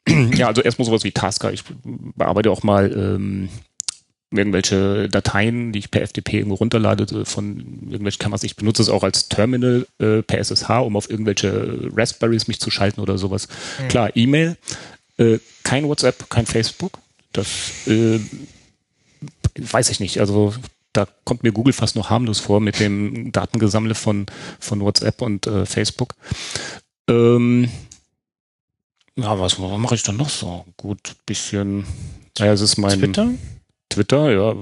ja, 0.35 0.49
also 0.49 0.63
erstmal 0.63 0.87
sowas 0.87 1.05
wie 1.05 1.13
Tasker. 1.13 1.53
Ich 1.53 1.63
bearbeite 1.85 2.51
auch 2.51 2.63
mal 2.63 2.91
ähm, 2.93 3.49
irgendwelche 4.31 5.09
Dateien, 5.09 5.73
die 5.73 5.79
ich 5.79 5.91
per 5.91 6.07
FTP 6.07 6.35
irgendwo 6.35 6.57
runterlade 6.57 7.05
äh, 7.21 7.25
von 7.25 7.59
irgendwelchen 7.85 8.19
Kameras. 8.19 8.43
Ich 8.43 8.57
benutze 8.57 8.83
es 8.83 8.89
auch 8.89 9.03
als 9.03 9.29
Terminal 9.29 9.87
äh, 9.99 10.23
per 10.23 10.39
SSH, 10.39 10.71
um 10.71 10.97
auf 10.97 11.09
irgendwelche 11.09 11.91
Raspberries 11.95 12.49
mich 12.49 12.61
zu 12.61 12.71
schalten 12.71 13.01
oder 13.01 13.17
sowas. 13.17 13.49
Mhm. 13.81 13.89
Klar, 13.89 14.17
E-Mail, 14.17 14.57
äh, 15.17 15.39
kein 15.63 15.89
WhatsApp, 15.89 16.29
kein 16.29 16.47
Facebook. 16.47 16.99
Das 17.33 17.87
äh, 17.87 18.21
weiß 19.57 19.91
ich 19.91 20.01
nicht. 20.01 20.21
Also 20.21 20.55
da 20.93 21.07
kommt 21.25 21.43
mir 21.43 21.53
Google 21.53 21.73
fast 21.73 21.97
noch 21.97 22.11
harmlos 22.11 22.41
vor 22.41 22.61
mit 22.61 22.81
dem 22.81 23.33
Datengesammle 23.33 23.95
von, 23.95 24.27
von 24.59 24.81
WhatsApp 24.81 25.23
und 25.23 25.47
äh, 25.47 25.65
Facebook. 25.65 26.15
Ähm, 27.09 27.69
ja, 29.17 29.39
was, 29.39 29.61
was 29.61 29.79
mache 29.79 29.95
ich 29.95 30.03
dann 30.03 30.17
noch 30.17 30.29
so? 30.29 30.65
Gut, 30.77 31.17
bisschen. 31.27 31.85
Naja, 32.39 32.53
es 32.53 32.61
ist 32.61 32.77
mein 32.77 32.99
Twitter. 32.99 33.31
Twitter, 33.99 34.31
ja. 34.31 34.55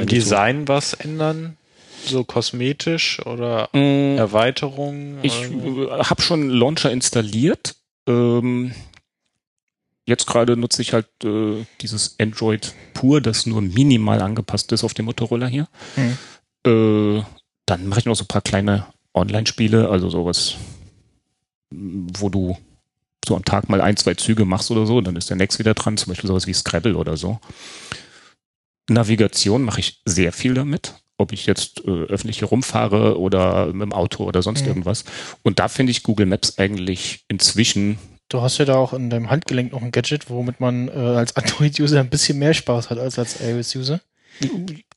Im 0.00 0.06
Design 0.06 0.66
was 0.66 0.94
ändern? 0.94 1.56
So 2.04 2.24
kosmetisch 2.24 3.24
oder 3.24 3.68
So. 3.72 3.78
Mm, 3.78 4.18
Erweiterungen? 4.18 5.18
Ich 5.22 5.48
so? 5.48 5.90
habe 5.90 6.20
schon 6.20 6.40
einen 6.40 6.50
Launcher 6.50 6.90
installiert. 6.90 7.76
Ähm, 8.08 8.72
jetzt 10.04 10.26
gerade 10.26 10.56
nutze 10.56 10.82
ich 10.82 10.92
halt 10.94 11.06
äh, 11.22 11.64
dieses 11.80 12.16
Android 12.18 12.74
pur, 12.94 13.20
das 13.20 13.46
nur 13.46 13.62
minimal 13.62 14.20
angepasst 14.20 14.72
ist 14.72 14.82
auf 14.82 14.94
den 14.94 15.04
Motorola 15.04 15.46
hier. 15.46 15.68
Mhm. 15.94 16.18
Äh, 16.66 17.22
dann 17.66 17.86
mache 17.86 18.00
ich 18.00 18.06
noch 18.06 18.16
so 18.16 18.24
ein 18.24 18.28
paar 18.28 18.42
kleine 18.42 18.86
Online-Spiele, 19.14 19.88
also 19.88 20.10
sowas, 20.10 20.56
m, 21.70 22.08
wo 22.18 22.28
du 22.28 22.56
so 23.24 23.36
am 23.36 23.44
Tag 23.44 23.68
mal 23.68 23.80
ein, 23.80 23.96
zwei 23.96 24.14
Züge 24.14 24.44
machst 24.44 24.72
oder 24.72 24.86
so, 24.86 25.00
dann 25.00 25.14
ist 25.14 25.30
der 25.30 25.36
Next 25.36 25.60
wieder 25.60 25.74
dran, 25.74 25.96
zum 25.96 26.10
Beispiel 26.10 26.26
sowas 26.26 26.48
wie 26.48 26.54
Scrabble 26.54 26.96
oder 26.96 27.16
so. 27.16 27.38
Navigation 28.88 29.62
mache 29.62 29.80
ich 29.80 30.00
sehr 30.04 30.32
viel 30.32 30.54
damit, 30.54 30.94
ob 31.18 31.32
ich 31.32 31.46
jetzt 31.46 31.84
äh, 31.86 31.90
öffentlich 31.90 32.38
hier 32.40 32.48
rumfahre 32.48 33.18
oder 33.18 33.66
mit 33.66 33.82
dem 33.82 33.92
Auto 33.92 34.24
oder 34.24 34.42
sonst 34.42 34.62
Mhm. 34.62 34.68
irgendwas. 34.68 35.04
Und 35.42 35.58
da 35.58 35.68
finde 35.68 35.90
ich 35.92 36.02
Google 36.02 36.26
Maps 36.26 36.58
eigentlich 36.58 37.24
inzwischen 37.28 37.98
Du 38.28 38.40
hast 38.40 38.56
ja 38.58 38.64
da 38.64 38.76
auch 38.76 38.94
in 38.94 39.10
deinem 39.10 39.28
Handgelenk 39.28 39.72
noch 39.72 39.82
ein 39.82 39.92
Gadget, 39.92 40.30
womit 40.30 40.58
man 40.58 40.88
äh, 40.88 40.92
als 40.92 41.36
Android-User 41.36 42.00
ein 42.00 42.08
bisschen 42.08 42.38
mehr 42.38 42.54
Spaß 42.54 42.88
hat 42.88 42.98
als 42.98 43.18
als 43.18 43.40
iOS-User. 43.42 44.00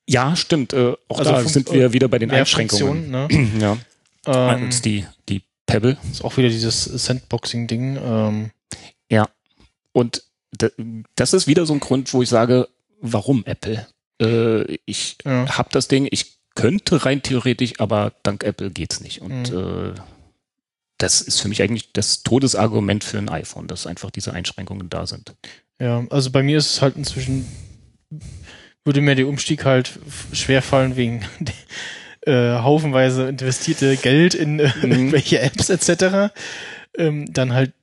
ja, 0.07 0.35
stimmt. 0.37 0.71
Äh, 0.71 0.93
auch 1.09 1.19
Also 1.19 1.31
da 1.31 1.43
sind 1.43 1.69
wir 1.73 1.91
wieder 1.91 2.07
bei 2.07 2.17
den 2.17 2.31
Einschränkungen. 2.31 3.11
Ne? 3.11 3.27
ja, 3.59 3.77
ähm, 4.25 4.65
als 4.65 4.81
die, 4.81 5.05
die 5.27 5.41
Pebble. 5.65 5.97
ist 6.11 6.23
auch 6.23 6.37
wieder 6.37 6.47
dieses 6.47 6.85
Sandboxing-Ding. 6.85 7.97
Ähm, 8.01 8.51
Und 9.91 10.23
d- 10.51 10.71
das 11.15 11.33
ist 11.33 11.47
wieder 11.47 11.65
so 11.65 11.73
ein 11.73 11.79
Grund, 11.79 12.13
wo 12.13 12.21
ich 12.21 12.27
sage, 12.29 12.67
warum 13.13 13.43
Apple? 13.45 13.85
Äh, 14.21 14.77
ich 14.85 15.17
ja. 15.25 15.57
habe 15.57 15.69
das 15.71 15.87
Ding, 15.87 16.07
ich 16.11 16.37
könnte 16.55 17.05
rein 17.05 17.21
theoretisch, 17.21 17.79
aber 17.79 18.13
dank 18.23 18.43
Apple 18.43 18.71
geht's 18.71 19.01
nicht. 19.01 19.21
Und 19.21 19.51
Mhm. 19.51 19.93
äh, 19.93 19.99
das 20.97 21.21
ist 21.21 21.41
für 21.41 21.49
mich 21.49 21.61
eigentlich 21.61 21.91
das 21.91 22.23
Todesargument 22.23 23.03
für 23.03 23.17
ein 23.17 23.27
iPhone, 23.29 23.67
dass 23.67 23.85
einfach 23.87 24.11
diese 24.11 24.31
Einschränkungen 24.33 24.89
da 24.89 25.05
sind. 25.05 25.33
Ja, 25.81 26.05
also 26.09 26.31
bei 26.31 26.41
mir 26.41 26.57
ist 26.57 26.71
es 26.71 26.81
halt 26.81 26.95
inzwischen, 26.95 27.45
würde 28.85 29.01
mir 29.01 29.15
der 29.15 29.27
Umstieg 29.27 29.65
halt 29.65 29.99
schwer 30.31 30.61
fallen 30.61 30.95
wegen 30.95 31.25
äh, 32.21 32.53
haufenweise 32.59 33.27
investierte 33.27 33.97
Geld 33.97 34.33
in 34.33 34.59
äh, 34.59 34.71
Mhm. 34.81 34.91
irgendwelche 34.91 35.39
Apps 35.41 35.69
etc. 35.69 36.33
Ähm, 36.97 37.31
dann 37.33 37.51
halt 37.53 37.73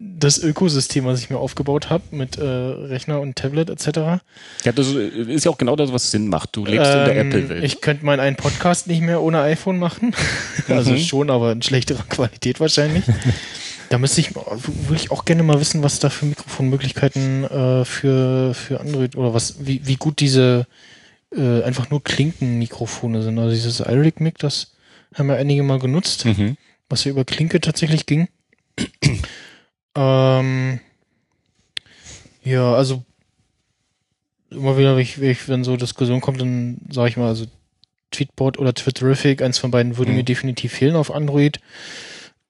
das 0.00 0.38
Ökosystem, 0.38 1.04
was 1.06 1.20
ich 1.20 1.28
mir 1.28 1.38
aufgebaut 1.38 1.90
habe 1.90 2.04
mit 2.12 2.38
äh, 2.38 2.44
Rechner 2.44 3.20
und 3.20 3.34
Tablet 3.34 3.68
etc. 3.68 4.22
Ja, 4.64 4.72
das 4.72 4.88
ist 4.88 5.44
ja 5.44 5.50
auch 5.50 5.58
genau 5.58 5.74
das, 5.74 5.92
was 5.92 6.12
Sinn 6.12 6.28
macht. 6.28 6.54
Du 6.54 6.64
lebst 6.64 6.90
ähm, 6.92 6.98
in 6.98 7.04
der 7.04 7.16
ähm, 7.16 7.28
Apple-Welt. 7.28 7.64
Ich 7.64 7.80
könnte 7.80 8.04
meinen 8.04 8.20
einen 8.20 8.36
Podcast 8.36 8.86
nicht 8.86 9.02
mehr 9.02 9.20
ohne 9.20 9.40
iPhone 9.40 9.78
machen. 9.78 10.14
also 10.68 10.92
mhm. 10.92 10.98
schon, 10.98 11.30
aber 11.30 11.50
in 11.50 11.62
schlechterer 11.62 12.04
Qualität 12.04 12.60
wahrscheinlich. 12.60 13.04
da 13.88 13.98
müsste 13.98 14.20
ich, 14.20 14.36
würde 14.36 15.02
ich 15.02 15.10
auch 15.10 15.24
gerne 15.24 15.42
mal 15.42 15.58
wissen, 15.58 15.82
was 15.82 15.98
da 15.98 16.10
für 16.10 16.26
Mikrofonmöglichkeiten 16.26 17.44
äh, 17.44 17.84
für, 17.84 18.54
für 18.54 18.80
Android 18.80 19.16
oder 19.16 19.34
was, 19.34 19.66
wie, 19.66 19.84
wie 19.84 19.96
gut 19.96 20.20
diese 20.20 20.68
äh, 21.34 21.62
einfach 21.64 21.90
nur 21.90 22.04
Klinkenmikrofone 22.04 23.22
sind. 23.22 23.36
Also 23.36 23.50
dieses 23.50 23.80
iRig 23.80 24.20
Mic, 24.20 24.36
das 24.38 24.74
haben 25.14 25.26
wir 25.26 25.36
einige 25.36 25.64
mal 25.64 25.80
genutzt, 25.80 26.24
mhm. 26.24 26.56
was 26.88 27.02
ja 27.02 27.10
über 27.10 27.24
Klinke 27.24 27.60
tatsächlich 27.60 28.06
ging. 28.06 28.28
Ähm, 29.98 30.80
ja, 32.44 32.72
also 32.72 33.02
immer 34.50 34.78
wieder, 34.78 34.96
wenn, 34.96 35.02
ich, 35.02 35.48
wenn 35.48 35.64
so 35.64 35.76
Diskussion 35.76 36.20
kommt, 36.20 36.40
dann 36.40 36.78
sage 36.90 37.10
ich 37.10 37.16
mal, 37.16 37.26
also 37.26 37.46
Tweetbot 38.12 38.58
oder 38.58 38.72
Twitterific, 38.72 39.42
eins 39.42 39.58
von 39.58 39.70
beiden 39.70 39.98
würde 39.98 40.12
mhm. 40.12 40.18
mir 40.18 40.24
definitiv 40.24 40.72
fehlen 40.72 40.96
auf 40.96 41.12
Android. 41.12 41.60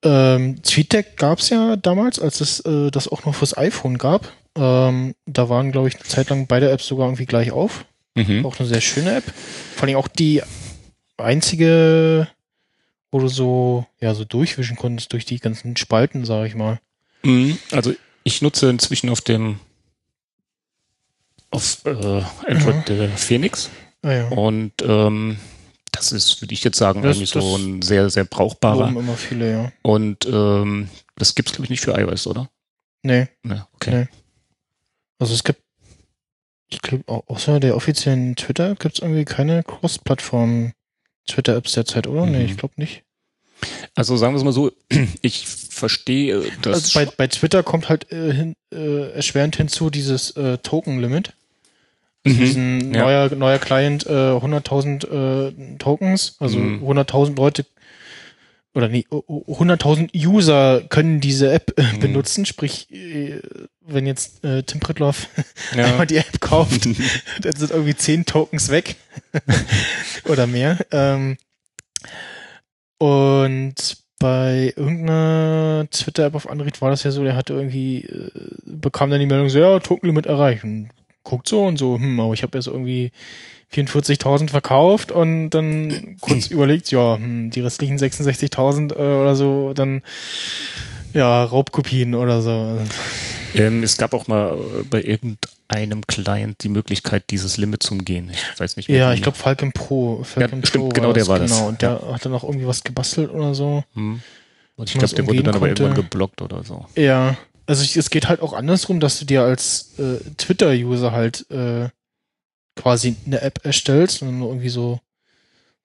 Ähm, 0.03 0.62
TweetDeck 0.62 1.16
gab 1.16 1.38
es 1.38 1.49
ja 1.49 1.76
damals, 1.76 2.20
als 2.20 2.40
es 2.40 2.61
äh, 2.61 2.90
das 2.90 3.09
auch 3.09 3.24
noch 3.24 3.34
fürs 3.34 3.57
iPhone 3.57 3.99
gab. 3.99 4.32
Ähm, 4.55 5.14
da 5.26 5.49
waren, 5.49 5.72
glaube 5.72 5.88
ich, 5.88 5.96
eine 5.96 6.05
Zeit 6.05 6.30
lang 6.30 6.46
beide 6.46 6.70
Apps 6.70 6.86
sogar 6.86 7.07
irgendwie 7.07 7.26
gleich 7.26 7.51
auf. 7.51 7.84
Mhm. 8.14 8.44
Auch 8.44 8.59
eine 8.59 8.68
sehr 8.68 8.80
schöne 8.80 9.16
App. 9.16 9.24
Vor 9.74 9.88
allem 9.88 9.96
auch 9.96 10.09
die 10.09 10.42
einzige, 11.16 12.28
wo 13.11 13.18
du 13.18 13.28
so, 13.28 13.86
ja, 14.01 14.14
so 14.14 14.24
durchwischen 14.24 14.76
konntest 14.76 15.12
durch 15.12 15.24
die 15.24 15.38
ganzen 15.38 15.76
Spalten, 15.76 16.24
sage 16.24 16.46
ich 16.46 16.55
mal. 16.55 16.78
Mhm. 17.29 17.59
Also 17.72 17.95
ich 18.24 18.43
nutze 18.43 18.70
inzwischen 18.70 19.11
auf 19.11 19.20
dem 19.20 19.61
auf 21.51 21.85
äh, 21.85 22.22
Android 22.47 22.89
mhm. 22.89 23.16
Phoenix. 23.16 23.70
Ah, 24.03 24.12
ja. 24.12 24.29
Und 24.29 24.72
ähm, 24.83 25.39
das 25.93 26.12
ist, 26.12 26.41
würde 26.41 26.55
ich 26.55 26.62
jetzt 26.62 26.79
sagen, 26.79 27.03
das, 27.03 27.16
eigentlich 27.16 27.31
so 27.31 27.57
ein 27.57 27.83
sehr, 27.83 28.11
sehr 28.11 28.24
brauchbarer. 28.24 28.89
immer 28.89 29.16
viele, 29.16 29.51
ja. 29.51 29.72
Und 29.83 30.26
ähm, 30.26 30.89
das 31.16 31.35
gibt's 31.35 31.53
glaube 31.53 31.64
ich 31.64 31.70
nicht 31.70 31.81
für 31.81 31.99
iOS, 31.99 32.26
oder? 32.26 32.51
Nee. 33.03 33.29
Nee, 33.43 33.61
okay. 33.74 33.91
Nee. 33.91 34.09
Also 35.18 35.35
es 35.35 35.43
gibt, 35.43 35.62
ich 36.68 36.81
glaube, 36.83 37.05
außer 37.09 37.61
der 37.61 37.76
offiziellen 37.76 38.37
Twitter 38.37 38.74
gibt's 38.74 39.01
irgendwie 39.01 39.24
keine 39.24 39.62
Cross-Plattform 39.64 40.72
Twitter-Apps 41.26 41.72
derzeit, 41.72 42.07
oder? 42.07 42.26
Mhm. 42.26 42.33
Nee, 42.33 42.45
ich 42.45 42.57
glaube 42.57 42.74
nicht. 42.76 43.05
Also 43.95 44.17
sagen 44.17 44.35
wir 44.35 44.39
es 44.39 44.45
mal 44.45 44.53
so, 44.53 44.73
ich 45.23 45.47
verstehe 45.47 46.43
das. 46.63 46.97
Also 46.97 46.99
bei, 46.99 47.13
bei 47.17 47.27
Twitter 47.27 47.63
kommt 47.63 47.89
halt 47.89 48.11
äh, 48.13 48.33
hin, 48.33 48.55
äh, 48.73 49.11
erschwerend 49.13 49.57
hinzu 49.57 49.91
dieses 49.91 50.33
äh, 50.33 50.59
Token-Limit. 50.59 51.33
Mhm, 52.25 52.39
diesen 52.39 52.95
ja. 52.95 53.03
neuer, 53.03 53.35
neuer 53.35 53.59
Client 53.59 54.07
äh, 54.07 54.11
100.000 54.11 55.47
äh, 55.49 55.77
Tokens, 55.79 56.37
also 56.41 56.59
mhm. 56.59 56.85
100.000 56.85 57.37
Leute 57.37 57.65
oder 58.75 58.89
nee, 58.89 59.07
100.000 59.11 60.11
User 60.15 60.83
können 60.89 61.21
diese 61.21 61.53
App 61.53 61.73
äh, 61.77 61.83
mhm. 61.83 62.01
benutzen, 62.01 62.47
sprich, 62.47 62.91
äh, 62.93 63.41
wenn 63.81 64.07
jetzt 64.07 64.45
äh, 64.45 64.63
Tim 64.63 64.81
Pritloff 64.81 65.29
ja. 65.77 65.87
einmal 65.87 66.07
die 66.07 66.19
App 66.19 66.41
kauft, 66.41 66.87
dann 67.43 67.57
sind 67.57 67.71
irgendwie 67.71 67.97
10 67.97 68.27
Tokens 68.27 68.69
weg 68.71 68.97
oder 70.25 70.47
mehr. 70.47 70.79
Ähm, 70.93 71.39
und 72.99 73.74
bei 74.18 74.72
irgendeiner 74.76 75.86
Twitter-App 75.90 76.34
auf 76.34 76.51
Android 76.51 76.80
war 76.82 76.90
das 76.90 77.05
ja 77.05 77.12
so, 77.12 77.22
der 77.22 77.36
hatte 77.36 77.55
irgendwie, 77.55 78.05
äh, 78.05 78.30
bekam 78.64 79.11
dann 79.11 79.20
die 79.20 79.26
Meldung 79.26 79.49
so, 79.49 79.59
ja, 79.59 79.78
Tokenlimit 79.78 80.26
erreicht. 80.26 80.64
Und 80.64 80.90
guckt 81.22 81.49
so 81.49 81.64
und 81.64 81.76
so, 81.76 81.96
hm, 81.96 82.18
aber 82.18 82.34
ich 82.34 82.42
habe 82.42 82.57
jetzt 82.59 82.66
irgendwie 82.66 83.12
44.000 83.72 84.51
verkauft 84.51 85.12
und 85.12 85.51
dann 85.51 86.16
kurz 86.20 86.46
überlegt, 86.51 86.90
ja, 86.90 87.16
hm, 87.16 87.51
die 87.51 87.61
restlichen 87.61 87.99
66.000 87.99 88.92
äh, 88.92 89.20
oder 89.20 89.36
so, 89.36 89.72
dann 89.74 90.03
ja, 91.13 91.45
Raubkopien 91.45 92.15
oder 92.15 92.43
so. 92.43 92.79
Ähm, 93.55 93.83
es 93.83 93.97
gab 93.97 94.13
auch 94.13 94.29
mal 94.29 94.53
äh, 94.53 94.83
bei 94.85 95.03
irgendeinem 95.03 96.07
Client 96.07 96.63
die 96.63 96.69
Möglichkeit, 96.69 97.31
dieses 97.31 97.57
Limit 97.57 97.83
zu 97.83 97.95
umgehen. 97.95 98.31
Ich 98.31 98.61
weiß 98.61 98.77
nicht 98.77 98.89
mehr. 98.89 98.99
Ja, 98.99 99.13
ich 99.13 99.23
glaube 99.23 99.39
Falcon 99.39 99.73
Pro. 99.73 100.23
Falcon 100.25 100.61
ja, 100.61 100.67
stimmt, 100.67 100.95
genau 100.95 101.13
der 101.13 101.27
war 101.27 101.39
das. 101.39 101.53
Genau, 101.53 101.69
und 101.69 101.83
der 101.83 102.01
ja. 102.03 102.15
hat 102.15 102.25
dann 102.25 102.35
auch 102.35 102.45
irgendwie 102.45 102.67
was 102.67 102.85
gebastelt 102.85 103.31
oder 103.31 103.55
so. 103.55 103.85
Hm. 103.95 104.21
Und 104.77 104.91
ich 104.91 104.99
glaube, 104.99 105.15
der 105.15 105.27
wurde 105.27 105.43
dann 105.43 105.53
konnte. 105.53 105.59
aber 105.59 105.69
irgendwann 105.69 105.95
geblockt 105.95 106.43
oder 106.43 106.63
so. 106.63 106.87
Ja, 106.95 107.37
also 107.67 107.83
ich, 107.83 107.97
es 107.97 108.11
geht 108.11 108.29
halt 108.29 108.41
auch 108.41 108.53
andersrum, 108.53 109.01
dass 109.01 109.19
du 109.19 109.25
dir 109.25 109.43
als 109.43 109.99
äh, 109.99 110.19
Twitter-User 110.37 111.13
halt 111.13 111.51
äh, 111.51 111.89
quasi 112.77 113.17
eine 113.27 113.41
App 113.41 113.65
erstellst 113.65 114.23
und 114.23 114.41
irgendwie 114.41 114.69
so 114.69 115.01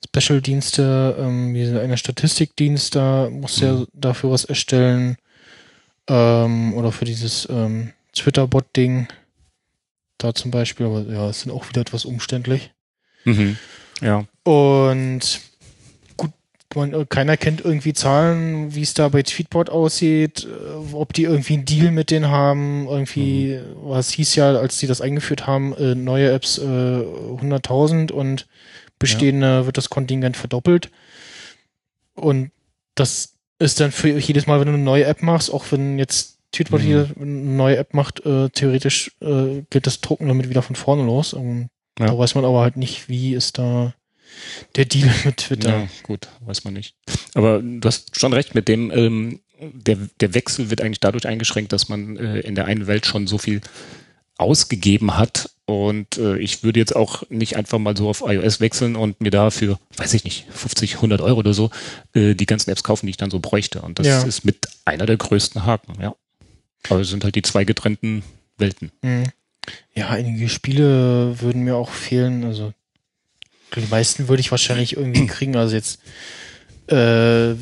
Special-Dienste, 0.05 1.15
ähm, 1.19 1.53
wie 1.53 1.67
eine 1.67 1.97
Statistikdienst, 1.97 2.95
da 2.95 3.29
musst 3.29 3.61
du 3.61 3.65
mhm. 3.65 3.79
ja 3.79 3.85
dafür 3.93 4.31
was 4.31 4.45
erstellen. 4.45 5.17
Ähm, 6.07 6.73
oder 6.73 6.91
für 6.91 7.05
dieses 7.05 7.47
ähm, 7.49 7.93
Twitter-Bot-Ding. 8.13 9.07
Da 10.17 10.33
zum 10.33 10.51
Beispiel, 10.51 10.85
aber 10.85 11.01
ja, 11.01 11.29
es 11.29 11.41
sind 11.41 11.51
auch 11.51 11.67
wieder 11.69 11.81
etwas 11.81 12.05
umständlich. 12.05 12.71
Mhm. 13.25 13.57
Ja. 14.01 14.25
Und 14.43 15.41
man, 16.75 16.93
äh, 16.93 17.05
keiner 17.07 17.37
kennt 17.37 17.63
irgendwie 17.63 17.93
Zahlen, 17.93 18.73
wie 18.75 18.81
es 18.81 18.93
da 18.93 19.09
bei 19.09 19.23
Tweetbot 19.23 19.69
aussieht, 19.69 20.45
äh, 20.45 20.93
ob 20.93 21.13
die 21.13 21.23
irgendwie 21.23 21.53
einen 21.53 21.65
Deal 21.65 21.91
mit 21.91 22.11
denen 22.11 22.29
haben, 22.29 22.87
irgendwie, 22.87 23.57
mhm. 23.57 23.89
was 23.89 24.11
hieß 24.11 24.35
ja, 24.35 24.53
als 24.55 24.77
die 24.77 24.87
das 24.87 25.01
eingeführt 25.01 25.47
haben, 25.47 25.73
äh, 25.75 25.95
neue 25.95 26.31
Apps 26.31 26.57
äh, 26.57 26.61
100.000 26.61 28.11
und 28.11 28.47
bestehende 29.03 29.47
ja. 29.47 29.65
wird 29.65 29.77
das 29.77 29.89
Kontingent 29.89 30.37
verdoppelt. 30.37 30.89
Und 32.15 32.51
das 32.95 33.33
ist 33.59 33.79
dann 33.79 33.91
für 33.91 34.17
jedes 34.17 34.47
Mal, 34.47 34.59
wenn 34.59 34.67
du 34.67 34.73
eine 34.73 34.83
neue 34.83 35.05
App 35.05 35.21
machst, 35.21 35.51
auch 35.51 35.65
wenn 35.71 35.99
jetzt 35.99 36.39
Tweetbot 36.51 36.81
mhm. 36.81 36.85
hier 36.85 37.09
eine 37.19 37.25
neue 37.25 37.77
App 37.77 37.93
macht, 37.93 38.25
äh, 38.25 38.49
theoretisch 38.49 39.11
äh, 39.21 39.63
geht 39.69 39.87
das 39.87 40.01
Drucken 40.01 40.27
damit 40.27 40.49
wieder 40.49 40.61
von 40.61 40.75
vorne 40.75 41.03
los. 41.03 41.33
Und 41.33 41.69
ja. 41.99 42.07
Da 42.07 42.17
weiß 42.17 42.35
man 42.35 42.45
aber 42.45 42.61
halt 42.61 42.77
nicht, 42.77 43.09
wie 43.09 43.33
ist 43.33 43.57
da 43.57 43.93
der 44.75 44.85
Deal 44.85 45.09
mit 45.25 45.37
Twitter. 45.37 45.81
Ja, 45.81 45.87
gut, 46.03 46.27
weiß 46.41 46.63
man 46.63 46.73
nicht. 46.73 46.95
Aber 47.33 47.61
du 47.61 47.81
hast 47.85 48.19
schon 48.19 48.33
recht 48.33 48.55
mit 48.55 48.67
dem, 48.67 48.91
ähm, 48.91 49.39
der, 49.59 49.97
der 50.19 50.33
Wechsel 50.33 50.69
wird 50.69 50.81
eigentlich 50.81 50.99
dadurch 50.99 51.27
eingeschränkt, 51.27 51.71
dass 51.71 51.89
man 51.89 52.17
äh, 52.17 52.39
in 52.39 52.55
der 52.55 52.65
einen 52.65 52.87
Welt 52.87 53.05
schon 53.05 53.27
so 53.27 53.37
viel 53.37 53.61
ausgegeben 54.37 55.17
hat. 55.17 55.49
Und 55.65 56.17
äh, 56.17 56.37
ich 56.37 56.63
würde 56.63 56.79
jetzt 56.79 56.95
auch 56.95 57.23
nicht 57.29 57.55
einfach 57.55 57.79
mal 57.79 57.95
so 57.95 58.09
auf 58.09 58.21
iOS 58.25 58.59
wechseln 58.59 58.95
und 58.97 59.21
mir 59.21 59.31
dafür, 59.31 59.79
weiß 59.95 60.13
ich 60.13 60.25
nicht, 60.25 60.45
50, 60.51 60.95
100 60.95 61.21
Euro 61.21 61.39
oder 61.39 61.53
so, 61.53 61.69
äh, 62.13 62.33
die 62.33 62.45
ganzen 62.45 62.69
Apps 62.69 62.83
kaufen, 62.83 63.05
die 63.05 63.11
ich 63.11 63.17
dann 63.17 63.31
so 63.31 63.39
bräuchte. 63.39 63.81
Und 63.81 63.99
das 63.99 64.07
ja. 64.07 64.21
ist 64.23 64.43
mit 64.43 64.67
einer 64.83 65.05
der 65.05 65.17
größten 65.17 65.65
Haken, 65.65 66.01
ja. 66.01 66.15
Aber 66.89 66.99
es 66.99 67.09
sind 67.09 67.23
halt 67.23 67.35
die 67.35 67.41
zwei 67.43 67.63
getrennten 67.63 68.23
Welten. 68.57 68.91
Mhm. 69.01 69.23
Ja, 69.95 70.09
einige 70.09 70.49
Spiele 70.49 71.39
würden 71.39 71.63
mir 71.63 71.75
auch 71.77 71.91
fehlen. 71.91 72.43
Also 72.43 72.73
die 73.75 73.87
meisten 73.89 74.27
würde 74.27 74.41
ich 74.41 74.51
wahrscheinlich 74.51 74.97
irgendwie 74.97 75.27
kriegen. 75.27 75.55
Also 75.55 75.75
jetzt 75.75 75.99
äh, 76.87 77.53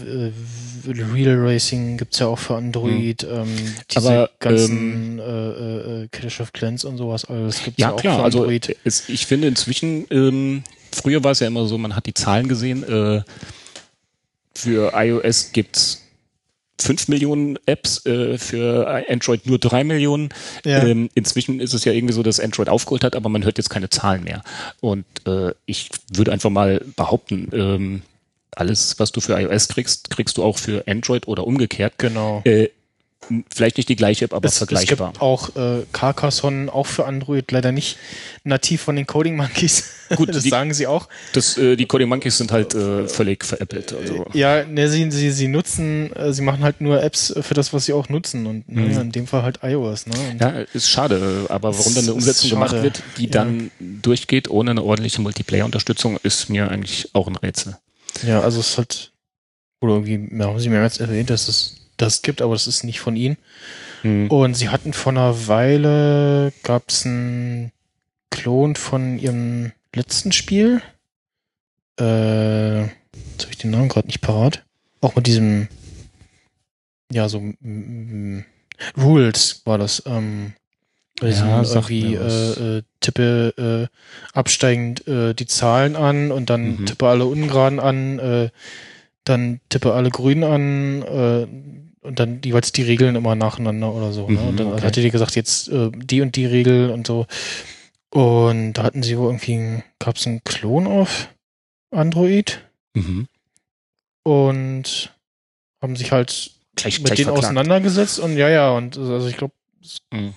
Real 0.88 1.38
Racing 1.38 1.97
gibt's 1.97 2.19
ja 2.19 2.27
auch 2.27 2.39
für 2.39 2.55
Android. 2.55 3.23
Mhm. 3.23 3.29
Ähm, 3.29 3.75
diese 3.89 4.09
Aber, 4.09 4.29
ganzen 4.39 5.19
ähm, 5.19 5.19
äh, 5.19 6.03
äh, 6.03 6.07
Clash 6.11 6.41
of 6.41 6.53
Clans 6.53 6.86
und 6.86 6.97
sowas 6.97 7.25
alles 7.25 7.63
gibt's 7.63 7.79
ja, 7.79 7.89
ja 7.89 7.93
auch 7.93 7.99
klar, 7.99 8.17
für 8.17 8.23
also 8.23 8.39
Android. 8.41 8.69
Also 8.69 8.79
es, 8.84 9.09
ich 9.09 9.25
finde 9.25 9.47
inzwischen, 9.47 10.05
ähm, 10.11 10.63
früher 10.91 11.23
war 11.23 11.32
es 11.32 11.39
ja 11.39 11.47
immer 11.47 11.65
so, 11.65 11.77
man 11.77 11.95
hat 11.95 12.05
die 12.05 12.13
Zahlen 12.13 12.47
gesehen. 12.47 12.84
Äh, 12.84 13.21
für 14.53 14.91
iOS 14.95 15.51
gibt's 15.53 16.01
5 16.82 17.07
Millionen 17.07 17.57
Apps, 17.65 18.05
äh, 18.05 18.38
für 18.38 19.05
Android 19.09 19.45
nur 19.45 19.59
3 19.59 19.84
Millionen. 19.84 20.29
Ja. 20.65 20.84
Ähm, 20.84 21.09
inzwischen 21.13 21.59
ist 21.59 21.73
es 21.73 21.86
ja 21.86 21.93
irgendwie 21.93 22.13
so, 22.13 22.23
dass 22.23 22.39
Android 22.39 22.69
aufgeholt 22.69 23.03
hat, 23.03 23.15
aber 23.15 23.29
man 23.29 23.43
hört 23.45 23.57
jetzt 23.57 23.69
keine 23.69 23.89
Zahlen 23.89 24.23
mehr. 24.23 24.41
Und 24.79 25.05
äh, 25.27 25.53
ich 25.65 25.89
würde 26.11 26.32
einfach 26.32 26.49
mal 26.49 26.84
behaupten, 26.95 27.49
ähm, 27.53 28.01
alles, 28.55 28.99
was 28.99 29.11
du 29.11 29.21
für 29.21 29.39
iOS 29.39 29.67
kriegst, 29.67 30.09
kriegst 30.09 30.37
du 30.37 30.43
auch 30.43 30.57
für 30.57 30.83
Android 30.87 31.27
oder 31.27 31.45
umgekehrt. 31.47 31.93
Genau. 31.97 32.41
Äh, 32.43 32.69
vielleicht 33.53 33.77
nicht 33.77 33.89
die 33.89 33.95
gleiche 33.95 34.25
App, 34.25 34.33
aber 34.33 34.47
es, 34.47 34.57
vergleichbar. 34.57 35.09
Es 35.09 35.13
gibt 35.13 35.21
auch 35.21 35.55
äh, 35.55 35.83
Carcassonne, 35.91 36.73
auch 36.73 36.87
für 36.87 37.05
Android, 37.05 37.51
leider 37.51 37.71
nicht 37.71 37.97
nativ 38.43 38.81
von 38.81 38.95
den 38.95 39.07
Coding 39.07 39.35
Monkeys. 39.35 39.89
Gut, 40.15 40.29
das 40.29 40.43
die, 40.43 40.49
sagen 40.49 40.73
sie 40.73 40.87
auch. 40.87 41.07
Das, 41.33 41.57
äh, 41.57 41.75
die 41.75 41.85
Coding 41.85 42.09
Monkeys 42.09 42.37
sind 42.37 42.51
halt 42.51 42.73
äh, 42.73 43.07
völlig 43.07 43.45
veräppelt. 43.45 43.93
Also. 43.93 44.25
Ja, 44.33 44.65
ne, 44.65 44.89
sie, 44.89 45.09
sie, 45.11 45.31
sie 45.31 45.47
nutzen, 45.47 46.13
äh, 46.15 46.33
sie 46.33 46.41
machen 46.41 46.63
halt 46.63 46.81
nur 46.81 47.01
Apps 47.01 47.33
für 47.41 47.53
das, 47.53 47.71
was 47.73 47.85
sie 47.85 47.93
auch 47.93 48.09
nutzen 48.09 48.45
und 48.45 48.67
ne, 48.67 48.81
mhm. 48.81 49.01
in 49.01 49.11
dem 49.11 49.27
Fall 49.27 49.43
halt 49.43 49.59
iOS. 49.63 50.07
Ne? 50.07 50.13
Und 50.31 50.41
ja, 50.41 50.49
ist 50.73 50.89
schade, 50.89 51.45
aber 51.49 51.77
warum 51.77 51.93
dann 51.93 52.03
eine 52.03 52.13
Umsetzung 52.13 52.49
gemacht 52.49 52.81
wird, 52.81 53.03
die 53.17 53.25
ja. 53.25 53.31
dann 53.31 53.71
durchgeht 53.79 54.49
ohne 54.49 54.71
eine 54.71 54.83
ordentliche 54.83 55.21
Multiplayer-Unterstützung, 55.21 56.17
ist 56.23 56.49
mir 56.49 56.69
eigentlich 56.69 57.09
auch 57.13 57.27
ein 57.27 57.35
Rätsel. 57.35 57.77
Ja, 58.24 58.41
also 58.41 58.59
es 58.59 58.78
hat, 58.78 59.12
oder 59.80 59.93
irgendwie, 59.93 60.43
haben 60.43 60.59
sie 60.59 60.70
mir 60.70 60.82
jetzt 60.84 60.99
erwähnt, 60.99 61.30
dass 61.30 61.47
es 61.47 61.78
das 61.97 62.22
gibt, 62.22 62.41
aber 62.41 62.53
das 62.53 62.68
ist 62.68 62.84
nicht 62.84 62.99
von 62.99 63.16
ihnen. 63.16 63.38
Hm. 64.01 64.30
Und 64.30 64.55
sie 64.55 64.70
hatten 64.70 64.93
vor 64.93 65.12
einer 65.12 65.47
Weile, 65.47 66.53
gab 66.64 66.89
es 66.89 67.05
einen 67.05 67.72
Klon 68.30 68.76
von 68.76 69.20
ihrem 69.20 69.72
letzten 69.95 70.32
Spiel. 70.32 70.82
Äh, 71.99 72.82
jetzt 72.82 73.41
habe 73.41 73.51
ich 73.51 73.57
den 73.57 73.72
Namen 73.72 73.89
gerade 73.89 74.07
nicht 74.07 74.22
parat. 74.22 74.66
Auch 75.01 75.16
mit 75.16 75.28
diesem, 75.28 75.68
ja, 77.12 77.30
so 77.30 77.43
Rules 78.97 79.62
war 79.66 79.78
das. 79.78 80.03
Ähm, 80.05 80.53
Ja, 81.22 81.30
ja, 81.30 81.63
sagt 81.63 81.89
irgendwie 81.91 82.15
äh, 82.15 82.78
äh, 82.78 82.84
tippe 82.99 83.89
äh, 83.91 84.36
absteigend 84.38 85.07
äh, 85.07 85.34
die 85.34 85.45
Zahlen 85.45 85.95
an 85.95 86.32
und 86.32 86.49
dann 86.49 86.78
Mhm. 86.82 86.86
tippe 86.86 87.07
alle 87.07 87.26
ungeraden 87.26 87.80
an, 87.80 88.19
äh, 88.19 88.49
dann 89.24 89.59
tippe 89.69 89.93
alle 89.93 90.09
grün 90.09 90.43
an 90.43 91.01
äh, 91.03 91.47
und 92.05 92.19
dann 92.19 92.41
jeweils 92.43 92.72
die 92.72 92.82
Regeln 92.82 93.15
immer 93.15 93.36
nacheinander 93.36 93.93
oder 93.93 94.11
so. 94.11 94.28
ne? 94.28 94.39
Mhm, 94.39 94.47
Und 94.47 94.57
dann 94.59 94.67
okay. 94.74 94.82
hatte 94.86 95.01
die 95.01 95.11
gesagt, 95.11 95.36
jetzt 95.36 95.67
äh, 95.69 95.91
die 95.93 96.22
und 96.22 96.36
die 96.36 96.45
Regel 96.47 96.89
und 96.89 97.05
so. 97.05 97.28
Und 98.09 98.74
da 98.74 98.84
hatten 98.84 99.03
sie 99.03 99.17
wohl 99.17 99.28
irgendwie, 99.28 99.84
gab 99.99 100.17
es 100.17 100.26
einen 100.28 100.43
Klon 100.43 100.88
auf 100.88 101.30
Android 101.91 102.61
Mhm. 102.95 103.28
und 104.24 105.13
haben 105.82 105.95
sich 105.95 106.11
halt 106.11 106.51
Gleich, 106.76 106.99
mit 106.99 107.07
gleich 107.07 107.17
denen 107.17 107.26
verklagt. 107.28 107.45
auseinandergesetzt 107.45 108.19
und 108.19 108.38
ja, 108.38 108.49
ja, 108.49 108.72
und 108.72 108.97
also 108.97 109.28
ich 109.28 109.38
glaube, 109.38 109.53
Mhm. 110.11 110.34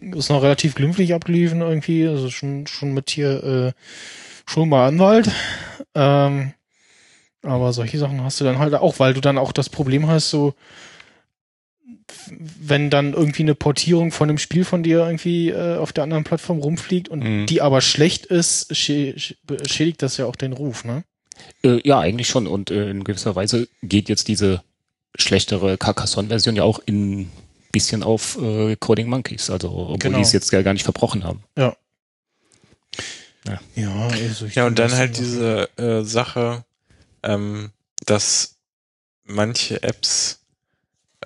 Ist 0.00 0.28
noch 0.30 0.42
relativ 0.42 0.74
glimpflich 0.74 1.14
abgeliefen 1.14 1.60
irgendwie, 1.60 2.06
also 2.06 2.30
schon, 2.30 2.66
schon 2.66 2.92
mit 2.94 3.10
hier, 3.10 3.42
äh, 3.44 3.72
schon 4.46 4.68
mal 4.68 4.88
Anwalt. 4.88 5.30
Ähm, 5.94 6.52
aber 7.42 7.72
solche 7.72 7.98
Sachen 7.98 8.22
hast 8.24 8.40
du 8.40 8.44
dann 8.44 8.58
halt 8.58 8.74
auch, 8.74 8.98
weil 8.98 9.14
du 9.14 9.20
dann 9.20 9.38
auch 9.38 9.52
das 9.52 9.68
Problem 9.68 10.06
hast, 10.08 10.30
so, 10.30 10.54
wenn 12.28 12.90
dann 12.90 13.12
irgendwie 13.14 13.42
eine 13.42 13.54
Portierung 13.54 14.12
von 14.12 14.28
einem 14.28 14.38
Spiel 14.38 14.64
von 14.64 14.82
dir 14.82 14.98
irgendwie 15.06 15.50
äh, 15.50 15.76
auf 15.76 15.92
der 15.92 16.04
anderen 16.04 16.24
Plattform 16.24 16.58
rumfliegt 16.58 17.08
und 17.08 17.22
Mhm. 17.22 17.46
die 17.46 17.60
aber 17.60 17.80
schlecht 17.80 18.26
ist, 18.26 18.74
schä 18.76 19.14
schä- 19.16 19.36
schädigt 19.68 20.02
das 20.02 20.16
ja 20.16 20.26
auch 20.26 20.36
den 20.36 20.52
Ruf, 20.52 20.84
ne? 20.84 21.04
Äh, 21.62 21.80
ja, 21.86 22.00
eigentlich 22.00 22.28
schon. 22.28 22.46
Und 22.46 22.70
äh, 22.70 22.90
in 22.90 23.04
gewisser 23.04 23.36
Weise 23.36 23.68
geht 23.82 24.08
jetzt 24.08 24.28
diese 24.28 24.62
schlechtere 25.16 25.78
Carcassonne-Version 25.78 26.56
ja 26.56 26.64
auch 26.64 26.80
in 26.84 27.30
bisschen 27.72 28.02
auf 28.02 28.36
äh, 28.40 28.76
Coding 28.76 29.08
Monkeys, 29.08 29.50
also 29.50 29.70
obwohl 29.70 29.98
Genau. 29.98 30.18
die 30.18 30.22
es 30.22 30.32
jetzt 30.32 30.50
ja 30.52 30.62
gar 30.62 30.72
nicht 30.72 30.84
verbrochen 30.84 31.24
haben. 31.24 31.42
Ja, 33.74 34.08
also 34.08 34.46
ich 34.46 34.54
Ja, 34.54 34.66
und 34.66 34.78
dann 34.78 34.92
halt 34.92 35.16
diese 35.16 35.68
äh, 35.78 36.02
Sache, 36.02 36.64
ähm, 37.22 37.70
dass 38.04 38.56
manche 39.24 39.82
Apps, 39.82 40.37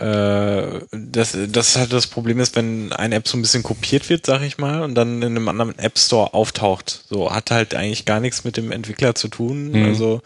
äh, 0.01 0.81
dass 0.91 1.37
das 1.49 1.77
halt 1.77 1.93
das 1.93 2.07
Problem 2.07 2.41
ist, 2.41 2.57
wenn 2.57 2.93
eine 2.93 3.17
App 3.17 3.29
so 3.29 3.37
ein 3.37 3.43
bisschen 3.43 3.63
kopiert 3.63 4.09
wird, 4.09 4.25
sag 4.25 4.41
ich 4.41 4.57
mal, 4.57 4.83
und 4.83 4.95
dann 4.95 5.21
in 5.21 5.37
einem 5.37 5.49
anderen 5.49 5.79
App 5.79 5.99
Store 5.99 6.33
auftaucht. 6.33 7.05
So 7.11 7.31
hat 7.31 7.51
halt 7.51 7.75
eigentlich 7.75 8.07
gar 8.07 8.19
nichts 8.19 8.45
mit 8.45 8.57
dem 8.57 8.73
Entwickler 8.73 9.15
zu 9.15 9.29
tun. 9.29 9.73
Mhm. 9.73 9.85
Also 9.85 10.23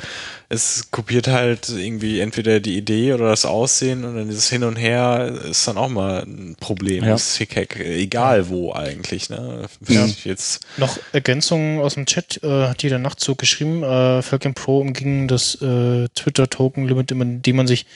es 0.49 0.93
kopiert 0.93 1.27
halt 1.27 1.69
irgendwie 1.69 2.21
entweder 2.21 2.61
die 2.61 2.77
Idee 2.77 3.13
oder 3.13 3.29
das 3.29 3.45
Aussehen 3.45 4.05
und 4.05 4.15
dann 4.15 4.29
dieses 4.29 4.49
Hin 4.49 4.63
und 4.63 4.77
Her 4.77 5.35
ist 5.51 5.67
dann 5.67 5.79
auch 5.79 5.89
mal 5.89 6.23
ein 6.23 6.57
Problem. 6.61 7.03
Ja. 7.03 7.11
Das 7.11 7.31
ist 7.31 7.37
Hickhack, 7.39 7.81
egal 7.81 8.49
wo 8.49 8.73
eigentlich. 8.73 9.31
Ne? 9.31 9.69
Ja. 9.89 10.07
Jetzt 10.23 10.65
Noch 10.77 10.97
Ergänzungen 11.13 11.81
aus 11.81 11.95
dem 11.95 12.07
Chat 12.07 12.41
äh, 12.45 12.69
hat 12.69 12.85
jeder 12.85 13.01
Nachtzug 13.01 13.39
geschrieben. 13.39 13.83
Äh, 13.83 14.23
Falcon 14.23 14.55
Pro 14.55 14.79
umging 14.79 15.27
das 15.27 15.57
äh, 15.61 16.07
Twitter-Token-Limit, 16.15 17.11
indem 17.11 17.57
man 17.57 17.67
sich 17.67 17.87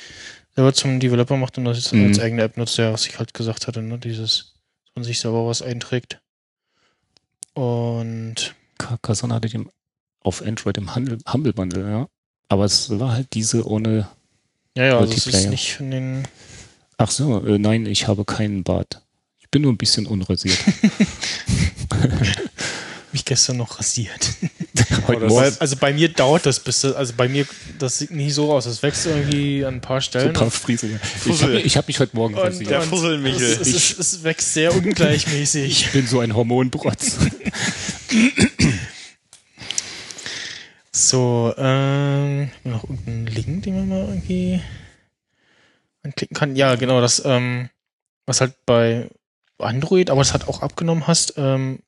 selber 0.55 0.73
zum 0.75 1.01
Developer 1.01 1.37
macht 1.37 1.57
und 1.59 1.65
das 1.65 1.77
jetzt 1.79 1.93
Mhm. 1.93 2.07
als 2.09 2.19
eigene 2.19 2.43
App 2.43 2.57
nutzt, 2.57 2.77
ja, 2.79 2.93
was 2.93 3.07
ich 3.07 3.19
halt 3.19 3.35
gesagt 3.35 3.67
hatte, 3.67 3.83
ne? 3.83 3.99
Dieses, 3.99 4.55
dass 4.85 4.95
man 4.97 5.05
sich 5.05 5.21
selber 5.21 5.47
was 5.47 5.63
einträgt. 5.63 6.21
Und 7.55 8.55
Carcassonne 8.79 9.35
hatte 9.35 9.47
ich 9.49 9.55
im, 9.55 9.71
auf 10.23 10.43
Android 10.43 10.77
im 10.79 10.95
Handel, 10.95 11.19
Humble 11.33 11.53
Bundle, 11.53 11.89
ja. 11.91 12.09
Aber 12.49 12.65
es 12.65 12.99
war 12.99 13.13
halt 13.13 13.29
diese 13.35 13.67
ohne. 13.67 14.09
ja, 14.77 14.85
ja, 14.87 14.99
also 14.99 15.13
es 15.15 15.27
ist 15.27 15.49
nicht 15.51 15.75
von 15.75 15.91
den. 15.91 16.29
Ach 16.99 17.11
so, 17.11 17.45
äh, 17.47 17.59
nein, 17.59 17.87
ich 17.87 18.09
habe 18.09 18.25
keinen 18.25 18.63
Bart. 18.65 19.03
Ich 19.39 19.49
bin 19.51 19.63
nur 19.63 19.73
ein 19.73 19.79
bisschen 19.79 20.07
unrasiert. 20.07 20.59
mich 23.13 23.25
gestern 23.25 23.57
noch 23.57 23.79
rasiert. 23.79 24.31
Heute 25.07 25.21
das 25.23 25.29
Morgen 25.31 25.47
ist- 25.49 25.61
Also 25.61 25.77
bei 25.77 25.93
mir 25.93 26.09
dauert 26.09 26.47
das 26.47 26.61
bis, 26.61 26.85
also 26.85 27.13
bei 27.17 27.29
mir, 27.29 27.47
das 27.79 27.99
sieht 27.99 28.11
nicht 28.11 28.35
so 28.35 28.53
aus. 28.53 28.65
Das 28.65 28.83
wächst 28.83 29.07
irgendwie 29.07 29.65
an 29.65 29.75
ein 29.75 29.81
paar 29.81 30.01
so 30.01 30.07
Stellen. 30.07 30.29
ein 30.29 30.33
paar 30.35 30.51
Friese. 30.51 31.01
Ich 31.27 31.43
habe 31.43 31.61
ich 31.61 31.77
hab 31.77 31.87
mich 31.89 31.99
heute 32.01 32.15
Morgen 32.17 32.35
Und- 32.35 32.69
der 32.69 32.83
Fusselmichel. 32.83 33.43
Es, 33.43 33.61
es, 33.61 33.75
es, 33.75 33.99
es 33.99 34.23
wächst 34.25 34.53
sehr 34.55 34.75
ungleichmäßig. 34.75 35.71
Ich 35.87 35.93
bin 35.93 36.07
so 36.07 36.21
ein 36.21 36.35
Hormonbrotz. 36.35 37.17
So, 40.93 41.55
ähm, 41.57 42.51
noch 42.65 42.83
irgendeinen 42.85 43.27
Link, 43.29 43.63
den 43.63 43.75
man 43.77 43.89
mal 43.89 44.09
irgendwie 44.09 44.61
anklicken 46.03 46.35
kann. 46.37 46.57
Ja, 46.57 46.75
genau, 46.75 47.01
das, 47.01 47.23
ähm, 47.25 47.71
was 48.27 48.41
halt 48.41 48.55
bei 48.67 49.09
Android, 49.59 50.11
aber 50.11 50.21
es 50.21 50.35
hat 50.35 50.49
auch 50.49 50.63
abgenommen 50.63 51.07
hast, 51.07 51.35
ähm, 51.37 51.81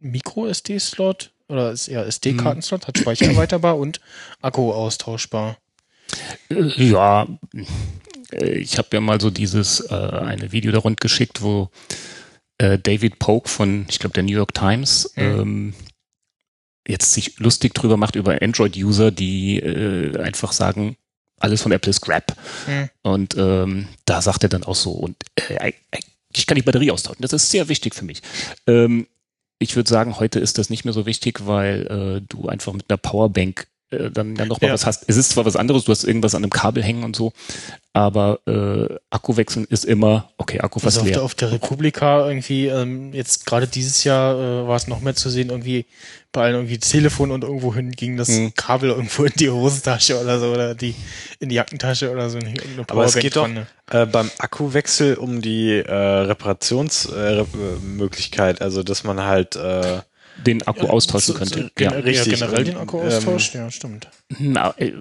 Micro-SD-Slot 0.00 1.30
oder 1.52 1.70
ist 1.70 1.88
eher 1.88 2.06
SD-Kartenslot, 2.06 2.86
hat 2.88 2.98
Speicher 2.98 3.26
erweiterbar 3.26 3.78
und 3.78 4.00
Akku 4.40 4.72
austauschbar. 4.72 5.58
Äh, 6.50 6.62
Ja, 6.76 7.26
ich 8.32 8.78
habe 8.78 8.88
ja 8.92 9.00
mal 9.00 9.20
so 9.20 9.30
dieses 9.30 9.80
äh, 9.80 9.94
eine 9.94 10.52
Video 10.52 10.72
da 10.72 10.78
rund 10.78 11.00
geschickt, 11.00 11.42
wo 11.42 11.70
äh, 12.58 12.78
David 12.78 13.18
Polk 13.18 13.48
von, 13.48 13.86
ich 13.90 13.98
glaube, 13.98 14.14
der 14.14 14.22
New 14.22 14.32
York 14.36 14.54
Times 14.54 15.12
Mhm. 15.16 15.22
ähm, 15.22 15.74
jetzt 16.88 17.12
sich 17.12 17.38
lustig 17.38 17.74
drüber 17.74 17.96
macht 17.96 18.16
über 18.16 18.42
Android-User, 18.42 19.10
die 19.12 19.58
äh, 19.60 20.18
einfach 20.18 20.52
sagen, 20.52 20.96
alles 21.38 21.62
von 21.62 21.72
Apple 21.72 21.90
ist 21.90 22.00
Crap. 22.00 22.34
Mhm. 22.66 22.88
Und 23.02 23.36
ähm, 23.36 23.88
da 24.04 24.22
sagt 24.22 24.42
er 24.44 24.48
dann 24.48 24.64
auch 24.64 24.74
so, 24.74 24.92
und 24.92 25.16
äh, 25.36 25.72
ich 26.34 26.46
kann 26.46 26.56
die 26.56 26.62
Batterie 26.62 26.90
austauschen. 26.90 27.20
Das 27.22 27.32
ist 27.34 27.50
sehr 27.50 27.68
wichtig 27.68 27.94
für 27.94 28.04
mich. 28.04 28.22
Ähm, 28.66 29.06
ich 29.62 29.76
würde 29.76 29.88
sagen, 29.88 30.18
heute 30.18 30.40
ist 30.40 30.58
das 30.58 30.70
nicht 30.70 30.84
mehr 30.84 30.92
so 30.92 31.06
wichtig, 31.06 31.46
weil 31.46 31.86
äh, 31.86 32.26
du 32.28 32.48
einfach 32.48 32.72
mit 32.72 32.86
einer 32.88 32.96
Powerbank 32.98 33.68
äh, 33.92 34.10
dann, 34.10 34.34
dann 34.34 34.48
noch 34.48 34.60
mal 34.60 34.68
Ja. 34.68 34.74
was 34.74 34.86
hast. 34.86 35.04
Es 35.06 35.16
ist 35.16 35.30
zwar 35.30 35.44
was 35.44 35.56
anderes, 35.56 35.84
du 35.84 35.92
hast 35.92 36.04
irgendwas 36.04 36.34
an 36.34 36.42
einem 36.42 36.50
Kabel 36.50 36.82
hängen 36.82 37.04
und 37.04 37.14
so, 37.14 37.32
aber 37.92 38.40
äh, 38.46 38.94
Akku 39.10 39.36
wechseln 39.36 39.66
ist 39.68 39.84
immer, 39.84 40.30
okay, 40.38 40.60
Akku 40.60 40.78
fast 40.80 40.96
Also 40.96 41.00
auf, 41.00 41.06
leer. 41.06 41.14
der, 41.14 41.22
auf 41.24 41.34
der 41.34 41.52
Republika 41.52 42.26
irgendwie, 42.26 42.66
ähm, 42.66 43.12
jetzt 43.12 43.46
gerade 43.46 43.66
dieses 43.66 44.04
Jahr 44.04 44.34
äh, 44.34 44.66
war 44.68 44.76
es 44.76 44.88
noch 44.88 45.00
mehr 45.00 45.14
zu 45.14 45.28
sehen, 45.30 45.50
irgendwie 45.50 45.84
bei 46.34 46.44
allen 46.44 46.54
irgendwie 46.54 46.78
Telefon 46.78 47.30
und 47.30 47.44
irgendwo 47.44 47.74
hin 47.74 47.90
ging 47.90 48.16
das 48.16 48.28
Mhm. 48.30 48.54
Kabel 48.54 48.88
irgendwo 48.90 49.24
in 49.24 49.32
die 49.38 49.50
Hosentasche 49.50 50.18
oder 50.18 50.40
so 50.40 50.46
oder 50.52 50.74
die 50.74 50.94
in 51.40 51.50
die 51.50 51.56
Jackentasche 51.56 52.10
oder 52.10 52.30
so. 52.30 52.38
Aber 52.88 53.04
es 53.04 53.16
geht 53.16 53.36
doch 53.36 53.46
äh, 53.90 54.06
beim 54.06 54.30
Akkuwechsel 54.38 55.16
um 55.16 55.42
die 55.42 55.72
äh, 55.72 55.92
Reparationsmöglichkeit, 55.92 57.82
äh, 57.82 57.84
Möglichkeit, 57.84 58.62
also 58.62 58.82
dass 58.82 59.04
man 59.04 59.22
halt 59.22 59.56
äh, 59.56 60.00
den 60.36 60.66
Akku 60.66 60.86
austauschen 60.86 61.34
So- 61.34 61.38
könnte. 61.38 61.60
ja. 61.60 61.68
generell, 61.74 62.02
richtig. 62.02 62.38
Ja, 62.40 62.46
generell 62.46 62.64
den 62.64 62.76
Akku 62.76 63.00
ähm, 63.00 63.06
austauscht, 63.08 63.54
ja, 63.54 63.70
stimmt. 63.70 64.08
Na, 64.38 64.74
äh, 64.78 64.92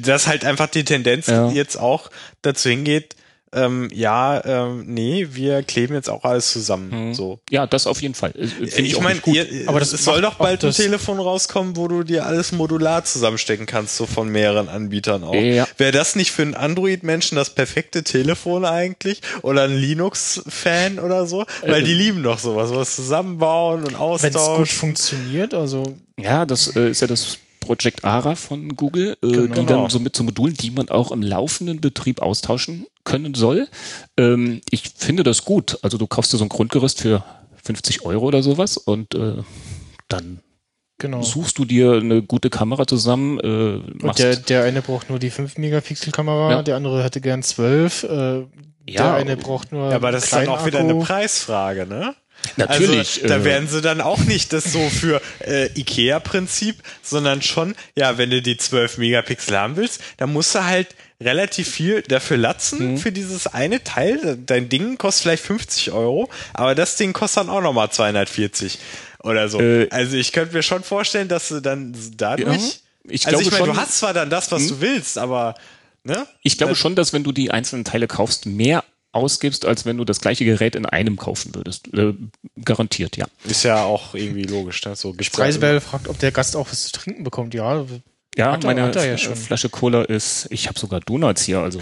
dass 0.00 0.26
halt 0.26 0.44
einfach 0.44 0.68
die 0.68 0.84
Tendenz 0.84 1.26
Ja. 1.28 1.50
jetzt 1.50 1.76
auch 1.76 2.10
dazu 2.42 2.68
hingeht, 2.68 3.16
ähm, 3.52 3.88
ja, 3.92 4.44
ähm, 4.44 4.84
nee, 4.86 5.28
wir 5.32 5.62
kleben 5.62 5.94
jetzt 5.94 6.08
auch 6.08 6.24
alles 6.24 6.52
zusammen. 6.52 7.08
Mhm. 7.08 7.14
So. 7.14 7.40
ja, 7.50 7.66
das 7.66 7.86
auf 7.86 8.00
jeden 8.02 8.14
Fall. 8.14 8.30
Äh, 8.36 8.46
Finde 8.46 8.64
ich, 8.66 8.78
Ich 8.90 8.96
auch 8.96 9.00
meine, 9.00 9.14
nicht 9.16 9.24
gut. 9.24 9.36
aber 9.66 9.80
das 9.80 9.92
es 9.92 10.04
soll 10.04 10.20
doch 10.22 10.34
bald 10.34 10.64
ein 10.64 10.70
Telefon 10.72 11.18
rauskommen, 11.18 11.76
wo 11.76 11.88
du 11.88 12.02
dir 12.04 12.26
alles 12.26 12.52
modular 12.52 13.04
zusammenstecken 13.04 13.66
kannst, 13.66 13.96
so 13.96 14.06
von 14.06 14.28
mehreren 14.28 14.68
Anbietern 14.68 15.24
auch. 15.24 15.34
Ja. 15.34 15.66
Wäre 15.78 15.92
das 15.92 16.14
nicht 16.16 16.30
für 16.30 16.42
einen 16.42 16.54
Android-Menschen 16.54 17.36
das 17.36 17.50
perfekte 17.54 18.04
Telefon 18.04 18.64
eigentlich? 18.64 19.20
Oder 19.42 19.62
ein 19.64 19.76
Linux-Fan 19.76 20.98
oder 20.98 21.26
so? 21.26 21.44
Weil 21.62 21.82
Äh, 21.82 21.84
die 21.84 21.94
lieben 21.94 22.22
doch 22.22 22.38
sowas, 22.38 22.70
was 22.72 22.94
zusammenbauen 22.96 23.84
und 23.84 23.92
Wenn 23.92 23.94
es 23.94 23.98
gut 23.98 24.36
austauschen. 24.36 24.66
funktioniert, 24.78 25.54
also 25.54 25.82
Ja, 26.18 26.46
das 26.46 26.74
äh, 26.76 26.90
ist 26.90 27.00
ja 27.00 27.06
das 27.06 27.38
Project 27.60 28.04
ARA 28.04 28.34
von 28.36 28.74
Google, 28.76 29.16
äh, 29.22 29.26
Genau. 29.30 29.54
die 29.54 29.66
dann 29.66 29.90
so 29.90 29.98
mit 30.00 30.16
so 30.16 30.24
Modulen, 30.24 30.54
die 30.54 30.70
man 30.70 30.88
auch 30.88 31.12
im 31.12 31.22
laufenden 31.22 31.80
Betrieb 31.80 32.22
austauschen 32.22 32.86
können 33.04 33.34
soll. 33.34 33.68
Ähm, 34.16 34.60
ich 34.70 34.92
finde 34.96 35.22
das 35.22 35.44
gut. 35.44 35.78
Also 35.82 35.98
du 35.98 36.06
kaufst 36.06 36.32
dir 36.32 36.36
so 36.38 36.44
ein 36.44 36.48
Grundgerüst 36.48 37.00
für 37.00 37.24
50 37.62 38.04
Euro 38.04 38.26
oder 38.26 38.42
sowas 38.42 38.76
und 38.76 39.14
äh, 39.14 39.36
dann 40.08 40.40
genau. 40.98 41.22
suchst 41.22 41.58
du 41.58 41.64
dir 41.64 41.94
eine 41.94 42.22
gute 42.22 42.50
Kamera 42.50 42.86
zusammen, 42.86 43.38
äh, 43.40 43.46
Und 43.46 44.02
machst 44.02 44.18
der, 44.20 44.36
der 44.36 44.64
eine 44.64 44.82
braucht 44.82 45.08
nur 45.10 45.18
die 45.18 45.30
5-Megapixel-Kamera, 45.30 46.50
Ja. 46.50 46.62
der 46.62 46.76
andere 46.76 47.02
hätte 47.04 47.20
gern 47.20 47.42
12. 47.42 48.04
Äh, 48.04 48.08
Ja, 48.08 48.46
der 48.86 49.14
eine 49.14 49.36
braucht 49.36 49.72
nur 49.72 49.90
Ja, 49.90 49.96
aber 49.96 50.10
das 50.12 50.24
ist 50.24 50.32
dann 50.32 50.48
auch 50.48 50.64
wieder 50.66 50.80
Akku. 50.80 50.90
eine 50.90 51.00
Preisfrage, 51.04 51.86
ne? 51.86 52.14
Natürlich, 52.56 53.22
Also, 53.22 53.28
da 53.28 53.36
äh, 53.36 53.44
werden 53.44 53.68
sie 53.68 53.80
dann 53.80 54.00
auch 54.00 54.18
nicht 54.18 54.52
das 54.52 54.64
so 54.72 54.88
für 54.90 55.20
äh, 55.46 55.66
IKEA-Prinzip, 55.78 56.76
sondern 57.02 57.42
schon, 57.42 57.74
ja, 57.96 58.18
wenn 58.18 58.30
du 58.30 58.42
die 58.42 58.56
12 58.56 58.98
Megapixel 58.98 59.56
haben 59.56 59.76
willst, 59.76 60.00
dann 60.16 60.32
musst 60.32 60.54
du 60.54 60.64
halt 60.64 60.88
relativ 61.20 61.68
viel 61.68 62.02
dafür 62.02 62.38
Mhm. 62.38 62.42
latzen 62.42 62.98
für 62.98 63.12
dieses 63.12 63.46
eine 63.46 63.84
Teil. 63.84 64.38
Dein 64.46 64.68
Ding 64.68 64.96
kostet 64.98 65.22
vielleicht 65.24 65.44
50 65.44 65.92
Euro, 65.92 66.30
aber 66.54 66.74
das 66.74 66.96
Ding 66.96 67.12
kostet 67.12 67.42
dann 67.44 67.50
auch 67.50 67.60
nochmal 67.60 67.90
240 67.90 68.78
oder 69.22 69.48
so. 69.48 69.60
Äh, 69.60 69.88
also 69.90 70.16
ich 70.16 70.32
könnte 70.32 70.54
mir 70.54 70.62
schon 70.62 70.82
vorstellen, 70.82 71.28
dass 71.28 71.48
du 71.48 71.60
dann 71.60 71.94
dadurch. 72.16 72.56
Ja, 72.56 72.72
ich 73.10 73.26
also 73.26 73.38
glaube 73.38 73.54
ich 73.54 73.60
meine, 73.60 73.72
du 73.74 73.78
hast 73.78 73.98
zwar 73.98 74.14
dann 74.14 74.30
das, 74.30 74.50
was 74.50 74.66
du 74.66 74.80
willst, 74.80 75.18
aber 75.18 75.54
ne? 76.04 76.26
Ich 76.42 76.56
glaube 76.56 76.74
schon, 76.74 76.94
dass 76.94 77.12
wenn 77.12 77.22
du 77.22 77.32
die 77.32 77.50
einzelnen 77.50 77.84
Teile 77.84 78.06
kaufst, 78.06 78.46
mehr 78.46 78.82
ausgibst, 79.12 79.64
als 79.66 79.84
wenn 79.86 79.96
du 79.96 80.04
das 80.04 80.20
gleiche 80.20 80.44
Gerät 80.44 80.74
in 80.76 80.86
einem 80.86 81.16
kaufen 81.16 81.54
würdest. 81.54 81.92
Äh, 81.94 82.14
garantiert, 82.64 83.16
ja. 83.16 83.26
Ist 83.44 83.64
ja 83.64 83.82
auch 83.84 84.14
irgendwie 84.14 84.44
logisch. 84.44 84.84
Ne? 84.84 84.94
So 84.96 85.14
Preisbell 85.32 85.80
fragt, 85.80 86.08
ob 86.08 86.18
der 86.18 86.30
Gast 86.32 86.54
auch 86.56 86.68
was 86.70 86.84
zu 86.84 86.92
trinken 86.92 87.24
bekommt. 87.24 87.52
Ja, 87.54 87.84
Ja, 88.36 88.52
Hat 88.52 88.62
er- 88.62 88.66
meine 88.74 88.92
er 88.94 89.04
ja 89.06 89.18
schon. 89.18 89.34
Flasche 89.34 89.68
Cola 89.68 90.02
ist, 90.02 90.46
ich 90.50 90.68
habe 90.68 90.78
sogar 90.78 91.00
Donuts 91.00 91.42
hier, 91.42 91.58
also 91.58 91.80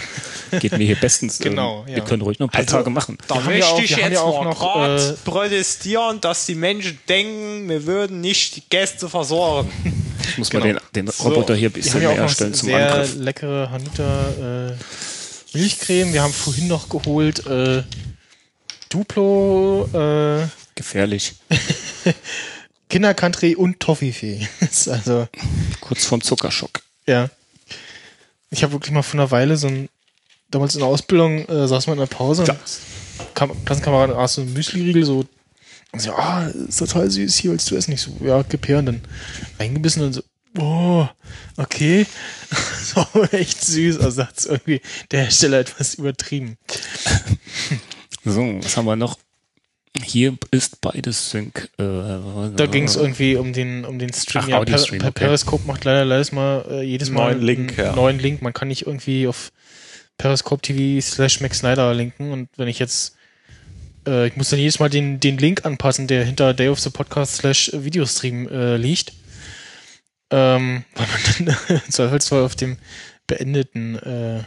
geht 0.60 0.72
mir 0.72 0.84
hier 0.86 0.96
bestens. 1.00 1.38
Genau, 1.38 1.82
ähm, 1.82 1.88
ja. 1.90 1.96
Wir 1.96 2.04
können 2.04 2.22
ruhig 2.22 2.38
noch 2.38 2.46
ein 2.48 2.50
paar 2.50 2.60
Also, 2.62 2.76
Tage 2.78 2.88
machen. 2.88 3.18
Da 3.28 3.34
haben 3.34 3.44
ja 3.44 3.50
möchte 3.50 3.66
auch- 3.66 3.80
ich 3.82 3.90
jetzt 3.90 4.12
ja 4.12 4.20
auch 4.22 4.42
mal 4.44 4.50
noch, 4.50 4.98
äh, 4.98 5.12
protestieren, 5.26 6.20
dass 6.22 6.46
die 6.46 6.54
Menschen 6.54 6.98
denken, 7.06 7.68
wir 7.68 7.84
würden 7.84 8.22
nicht 8.22 8.56
die 8.56 8.62
Gäste 8.70 9.10
versorgen. 9.10 9.70
Ich 10.22 10.38
muss 10.38 10.48
genau. 10.48 10.64
mal 10.64 10.80
den, 10.94 11.04
den 11.06 11.08
Roboter 11.10 11.54
hier 11.54 11.68
ein 11.68 11.72
bisschen 11.72 11.94
haben 11.96 12.02
ja 12.02 12.08
auch 12.08 12.14
näher 12.14 12.22
noch 12.22 12.30
stellen 12.30 12.54
zum 12.54 12.68
sehr 12.70 12.92
Angriff. 12.94 13.14
leckere 13.16 13.70
Hanuta 13.70 14.68
äh, 14.70 14.72
Milchcreme. 15.58 16.12
Wir 16.12 16.22
haben 16.22 16.32
vorhin 16.32 16.68
noch 16.68 16.88
geholt 16.88 17.44
äh, 17.46 17.82
Duplo, 18.90 19.88
äh, 19.92 20.46
Gefährlich. 20.76 21.34
Kindercountry 22.88 23.56
und 23.56 23.80
Toffifee. 23.80 24.46
also, 24.60 25.26
Kurz 25.80 26.04
vorm 26.04 26.22
Zuckerschock. 26.22 26.80
ja. 27.06 27.28
Ich 28.50 28.62
habe 28.62 28.72
wirklich 28.72 28.92
mal 28.92 29.02
vor 29.02 29.20
einer 29.20 29.30
Weile 29.30 29.58
so 29.58 29.66
ein, 29.66 29.90
damals 30.50 30.74
in 30.74 30.80
der 30.80 30.88
Ausbildung, 30.88 31.44
äh, 31.48 31.68
saß 31.68 31.86
man 31.88 31.98
in 31.98 32.06
der 32.08 32.16
Pause 32.16 32.42
und 32.42 33.34
kam, 33.34 33.64
Klassenkameraden 33.66 34.16
aß 34.16 34.34
so 34.34 34.42
ein 34.42 34.52
Müsli-Riegel 34.54 35.04
so 35.04 35.26
und 35.92 36.00
so, 36.00 36.12
ah, 36.12 36.46
ist 36.46 36.78
total 36.78 37.10
süß, 37.10 37.36
hier 37.36 37.50
willst 37.50 37.70
du 37.70 37.76
essen? 37.76 37.92
Ich 37.92 38.00
so, 38.00 38.12
ja, 38.24 38.42
gib 38.42 38.68
her 38.68 38.78
und 38.78 38.86
dann 38.86 39.02
reingebissen 39.58 40.02
und 40.02 40.12
so, 40.14 40.22
oh, 40.58 41.06
okay. 41.56 42.06
Das 42.50 42.96
war 42.96 43.34
echt 43.34 43.62
süß. 43.64 43.98
Also 44.00 44.22
hat 44.22 44.44
irgendwie 44.46 44.80
der 45.10 45.24
Hersteller 45.24 45.58
etwas 45.58 45.94
übertrieben. 45.94 46.56
So, 48.24 48.40
was 48.62 48.76
haben 48.76 48.86
wir 48.86 48.96
noch? 48.96 49.18
Hier 50.02 50.36
ist 50.50 50.80
beides 50.80 51.30
Sync. 51.30 51.70
Äh, 51.78 51.82
Da 52.56 52.66
ging 52.66 52.84
es 52.84 52.96
irgendwie 52.96 53.36
um 53.36 53.52
den, 53.52 53.84
um 53.84 53.98
den 53.98 54.12
Stream. 54.12 54.44
Ach, 54.44 54.48
ja, 54.48 54.58
Audio-Stream, 54.58 55.00
per, 55.00 55.10
okay. 55.10 55.24
Periscope 55.26 55.66
macht 55.66 55.84
leider 55.84 56.04
leider 56.04 56.32
mal 56.32 56.64
äh, 56.70 56.82
jedes 56.82 57.10
Mal 57.10 57.32
Neuen 57.32 57.42
Link, 57.42 57.78
einen 57.78 57.88
ja. 57.88 57.94
neuen 57.94 58.18
Link. 58.18 58.42
Man 58.42 58.52
kann 58.52 58.68
nicht 58.68 58.86
irgendwie 58.86 59.26
auf 59.26 59.52
Periscope 60.16 60.62
TV 60.62 61.00
slash 61.04 61.40
Max 61.40 61.58
Snyder 61.58 61.94
linken 61.94 62.32
und 62.32 62.48
wenn 62.56 62.68
ich 62.68 62.78
jetzt 62.78 63.16
äh, 64.06 64.28
ich 64.28 64.36
muss 64.36 64.50
dann 64.50 64.58
jedes 64.58 64.78
Mal 64.78 64.90
den, 64.90 65.20
den 65.20 65.38
Link 65.38 65.64
anpassen, 65.64 66.06
der 66.06 66.24
hinter 66.24 66.54
Day 66.54 66.68
of 66.68 66.80
the 66.80 66.90
Podcast 66.90 67.36
slash 67.36 67.70
Videostream 67.72 68.48
äh, 68.48 68.76
liegt. 68.76 69.12
Ähm, 70.30 70.84
weil 70.94 71.06
man 71.06 71.56
dann 71.68 71.80
im 71.86 71.90
Zweifelsfall 71.92 72.42
auf 72.42 72.56
dem 72.56 72.76
beendeten 73.26 73.96
äh, 73.96 74.44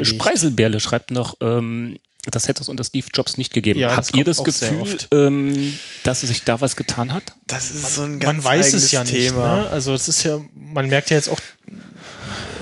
Äh. 0.00 0.04
Spreiselbärle 0.04 0.80
schreibt 0.80 1.10
noch, 1.10 1.36
ähm, 1.40 1.98
das 2.30 2.48
hätte 2.48 2.62
es 2.62 2.68
unter 2.68 2.84
Steve 2.84 3.06
Jobs 3.14 3.38
nicht 3.38 3.52
gegeben. 3.52 3.80
Ja, 3.80 3.88
das 3.96 4.08
Habt 4.08 4.16
ihr 4.16 4.24
das 4.24 4.44
Gefühl, 4.44 4.98
ähm, 5.12 5.78
dass 6.04 6.20
sich 6.20 6.44
da 6.44 6.60
was 6.60 6.76
getan 6.76 7.12
hat? 7.12 7.34
Das 7.46 7.70
ist 7.70 7.94
so 7.94 8.02
ein 8.02 8.12
man 8.12 8.18
ganz 8.20 8.44
weiß 8.44 8.66
eigenes 8.66 8.84
es 8.84 8.92
ja 8.92 9.04
nicht. 9.04 9.12
Thema. 9.12 9.56
Ne? 9.56 9.68
Also 9.70 9.94
es 9.94 10.08
ist 10.08 10.22
ja, 10.24 10.38
man 10.54 10.88
merkt 10.88 11.10
ja 11.10 11.16
jetzt 11.16 11.28
auch 11.28 11.40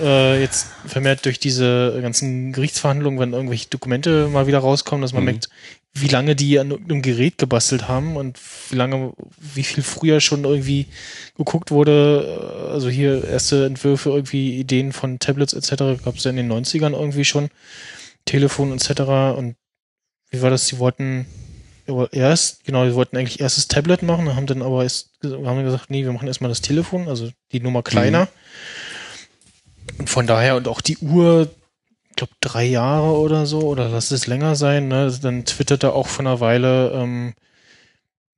äh, 0.01 0.41
jetzt 0.41 0.69
vermehrt 0.87 1.25
durch 1.25 1.41
diese 1.41 1.99
ganzen 2.01 2.53
Gerichtsverhandlungen, 2.53 3.19
wenn 3.19 3.33
irgendwelche 3.33 3.69
Dokumente 3.69 4.29
mal 4.29 4.47
wieder 4.47 4.59
rauskommen, 4.59 5.03
dass 5.03 5.13
man 5.13 5.25
merkt, 5.25 5.49
wie 6.01 6.09
lange 6.09 6.37
die 6.37 6.59
an 6.59 6.71
irgendeinem 6.71 7.03
Gerät 7.03 7.39
gebastelt 7.39 7.89
haben 7.89 8.17
und 8.17 8.39
wie 8.71 8.77
lange, 8.77 9.13
wie 9.39 9.63
viel 9.63 9.83
früher 9.83 10.21
schon 10.21 10.45
irgendwie 10.45 10.87
geguckt 11.37 11.71
wurde. 11.71 12.69
äh, 12.69 12.73
Also 12.73 12.89
hier 12.89 13.25
erste 13.25 13.67
Entwürfe, 13.67 14.11
irgendwie 14.11 14.59
Ideen 14.59 14.93
von 14.93 15.19
Tablets 15.19 15.53
etc. 15.53 16.03
gab 16.05 16.17
es 16.17 16.25
ja 16.25 16.31
in 16.31 16.37
den 16.37 16.53
90ern 16.53 16.93
irgendwie 16.93 17.25
schon. 17.25 17.49
Telefon 18.25 18.73
etc. 18.73 19.01
Und 19.37 19.57
wie 20.31 20.43
war 20.43 20.51
das? 20.51 20.67
Sie 20.67 20.79
wollten 20.79 21.27
erst, 22.13 22.65
genau, 22.65 22.85
wir 22.85 22.95
wollten 22.95 23.17
eigentlich 23.17 23.41
erst 23.41 23.57
das 23.57 23.69
Tablet 23.69 24.03
machen, 24.03 24.37
haben 24.37 24.47
dann 24.47 24.63
aber 24.63 24.83
erst, 24.83 25.11
haben 25.25 25.65
gesagt, 25.65 25.89
nee, 25.89 26.05
wir 26.05 26.13
machen 26.13 26.29
erstmal 26.29 26.51
das 26.51 26.61
Telefon, 26.61 27.09
also 27.09 27.31
die 27.53 27.61
Nummer 27.61 27.83
kleiner. 27.83 28.29
Und 29.99 30.11
von 30.11 30.27
daher, 30.27 30.57
und 30.57 30.69
auch 30.69 30.83
die 30.83 30.99
Uhr, 30.99 31.51
glaube, 32.19 32.35
drei 32.41 32.65
Jahre 32.65 33.17
oder 33.19 33.47
so, 33.47 33.61
oder 33.63 33.89
lass 33.89 34.11
es 34.11 34.27
länger 34.27 34.55
sein, 34.55 34.89
ne? 34.89 35.11
Dann 35.23 35.45
twitterte 35.45 35.93
auch 35.93 36.07
von 36.07 36.27
einer 36.27 36.41
Weile, 36.41 36.93
ähm, 36.93 37.35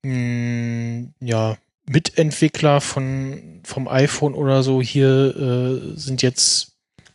mh, 0.03 1.09
ja, 1.21 1.57
Mitentwickler 1.89 2.81
von, 2.81 3.61
vom 3.65 3.89
iPhone 3.89 4.35
oder 4.35 4.63
so, 4.63 4.81
hier 4.81 5.35
äh, 5.37 5.99
sind 5.99 6.23
jetzt 6.23 6.73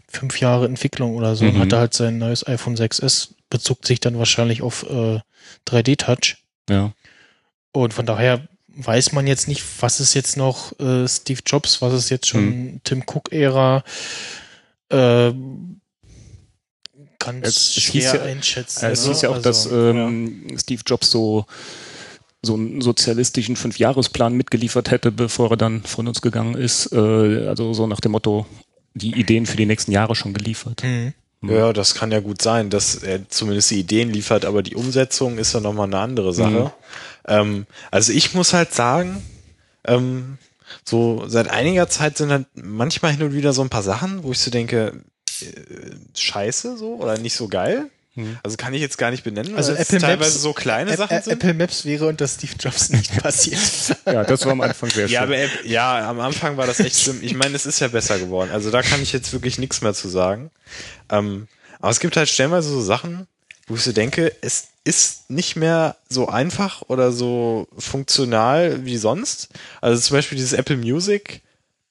fünf 0.08 0.40
Jahre 0.40 0.66
Entwicklung 0.66 1.16
oder 1.16 1.36
so, 1.36 1.46
und 1.46 1.56
Mhm. 1.56 1.60
hatte 1.60 1.78
halt 1.78 1.94
sein 1.94 2.18
neues 2.18 2.46
iPhone 2.46 2.76
6S, 2.76 3.30
bezog 3.50 3.86
sich 3.86 4.00
dann 4.00 4.18
wahrscheinlich 4.18 4.62
auf 4.62 4.84
äh, 4.90 5.20
3D-Touch. 5.68 6.38
Ja. 6.70 6.92
Und 7.72 7.94
von 7.94 8.06
daher 8.06 8.48
weiß 8.78 9.14
man 9.14 9.28
jetzt 9.28 9.48
nicht, 9.48 9.64
was 9.82 10.00
ist 10.00 10.14
jetzt 10.14 10.36
noch 10.36 10.78
äh, 10.80 11.08
Steve 11.08 11.42
Jobs, 11.46 11.82
was 11.82 11.94
ist 11.94 12.10
jetzt 12.10 12.28
schon 12.28 12.82
Tim 12.84 13.04
Cook-Ära. 13.06 13.84
Äh, 14.90 15.32
ganz 17.26 17.48
Es- 17.48 17.74
schwer 17.76 17.92
hieß 17.94 18.14
ja- 18.14 18.22
einschätzen. 18.24 18.86
Es 18.86 19.04
ne? 19.04 19.10
hieß 19.12 19.22
ja 19.24 19.30
auch, 19.30 19.42
dass 19.42 19.66
Also, 19.68 19.90
ähm, 19.90 20.48
Steve 20.58 20.82
Jobs 20.86 21.10
so 21.12 21.46
so 22.42 22.54
einen 22.54 22.80
sozialistischen 22.82 23.56
Fünfjahresplan 23.56 24.34
mitgeliefert 24.36 24.92
hätte, 24.92 25.12
bevor 25.12 25.50
er 25.52 25.58
dann 25.58 25.82
von 25.84 26.08
uns 26.08 26.22
gegangen 26.22 26.54
ist. 26.54 26.92
Äh, 26.94 27.48
also 27.48 27.74
so 27.74 27.88
nach 27.88 28.00
dem 28.00 28.12
Motto, 28.12 28.46
die 28.94 29.20
Ideen 29.20 29.48
für 29.48 29.58
die 29.58 29.66
nächsten 29.66 29.92
Jahre 29.92 30.16
schon 30.16 30.32
geliefert. 30.34 30.84
Mhm. 30.84 31.14
Ja, 31.50 31.74
das 31.74 31.96
kann 31.96 32.12
ja 32.12 32.20
gut 32.20 32.42
sein, 32.44 32.70
dass 32.70 32.96
er 32.96 33.28
zumindest 33.30 33.72
die 33.72 33.80
Ideen 33.80 34.12
liefert, 34.12 34.46
aber 34.46 34.62
die 34.62 34.76
Umsetzung 34.76 35.38
ist 35.40 35.54
ja 35.54 35.60
nochmal 35.60 35.88
eine 35.88 35.98
andere 36.00 36.34
Sache. 36.34 36.72
Ähm, 37.28 37.66
also 37.92 38.14
ich 38.14 38.34
muss 38.36 38.54
halt 38.54 38.74
sagen, 38.76 39.24
ähm, 39.84 40.38
so 40.84 41.24
seit 41.28 41.50
einiger 41.50 41.88
Zeit 41.90 42.18
sind 42.18 42.30
halt 42.32 42.46
manchmal 42.56 43.12
hin 43.12 43.24
und 43.24 43.34
wieder 43.34 43.54
so 43.54 43.62
ein 43.64 43.70
paar 43.70 43.84
Sachen, 43.84 44.24
wo 44.24 44.32
ich 44.32 44.40
so 44.40 44.52
denke, 44.52 44.94
äh, 45.44 45.96
scheiße 46.16 46.78
so 46.78 46.96
oder 46.96 47.18
nicht 47.18 47.36
so 47.36 47.48
geil. 47.48 47.90
Also 48.44 48.56
kann 48.56 48.74
ich 48.74 48.80
jetzt 48.80 48.98
gar 48.98 49.12
nicht 49.12 49.26
benennen, 49.26 49.58
Also 49.58 49.74
weil 49.74 49.82
es 49.82 49.90
Apple 49.90 50.00
teilweise 50.00 50.30
Maps- 50.32 50.42
so 50.42 50.54
kleine 50.54 50.94
Ä- 50.94 50.96
Sachen 50.96 51.22
sind. 51.22 51.34
Apple 51.34 51.54
Maps 51.54 51.84
wäre 51.84 52.08
unter 52.08 52.26
Steve 52.30 52.54
Jobs 52.58 52.90
nicht 52.90 53.14
passiert. 53.22 53.60
Ja, 54.06 54.24
das 54.24 54.46
war 54.46 54.54
am 54.54 54.62
Anfang 54.62 54.90
sehr 54.90 55.08
Ja, 55.08 55.20
schön. 55.24 55.28
aber 55.34 55.38
App- 55.38 55.66
ja, 55.66 56.10
am 56.10 56.22
Anfang 56.22 56.56
war 56.56 56.66
das 56.66 56.80
echt 56.80 56.98
schlimm. 56.98 57.20
Ich 57.22 57.34
meine, 57.34 57.58
es 57.58 57.66
ist 57.66 57.82
ja 57.82 57.90
besser 57.90 58.18
geworden. 58.18 58.52
Also 58.54 58.72
da 58.72 58.82
kann 58.84 59.02
ich 59.02 59.12
jetzt 59.12 59.34
wirklich 59.34 59.58
nichts 59.58 59.82
mehr 59.82 59.94
zu 59.94 60.08
sagen. 60.08 60.50
Ähm, 61.10 61.50
aber 61.82 61.90
es 61.92 62.00
gibt 62.00 62.16
halt 62.16 62.30
stellenweise 62.30 62.70
so 62.70 62.80
Sachen, 62.82 63.28
wo 63.68 63.76
ich 63.76 63.82
so 63.84 63.92
denke, 63.92 64.32
es 64.40 64.68
ist 64.86 65.30
nicht 65.30 65.58
mehr 65.58 65.98
so 66.08 66.30
einfach 66.30 66.84
oder 66.88 67.12
so 67.12 67.68
funktional 67.78 68.86
wie 68.86 68.96
sonst. 68.96 69.50
Also 69.82 70.02
zum 70.02 70.16
Beispiel 70.16 70.38
dieses 70.38 70.54
Apple 70.54 70.78
Music 70.78 71.42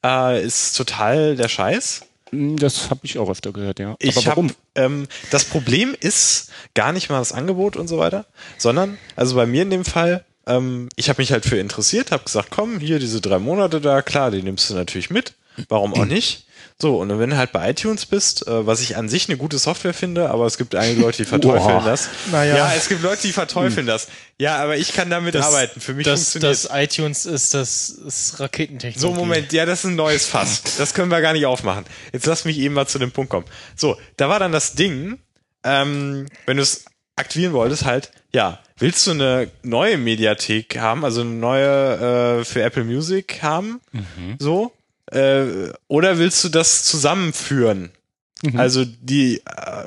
äh, 0.02 0.42
ist 0.42 0.74
total 0.74 1.36
der 1.36 1.48
Scheiß. 1.50 2.00
Hm, 2.34 2.56
Das 2.58 2.90
habe 2.90 3.00
ich 3.04 3.18
auch 3.18 3.30
öfter 3.30 3.52
gehört, 3.52 3.78
ja. 3.78 3.96
Ich 3.98 4.16
Aber 4.16 4.26
warum? 4.26 4.48
Hab, 4.50 4.56
ähm, 4.76 5.06
das 5.30 5.44
Problem 5.44 5.94
ist 5.98 6.50
gar 6.74 6.92
nicht 6.92 7.08
mal 7.10 7.18
das 7.18 7.32
Angebot 7.32 7.76
und 7.76 7.88
so 7.88 7.98
weiter, 7.98 8.26
sondern, 8.58 8.98
also 9.16 9.34
bei 9.36 9.46
mir 9.46 9.62
in 9.62 9.70
dem 9.70 9.84
Fall, 9.84 10.24
ähm, 10.46 10.88
ich 10.96 11.08
habe 11.08 11.22
mich 11.22 11.32
halt 11.32 11.44
für 11.46 11.58
interessiert, 11.58 12.10
habe 12.10 12.24
gesagt, 12.24 12.48
komm, 12.50 12.80
hier 12.80 12.98
diese 12.98 13.20
drei 13.20 13.38
Monate 13.38 13.80
da, 13.80 14.02
klar, 14.02 14.30
die 14.30 14.42
nimmst 14.42 14.68
du 14.70 14.74
natürlich 14.74 15.10
mit, 15.10 15.34
warum 15.68 15.94
auch 15.94 16.04
nicht? 16.16 16.46
So, 16.84 16.98
und 16.98 17.18
wenn 17.18 17.30
du 17.30 17.38
halt 17.38 17.50
bei 17.50 17.70
iTunes 17.70 18.04
bist, 18.04 18.46
äh, 18.46 18.66
was 18.66 18.82
ich 18.82 18.98
an 18.98 19.08
sich 19.08 19.26
eine 19.30 19.38
gute 19.38 19.56
Software 19.56 19.94
finde, 19.94 20.28
aber 20.28 20.44
es 20.44 20.58
gibt 20.58 20.74
einige 20.74 21.00
Leute, 21.00 21.16
die 21.16 21.24
verteufeln 21.24 21.78
Boah. 21.78 21.82
das. 21.82 22.10
Naja. 22.30 22.56
Ja, 22.58 22.72
es 22.76 22.90
gibt 22.90 23.00
Leute, 23.02 23.22
die 23.22 23.32
verteufeln 23.32 23.86
das. 23.86 24.08
Ja, 24.38 24.56
aber 24.62 24.76
ich 24.76 24.92
kann 24.92 25.08
damit 25.08 25.34
Das- 25.34 25.46
arbeiten. 25.46 25.80
Für 25.80 25.94
mich 25.94 26.04
das, 26.04 26.32
funktioniert 26.32 26.52
das 26.52 26.68
iTunes 26.70 27.24
ist 27.24 27.54
das 27.54 27.88
ist 27.88 28.38
Raketentechnik. 28.38 29.00
so, 29.00 29.14
Moment, 29.14 29.50
ja, 29.54 29.64
das 29.64 29.78
ist 29.78 29.84
ein 29.86 29.96
neues 29.96 30.26
Fass. 30.26 30.62
Das 30.76 30.92
können 30.92 31.10
wir 31.10 31.22
gar 31.22 31.32
nicht 31.32 31.46
aufmachen. 31.46 31.86
Jetzt 32.12 32.26
lass 32.26 32.44
mich 32.44 32.58
eben 32.58 32.74
mal 32.74 32.86
zu 32.86 32.98
dem 32.98 33.12
Punkt 33.12 33.30
kommen. 33.30 33.46
So, 33.74 33.96
da 34.18 34.28
war 34.28 34.38
dann 34.38 34.52
das 34.52 34.74
Ding, 34.74 35.18
ähm, 35.64 36.26
wenn 36.44 36.58
du 36.58 36.62
es 36.62 36.84
aktivieren 37.16 37.54
wolltest, 37.54 37.86
halt, 37.86 38.10
ja, 38.34 38.58
willst 38.76 39.06
du 39.06 39.12
eine 39.12 39.50
neue 39.62 39.96
Mediathek 39.96 40.76
haben, 40.78 41.02
also 41.02 41.22
eine 41.22 41.30
neue 41.30 42.40
äh, 42.40 42.44
für 42.44 42.60
Apple 42.62 42.84
Music 42.84 43.38
haben, 43.42 43.80
so, 44.38 44.70
äh, 45.06 45.72
oder 45.88 46.18
willst 46.18 46.44
du 46.44 46.48
das 46.48 46.84
zusammenführen? 46.84 47.90
Mhm. 48.44 48.60
Also 48.60 48.84
die 48.84 49.38
äh, 49.38 49.40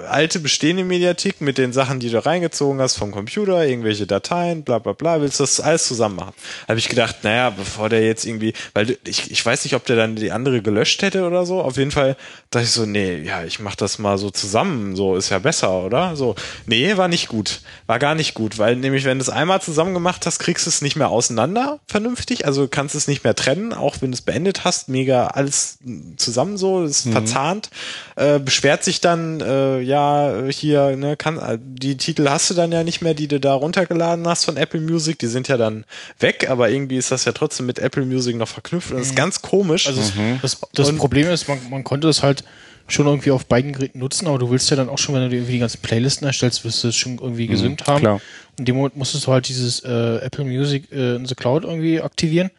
alte 0.10 0.40
bestehende 0.40 0.84
Mediathek 0.84 1.42
mit 1.42 1.58
den 1.58 1.74
Sachen, 1.74 2.00
die 2.00 2.10
du 2.10 2.26
reingezogen 2.26 2.82
hast 2.82 2.96
vom 2.96 3.12
Computer, 3.12 3.66
irgendwelche 3.66 4.08
Dateien, 4.08 4.64
bla 4.64 4.80
bla 4.80 4.94
bla, 4.94 5.22
willst 5.22 5.40
du 5.40 5.44
das 5.44 5.60
alles 5.60 5.88
zusammen 5.88 6.16
machen? 6.16 6.34
Habe 6.68 6.80
ich 6.80 6.90
gedacht, 6.90 7.18
naja, 7.24 7.52
bevor 7.52 7.90
der 7.90 8.06
jetzt 8.06 8.26
irgendwie, 8.26 8.54
weil 8.74 8.98
ich, 9.06 9.30
ich 9.32 9.46
weiß 9.46 9.64
nicht, 9.64 9.76
ob 9.76 9.86
der 9.86 9.96
dann 9.96 10.16
die 10.16 10.32
andere 10.32 10.62
gelöscht 10.62 11.02
hätte 11.04 11.28
oder 11.28 11.46
so. 11.46 11.62
Auf 11.62 11.78
jeden 11.78 11.92
Fall 11.92 12.18
dachte 12.50 12.66
ich 12.66 12.72
so, 12.72 12.86
nee, 12.86 13.22
ja, 13.22 13.44
ich 13.44 13.60
mach 13.60 13.76
das 13.76 14.00
mal 14.00 14.18
so 14.18 14.32
zusammen, 14.32 14.96
so 14.96 15.16
ist 15.16 15.30
ja 15.30 15.40
besser, 15.40 15.84
oder? 15.84 16.16
So, 16.16 16.36
nee, 16.66 16.98
war 16.98 17.08
nicht 17.08 17.28
gut. 17.28 17.62
War 17.86 18.00
gar 18.00 18.16
nicht 18.16 18.34
gut, 18.34 18.58
weil 18.58 18.76
nämlich, 18.76 19.06
wenn 19.06 19.20
du 19.20 19.22
es 19.22 19.30
einmal 19.30 19.62
zusammen 19.62 19.94
gemacht 19.94 20.26
hast, 20.26 20.40
kriegst 20.40 20.66
du 20.66 20.70
es 20.70 20.82
nicht 20.82 20.96
mehr 20.96 21.10
auseinander 21.10 21.80
vernünftig, 21.88 22.46
also 22.46 22.68
kannst 22.68 22.96
es 22.96 23.08
nicht 23.08 23.24
mehr 23.24 23.36
trennen, 23.36 23.74
auch 23.74 23.98
wenn 24.02 24.12
du 24.12 24.16
es 24.16 24.22
beendet 24.22 24.64
hast, 24.64 24.90
mega 24.90 25.28
alles 25.28 25.78
zusammen 26.18 26.58
so, 26.58 26.84
ist 26.84 27.06
mhm. 27.06 27.12
verzahnt. 27.12 27.70
Äh, 28.16 28.40
beschwert 28.48 28.82
sich 28.82 29.02
dann, 29.02 29.42
äh, 29.42 29.82
ja, 29.82 30.44
hier, 30.48 30.96
ne, 30.96 31.18
kann, 31.18 31.60
die 31.62 31.98
Titel 31.98 32.30
hast 32.30 32.50
du 32.50 32.54
dann 32.54 32.72
ja 32.72 32.86
nicht 32.86 33.02
mehr, 33.02 33.14
die 33.14 33.28
du 33.28 33.42
da 33.42 33.54
runtergeladen 33.54 34.26
hast 34.26 34.46
von 34.46 34.56
Apple 34.56 34.80
Music, 34.80 35.20
die 35.20 35.28
sind 35.28 35.50
ja 35.50 35.58
dann 35.58 35.84
weg, 36.22 36.50
aber 36.50 36.70
irgendwie 36.70 36.96
ist 36.96 37.12
das 37.12 37.26
ja 37.26 37.34
trotzdem 37.34 37.66
mit 37.66 37.78
Apple 37.78 38.06
Music 38.06 38.38
noch 38.38 38.48
verknüpft 38.48 38.92
und 38.92 39.00
das 39.00 39.08
ist 39.08 39.12
mhm. 39.12 39.18
ganz 39.18 39.42
komisch. 39.42 39.88
Also 39.88 40.00
mhm. 40.00 40.40
das, 40.42 40.62
das 40.72 40.96
Problem 40.96 41.28
ist, 41.28 41.50
man, 41.50 41.60
man 41.70 41.84
konnte 41.84 42.08
es 42.08 42.24
halt 42.24 42.46
schon 42.88 43.06
irgendwie 43.06 43.32
auf 43.32 43.46
beiden 43.48 43.74
Geräten 43.74 44.00
nutzen, 44.00 44.28
aber 44.28 44.40
du 44.40 44.50
willst 44.50 44.70
ja 44.70 44.78
dann 44.78 44.88
auch 44.88 44.98
schon, 44.98 45.14
wenn 45.14 45.24
du 45.24 45.30
dir 45.30 45.36
irgendwie 45.36 45.52
die 45.52 45.60
ganzen 45.60 45.82
Playlisten 45.82 46.26
erstellst, 46.26 46.64
wirst 46.64 46.86
du 46.86 46.88
es 46.88 46.96
schon 46.96 47.18
irgendwie 47.18 47.48
mhm, 47.48 47.52
gesynkt 47.52 47.86
haben. 47.86 48.00
Klar. 48.00 48.22
In 48.58 48.64
dem 48.64 48.78
Moment 48.78 48.96
musstest 48.96 49.28
du 49.28 49.34
halt 49.34 49.50
dieses 49.50 49.82
äh, 49.82 50.20
Apple 50.20 50.46
Music 50.46 50.90
äh, 50.94 51.18
in 51.18 51.26
the 51.26 51.36
Cloud 51.36 51.66
irgendwie 51.66 52.00
aktivieren 52.00 52.50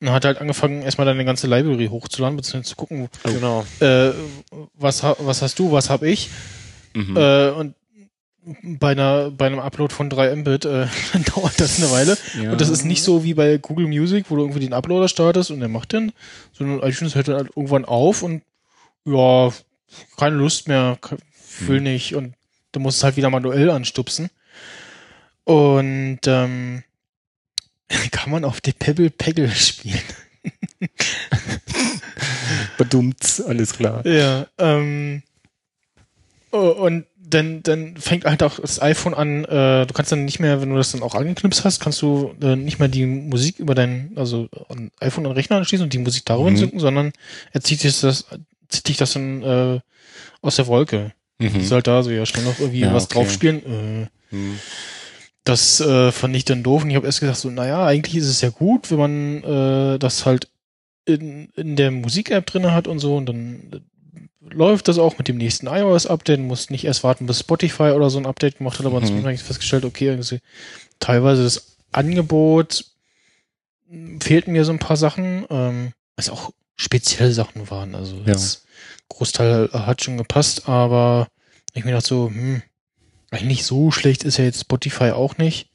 und 0.00 0.10
hat 0.10 0.24
halt 0.24 0.40
angefangen, 0.40 0.82
erstmal 0.82 1.06
deine 1.06 1.24
ganze 1.24 1.46
Library 1.46 1.88
hochzuladen, 1.88 2.36
beziehungsweise 2.36 2.70
zu 2.70 2.76
gucken, 2.76 3.08
genau. 3.24 3.64
äh, 3.80 4.12
was, 4.74 5.02
was 5.02 5.42
hast 5.42 5.58
du, 5.58 5.72
was 5.72 5.90
hab 5.90 6.02
ich. 6.02 6.30
Mhm. 6.94 7.16
Äh, 7.16 7.50
und 7.50 7.74
bei 8.62 8.92
einer 8.92 9.30
bei 9.30 9.46
einem 9.46 9.58
Upload 9.58 9.92
von 9.92 10.08
3 10.08 10.36
Mbit 10.36 10.64
äh, 10.64 10.86
dauert 11.34 11.60
das 11.60 11.78
eine 11.78 11.90
Weile. 11.90 12.16
Ja. 12.40 12.52
Und 12.52 12.60
das 12.60 12.70
ist 12.70 12.84
nicht 12.84 13.02
so 13.02 13.24
wie 13.24 13.34
bei 13.34 13.58
Google 13.58 13.86
Music, 13.86 14.26
wo 14.28 14.36
du 14.36 14.42
irgendwie 14.42 14.60
den 14.60 14.72
Uploader 14.72 15.08
startest 15.08 15.50
und 15.50 15.60
der 15.60 15.68
macht 15.68 15.92
den, 15.92 16.12
sondern 16.52 16.88
iTunes 16.88 17.14
hört 17.14 17.28
dann 17.28 17.36
halt 17.36 17.50
irgendwann 17.56 17.84
auf 17.84 18.22
und 18.22 18.42
ja, 19.04 19.52
keine 20.16 20.36
Lust 20.36 20.68
mehr, 20.68 20.98
fühl 21.32 21.78
hm. 21.78 21.84
nicht 21.84 22.14
und 22.14 22.34
du 22.72 22.80
musst 22.80 22.98
es 22.98 23.04
halt 23.04 23.16
wieder 23.16 23.30
manuell 23.30 23.70
anstupsen. 23.70 24.30
Und 25.44 26.20
ähm, 26.26 26.82
kann 28.10 28.30
man 28.30 28.44
auf 28.44 28.60
die 28.60 28.72
Pebble 28.72 29.10
Peggle 29.10 29.50
spielen. 29.50 30.00
Bedummt, 32.78 33.42
alles 33.46 33.74
klar. 33.74 34.06
Ja, 34.06 34.46
ähm, 34.58 35.22
oh, 36.52 36.70
und 36.70 37.06
dann, 37.18 37.62
dann 37.62 37.96
fängt 37.96 38.24
halt 38.24 38.42
auch 38.42 38.58
das 38.58 38.80
iPhone 38.80 39.14
an, 39.14 39.44
äh, 39.44 39.86
du 39.86 39.92
kannst 39.92 40.12
dann 40.12 40.24
nicht 40.24 40.40
mehr, 40.40 40.62
wenn 40.62 40.70
du 40.70 40.76
das 40.76 40.92
dann 40.92 41.02
auch 41.02 41.14
angeknipst 41.14 41.64
hast, 41.64 41.80
kannst 41.80 42.00
du 42.00 42.34
äh, 42.40 42.56
nicht 42.56 42.78
mehr 42.78 42.88
die 42.88 43.04
Musik 43.04 43.58
über 43.58 43.74
dein, 43.74 44.12
also 44.16 44.48
ein 44.70 44.90
iPhone 45.00 45.26
an 45.26 45.32
den 45.32 45.36
Rechner 45.36 45.56
anschließen 45.56 45.84
und 45.84 45.92
die 45.92 45.98
Musik 45.98 46.24
darüber 46.24 46.50
mhm. 46.50 46.56
synken, 46.56 46.80
sondern 46.80 47.12
er 47.52 47.60
zieht 47.60 47.80
sich 47.80 48.00
das, 48.00 48.26
zieht 48.68 48.88
dich 48.88 48.96
das 48.96 49.12
dann 49.12 49.42
äh, 49.42 49.80
aus 50.40 50.56
der 50.56 50.66
Wolke. 50.66 51.12
Mhm. 51.38 51.60
Ist 51.60 51.72
halt 51.72 51.86
da 51.86 52.02
so, 52.02 52.10
ja, 52.10 52.24
schnell 52.24 52.44
noch 52.44 52.58
irgendwie 52.58 52.80
ja, 52.80 52.94
was 52.94 53.04
okay. 53.04 53.14
draufspielen. 53.14 54.08
Äh, 54.30 54.34
mhm. 54.34 54.58
Das 55.48 55.80
äh, 55.80 56.12
fand 56.12 56.36
ich 56.36 56.44
dann 56.44 56.62
doof 56.62 56.84
und 56.84 56.90
ich 56.90 56.96
habe 56.96 57.06
erst 57.06 57.20
gesagt, 57.20 57.38
so, 57.38 57.48
naja, 57.48 57.86
eigentlich 57.86 58.16
ist 58.16 58.28
es 58.28 58.42
ja 58.42 58.50
gut, 58.50 58.90
wenn 58.90 58.98
man 58.98 59.44
äh, 59.44 59.98
das 59.98 60.26
halt 60.26 60.48
in, 61.06 61.48
in 61.56 61.74
der 61.74 61.90
Musik-App 61.90 62.44
drinne 62.44 62.74
hat 62.74 62.86
und 62.86 62.98
so 62.98 63.16
und 63.16 63.24
dann 63.24 63.62
äh, 63.72 64.54
läuft 64.54 64.88
das 64.88 64.98
auch 64.98 65.16
mit 65.16 65.26
dem 65.26 65.38
nächsten 65.38 65.66
iOS-Update, 65.66 66.40
muss 66.40 66.68
nicht 66.68 66.84
erst 66.84 67.02
warten, 67.02 67.24
bis 67.24 67.40
Spotify 67.40 67.92
oder 67.94 68.10
so 68.10 68.18
ein 68.18 68.26
Update 68.26 68.58
gemacht 68.58 68.78
hat, 68.78 68.84
aber 68.84 69.00
mhm. 69.00 69.26
ich 69.30 69.42
festgestellt, 69.42 69.86
okay, 69.86 70.18
teilweise 71.00 71.44
das 71.44 71.78
Angebot 71.92 72.84
fehlten 74.20 74.52
mir 74.52 74.66
so 74.66 74.72
ein 74.72 74.78
paar 74.78 74.98
Sachen, 74.98 75.46
ähm, 75.48 75.92
was 76.16 76.28
auch 76.28 76.50
spezielle 76.76 77.32
Sachen 77.32 77.70
waren. 77.70 77.94
Also 77.94 78.16
ja. 78.16 78.34
das 78.34 78.66
Großteil 79.08 79.70
hat 79.72 80.02
schon 80.02 80.18
gepasst, 80.18 80.68
aber 80.68 81.28
ich 81.72 81.86
mir 81.86 81.92
dachte 81.92 82.08
so, 82.08 82.28
hm, 82.28 82.62
eigentlich 83.30 83.64
so 83.64 83.90
schlecht 83.90 84.24
ist 84.24 84.38
ja 84.38 84.44
jetzt 84.44 84.60
Spotify 84.60 85.10
auch 85.10 85.38
nicht. 85.38 85.68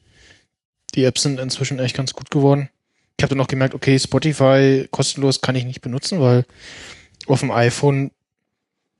Die 0.94 1.04
Apps 1.04 1.22
sind 1.22 1.40
inzwischen 1.40 1.78
echt 1.78 1.96
ganz 1.96 2.12
gut 2.12 2.30
geworden. 2.30 2.68
Ich 3.16 3.22
habe 3.22 3.30
dann 3.30 3.38
noch 3.38 3.48
gemerkt, 3.48 3.74
okay, 3.74 3.98
Spotify 3.98 4.88
kostenlos 4.90 5.40
kann 5.40 5.56
ich 5.56 5.64
nicht 5.64 5.80
benutzen, 5.80 6.20
weil 6.20 6.44
auf 7.26 7.40
dem 7.40 7.50
iPhone, 7.50 8.10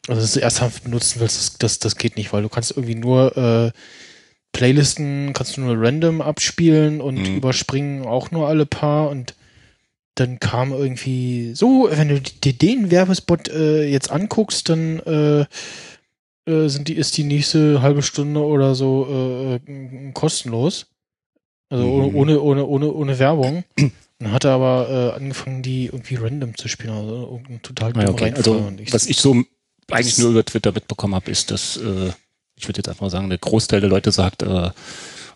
also 0.07 0.21
das 0.21 0.37
ernsthaft 0.37 0.85
benutzen 0.85 1.21
willst, 1.21 1.37
das, 1.37 1.59
das, 1.59 1.79
das 1.79 1.97
geht 1.97 2.17
nicht, 2.17 2.33
weil 2.33 2.43
du 2.43 2.49
kannst 2.49 2.71
irgendwie 2.73 2.95
nur 2.95 3.37
äh, 3.37 3.73
Playlisten, 4.53 5.33
kannst 5.33 5.57
du 5.57 5.63
nur 5.63 5.77
random 5.77 6.21
abspielen 6.23 7.01
und 7.01 7.17
mhm. 7.17 7.37
überspringen 7.37 8.07
auch 8.07 8.31
nur 8.31 8.49
alle 8.49 8.67
paar 8.67 9.11
und 9.11 9.35
dann 10.15 10.39
kam 10.39 10.73
irgendwie 10.73 11.55
so, 11.55 11.89
wenn 11.91 12.09
du 12.09 12.21
dir 12.21 12.53
den 12.53 12.93
Werbespot 12.93 13.49
äh, 13.49 13.85
jetzt 13.85 14.13
anguckst, 14.13 14.69
dann 14.69 15.01
äh, 15.01 15.45
äh, 16.47 16.69
sind 16.69 16.89
die, 16.89 16.95
ist 16.95 17.17
die 17.17 17.25
nächste 17.25 17.83
halbe 17.83 18.03
Stunde 18.03 18.41
oder 18.41 18.75
so 18.75 19.07
äh, 19.11 19.55
äh 19.57 20.13
kostenlos. 20.13 20.87
Also 21.71 21.85
mhm. 21.85 22.15
ohne, 22.15 22.41
ohne, 22.41 22.67
ohne, 22.67 22.93
ohne 22.93 23.19
Werbung. 23.19 23.65
Dann 24.19 24.33
hat 24.33 24.45
er 24.45 24.53
aber 24.53 24.89
äh, 24.89 25.17
angefangen, 25.17 25.63
die 25.63 25.87
irgendwie 25.87 26.15
random 26.15 26.57
zu 26.57 26.69
spielen. 26.69 26.95
Also 26.95 27.41
total 27.63 27.93
ja, 27.97 28.09
okay. 28.09 28.33
Also, 28.35 28.73
was 28.93 29.07
ich 29.07 29.17
so 29.17 29.43
eigentlich 29.91 30.19
nur 30.19 30.31
über 30.31 30.45
Twitter 30.45 30.73
mitbekommen 30.73 31.15
habe, 31.15 31.31
ist, 31.31 31.51
dass 31.51 31.77
äh, 31.77 32.13
ich 32.57 32.69
würde 32.69 32.79
jetzt 32.79 32.89
einfach 32.89 33.11
sagen, 33.11 33.29
der 33.29 33.39
Großteil 33.39 33.81
der 33.81 33.91
Leute 33.91 34.13
sagt, 34.13 34.43
äh, 34.43 34.71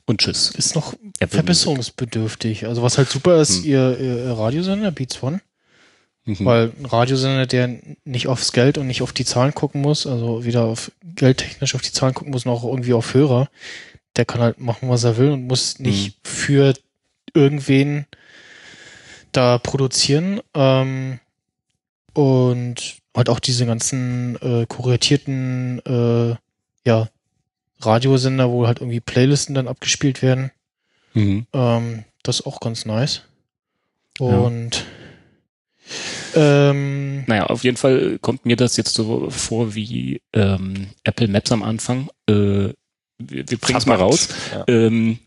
und 0.06 0.22
tschüss. 0.22 0.50
Ist 0.50 0.74
noch 0.74 0.94
verbesserungsbedürftig. 1.20 2.66
Also 2.66 2.82
was 2.82 2.96
halt 2.96 3.10
super 3.10 3.40
ist, 3.42 3.58
hm. 3.58 3.64
ihr, 3.64 4.00
ihr 4.00 4.32
Radiosender, 4.32 4.90
Beats 4.90 5.22
One, 5.22 5.40
Mhm. 6.28 6.44
Weil 6.44 6.72
ein 6.78 6.84
Radiosender, 6.84 7.46
der 7.46 7.78
nicht 8.04 8.28
aufs 8.28 8.52
Geld 8.52 8.76
und 8.76 8.86
nicht 8.86 9.00
auf 9.00 9.14
die 9.14 9.24
Zahlen 9.24 9.54
gucken 9.54 9.80
muss, 9.80 10.06
also 10.06 10.44
weder 10.44 10.64
auf 10.64 10.92
geldtechnisch 11.02 11.74
auf 11.74 11.80
die 11.80 11.90
Zahlen 11.90 12.12
gucken 12.12 12.32
muss, 12.32 12.44
noch 12.44 12.64
irgendwie 12.64 12.92
auf 12.92 13.14
Hörer, 13.14 13.48
der 14.16 14.26
kann 14.26 14.42
halt 14.42 14.60
machen, 14.60 14.90
was 14.90 15.04
er 15.04 15.16
will 15.16 15.30
und 15.30 15.46
muss 15.46 15.78
nicht 15.78 16.18
mhm. 16.18 16.28
für 16.28 16.74
irgendwen 17.32 18.04
da 19.32 19.56
produzieren. 19.56 20.40
Ähm, 20.52 21.18
und 22.12 22.96
halt 23.16 23.30
auch 23.30 23.40
diese 23.40 23.64
ganzen 23.64 24.36
äh, 24.42 24.66
kuratierten 24.66 25.80
äh, 25.86 26.36
ja, 26.86 27.08
Radiosender, 27.80 28.50
wo 28.50 28.66
halt 28.66 28.80
irgendwie 28.80 29.00
Playlisten 29.00 29.54
dann 29.54 29.66
abgespielt 29.66 30.20
werden. 30.20 30.50
Mhm. 31.14 31.46
Ähm, 31.54 32.04
das 32.22 32.40
ist 32.40 32.46
auch 32.46 32.60
ganz 32.60 32.84
nice. 32.84 33.22
Und 34.18 34.76
ja. 34.76 34.97
Ähm, 36.34 37.24
naja, 37.26 37.46
auf 37.46 37.64
jeden 37.64 37.76
Fall 37.76 38.18
kommt 38.20 38.46
mir 38.46 38.56
das 38.56 38.76
jetzt 38.76 38.94
so 38.94 39.30
vor 39.30 39.74
wie 39.74 40.20
ähm, 40.32 40.88
Apple 41.04 41.28
Maps 41.28 41.52
am 41.52 41.62
Anfang. 41.62 42.08
Äh, 42.28 42.32
wir 42.32 42.74
wir 43.50 43.58
bringen 43.58 43.78
es 43.78 43.86
mal 43.86 43.96
raus. 43.96 44.28
Ja. 44.52 44.64
Ähm, 44.68 45.18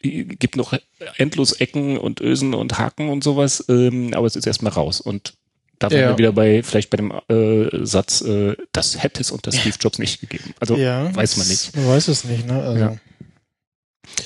gibt 0.00 0.56
noch 0.56 0.74
endlos 1.16 1.52
Ecken 1.52 1.98
und 1.98 2.20
Ösen 2.20 2.54
und 2.54 2.78
Haken 2.78 3.08
und 3.08 3.24
sowas, 3.24 3.64
ähm, 3.68 4.14
aber 4.14 4.26
es 4.26 4.36
ist 4.36 4.46
erstmal 4.46 4.72
raus. 4.72 5.00
Und 5.00 5.34
da 5.78 5.90
sind 5.90 6.00
ja. 6.00 6.10
wir 6.10 6.18
wieder 6.18 6.32
bei, 6.32 6.62
vielleicht 6.62 6.90
bei 6.90 6.96
dem 6.96 7.12
äh, 7.28 7.84
Satz, 7.84 8.20
äh, 8.22 8.54
das 8.70 9.02
hätte 9.02 9.20
es 9.20 9.32
unter 9.32 9.50
Steve 9.50 9.74
Jobs 9.80 9.98
nicht 9.98 10.20
gegeben. 10.20 10.54
Also 10.60 10.76
ja, 10.76 11.14
weiß 11.14 11.36
man 11.38 11.48
nicht. 11.48 11.76
Man 11.76 11.88
weiß 11.88 12.08
es 12.08 12.24
nicht, 12.24 12.46
ne? 12.46 12.62
Also. 12.62 12.80
Ja. 12.80 12.96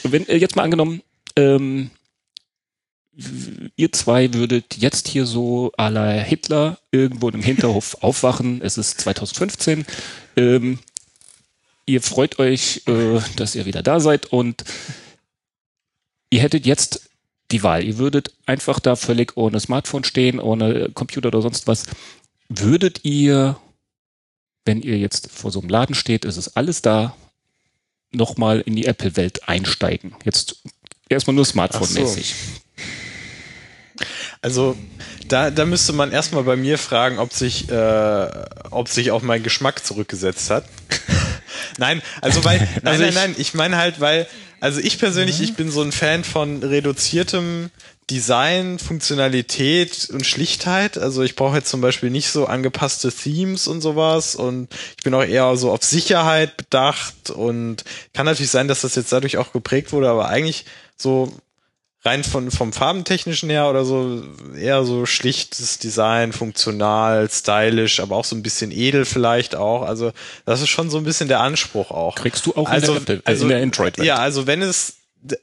Wenn 0.03 0.29
äh, 0.29 0.37
jetzt 0.37 0.57
mal 0.57 0.63
angenommen, 0.63 1.03
ähm, 1.37 1.91
ihr 3.77 3.93
zwei 3.93 4.33
würdet 4.35 4.77
jetzt 4.77 5.09
hier 5.09 5.27
so 5.27 5.73
à 5.79 5.89
la 5.91 6.11
Hitler 6.11 6.79
irgendwo 6.91 7.29
im 7.31 7.43
Hinterhof 7.43 7.97
aufwachen. 8.03 8.61
Es 8.63 8.79
ist 8.79 9.01
2015. 9.01 9.87
Ähm, 10.37 10.79
ihr 11.87 12.03
freut 12.03 12.39
euch, 12.39 12.83
äh, 12.87 13.21
dass 13.37 13.55
ihr 13.55 13.65
wieder 13.65 13.83
da 13.83 14.01
seid 14.01 14.27
und 14.27 14.65
ihr 16.31 16.41
hättet 16.41 16.67
jetzt 16.67 17.09
die 17.51 17.63
Wahl. 17.63 17.85
Ihr 17.85 17.99
würdet 17.99 18.33
einfach 18.45 18.81
da 18.81 18.97
völlig 18.97 19.37
ohne 19.37 19.61
Smartphone 19.61 20.05
stehen, 20.05 20.41
ohne 20.41 20.91
Computer 20.91 21.29
oder 21.29 21.43
sonst 21.43 21.67
was. 21.67 21.85
Würdet 22.49 23.05
ihr, 23.05 23.59
wenn 24.65 24.83
ihr 24.83 24.99
jetzt 24.99 25.31
vor 25.31 25.51
so 25.51 25.61
einem 25.61 25.69
Laden 25.69 25.95
steht, 25.95 26.25
ist 26.25 26.37
es 26.37 26.57
alles 26.57 26.83
da, 26.83 27.17
nochmal 28.13 28.61
in 28.61 28.77
die 28.77 28.87
Apple-Welt 28.87 29.49
einsteigen? 29.49 30.15
Jetzt 30.25 30.63
erstmal 31.09 31.35
nur 31.35 31.45
Smartphone-mäßig. 31.45 32.35
So. 32.35 32.66
Also 34.43 34.77
da, 35.29 35.51
da 35.51 35.65
müsste 35.65 35.93
man 35.93 36.13
erstmal 36.13 36.45
bei 36.45 36.57
mir 36.57 36.79
fragen, 36.79 37.19
ob 37.19 37.33
sich, 37.33 37.71
äh, 37.71 38.29
ob 38.71 38.89
sich 38.89 39.11
auch 39.11 39.23
mein 39.23 39.43
Geschmack 39.43 39.85
zurückgesetzt 39.85 40.51
hat. 40.51 40.65
nein, 41.79 42.03
also 42.21 42.45
weil, 42.45 42.59
nein, 42.59 42.69
also 42.85 43.03
nein, 43.03 43.15
nein, 43.15 43.35
ich 43.39 43.55
meine 43.55 43.77
halt, 43.77 44.01
weil 44.01 44.27
Also 44.61 44.81
ich 44.81 44.99
persönlich, 44.99 45.41
ich 45.41 45.55
bin 45.55 45.71
so 45.71 45.83
ein 45.83 45.93
Fan 45.93 46.25
von 46.25 46.63
reduziertem 46.63 47.71
Design, 48.11 48.79
Funktionalität 48.79 50.09
und 50.11 50.25
Schlichtheit. 50.25 50.97
Also 50.97 51.23
ich 51.23 51.37
brauche 51.37 51.57
jetzt 51.57 51.69
zum 51.69 51.81
Beispiel 51.81 52.11
nicht 52.11 52.31
so 52.31 52.47
angepasste 52.47 53.13
Themes 53.13 53.67
und 53.67 53.81
sowas 53.81 54.37
und 54.37 54.69
ich 54.97 55.03
bin 55.03 55.13
auch 55.13 55.25
eher 55.25 55.57
so 55.57 55.73
auf 55.73 55.83
Sicherheit 55.83 56.57
bedacht 56.57 57.31
und 57.31 57.85
kann 58.15 58.27
natürlich 58.27 58.51
sein, 58.51 58.69
dass 58.69 58.83
das 58.83 58.95
jetzt 58.95 59.13
dadurch 59.13 59.37
auch 59.37 59.53
geprägt 59.53 59.93
wurde, 59.93 60.09
aber 60.09 60.29
eigentlich 60.29 60.65
so 60.97 61.33
rein 62.07 62.25
von, 62.25 62.51
vom 62.51 62.73
Farbentechnischen 62.73 63.51
her 63.51 63.69
oder 63.69 63.85
so 63.85 64.23
eher 64.57 64.85
so 64.85 65.05
schlichtes 65.07 65.79
Design, 65.79 66.33
funktional, 66.33 67.29
stylisch, 67.31 68.01
aber 68.01 68.17
auch 68.17 68.25
so 68.25 68.37
ein 68.37 68.43
bisschen 68.43 68.71
edel 68.71 69.05
vielleicht 69.05 69.57
auch. 69.57 69.83
Also 69.83 70.13
das 70.45 70.63
ist 70.63 70.69
schon 70.69 70.89
so 70.89 70.99
ein 70.99 71.05
bisschen 71.05 71.29
der 71.29 71.41
Anspruch 71.41 71.91
auch. 71.91 72.15
Kriegst 72.15 72.47
du 72.47 72.55
auch 72.55 72.69
also, 72.69 72.95
in 72.95 73.05
der, 73.05 73.21
also, 73.25 73.43
in 73.43 73.49
der 73.51 73.63
android 73.63 73.99
Ja, 73.99 74.17
also 74.17 74.47
wenn 74.47 74.63
es 74.63 74.95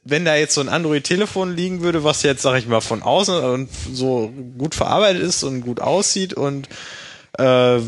wenn 0.04 0.24
da 0.24 0.34
jetzt 0.34 0.54
so 0.54 0.60
ein 0.60 0.68
Android-Telefon 0.68 1.54
liegen 1.54 1.82
würde, 1.82 2.04
was 2.04 2.22
jetzt, 2.22 2.42
sag 2.42 2.56
ich 2.56 2.66
mal, 2.66 2.80
von 2.80 3.02
außen 3.02 3.36
und 3.36 3.68
so 3.92 4.32
gut 4.56 4.74
verarbeitet 4.74 5.22
ist 5.22 5.42
und 5.42 5.60
gut 5.60 5.80
aussieht 5.80 6.32
und 6.32 6.68
äh, 7.38 7.78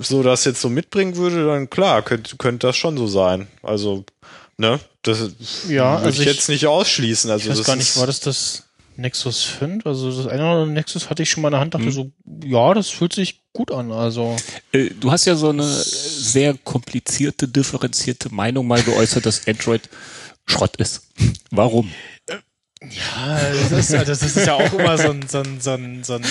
so 0.00 0.22
das 0.22 0.44
jetzt 0.44 0.60
so 0.60 0.68
mitbringen 0.68 1.16
würde, 1.16 1.46
dann 1.46 1.70
klar, 1.70 2.02
könnte 2.02 2.36
könnte 2.36 2.66
das 2.66 2.76
schon 2.76 2.96
so 2.96 3.06
sein. 3.06 3.46
Also, 3.62 4.04
ne, 4.56 4.80
das 5.06 5.30
Ja, 5.68 5.92
würde 5.94 6.06
also 6.06 6.20
ich 6.22 6.26
jetzt 6.28 6.48
nicht 6.48 6.66
ausschließen. 6.66 7.30
Also 7.30 7.44
Ich 7.44 7.50
weiß 7.50 7.58
das 7.58 7.66
gar 7.66 7.76
nicht, 7.76 7.96
war 7.96 8.06
das 8.06 8.20
das 8.20 8.62
Nexus 8.96 9.42
5? 9.42 9.84
Also 9.86 10.10
das 10.10 10.26
eine 10.26 10.42
oder 10.42 10.50
andere 10.52 10.68
Nexus 10.68 11.10
hatte 11.10 11.22
ich 11.22 11.30
schon 11.30 11.42
mal 11.42 11.48
in 11.48 11.52
der 11.52 11.60
Hand, 11.60 11.74
Mhm. 11.74 11.78
dachte 11.78 11.92
so, 11.92 12.10
ja, 12.44 12.72
das 12.74 12.88
fühlt 12.88 13.12
sich 13.12 13.42
gut 13.52 13.70
an. 13.70 13.92
Also 13.92 14.36
Äh, 14.72 14.90
Du 14.98 15.10
hast 15.10 15.24
ja 15.26 15.34
so 15.36 15.50
eine 15.50 15.64
sehr 15.64 16.54
komplizierte, 16.54 17.46
differenzierte 17.48 18.32
Meinung 18.34 18.66
mal 18.66 18.82
geäußert, 18.82 19.26
dass 19.26 19.46
Android 19.46 19.82
Schrott 20.46 20.76
ist. 20.76 21.02
Warum? 21.50 21.90
ja, 22.82 23.52
das 23.70 23.90
ist, 23.90 23.92
das 24.08 24.22
ist 24.22 24.46
ja 24.46 24.54
auch 24.54 24.72
immer 24.72 24.96
so 24.98 25.10
ein, 25.10 25.26
so 25.28 25.38
ein, 25.38 25.60
so 25.60 25.70
ein, 25.72 26.04
so 26.04 26.14
ein 26.14 26.22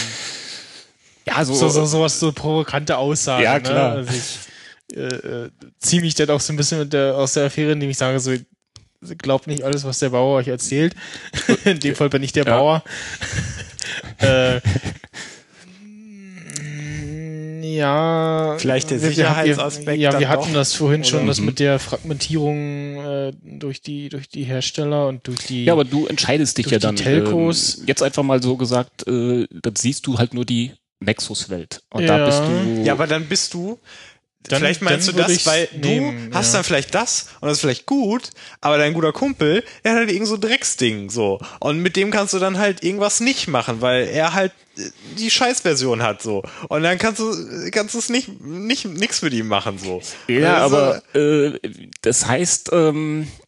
Ja, 1.27 1.43
so, 1.43 1.53
so, 1.53 1.69
so, 1.69 1.85
sowas, 1.85 2.19
so 2.19 2.31
provokante 2.31 2.97
Aussagen. 2.97 3.43
Ja, 3.43 3.60
klar. 3.60 3.89
Ne? 3.89 3.95
Also 3.97 4.14
ich 4.14 4.95
äh, 4.97 5.02
äh, 5.02 5.49
ziehe 5.80 6.02
mich 6.02 6.14
dann 6.15 6.30
auch 6.30 6.39
so 6.39 6.53
ein 6.53 6.56
bisschen 6.57 6.80
mit 6.80 6.93
der, 6.93 7.15
aus 7.18 7.34
der 7.34 7.45
Affäre, 7.45 7.72
indem 7.72 7.89
ich 7.89 7.97
sage, 7.97 8.19
so, 8.19 8.34
glaubt 9.18 9.48
nicht 9.48 9.64
alles, 9.64 9.84
was 9.84 10.00
der 10.00 10.10
Bauer 10.10 10.38
euch 10.38 10.48
erzählt. 10.48 10.96
In 11.66 11.80
dem 11.80 11.96
Fall 11.96 12.10
bin 12.10 12.24
ich 12.24 12.32
der 12.32 12.46
Ja. 12.46 12.58
Bauer. 12.58 12.84
äh, 14.20 14.60
ja. 17.62 18.56
Vielleicht 18.58 18.90
der 18.92 18.98
wir- 19.02 19.10
wir- 19.10 19.16
Sicherheitsaspekt 19.16 20.00
Ja, 20.00 20.18
wir 20.20 20.30
hatten 20.30 20.48
doch? 20.54 20.60
das 20.60 20.74
vorhin 20.74 21.04
schon, 21.04 21.20
Oder- 21.20 21.28
das 21.30 21.40
Mhm. 21.40 21.46
mit 21.46 21.60
der 21.60 21.80
Fragmentierung 21.80 22.98
äh, 23.04 23.34
durch 23.44 23.82
die 23.82 24.10
durch 24.10 24.30
die 24.30 24.44
Hersteller 24.44 25.08
und 25.08 25.28
durch 25.28 25.40
die 25.48 25.66
Ja, 25.66 25.74
aber 25.74 25.84
du 25.84 26.06
entscheidest 26.08 26.58
dich 26.58 26.66
durch 26.66 26.74
ja 26.74 26.80
die 26.80 26.86
dann. 26.86 26.96
Telcos. 26.96 27.80
Ähm, 27.80 27.84
jetzt 27.88 28.02
einfach 28.04 28.24
mal 28.24 28.42
so 28.42 28.56
gesagt, 28.58 29.08
äh, 29.08 29.48
dann 29.52 29.76
siehst 29.76 30.08
du 30.08 30.18
halt 30.18 30.34
nur 30.34 30.46
die 30.46 30.72
Nexus-Welt. 31.02 31.82
Und 31.92 32.08
da 32.08 32.20
Ja. 32.20 32.26
bist 32.26 32.40
du. 32.40 32.84
ja, 32.84 32.94
aber 32.94 33.08
dann 33.08 33.26
bist 33.26 33.54
du 33.54 33.80
Dann- 34.50 34.60
vielleicht 34.60 34.82
meinst 34.82 35.08
dann 35.08 35.16
du 35.16 35.22
das, 35.24 35.46
weil 35.46 35.68
nehmen, 35.82 36.30
du 36.32 36.38
hast 36.38 36.48
ja. 36.54 36.60
dann 36.60 36.64
vielleicht 36.64 36.94
das 36.96 37.28
und 37.42 37.48
das 37.48 37.58
ist 37.58 37.62
vielleicht 37.62 37.86
gut, 37.86 38.30
aber 38.62 38.78
dein 38.78 38.94
guter 38.94 39.12
Kumpel, 39.14 39.64
der 39.84 39.92
hat 39.94 40.00
halt 40.00 40.12
irgend 40.12 40.28
so 40.28 40.36
ein 40.36 40.42
Drecksding, 40.42 41.10
so. 41.10 41.40
Und 41.60 41.80
mit 41.80 41.96
dem 41.96 42.12
kannst 42.12 42.34
du 42.34 42.40
dann 42.40 42.58
halt 42.58 42.84
irgendwas 42.84 43.20
nicht 43.20 43.48
machen, 43.48 43.82
weil 43.82 44.08
er 44.08 44.34
halt 44.34 44.52
äh, 44.78 44.82
die 45.18 45.30
Scheißversion 45.32 46.04
hat, 46.04 46.22
so. 46.22 46.44
Und 46.70 46.84
dann 46.84 46.98
kannst 46.98 47.20
du, 47.20 47.34
kannst 47.72 47.96
du 47.96 48.00
es 48.00 48.10
nicht, 48.10 48.42
nicht, 48.42 48.86
nix 48.86 49.22
mit 49.22 49.34
ihm 49.34 49.48
machen, 49.48 49.78
so. 49.80 50.02
Ja, 50.28 50.64
Also, 50.64 50.78
aber 50.78 51.02
äh, 51.16 51.60
das 52.02 52.26
heißt, 52.28 52.70
ähm, 52.74 53.24
äh, 53.24 53.45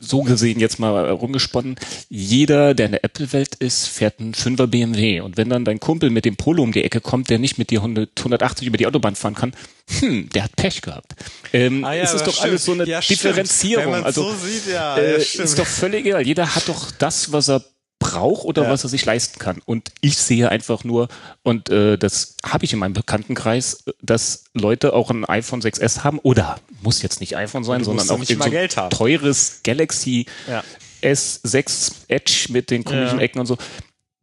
so 0.00 0.22
gesehen 0.22 0.60
jetzt 0.60 0.78
mal 0.78 1.10
rumgesponnen, 1.10 1.76
jeder, 2.08 2.72
der 2.74 2.86
in 2.86 2.92
der 2.92 3.04
Apple-Welt 3.04 3.54
ist, 3.56 3.86
fährt 3.86 4.18
einen 4.18 4.32
5er 4.34 4.66
BMW. 4.66 5.20
Und 5.20 5.36
wenn 5.36 5.50
dann 5.50 5.64
dein 5.66 5.78
Kumpel 5.78 6.08
mit 6.10 6.24
dem 6.24 6.36
Polo 6.36 6.62
um 6.62 6.72
die 6.72 6.82
Ecke 6.84 7.00
kommt, 7.02 7.28
der 7.28 7.38
nicht 7.38 7.58
mit 7.58 7.70
dir 7.70 7.80
100, 7.80 8.10
180 8.18 8.66
über 8.66 8.78
die 8.78 8.86
Autobahn 8.86 9.14
fahren 9.14 9.34
kann, 9.34 9.52
hm, 10.00 10.30
der 10.30 10.44
hat 10.44 10.56
Pech 10.56 10.80
gehabt. 10.80 11.14
Ähm, 11.52 11.84
Ah 11.84 11.92
ja, 11.92 12.02
es 12.04 12.14
ist 12.14 12.26
doch 12.26 12.32
stimmt. 12.32 12.48
alles 12.48 12.64
so 12.64 12.72
eine 12.72 12.84
Ja. 12.86 13.00
Differenzierung. 13.00 13.92
Also 13.94 14.30
so 14.30 14.36
sieht, 14.36 14.72
ja, 14.72 14.96
äh, 14.96 15.20
ist 15.20 15.58
doch 15.58 15.66
völlig 15.66 16.06
egal. 16.06 16.26
Jeder 16.26 16.54
hat 16.54 16.68
doch 16.68 16.90
das, 16.92 17.30
was 17.32 17.50
er 17.50 17.62
braucht 18.02 18.44
oder 18.44 18.64
Ja. 18.64 18.70
was 18.70 18.82
er 18.84 18.90
sich 18.90 19.04
leisten 19.04 19.38
kann. 19.38 19.60
Und 19.64 19.92
ich 20.00 20.16
sehe 20.18 20.48
einfach 20.48 20.84
nur, 20.84 21.08
und 21.42 21.68
äh, 21.70 21.96
das 21.96 22.36
habe 22.44 22.64
ich 22.64 22.72
in 22.72 22.78
meinem 22.78 22.92
Bekanntenkreis, 22.94 23.84
dass 24.02 24.44
Leute 24.54 24.92
auch 24.92 25.10
ein 25.10 25.24
iPhone 25.24 25.60
6S 25.62 26.02
haben 26.04 26.18
oder 26.18 26.58
muss 26.82 27.02
jetzt 27.02 27.20
nicht 27.20 27.36
iPhone 27.36 27.64
sein, 27.64 27.84
sondern 27.84 28.08
auch 28.10 28.22
so 28.22 28.34
haben. 28.76 28.90
teures 28.90 29.60
Galaxy 29.62 30.26
Ja. 30.48 30.62
S6 31.02 31.92
Edge 32.08 32.46
mit 32.50 32.70
den 32.70 32.84
komischen 32.84 33.18
Ja. 33.18 33.24
Ecken 33.24 33.40
und 33.40 33.46
so. 33.46 33.56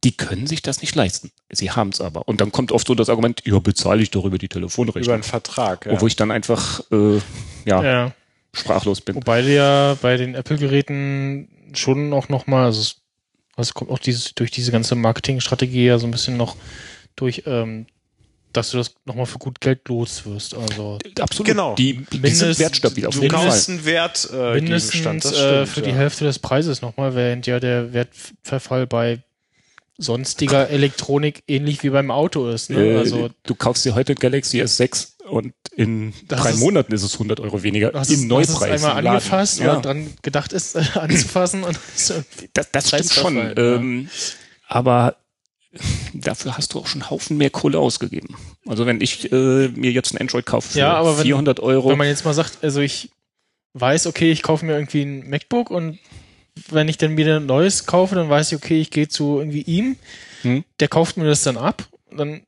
Die 0.06 0.16
können 0.16 0.48
sich 0.48 0.62
das 0.62 0.80
nicht 0.82 0.96
leisten. 0.96 1.30
Sie 1.52 1.72
haben 1.72 1.90
es 1.90 2.00
aber. 2.00 2.26
Und 2.28 2.40
dann 2.40 2.54
kommt 2.54 2.72
oft 2.72 2.88
so 2.88 2.96
das 2.96 3.10
Argument, 3.10 3.42
ja, 3.46 3.60
bezahle 3.60 4.02
ich 4.02 4.12
doch 4.12 4.24
über 4.24 4.38
die 4.38 4.46
über 4.46 4.54
Telefonrechnung. 4.54 5.14
einen 5.14 5.24
Vertrag, 5.24 5.86
ja. 5.86 6.00
Wo 6.00 6.08
ich 6.08 6.16
dann 6.16 6.32
einfach 6.32 6.80
äh, 6.92 7.18
ja, 7.66 7.84
ja. 7.84 8.12
sprachlos 8.54 9.02
bin. 9.02 9.16
Wobei 9.16 9.42
du 9.42 9.54
ja 9.54 9.98
bei 10.02 10.16
den 10.16 10.36
Apple-Geräten 10.36 11.50
schon 11.74 12.14
auch 12.14 12.30
nochmal, 12.30 12.66
also 12.66 12.94
es 13.62 13.68
also 13.68 13.70
es 13.70 13.74
kommt 13.76 13.92
auch 13.92 14.00
dieses, 14.00 14.34
durch 14.36 14.52
diese 14.52 14.72
ganze 14.72 14.96
Marketingstrategie 14.96 15.86
ja 15.86 15.98
so 16.00 16.08
ein 16.08 16.12
bisschen 16.12 16.38
noch 16.38 16.56
durch, 17.16 17.44
ähm, 17.46 17.86
dass 18.54 18.72
du 18.72 18.78
das 18.78 18.96
nochmal 19.06 19.26
für 19.28 19.38
gut 19.38 19.62
Geld 19.62 19.88
los 19.90 20.26
wirst. 20.26 20.56
Also 20.56 20.98
Absolut. 21.20 21.48
Genau. 21.48 21.76
Die, 21.76 21.98
die 21.98 22.18
sind 22.18 22.22
Mindest- 22.22 22.60
wertstabil 22.60 23.06
auf 23.06 23.14
du 23.16 23.22
jeden 23.22 23.36
Fall. 23.36 23.46
kaufst 23.46 23.70
einen 23.70 23.86
Wert 23.86 24.28
äh, 24.34 24.56
mindestens 24.56 25.24
das 25.24 25.34
äh, 25.34 25.36
stimmt, 25.38 25.70
für 25.70 25.82
die 25.82 25.90
ja. 25.92 25.96
Hälfte 25.96 26.26
des 26.26 26.40
Preises 26.40 26.82
nochmal, 26.82 27.14
während 27.16 27.46
ja 27.46 27.60
der 27.60 27.94
Wertverfall 27.94 28.88
bei 28.88 29.20
sonstiger 29.98 30.70
Elektronik 30.70 31.44
ähnlich 31.48 31.84
wie 31.84 31.90
beim 31.90 32.10
Auto 32.10 32.50
ist. 32.50 32.70
Ne? 32.70 32.84
Äh, 32.94 32.98
Also 32.98 33.30
du 33.44 33.56
kaufst 33.56 33.84
dir 33.86 33.96
heute 33.96 34.14
ein 34.14 34.20
Galaxy 34.20 34.62
S6 34.62 35.10
und 35.30 35.54
in 35.76 36.14
Das 36.28 36.42
drei 36.42 36.50
ist- 36.52 36.60
Monaten 36.60 36.94
ist 36.94 37.04
es 37.04 37.14
100 37.14 37.40
Euro 37.40 37.62
weniger 37.64 37.92
du 37.92 38.00
hast, 38.00 38.10
im 38.10 38.20
es 38.22 38.26
Neupreis. 38.26 38.62
einmal 38.62 38.98
im 39.00 39.04
Laden. 39.04 39.08
angefasst 39.08 39.60
ja. 39.60 39.72
oder 39.74 39.82
dran 39.82 40.14
gedacht 40.22 40.54
ist, 40.54 40.76
äh, 40.76 40.84
anzufassen 40.96 41.64
und 41.64 41.78
so. 41.96 42.16
Das, 42.54 42.72
das 42.72 42.88
stimmt 42.90 43.12
schon. 43.12 43.34
Preisverfall, 43.36 43.56
ja. 43.58 43.76
Ähm, 43.76 44.10
aber 44.68 45.16
dafür 46.14 46.58
hast 46.58 46.74
du 46.74 46.80
auch 46.80 46.88
schon 46.88 47.02
einen 47.02 47.10
Haufen 47.12 47.38
mehr 47.38 47.50
Kohle 47.52 47.78
ausgegeben. 47.80 48.36
Also 48.68 48.86
wenn 48.86 49.02
ich 49.02 49.32
äh, 49.32 49.68
mir 49.70 49.92
jetzt 49.92 50.14
ein 50.14 50.18
Android 50.18 50.46
kaufe 50.46 50.70
für 50.74 50.80
Ja, 50.80 50.94
aber 50.94 51.18
wenn- 51.18 51.26
400 51.26 51.60
Euro, 51.60 51.90
Wenn 51.90 51.98
man 51.98 52.08
jetzt 52.08 52.26
mal 52.26 52.34
sagt, 52.34 52.58
also 52.64 52.82
ich 52.82 53.10
weiß, 53.74 54.08
okay, 54.08 54.32
ich 54.32 54.42
kaufe 54.42 54.66
mir 54.66 54.74
irgendwie 54.74 55.04
ein 55.04 55.30
MacBook 55.30 55.70
und 55.70 56.00
wenn 56.70 56.88
ich 56.90 56.98
dann 56.98 57.18
wieder 57.18 57.38
ein 57.38 57.46
neues 57.46 57.86
kaufe, 57.86 58.16
dann 58.16 58.30
weiß 58.30 58.52
ich, 58.52 58.58
okay, 58.58 58.82
ich 58.82 58.90
gehe 58.90 59.08
zu 59.08 59.38
irgendwie 59.40 59.62
ihm, 59.62 59.96
Hm. 60.42 60.64
der 60.80 60.88
kauft 60.88 61.18
mir 61.18 61.26
das 61.26 61.44
dann 61.44 61.58
ab, 61.58 61.88
dann 62.16 62.42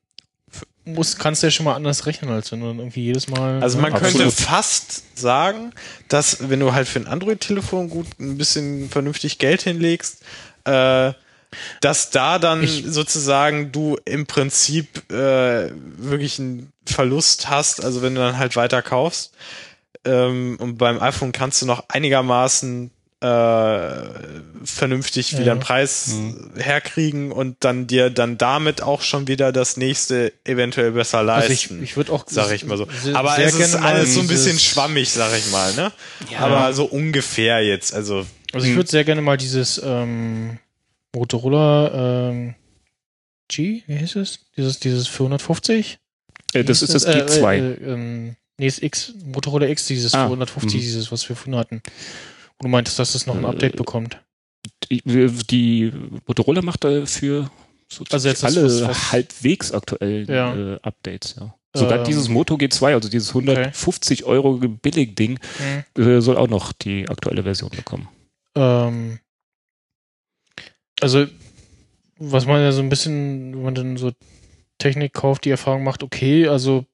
muss, 0.93 1.17
kannst 1.17 1.41
du 1.43 1.47
ja 1.47 1.51
schon 1.51 1.65
mal 1.65 1.75
anders 1.75 2.05
rechnen, 2.05 2.31
als 2.31 2.51
wenn 2.51 2.61
du 2.61 2.67
dann 2.67 2.79
irgendwie 2.79 3.03
jedes 3.03 3.27
Mal. 3.27 3.61
Also 3.61 3.77
man 3.79 3.93
Absolut. 3.93 4.17
könnte 4.17 4.31
fast 4.31 5.17
sagen, 5.17 5.71
dass 6.07 6.49
wenn 6.49 6.59
du 6.59 6.73
halt 6.73 6.87
für 6.87 6.99
ein 6.99 7.07
Android-Telefon 7.07 7.89
gut 7.89 8.07
ein 8.19 8.37
bisschen 8.37 8.89
vernünftig 8.89 9.37
Geld 9.37 9.61
hinlegst, 9.61 10.21
äh, 10.65 11.13
dass 11.81 12.11
da 12.11 12.39
dann 12.39 12.63
Ich- 12.63 12.85
sozusagen 12.87 13.71
du 13.71 13.97
im 14.05 14.25
Prinzip 14.25 15.11
äh, 15.11 15.69
wirklich 15.97 16.39
einen 16.39 16.71
Verlust 16.85 17.49
hast, 17.49 17.83
also 17.83 18.01
wenn 18.01 18.15
du 18.15 18.21
dann 18.21 18.37
halt 18.37 18.55
weiter 18.55 18.81
kaufst. 18.81 19.33
Ähm, 20.05 20.55
und 20.59 20.77
beim 20.77 20.99
iPhone 21.01 21.31
kannst 21.31 21.61
du 21.61 21.65
noch 21.65 21.83
einigermaßen 21.89 22.89
äh, 23.21 24.09
vernünftig 24.63 25.37
wieder 25.37 25.51
einen 25.51 25.59
Preis 25.61 26.15
herkriegen 26.57 27.31
und 27.31 27.57
dann 27.61 27.87
dir 27.87 28.09
dann 28.09 28.37
damit 28.37 28.81
auch 28.81 29.01
schon 29.01 29.27
wieder 29.27 29.51
das 29.51 29.77
nächste 29.77 30.33
eventuell 30.43 30.91
besser 30.91 31.23
leisten 31.23 31.51
also 31.51 31.75
ich, 31.75 31.89
ich 31.91 31.97
würde 31.97 32.11
auch 32.11 32.25
sag 32.27 32.51
ich 32.51 32.65
mal 32.65 32.77
so. 32.77 32.87
sehr- 33.03 33.15
Aber 33.15 33.37
es 33.37 33.55
ist 33.55 33.75
alles 33.75 34.13
so 34.15 34.21
ein 34.21 34.27
bisschen 34.27 34.57
schwammig, 34.59 35.09
sag 35.11 35.37
ich 35.37 35.51
mal, 35.51 35.73
ne? 35.75 35.91
Ja. 36.31 36.39
Aber 36.39 36.73
so 36.73 36.85
ungefähr 36.85 37.61
jetzt, 37.63 37.93
also 37.93 38.25
Also 38.53 38.67
ich 38.67 38.75
würde 38.75 38.89
sehr 38.89 39.03
gerne 39.03 39.21
mal 39.21 39.37
dieses 39.37 39.79
ähm, 39.83 40.57
Motorola 41.15 42.29
ähm, 42.29 42.55
G, 43.49 43.83
wie 43.85 43.97
hieß 43.97 44.15
es? 44.15 44.39
Dieses, 44.57 44.79
dieses 44.79 45.07
450? 45.07 45.99
äh, 46.53 46.63
das 46.63 46.81
ist 46.81 46.93
hieß 46.93 47.03
das 47.03 47.07
G2. 47.07 47.53
Äh, 47.53 47.57
äh, 47.59 47.93
ähm, 47.93 48.35
nee, 48.57 48.65
das 48.67 48.79
X, 48.81 49.13
Motorola 49.25 49.67
X, 49.67 49.85
dieses 49.87 50.13
Ah, 50.13 50.27
450, 50.27 50.79
mhm. 50.79 50.83
dieses, 50.83 51.11
was 51.11 51.27
wir 51.29 51.35
vorhin 51.35 51.55
hatten. 51.57 51.81
Du 52.61 52.67
meintest, 52.67 52.99
dass 52.99 53.13
das 53.13 53.25
noch 53.27 53.35
ein 53.35 53.43
Äh, 53.43 53.47
Update 53.47 53.75
bekommt. 53.75 54.21
die, 54.91 55.01
die 55.49 55.91
Motorola 56.27 56.61
macht 56.61 56.83
dafür 56.83 57.49
so 57.87 58.03
Also 58.11 58.29
jetzt 58.29 58.43
alle 58.43 58.63
was- 58.65 58.81
was- 58.87 59.11
halbwegs 59.11 59.71
aktuellen 59.71 60.27
Ja. 60.29 60.55
äh, 60.75 60.79
Updates, 60.81 61.35
ja. 61.39 61.53
Sogar 61.73 61.99
Ähm, 61.99 62.03
dieses 62.05 62.27
Moto 62.29 62.55
G2, 62.55 62.93
also 62.93 63.07
dieses 63.09 63.33
150 63.33 64.25
Euro 64.25 64.57
Billig-Ding, 64.57 65.39
äh, 65.97 66.19
soll 66.21 66.37
auch 66.37 66.49
noch 66.49 66.73
die 66.73 67.07
aktuelle 67.09 67.43
Version 67.43 67.69
bekommen. 67.69 68.07
Ähm, 68.55 69.19
also, 70.99 71.25
was 72.17 72.45
man 72.45 72.61
ja 72.61 72.71
so 72.73 72.81
ein 72.81 72.89
bisschen, 72.89 73.53
wenn 73.55 73.63
man 73.63 73.75
dann 73.75 73.97
so 73.97 74.11
Technik 74.77 75.13
kauft, 75.13 75.45
die 75.45 75.49
Erfahrung 75.49 75.83
macht, 75.83 76.03
okay, 76.03 76.47
also 76.47 76.85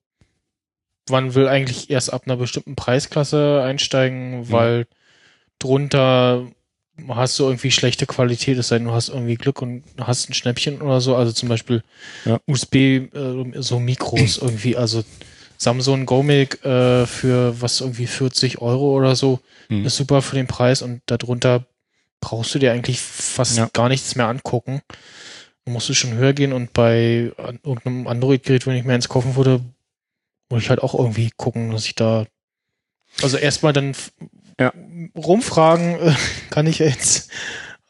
man 1.10 1.34
will 1.36 1.48
eigentlich 1.48 1.90
erst 1.90 2.14
ab 2.14 2.24
einer 2.26 2.38
bestimmten 2.38 2.76
Preisklasse 2.76 3.62
einsteigen, 3.64 4.52
weil 4.52 4.86
drunter 5.60 6.48
hast 7.10 7.38
du 7.38 7.44
irgendwie 7.46 7.70
schlechte 7.72 8.08
Qualität, 8.08 8.58
es 8.58 8.70
sei 8.70 8.80
denn, 8.80 8.88
du 8.88 8.94
hast 8.94 9.10
irgendwie 9.10 9.36
Glück 9.36 9.62
und 9.62 9.84
hast 10.00 10.30
ein 10.30 10.34
Schnäppchen 10.34 10.82
oder 10.82 11.00
so. 11.00 11.16
Also 11.16 11.32
zum 11.32 11.48
Beispiel 11.50 11.84
Ja. 12.26 12.40
USB, 12.48 12.76
äh, 12.76 13.52
so 13.62 13.80
Mikros 13.80 14.38
irgendwie, 14.42 14.76
also 14.76 15.04
Samsung 15.58 16.06
GoMic 16.06 16.64
äh, 16.66 17.06
für 17.06 17.60
was 17.62 17.82
irgendwie 17.82 18.08
40 18.08 18.62
Euro 18.62 18.96
oder 18.96 19.16
so 19.16 19.40
Hm. 19.70 19.86
ist 19.86 19.98
super 19.98 20.22
für 20.22 20.36
den 20.38 20.48
Preis 20.48 20.82
und 20.82 21.02
darunter 21.08 21.66
brauchst 22.22 22.56
du 22.56 22.60
dir 22.60 22.72
eigentlich 22.72 23.00
fast 23.02 23.58
Ja. 23.58 23.70
gar 23.74 23.90
nichts 23.90 24.16
mehr 24.16 24.28
angucken. 24.28 24.82
Du 25.66 25.72
musst 25.72 25.90
du 25.90 25.94
schon 25.94 26.14
höher 26.14 26.32
gehen 26.34 26.54
und 26.54 26.72
bei 26.74 27.32
an, 27.38 27.60
irgendeinem 27.64 28.08
Android-Gerät, 28.08 28.66
wenn 28.66 28.76
ich 28.78 28.86
mir 28.86 28.94
eins 28.94 29.10
kaufen 29.10 29.36
würde, 29.36 29.60
muss 30.50 30.64
ich 30.64 30.70
halt 30.70 30.82
auch 30.82 30.94
irgendwie 30.98 31.32
gucken, 31.36 31.72
dass 31.72 31.86
ich 31.86 31.96
da 31.96 32.26
also 33.22 33.36
erstmal 33.38 33.74
dann 33.74 33.94
Ja. 34.60 34.74
rumfragen, 35.16 36.00
äh, 36.00 36.14
kann 36.50 36.66
ich 36.68 36.80
jetzt, 36.80 37.30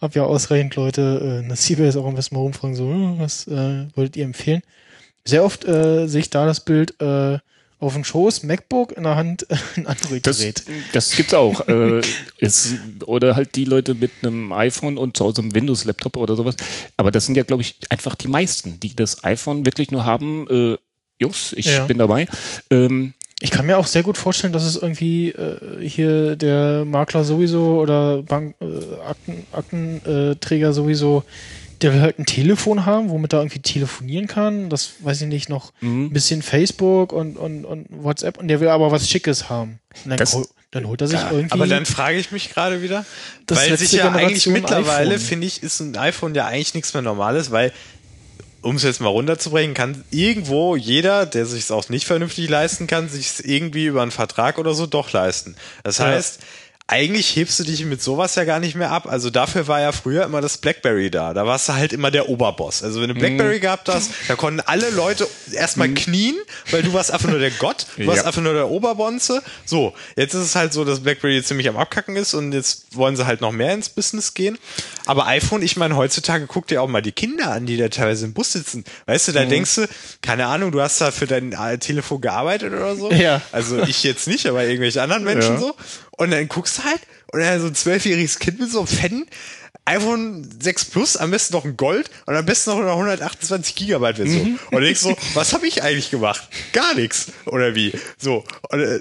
hab 0.02 0.16
ja 0.16 0.24
ausreichend 0.24 0.76
Leute, 0.76 1.42
äh, 1.44 1.48
Nassibe 1.48 1.84
ist 1.84 1.96
auch 1.96 2.06
am 2.06 2.16
besten 2.16 2.36
mal 2.36 2.42
rumfragen, 2.42 2.76
so, 2.76 3.16
was 3.20 3.48
äh, 3.48 3.86
würdet 3.96 4.16
ihr 4.18 4.26
empfehlen? 4.26 4.62
Sehr 5.26 5.44
oft 5.44 5.66
äh, 5.66 6.08
sehe 6.08 6.22
ich 6.22 6.30
da 6.30 6.46
das 6.46 6.60
Bild 6.62 7.00
äh, 7.02 7.40
auf 7.80 7.94
dem 7.94 8.04
Schoß, 8.04 8.44
MacBook, 8.44 8.92
in 8.94 9.04
der 9.04 9.16
Hand 9.16 9.46
äh, 9.50 9.56
ein 9.76 9.84
Das, 9.84 10.02
Android-Gerät. 10.04 10.64
das 10.94 11.12
gibt's 11.12 11.34
auch. 11.34 11.68
äh, 11.68 12.02
es, 12.40 12.74
oder 13.06 13.36
halt 13.36 13.56
die 13.56 13.66
Leute 13.66 13.94
mit 13.94 14.12
einem 14.24 14.52
iPhone 14.52 14.98
und 14.98 15.16
zu 15.18 15.26
Hause 15.26 15.42
einem 15.44 15.54
Windows-Laptop 15.54 16.18
oder 16.18 16.36
sowas. 16.36 16.56
Aber 16.98 17.12
das 17.12 17.26
sind 17.26 17.36
ja, 17.36 17.44
glaube 17.44 17.62
ich, 17.62 17.76
einfach 17.90 18.16
die 18.16 18.28
meisten, 18.28 18.80
die 18.80 18.96
das 18.96 19.24
iPhone 19.24 19.66
wirklich 19.66 19.92
nur 19.92 20.06
haben. 20.06 20.48
Äh, 20.50 20.78
Jungs, 21.20 21.54
ich 21.54 21.66
Ja. 21.66 21.86
bin 21.86 21.98
dabei. 21.98 22.28
Ähm, 22.70 23.14
Ich 23.40 23.52
kann 23.52 23.68
mir 23.68 23.78
auch 23.78 23.86
sehr 23.86 24.02
gut 24.04 24.18
vorstellen, 24.18 24.52
dass 24.54 24.64
es 24.64 24.76
irgendwie 24.76 25.30
äh, 25.30 25.88
hier 25.88 26.36
der 26.36 26.86
Makler 26.86 27.24
sowieso 27.24 27.80
oder 27.80 28.24
Bank, 28.24 28.56
äh, 28.62 28.66
Akten, 29.08 29.46
Aktenträger 29.52 30.74
sowieso, 30.74 31.24
der 31.82 31.94
will 31.94 32.02
halt 32.02 32.18
ein 32.18 32.26
Telefon 32.26 32.86
haben, 32.88 33.10
womit 33.10 33.34
er 33.34 33.40
irgendwie 33.42 33.60
telefonieren 33.60 34.26
kann. 34.26 34.70
Das 34.70 34.94
weiß 35.02 35.22
ich 35.22 35.28
nicht, 35.28 35.50
noch 35.50 35.72
ein 35.84 36.06
mhm. 36.06 36.10
bisschen 36.12 36.42
Facebook 36.42 37.14
und, 37.14 37.38
und, 37.38 37.66
und 37.66 37.86
WhatsApp 37.92 38.40
und 38.40 38.48
der 38.48 38.60
will 38.60 38.70
aber 38.70 38.92
was 38.92 39.08
Schickes 39.08 39.50
haben. 39.50 39.80
Dann, 40.06 40.18
Das- 40.18 40.34
hol- 40.34 40.48
dann 40.72 40.88
holt 40.88 41.00
er 41.02 41.08
sich 41.08 41.20
irgendwie. 41.32 41.52
Aber 41.54 41.68
dann 41.68 41.86
frage 41.86 42.18
ich 42.18 42.32
mich 42.32 42.52
gerade 42.54 42.82
wieder, 42.82 43.06
Das 43.46 43.60
weil 43.60 43.78
sich 43.78 43.92
ja 43.94 44.06
eigentlich 44.12 44.44
Generation 44.44 44.54
mittlerweile, 44.54 45.14
iPhone. 45.16 45.26
finde 45.26 45.48
ich, 45.48 45.64
ist 45.64 45.80
ein 45.80 45.96
iPhone 45.96 46.34
ja 46.36 46.46
eigentlich 46.48 46.74
nichts 46.74 46.94
mehr 46.94 47.04
Normales, 47.04 47.52
weil 47.52 47.72
um 48.62 48.76
es 48.76 48.84
jetzt 48.84 49.02
mal 49.02 49.10
runterzubrechen, 49.10 49.74
kann 49.74 50.04
irgendwo 50.12 50.76
jeder, 50.76 51.26
der 51.26 51.46
sich 51.46 51.64
es 51.64 51.72
auch 51.72 51.90
nicht 51.90 52.06
vernünftig 52.06 52.50
leisten 52.50 52.88
kann, 52.88 53.10
sich 53.10 53.28
es 53.28 53.40
irgendwie 53.40 53.86
über 53.86 54.02
einen 54.02 54.12
Vertrag 54.12 54.58
oder 54.58 54.74
so 54.74 54.88
doch 54.88 55.12
leisten. 55.12 55.56
Das 55.84 56.00
Ja. 56.00 56.46
Eigentlich 56.90 57.36
hebst 57.36 57.60
du 57.60 57.66
dich 57.66 57.84
mit 57.84 58.02
sowas 58.02 58.36
ja 58.36 58.46
gar 58.46 58.62
nicht 58.62 58.76
mehr 58.76 58.92
ab. 58.92 59.08
Also 59.08 59.30
dafür 59.30 59.68
war 59.68 59.82
ja 59.82 59.92
früher 59.92 60.24
immer 60.24 60.40
das 60.40 60.58
BlackBerry 60.58 61.12
da. 61.12 61.34
Da 61.34 61.46
warst 61.46 61.68
du 61.68 61.74
halt 61.74 61.92
immer 61.92 62.12
der 62.12 62.30
Oberboss. 62.30 62.82
Also 62.82 63.02
wenn 63.02 63.10
du. 63.10 63.16
BlackBerry 63.16 63.60
gehabt 63.60 63.90
hast, 63.90 64.12
da 64.30 64.36
konnten 64.36 64.62
alle 64.62 64.90
Leute 64.92 65.28
erstmal 65.52 65.90
knien, 65.90 66.36
weil 66.72 66.84
du 66.84 66.94
warst 66.94 67.12
einfach 67.12 67.28
nur 67.30 67.40
der 67.40 67.52
Gott, 67.52 67.88
du 67.98 68.08
warst 68.08 68.22
Ja. 68.22 68.28
einfach 68.28 68.42
nur 68.42 68.54
der 68.54 68.70
Oberbonze. 68.70 69.44
So, 69.66 69.94
jetzt 70.16 70.34
ist 70.34 70.44
es 70.44 70.56
halt 70.56 70.72
so, 70.72 70.86
dass 70.86 71.02
BlackBerry 71.02 71.44
ziemlich 71.44 71.68
am 71.68 71.76
Abkacken 71.76 72.16
ist 72.16 72.34
und 72.34 72.54
jetzt 72.54 72.96
wollen 72.96 73.18
sie 73.18 73.26
halt 73.28 73.42
noch 73.42 73.52
mehr 73.52 73.74
ins 73.74 73.90
Business 73.90 74.34
gehen. 74.34 74.58
Aber 75.06 75.28
iPhone, 75.28 75.62
ich 75.64 75.76
meine, 75.76 75.98
heutzutage 75.98 76.48
guck 76.48 76.68
dir 76.68 76.82
auch 76.82 76.88
mal 76.88 77.02
die 77.02 77.12
Kinder 77.12 77.52
an, 77.52 77.66
die 77.66 77.76
da 77.76 77.90
teilweise 77.90 78.26
im 78.26 78.34
Bus 78.34 78.54
sitzen. 78.54 78.86
Weißt 79.08 79.28
du, 79.28 79.32
da 79.34 79.44
denkst 79.44 79.76
du, 79.76 79.88
keine 80.22 80.48
Ahnung, 80.48 80.72
du 80.72 80.82
hast 80.82 81.02
da 81.02 81.12
für 81.12 81.28
dein 81.28 81.52
äh, 81.52 81.78
Telefon 81.80 82.22
gearbeitet 82.22 82.72
oder 82.72 82.96
so. 82.96 83.12
Ja. 83.12 83.42
Also 83.52 83.80
ich 83.84 84.04
jetzt 84.04 84.28
nicht, 84.28 84.46
aber 84.48 84.64
irgendwelche 84.64 85.02
anderen 85.02 85.26
Menschen 85.26 85.56
Ja. 85.56 85.60
so. 85.60 85.76
Und 86.18 86.32
dann 86.32 86.48
guckst 86.48 86.80
du 86.80 86.84
halt 86.84 87.02
und 87.32 87.40
dann 87.40 87.62
so 87.62 87.68
ein 87.68 87.76
zwölfjähriges 87.76 88.40
Kind 88.40 88.60
mit 88.60 88.72
so 88.72 88.80
einem 88.80 88.88
fetten 88.88 89.28
iPhone 89.88 90.48
6 90.60 90.86
Plus, 90.86 91.16
am 91.16 91.32
besten 91.32 91.54
noch 91.54 91.64
ein 91.64 91.78
Gold 91.78 92.10
und 92.26 92.36
am 92.36 92.46
besten 92.46 92.72
noch 92.72 92.80
eine 92.80 92.92
128 92.92 93.74
Gigabyte 93.74 94.18
Version. 94.18 94.52
Mhm. 94.52 94.60
Und 94.72 94.82
denkst 94.82 95.00
so, 95.00 95.16
was 95.34 95.54
habe 95.54 95.66
ich 95.66 95.82
eigentlich 95.82 96.12
gemacht? 96.12 96.48
Gar 96.74 96.96
nichts. 96.96 97.32
Oder 97.46 97.74
wie? 97.74 97.94
So. 98.18 98.44
Und, 98.70 98.82
äh, 98.82 99.00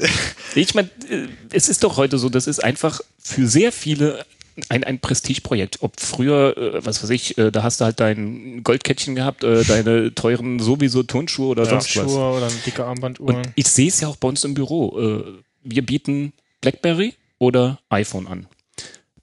Ich 0.55 0.74
meine, 0.74 0.88
äh, 1.10 1.26
es 1.51 1.68
ist 1.68 1.82
doch 1.82 1.97
heute 1.97 2.18
so, 2.18 2.28
das 2.28 2.47
ist 2.47 2.62
einfach 2.62 3.01
für 3.18 3.48
sehr 3.48 3.72
viele 3.72 4.24
ein, 4.68 4.84
ein 4.84 5.01
Prestigeprojekt. 5.01 5.78
Ob 5.82 6.01
früher, 6.01 6.56
äh, 6.56 6.86
was 6.86 7.02
weiß 7.02 7.10
ich, 7.10 7.36
äh, 7.36 7.51
da 7.51 7.64
hast 7.64 7.80
du 7.80 7.84
halt 7.84 7.98
dein 7.98 8.62
Goldkettchen 8.62 9.16
gehabt, 9.16 9.43
äh, 9.43 9.64
deine 9.64 10.14
teuren 10.14 10.60
sowieso 10.60 11.02
Turnschuhe 11.02 11.48
oder 11.48 11.66
sonst 11.66 11.97
was. 11.97 12.05
Turnschuhe 12.05 12.36
oder 12.36 12.47
eine 12.47 12.56
dicke 12.64 12.84
Armbanduhr. 12.84 13.26
Und 13.26 13.48
ich 13.56 13.66
sehe 13.66 13.88
es 13.88 14.01
ja 14.01 14.06
auch 14.06 14.16
bei 14.16 14.28
uns 14.28 14.44
im 14.44 14.55
Büro. 14.55 14.98
Äh, 15.01 15.43
wir 15.64 15.84
bieten 15.84 16.32
BlackBerry 16.70 17.14
oder 17.38 17.78
iPhone 17.90 18.26
an. 18.26 18.48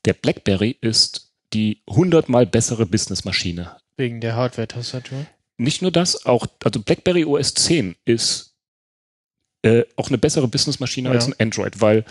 Der 0.05 0.13
BlackBerry 0.13 0.77
ist 0.79 1.33
die 1.53 1.81
hundertmal 1.89 2.45
bessere 2.45 2.85
Businessmaschine. 2.85 3.75
wegen 3.97 4.21
der 4.21 4.35
Hardware-Tastatur. 4.37 5.25
Nicht 5.57 5.81
nur 5.81 5.91
das, 5.91 6.25
auch, 6.25 6.47
also 6.63 6.79
BlackBerry 6.81 7.25
OS 7.25 7.53
10 7.53 7.95
ist 8.05 8.55
äh, 9.61 9.83
auch 9.97 10.07
eine 10.07 10.17
bessere 10.17 10.47
Businessmaschine 10.47 11.09
Ja. 11.09 11.15
als 11.15 11.27
ein 11.27 11.35
Android, 11.37 11.81
weil 11.81 12.05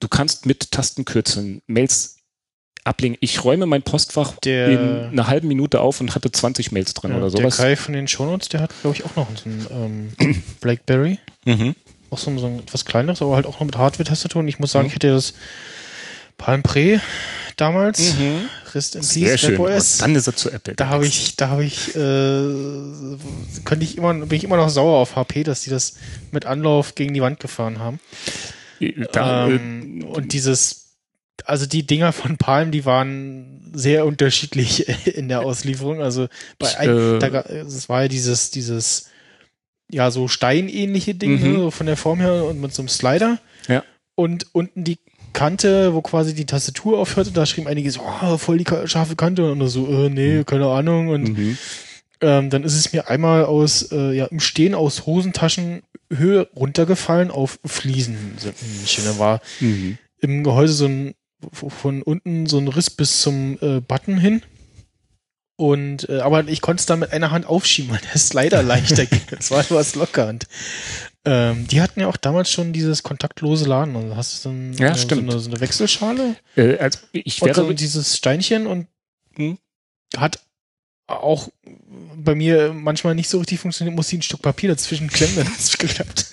du 0.00 0.06
kannst 0.08 0.46
mit 0.46 0.70
Tastenkürzeln 0.70 1.62
Mails 1.66 2.18
ablegen. 2.84 3.16
Ich 3.20 3.42
räume 3.44 3.66
mein 3.66 3.82
Postfach 3.82 4.36
Der- 4.40 4.70
in 4.70 4.78
einer 5.12 5.26
halben 5.26 5.48
Minute 5.48 5.80
auf 5.80 6.00
und 6.00 6.14
hatte 6.14 6.30
20 6.32 6.70
Mails 6.72 6.94
drin 6.94 7.10
Ja, 7.10 7.16
oder 7.18 7.28
der 7.30 7.38
sowas. 7.40 7.56
Kai 7.56 7.74
von 7.76 7.92
den 7.94 8.06
Shownotes, 8.08 8.48
der 8.48 8.60
hat, 8.60 8.70
glaube 8.80 8.96
ich, 8.96 9.04
auch 9.04 9.16
noch 9.16 9.28
so 9.36 9.48
ein 9.50 9.66
ähm, 10.18 10.42
Blackberry. 10.60 11.18
Mhm. 11.44 11.74
Auch 12.12 12.18
so, 12.18 12.30
ein- 12.30 12.38
so 12.38 12.46
ein 12.46 12.58
etwas 12.60 12.84
kleineres, 12.84 13.22
aber 13.22 13.34
halt 13.34 13.46
auch 13.46 13.58
noch 13.58 13.66
mit 13.66 13.76
Hardware-Tastatur. 13.76 14.40
Und 14.40 14.48
ich 14.48 14.58
muss 14.58 14.70
sagen, 14.72 14.84
Mhm. 14.84 14.88
ich 14.88 14.94
hatte 14.96 15.12
das 15.12 15.32
Palm 16.36 16.62
Pre 16.62 17.00
damals. 17.56 18.14
Mhm. 18.14 18.48
Rest 18.74 18.96
in 18.96 19.02
Sehr 19.02 19.30
Peace, 19.30 19.40
schön. 19.40 19.52
WebOS. 19.54 19.94
Und 19.94 20.00
dann 20.02 20.14
ist 20.16 20.26
er 20.26 20.36
zu 20.36 20.50
Apple. 20.50 20.74
Da 20.74 20.88
habe 20.88 21.06
ich, 21.06 21.36
da 21.36 21.48
habe 21.48 21.64
ich, 21.64 21.88
äh, 21.94 23.58
könnte 23.64 23.84
ich 23.84 23.96
immer, 23.98 24.12
bin 24.14 24.32
ich 24.36 24.44
immer 24.44 24.56
noch 24.56 24.68
sauer 24.68 24.98
auf 24.98 25.16
HP, 25.16 25.42
dass 25.44 25.62
die 25.62 25.70
das 25.70 25.94
mit 26.30 26.46
Anlauf 26.46 26.94
gegen 26.94 27.14
die 27.14 27.22
Wand 27.22 27.40
gefahren 27.40 27.78
haben. 27.78 27.98
da, 29.12 29.46
ähm, 29.48 30.04
und 30.04 30.32
dieses, 30.32 30.96
also 31.44 31.66
die 31.66 31.86
Dinger 31.86 32.12
von 32.12 32.36
Palm, 32.36 32.72
die 32.72 32.84
waren 32.84 33.70
sehr 33.74 34.04
unterschiedlich 34.06 34.86
in 35.06 35.28
der 35.28 35.42
Auslieferung. 35.42 36.02
Also 36.02 36.28
bei 36.58 36.66
Ich, 36.68 36.78
äh, 36.88 37.18
da, 37.20 37.28
es 37.42 37.88
war 37.88 38.02
ja 38.02 38.08
dieses, 38.08 38.50
dieses, 38.50 39.06
ja, 39.92 40.10
so 40.10 40.26
steinähnliche 40.28 41.14
Ding, 41.14 41.40
Mhm. 41.40 41.56
so 41.56 41.70
von 41.70 41.86
der 41.86 41.96
Form 41.96 42.20
her 42.20 42.44
und 42.44 42.60
mit 42.60 42.72
so 42.74 42.82
einem 42.82 42.88
Slider. 42.88 43.38
Ja. 43.68 43.84
Und 44.14 44.46
unten 44.52 44.84
die 44.84 44.98
Kante, 45.32 45.94
wo 45.94 46.02
quasi 46.02 46.34
die 46.34 46.44
Tastatur 46.46 46.98
aufhörte, 46.98 47.30
da 47.30 47.46
schrieben 47.46 47.68
einige 47.68 47.90
so, 47.90 48.00
oh, 48.02 48.36
voll 48.36 48.58
die 48.58 48.66
scharfe 48.86 49.16
Kante 49.16 49.50
und 49.52 49.66
so, 49.68 49.86
äh, 49.88 50.10
nee, 50.10 50.44
keine 50.44 50.66
Ahnung. 50.66 51.08
Und 51.08 51.36
mhm. 51.38 51.56
ähm, 52.20 52.50
dann 52.50 52.64
ist 52.64 52.74
es 52.76 52.92
mir 52.92 53.08
einmal 53.08 53.44
aus, 53.46 53.90
äh, 53.92 54.12
ja, 54.12 54.26
im 54.26 54.40
Stehen 54.40 54.74
aus 54.74 55.06
Hosentaschenhöhe 55.06 56.48
runtergefallen 56.54 57.30
auf 57.30 57.58
Fliesen. 57.64 58.16
Und 58.44 59.06
da 59.06 59.18
war 59.18 59.40
Mhm. 59.60 59.98
im 60.20 60.44
Gehäuse 60.44 60.74
so 60.74 60.86
ein, 60.86 61.14
von 61.52 62.02
unten 62.02 62.46
so 62.46 62.58
ein 62.58 62.68
Riss 62.68 62.90
bis 62.90 63.20
zum 63.22 63.58
äh, 63.60 63.80
Button 63.80 64.18
hin. 64.18 64.42
Und, 65.62 66.08
äh, 66.08 66.18
aber 66.18 66.48
ich 66.48 66.60
konnte 66.60 66.80
es 66.80 66.86
dann 66.86 66.98
mit 66.98 67.12
einer 67.12 67.30
Hand 67.30 67.46
aufschieben, 67.46 67.92
weil 67.92 68.00
der 68.00 68.18
Slider 68.18 68.62
leichter 68.64 69.06
ging. 69.06 69.20
Das 69.30 69.52
war 69.52 69.60
etwas 69.60 69.94
locker. 69.94 70.26
Und, 70.26 70.48
ähm, 71.24 71.68
die 71.68 71.80
hatten 71.80 72.00
ja 72.00 72.08
auch 72.08 72.16
damals 72.16 72.50
schon 72.50 72.72
dieses 72.72 73.04
kontaktlose 73.04 73.66
Laden. 73.66 73.94
Also 73.94 74.16
hast 74.16 74.44
du 74.44 74.48
dann 74.48 74.72
Ja, 74.72 74.88
äh, 74.88 74.98
stimmt. 74.98 75.30
So, 75.30 75.36
eine, 75.36 75.38
so 75.38 75.50
eine 75.50 75.60
Wechselschale 75.60 76.34
Äh, 76.56 76.78
also 76.78 76.98
ich 77.12 77.40
und 77.40 77.46
wäre 77.46 77.60
so 77.64 77.72
dieses 77.72 78.16
Steinchen 78.16 78.66
und 78.66 78.88
Hm. 79.36 79.56
hat 80.16 80.40
auch 81.06 81.48
bei 82.24 82.34
mir 82.34 82.72
manchmal 82.72 83.14
nicht 83.14 83.28
so 83.28 83.38
richtig 83.38 83.60
funktioniert, 83.60 83.96
muss 83.96 84.12
ich 84.12 84.18
ein 84.18 84.22
Stück 84.22 84.42
Papier 84.42 84.70
dazwischen 84.70 85.08
klemmen, 85.08 85.36
dann 85.36 85.46
hat 85.48 85.58
es 85.58 85.76
geklappt. 85.78 86.26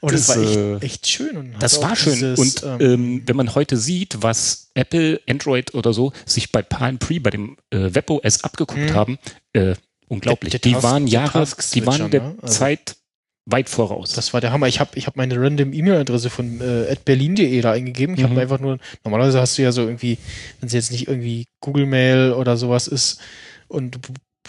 Aber 0.00 0.12
das, 0.12 0.26
Das, 0.26 0.36
war 0.36 0.44
äh, 0.44 0.74
echt, 0.76 0.84
echt 0.84 1.08
schön. 1.08 1.36
Und 1.36 1.54
Das 1.60 1.80
war 1.82 1.94
schön. 1.96 2.14
dieses, 2.14 2.38
und 2.38 2.62
ähm, 2.64 2.80
ähm, 2.80 3.22
wenn 3.26 3.36
man 3.36 3.54
heute 3.54 3.76
sieht, 3.76 4.22
was 4.22 4.70
Apple, 4.74 5.20
Android 5.28 5.74
oder 5.74 5.92
so 5.92 6.12
sich 6.26 6.52
bei 6.52 6.62
Palm 6.62 6.98
Pre, 6.98 7.20
bei 7.20 7.30
dem 7.30 7.56
äh, 7.70 7.94
WebOS 7.94 8.44
abgeguckt 8.44 8.80
Mhm. 8.90 8.94
haben, 8.94 9.18
äh, 9.52 9.74
unglaublich. 10.08 10.50
Der- 10.52 10.60
der 10.60 10.68
die 10.70 10.74
Task- 10.74 10.84
waren 10.84 11.06
Jahre, 11.06 11.46
die 11.74 11.86
waren 11.86 12.10
der 12.10 12.22
ne? 12.22 12.34
Also- 12.42 12.54
Zeit 12.58 12.96
weit 13.46 13.68
voraus. 13.68 14.12
Das 14.12 14.32
war 14.32 14.40
der 14.40 14.52
Hammer. 14.52 14.68
Ich 14.68 14.78
habe 14.80 14.90
ich 14.96 15.06
hab 15.08 15.16
meine 15.16 15.34
random 15.40 15.72
E-Mail-Adresse 15.72 16.30
von 16.30 16.60
äh, 16.60 16.94
berlin.de 17.04 17.60
da 17.60 17.72
eingegeben. 17.72 18.14
Ich 18.14 18.22
Mhm. 18.22 18.30
habe 18.30 18.40
einfach 18.42 18.60
nur, 18.60 18.78
normalerweise 19.02 19.40
hast 19.40 19.58
du 19.58 19.62
ja 19.62 19.72
so 19.72 19.82
irgendwie, 19.82 20.18
wenn 20.60 20.68
es 20.68 20.72
jetzt 20.72 20.92
nicht 20.92 21.08
irgendwie 21.08 21.46
Google 21.60 21.86
Mail 21.86 22.32
oder 22.32 22.56
sowas 22.56 22.86
ist 22.86 23.18
und 23.66 23.96
du, 23.96 23.98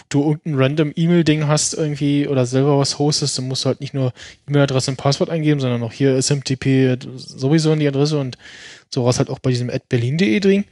du 0.08 0.22
irgendein 0.22 0.54
random 0.56 0.92
E-Mail-Ding 0.94 1.46
hast 1.46 1.74
irgendwie 1.74 2.28
oder 2.28 2.46
selber 2.46 2.78
was 2.78 2.98
hostest, 2.98 3.38
dann 3.38 3.48
musst 3.48 3.64
du 3.64 3.68
halt 3.68 3.80
nicht 3.80 3.94
nur 3.94 4.12
E-Mail-Adresse 4.48 4.90
und 4.90 4.96
Passwort 4.96 5.30
eingeben, 5.30 5.60
sondern 5.60 5.82
auch 5.82 5.92
hier 5.92 6.20
SMTP 6.20 6.98
sowieso 7.16 7.72
in 7.72 7.80
die 7.80 7.88
Adresse 7.88 8.18
und 8.18 8.38
so 8.90 9.04
was 9.04 9.18
halt 9.18 9.30
auch 9.30 9.38
bei 9.38 9.50
diesem 9.50 9.70
berlin.de 9.88 10.40
drin 10.40 10.64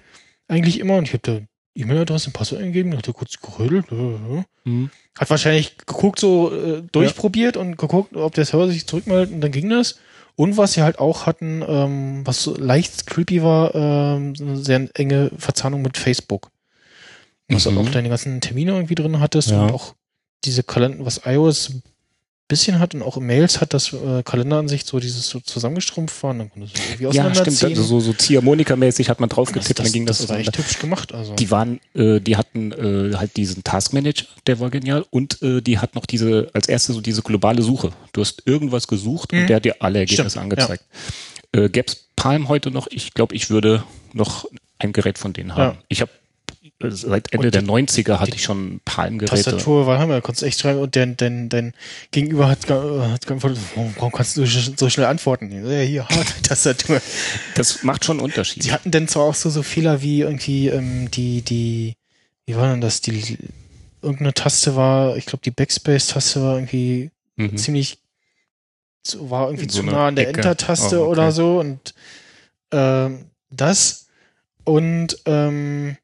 eigentlich 0.48 0.80
immer. 0.80 0.96
Und 0.96 1.04
ich 1.04 1.12
habe 1.12 1.22
da 1.22 1.40
E-Mail-Adresse 1.74 2.28
und 2.28 2.32
Passwort 2.32 2.60
eingegeben, 2.60 2.96
hat 2.96 3.06
er 3.06 3.14
kurz 3.14 3.40
gerödelt. 3.40 3.86
äh, 3.92 3.94
äh. 3.94 4.44
Mhm. 4.64 4.90
Hat 5.18 5.30
wahrscheinlich 5.30 5.78
geguckt, 5.78 6.20
so 6.20 6.52
äh, 6.52 6.82
durchprobiert 6.92 7.56
und 7.56 7.78
geguckt, 7.78 8.16
ob 8.16 8.34
der 8.34 8.44
Server 8.44 8.68
sich 8.68 8.86
zurückmeldet 8.86 9.32
und 9.32 9.40
dann 9.40 9.52
ging 9.52 9.70
das. 9.70 9.98
Und 10.36 10.56
was 10.56 10.72
sie 10.72 10.82
halt 10.82 10.98
auch 10.98 11.26
hatten, 11.26 11.62
ähm, 11.66 12.22
was 12.24 12.42
so 12.42 12.56
leicht 12.56 13.06
creepy 13.06 13.42
war, 13.42 13.74
ähm, 13.74 14.34
so 14.34 14.44
eine 14.44 14.56
sehr 14.56 14.88
enge 14.94 15.30
Verzahnung 15.36 15.82
mit 15.82 15.98
Facebook. 15.98 16.50
Was 17.50 17.66
Mhm. 17.66 17.78
auch 17.78 17.88
deine 17.90 18.08
ganzen 18.08 18.40
Termine 18.40 18.72
irgendwie 18.72 18.94
drin 18.94 19.20
hattest 19.20 19.50
Ja. 19.50 19.62
und 19.64 19.72
auch 19.72 19.94
diese 20.44 20.62
Kalender, 20.62 21.04
was 21.04 21.20
iOS 21.26 21.70
ein 21.70 21.82
bisschen 22.48 22.78
hat 22.80 22.94
und 22.94 23.02
auch 23.02 23.16
Mails 23.18 23.60
hat, 23.60 23.74
dass 23.74 23.92
äh, 23.92 24.22
Kalenderansicht 24.24 24.84
so 24.86 24.98
dieses 24.98 25.28
so 25.28 25.38
zusammengestrumpft 25.38 26.20
waren, 26.24 26.38
dann 26.40 26.50
konntest 26.50 26.76
du 26.78 26.82
irgendwie 26.82 27.16
Ja, 27.16 27.32
stimmt. 27.34 27.62
Also 27.62 27.82
so, 27.84 28.00
so 28.00 28.10
Ziehharmonika-mäßig 28.12 29.08
hat 29.08 29.20
man 29.20 29.28
drauf 29.28 29.52
getippt, 29.52 29.78
das, 29.78 29.84
dann 29.84 29.92
ging 29.92 30.06
das, 30.06 30.18
das 30.18 30.28
war 30.28 30.38
echt 30.38 30.56
hübsch 30.58 30.78
gemacht. 30.80 31.12
Also. 31.14 31.34
Die 31.36 31.50
waren, 31.52 31.78
äh, 31.94 32.20
die 32.20 32.36
hatten 32.36 32.72
äh, 32.72 33.14
halt 33.16 33.36
diesen 33.36 33.62
Taskmanager, 33.62 34.24
der 34.48 34.58
war 34.58 34.70
genial, 34.70 35.04
und 35.10 35.40
äh, 35.42 35.60
die 35.60 35.78
hat 35.78 35.94
noch 35.94 36.06
diese, 36.06 36.50
als 36.52 36.68
erste 36.68 36.92
so 36.92 37.00
diese 37.00 37.22
globale 37.22 37.62
Suche. 37.62 37.92
Du 38.12 38.20
hast 38.20 38.42
irgendwas 38.46 38.88
gesucht 38.88 39.32
Mhm. 39.32 39.40
und 39.42 39.46
der 39.48 39.56
hat 39.56 39.64
dir 39.64 39.76
alle 39.80 40.00
Ergebnisse 40.00 40.30
Stimmt, 40.30 40.42
angezeigt. 40.44 40.84
Äh, 41.52 41.68
gäb's 41.68 42.06
Palm 42.16 42.48
heute 42.48 42.70
noch? 42.72 42.88
Ich 42.90 43.14
glaube, 43.14 43.34
ich 43.36 43.50
würde 43.50 43.84
noch 44.12 44.46
ein 44.78 44.92
Gerät 44.92 45.18
von 45.18 45.32
denen 45.32 45.54
haben. 45.54 45.76
Ja. 45.76 45.82
Ich 45.88 46.00
habe 46.00 46.10
seit 46.82 47.32
Ende 47.32 47.46
Und 47.48 47.54
der 47.54 47.62
die- 47.62 47.68
90er 47.68 48.18
hatte 48.20 48.34
ich 48.34 48.42
schon 48.42 48.80
Palm-Geräte. 48.84 49.34
Tastatur 49.44 49.86
war 49.86 49.98
Hammer, 49.98 50.20
konntest 50.22 50.42
echt 50.44 50.60
schreiben 50.60 50.80
und 50.80 50.96
dein, 50.96 51.16
dein, 51.16 51.48
dein 51.50 51.74
Gegenüber 52.10 52.48
hat, 52.48 52.68
hat 52.70 53.28
warum, 53.28 54.12
kannst 54.12 54.36
du 54.36 54.46
so 54.46 54.88
schnell 54.88 55.06
antworten? 55.06 55.50
Ja, 55.50 55.80
hier, 55.80 56.06
Tastatur. 56.42 57.00
Das 57.54 57.82
macht 57.82 58.04
schon 58.04 58.16
einen 58.18 58.24
Unterschied. 58.24 58.62
Sie 58.62 58.72
hatten 58.72 58.90
denn 58.90 59.08
zwar 59.08 59.24
auch 59.24 59.34
so, 59.34 59.50
so 59.50 59.62
Fehler 59.62 60.00
wie 60.00 60.20
irgendwie 60.20 60.68
ähm, 60.68 61.10
die, 61.10 61.42
die, 61.42 61.96
wie 62.46 62.56
war 62.56 62.70
denn 62.70 62.80
das, 62.80 63.02
die, 63.02 63.36
irgendeine 64.02 64.32
Taste 64.32 64.74
war, 64.74 65.16
ich 65.18 65.26
glaube 65.26 65.42
die 65.44 65.50
Backspace-Taste 65.50 66.42
war 66.42 66.54
irgendwie 66.56 67.10
Mhm. 67.36 67.56
ziemlich, 67.56 67.98
war 69.18 69.48
irgendwie 69.48 69.68
So 69.70 69.80
zu 69.80 69.86
nah 69.86 70.08
an 70.08 70.16
der. 70.16 70.28
Enter-Taste 70.28 70.98
Oh, 70.98 71.02
okay. 71.04 71.10
oder 71.10 71.32
so 71.32 71.58
und 71.58 71.94
ähm, 72.72 73.26
das 73.50 74.06
und 74.64 75.16
ähm, 75.26 75.96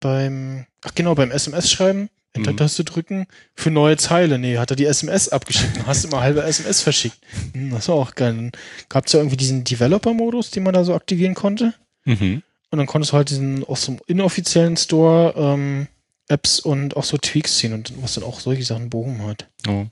beim, 0.00 0.66
ach 0.82 0.94
genau, 0.94 1.14
beim 1.14 1.30
SMS-Schreiben, 1.30 2.10
Enter-Taste 2.36 2.84
drücken 2.84 3.26
für 3.54 3.70
neue 3.70 3.96
Zeile. 3.96 4.38
Nee, 4.38 4.58
hat 4.58 4.70
er 4.70 4.76
die 4.76 4.84
SMS 4.84 5.28
abgeschickt 5.28 5.78
und 5.78 5.86
hast 5.86 6.04
immer 6.04 6.20
halbe 6.20 6.42
SMS 6.42 6.82
verschickt. 6.82 7.18
Hm, 7.52 7.70
das 7.70 7.88
war 7.88 7.96
auch 7.96 8.14
geil. 8.14 8.34
Dann 8.34 8.52
gab's 8.88 9.12
ja 9.12 9.20
irgendwie 9.20 9.36
diesen 9.36 9.64
Developer-Modus, 9.64 10.50
den 10.50 10.62
man 10.62 10.74
da 10.74 10.84
so 10.84 10.94
aktivieren 10.94 11.34
konnte. 11.34 11.74
Mhm. 12.04 12.42
Und 12.70 12.78
dann 12.78 12.86
konntest 12.86 13.12
du 13.12 13.16
halt 13.16 13.30
diesen 13.30 13.64
aus 13.64 13.86
dem 13.86 13.98
inoffiziellen 14.06 14.76
Store 14.76 15.34
ähm, 15.36 15.88
Apps 16.28 16.60
und 16.60 16.96
auch 16.96 17.04
so 17.04 17.16
Tweaks 17.16 17.58
ziehen 17.58 17.72
und 17.72 17.92
was 18.02 18.14
dann 18.14 18.24
auch 18.24 18.40
solche 18.40 18.64
Sachen 18.64 18.90
behoben 18.90 19.24
hat. 19.26 19.48
Ja. 19.66 19.86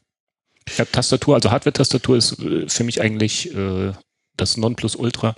Ja, 0.79 0.87
Tastatur, 0.87 1.35
also 1.35 1.51
Hardware-Tastatur 1.51 2.17
ist 2.17 2.39
äh, 2.39 2.69
für 2.69 2.85
mich 2.85 3.01
eigentlich 3.03 3.55
äh, 3.55 3.93
das 4.37 4.57
Nonplusultra. 4.57 5.35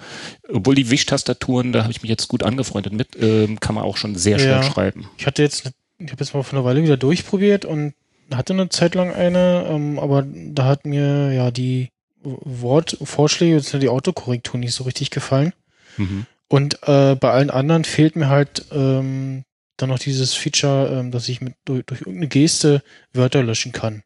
Obwohl 0.49 0.75
die 0.75 0.91
Wisch-Tastaturen, 0.91 1.73
da 1.73 1.83
habe 1.83 1.93
ich 1.93 2.03
mich 2.03 2.09
jetzt 2.11 2.29
gut 2.29 2.43
angefreundet 2.43 2.93
mit, 2.93 3.09
ähm, 3.21 3.61
kann 3.61 3.75
man 3.75 3.85
auch 3.85 3.97
schon 3.97 4.15
sehr 4.17 4.39
schnell 4.39 4.53
Ja. 4.53 4.63
schreiben. 4.63 5.09
Ich 5.19 5.27
hatte 5.27 5.43
jetzt, 5.43 5.71
ich 5.99 6.11
habe 6.13 6.21
jetzt 6.25 6.35
mal 6.35 6.43
vor 6.43 6.59
einer 6.59 6.65
Weile 6.65 6.83
wieder 6.83 6.97
durchprobiert 6.97 7.65
und 7.65 7.95
hatte 8.35 8.53
eine 8.53 8.69
Zeit 8.69 8.95
lang 8.95 9.13
eine, 9.13 9.67
ähm, 9.69 9.99
aber 9.99 10.25
da 10.27 10.65
hat 10.65 10.85
mir 10.87 11.33
ja 11.33 11.51
die 11.51 11.91
Wortvorschläge, 12.23 13.57
beziehungsweise 13.57 13.81
die 13.81 13.89
Autokorrektur 13.89 14.59
nicht 14.59 14.75
so 14.75 14.85
richtig 14.85 15.11
gefallen. 15.11 15.53
Mhm. 15.97 16.27
Und 16.49 16.79
äh, 16.85 17.15
bei 17.17 17.31
allen 17.31 17.51
anderen 17.51 17.85
fehlt 17.85 18.17
mir 18.17 18.29
halt 18.29 18.67
ähm, 18.73 19.45
dann 19.77 19.89
noch 19.89 19.99
dieses 19.99 20.35
Feature, 20.35 21.01
ähm, 21.01 21.11
dass 21.11 21.29
ich 21.29 21.41
mit 21.41 21.55
durch, 21.65 21.85
durch 21.87 22.01
irgendeine 22.03 22.29
Geste 22.29 22.83
Wörter 23.13 23.43
löschen 23.43 23.73
kann. 23.73 24.03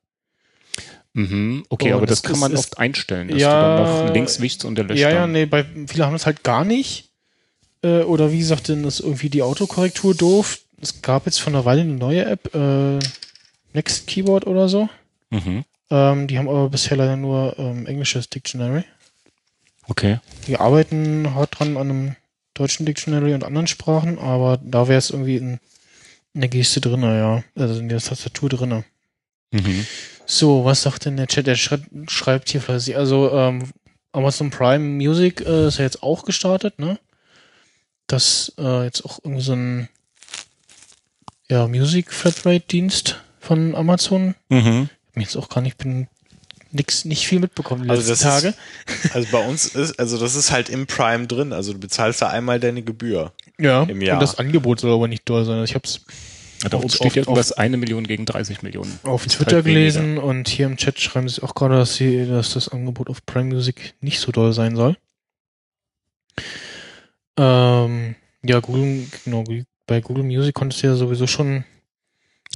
Mhm. 1.12 1.64
Okay, 1.68 1.92
Oh, 1.92 1.96
aber 1.96 2.06
das 2.06 2.22
kann 2.22 2.38
man 2.38 2.52
ist- 2.52 2.58
oft 2.60 2.78
einstellen, 2.78 3.28
dass 3.28 3.40
Ja, 3.40 3.60
du 3.60 3.76
dann 3.82 4.06
nach 4.06 4.14
links 4.14 4.40
wischst 4.40 4.64
und 4.64 4.76
der 4.76 4.84
löscht 4.84 5.00
Ja, 5.00 5.10
ja, 5.10 5.26
nee, 5.26 5.44
bei 5.46 5.64
viele 5.88 6.06
haben 6.06 6.12
das 6.12 6.26
halt 6.26 6.44
gar 6.44 6.64
nicht. 6.64 7.08
Äh, 7.82 8.02
oder 8.02 8.30
wie 8.32 8.38
gesagt, 8.38 8.68
dann 8.68 8.84
ist 8.84 9.00
irgendwie 9.00 9.30
die 9.30 9.42
Autokorrektur 9.42 10.14
doof. 10.14 10.60
Es 10.80 11.02
gab 11.02 11.26
jetzt 11.26 11.40
von 11.40 11.54
einer 11.54 11.64
Weile 11.64 11.80
eine 11.80 11.94
neue 11.94 12.24
App, 12.24 12.54
äh, 12.54 12.98
Next 13.72 14.06
Keyboard 14.06 14.46
oder 14.46 14.68
so. 14.68 14.88
Mhm. 15.30 15.64
Ähm, 15.90 16.26
die 16.28 16.38
haben 16.38 16.48
aber 16.48 16.68
bisher 16.70 16.96
leider 16.96 17.16
nur 17.16 17.56
ähm, 17.58 17.86
englisches 17.86 18.28
Dictionary. 18.28 18.84
Okay. 19.88 20.18
Die 20.46 20.56
arbeiten 20.58 21.34
hart 21.34 21.58
dran 21.58 21.76
an 21.76 21.90
einem 21.90 22.16
deutschen 22.54 22.86
Dictionary 22.86 23.34
und 23.34 23.42
anderen 23.44 23.66
Sprachen, 23.66 24.18
aber 24.18 24.58
da 24.62 24.86
wäre 24.88 24.98
es 24.98 25.10
irgendwie 25.10 25.36
in, 25.36 25.58
in 26.34 26.40
der 26.42 26.50
Geste 26.50 26.80
drinne, 26.80 27.18
ja. 27.18 27.44
Also 27.60 27.80
in 27.80 27.88
der 27.88 28.00
Tastatur 28.00 28.48
drinne. 28.48 28.84
Mhm. 29.52 29.86
So, 30.32 30.64
was 30.64 30.82
sagt 30.82 31.06
denn 31.06 31.16
der 31.16 31.26
Chat? 31.26 31.46
Der 31.48 31.56
schreibt, 31.56 31.88
schreibt 32.08 32.50
hier 32.50 32.60
fleißig. 32.60 32.96
Also 32.96 33.32
ähm, 33.32 33.64
Amazon 34.12 34.50
Prime 34.50 34.84
Music 34.84 35.40
äh, 35.40 35.66
ist 35.66 35.78
ja 35.78 35.84
jetzt 35.84 36.02
auch 36.04 36.24
gestartet, 36.24 36.78
ne? 36.78 36.98
Das 38.06 38.52
äh, 38.58 38.84
jetzt 38.84 39.04
auch 39.04 39.18
irgendwie 39.24 39.42
so 39.42 39.54
ein 39.54 39.88
ja, 41.48 41.66
Music 41.66 42.12
Flatrate 42.12 42.64
Dienst 42.68 43.20
von 43.40 43.74
Amazon. 43.74 44.36
Mhm. 44.48 44.88
Ich 44.92 45.08
hab 45.08 45.16
mich 45.16 45.24
jetzt 45.26 45.36
auch 45.36 45.48
gar 45.48 45.62
nicht 45.62 45.78
bin 45.78 46.06
nix 46.70 47.04
nicht 47.04 47.26
viel 47.26 47.40
mitbekommen 47.40 47.82
die 47.82 47.90
Also 47.90 48.08
letzten 48.08 48.24
Tage. 48.24 48.48
ist- 48.48 48.56
Also 49.14 49.28
bei 49.32 49.44
uns 49.44 49.66
ist, 49.74 49.98
also 49.98 50.16
das 50.16 50.36
ist 50.36 50.52
halt 50.52 50.68
im 50.68 50.86
Prime 50.86 51.26
drin. 51.26 51.52
Also 51.52 51.72
du 51.72 51.80
bezahlst 51.80 52.22
da 52.22 52.28
einmal 52.28 52.60
deine 52.60 52.82
Gebühr. 52.82 53.32
ja. 53.58 53.82
im 53.82 54.00
Jahr. 54.00 54.14
Und 54.18 54.22
das 54.22 54.38
Angebot 54.38 54.78
soll 54.78 54.92
aber 54.92 55.08
nicht 55.08 55.28
doll 55.28 55.44
sein. 55.44 55.64
Ich 55.64 55.74
habe 55.74 55.88
Da 56.68 56.76
Auf- 56.76 56.84
oben 56.84 56.90
steht 56.90 57.06
auf- 57.06 57.14
ja 57.16 57.22
irgendwas 57.22 57.52
eine 57.52 57.76
Million 57.78 58.06
gegen 58.06 58.26
30 58.26 58.62
Millionen. 58.62 58.98
auf 59.04 59.24
Ist 59.24 59.36
Twitter 59.36 59.56
halt 59.56 59.64
gelesen 59.64 60.18
und 60.18 60.48
hier 60.48 60.66
im 60.66 60.76
Chat 60.76 61.00
schreiben 61.00 61.28
sie 61.28 61.42
auch 61.42 61.54
gerade, 61.54 61.76
dass 61.76 61.94
sie, 61.94 62.26
dass 62.26 62.52
das 62.52 62.68
Angebot 62.68 63.08
auf 63.08 63.24
Prime 63.24 63.54
Music 63.54 63.94
nicht 64.00 64.20
so 64.20 64.30
doll 64.30 64.52
sein 64.52 64.76
soll. 64.76 64.96
Ähm, 67.38 68.14
ja, 68.44 68.60
Google, 68.60 69.06
genau, 69.24 69.44
bei 69.86 70.00
Google 70.00 70.24
Music 70.24 70.54
konntest 70.54 70.82
du 70.82 70.88
ja 70.88 70.94
sowieso 70.94 71.26
schon 71.26 71.64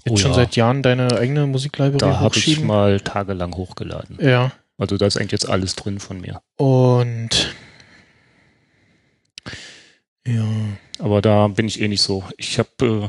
jetzt 0.05 0.11
Oh 0.13 0.17
schon 0.17 0.31
ja. 0.33 0.37
seit 0.37 0.57
Jahren 0.57 0.83
deine 0.83 1.17
eigene 1.17 1.47
Musiklibrary 1.47 1.99
Da 1.99 2.21
habe 2.21 2.37
ich 2.37 2.61
mal 2.61 3.01
tagelang 3.01 3.55
hochgeladen. 3.55 4.19
ja. 4.21 4.53
Also 4.77 4.97
da 4.97 5.07
ist 5.07 5.17
eigentlich 5.17 5.31
jetzt 5.31 5.49
alles 5.49 5.77
drin 5.77 6.01
von 6.01 6.21
mir. 6.21 6.43
Und 6.57 7.55
ja, 10.27 10.45
Aber 10.99 11.23
da 11.23 11.47
bin 11.47 11.67
ich 11.69 11.81
eh 11.81 11.87
nicht 11.87 12.03
so. 12.03 12.25
Ich 12.39 12.59
habe, 12.59 12.71
äh, 12.81 13.09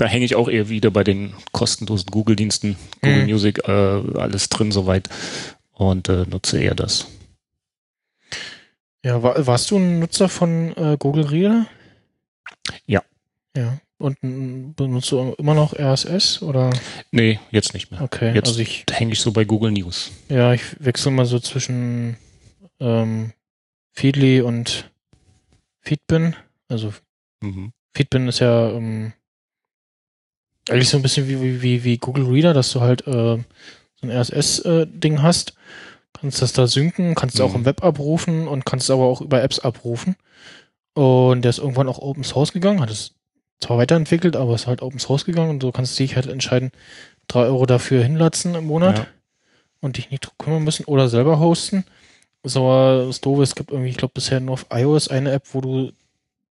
da 0.00 0.06
hänge 0.06 0.24
ich 0.24 0.34
auch 0.34 0.48
eher 0.48 0.68
wieder 0.68 0.90
bei 0.90 1.04
den 1.04 1.34
kostenlosen 1.52 2.06
Google-Diensten, 2.10 2.76
Google 3.02 3.22
Mhm. 3.24 3.30
Music, 3.30 3.58
äh, 3.68 3.70
alles 3.72 4.48
drin 4.48 4.72
soweit 4.72 5.08
und 5.72 6.08
äh, 6.08 6.24
nutze 6.28 6.58
eher 6.60 6.74
das. 6.74 7.06
ja, 9.04 9.22
war, 9.22 9.46
warst 9.46 9.70
du 9.70 9.78
ein 9.78 9.98
Nutzer 9.98 10.28
von 10.28 10.76
äh, 10.76 10.96
Google 10.98 11.26
Reader? 11.26 11.66
Ja. 12.86 13.02
Ja. 13.56 13.78
Und 13.98 14.16
benutzt 14.76 15.10
du 15.12 15.34
immer 15.38 15.52
noch 15.52 15.74
RSS 15.78 16.40
oder? 16.40 16.70
Nee, 17.10 17.38
jetzt 17.50 17.74
nicht 17.74 17.90
mehr. 17.90 18.00
Okay. 18.00 18.32
Jetzt 18.34 18.48
Also 18.48 18.60
ich 18.60 18.86
hänge 18.90 19.12
ich 19.12 19.20
so 19.20 19.30
bei 19.30 19.44
Google 19.44 19.72
News. 19.72 20.10
Ja, 20.30 20.54
ich 20.54 20.62
wechsle 20.82 21.10
mal 21.12 21.26
so 21.26 21.38
zwischen 21.38 22.16
ähm, 22.78 23.34
Feedly 23.92 24.40
und 24.40 24.90
Feedbin. 25.82 26.34
Also 26.68 26.94
Mhm. 27.42 27.72
Feedbin 27.94 28.28
ist 28.28 28.38
ja 28.38 28.70
ähm, 28.70 29.12
eigentlich 30.68 30.88
so 30.88 30.96
ein 30.98 31.02
bisschen 31.02 31.28
wie, 31.28 31.40
wie, 31.40 31.62
wie, 31.62 31.84
wie 31.84 31.98
Google 31.98 32.26
Reader, 32.26 32.54
dass 32.54 32.72
du 32.72 32.80
halt 32.80 33.06
äh, 33.06 33.36
so 33.36 33.42
ein 34.02 34.10
RSS-Ding 34.10 35.22
hast. 35.22 35.54
Kannst 36.20 36.42
das 36.42 36.52
da 36.52 36.66
synken, 36.66 37.14
kannst 37.14 37.36
es 37.36 37.40
auch 37.40 37.50
Mhm. 37.50 37.56
im 37.60 37.64
Web 37.64 37.82
abrufen 37.82 38.46
und 38.48 38.66
kannst 38.66 38.84
es 38.84 38.90
aber 38.90 39.04
auch 39.04 39.20
über 39.20 39.42
Apps 39.42 39.58
abrufen. 39.60 40.16
Und 40.94 41.42
der 41.42 41.50
ist 41.50 41.58
irgendwann 41.58 41.88
auch 41.88 41.98
Open 41.98 42.24
Source 42.24 42.52
gegangen, 42.52 42.80
hat 42.80 42.90
es 42.90 43.12
zwar 43.60 43.78
weiterentwickelt, 43.78 44.36
aber 44.36 44.54
ist 44.54 44.66
halt 44.66 44.82
Open 44.82 44.98
Source 44.98 45.24
gegangen 45.24 45.50
und 45.50 45.62
so 45.62 45.70
kannst 45.72 45.98
du 45.98 46.02
dich 46.02 46.16
halt 46.16 46.26
entscheiden, 46.26 46.72
drei 47.28 47.42
Euro 47.44 47.64
dafür 47.66 48.02
hinlatzen 48.02 48.54
im 48.54 48.64
Monat 48.64 48.98
Ja. 48.98 49.06
und 49.80 49.96
dich 49.96 50.10
nicht 50.10 50.30
kümmern 50.38 50.64
müssen 50.64 50.84
oder 50.84 51.08
selber 51.08 51.38
hosten. 51.38 51.84
Ist 52.42 52.56
aber 52.56 53.04
das 53.06 53.20
Doofe, 53.20 53.42
es 53.42 53.54
gibt 53.54 53.70
irgendwie, 53.70 53.90
ich 53.90 53.96
glaube, 53.98 54.12
bisher 54.14 54.40
nur 54.40 54.54
auf 54.54 54.66
iOS 54.72 55.08
eine 55.08 55.30
App, 55.32 55.44
wo 55.52 55.60
du 55.60 55.92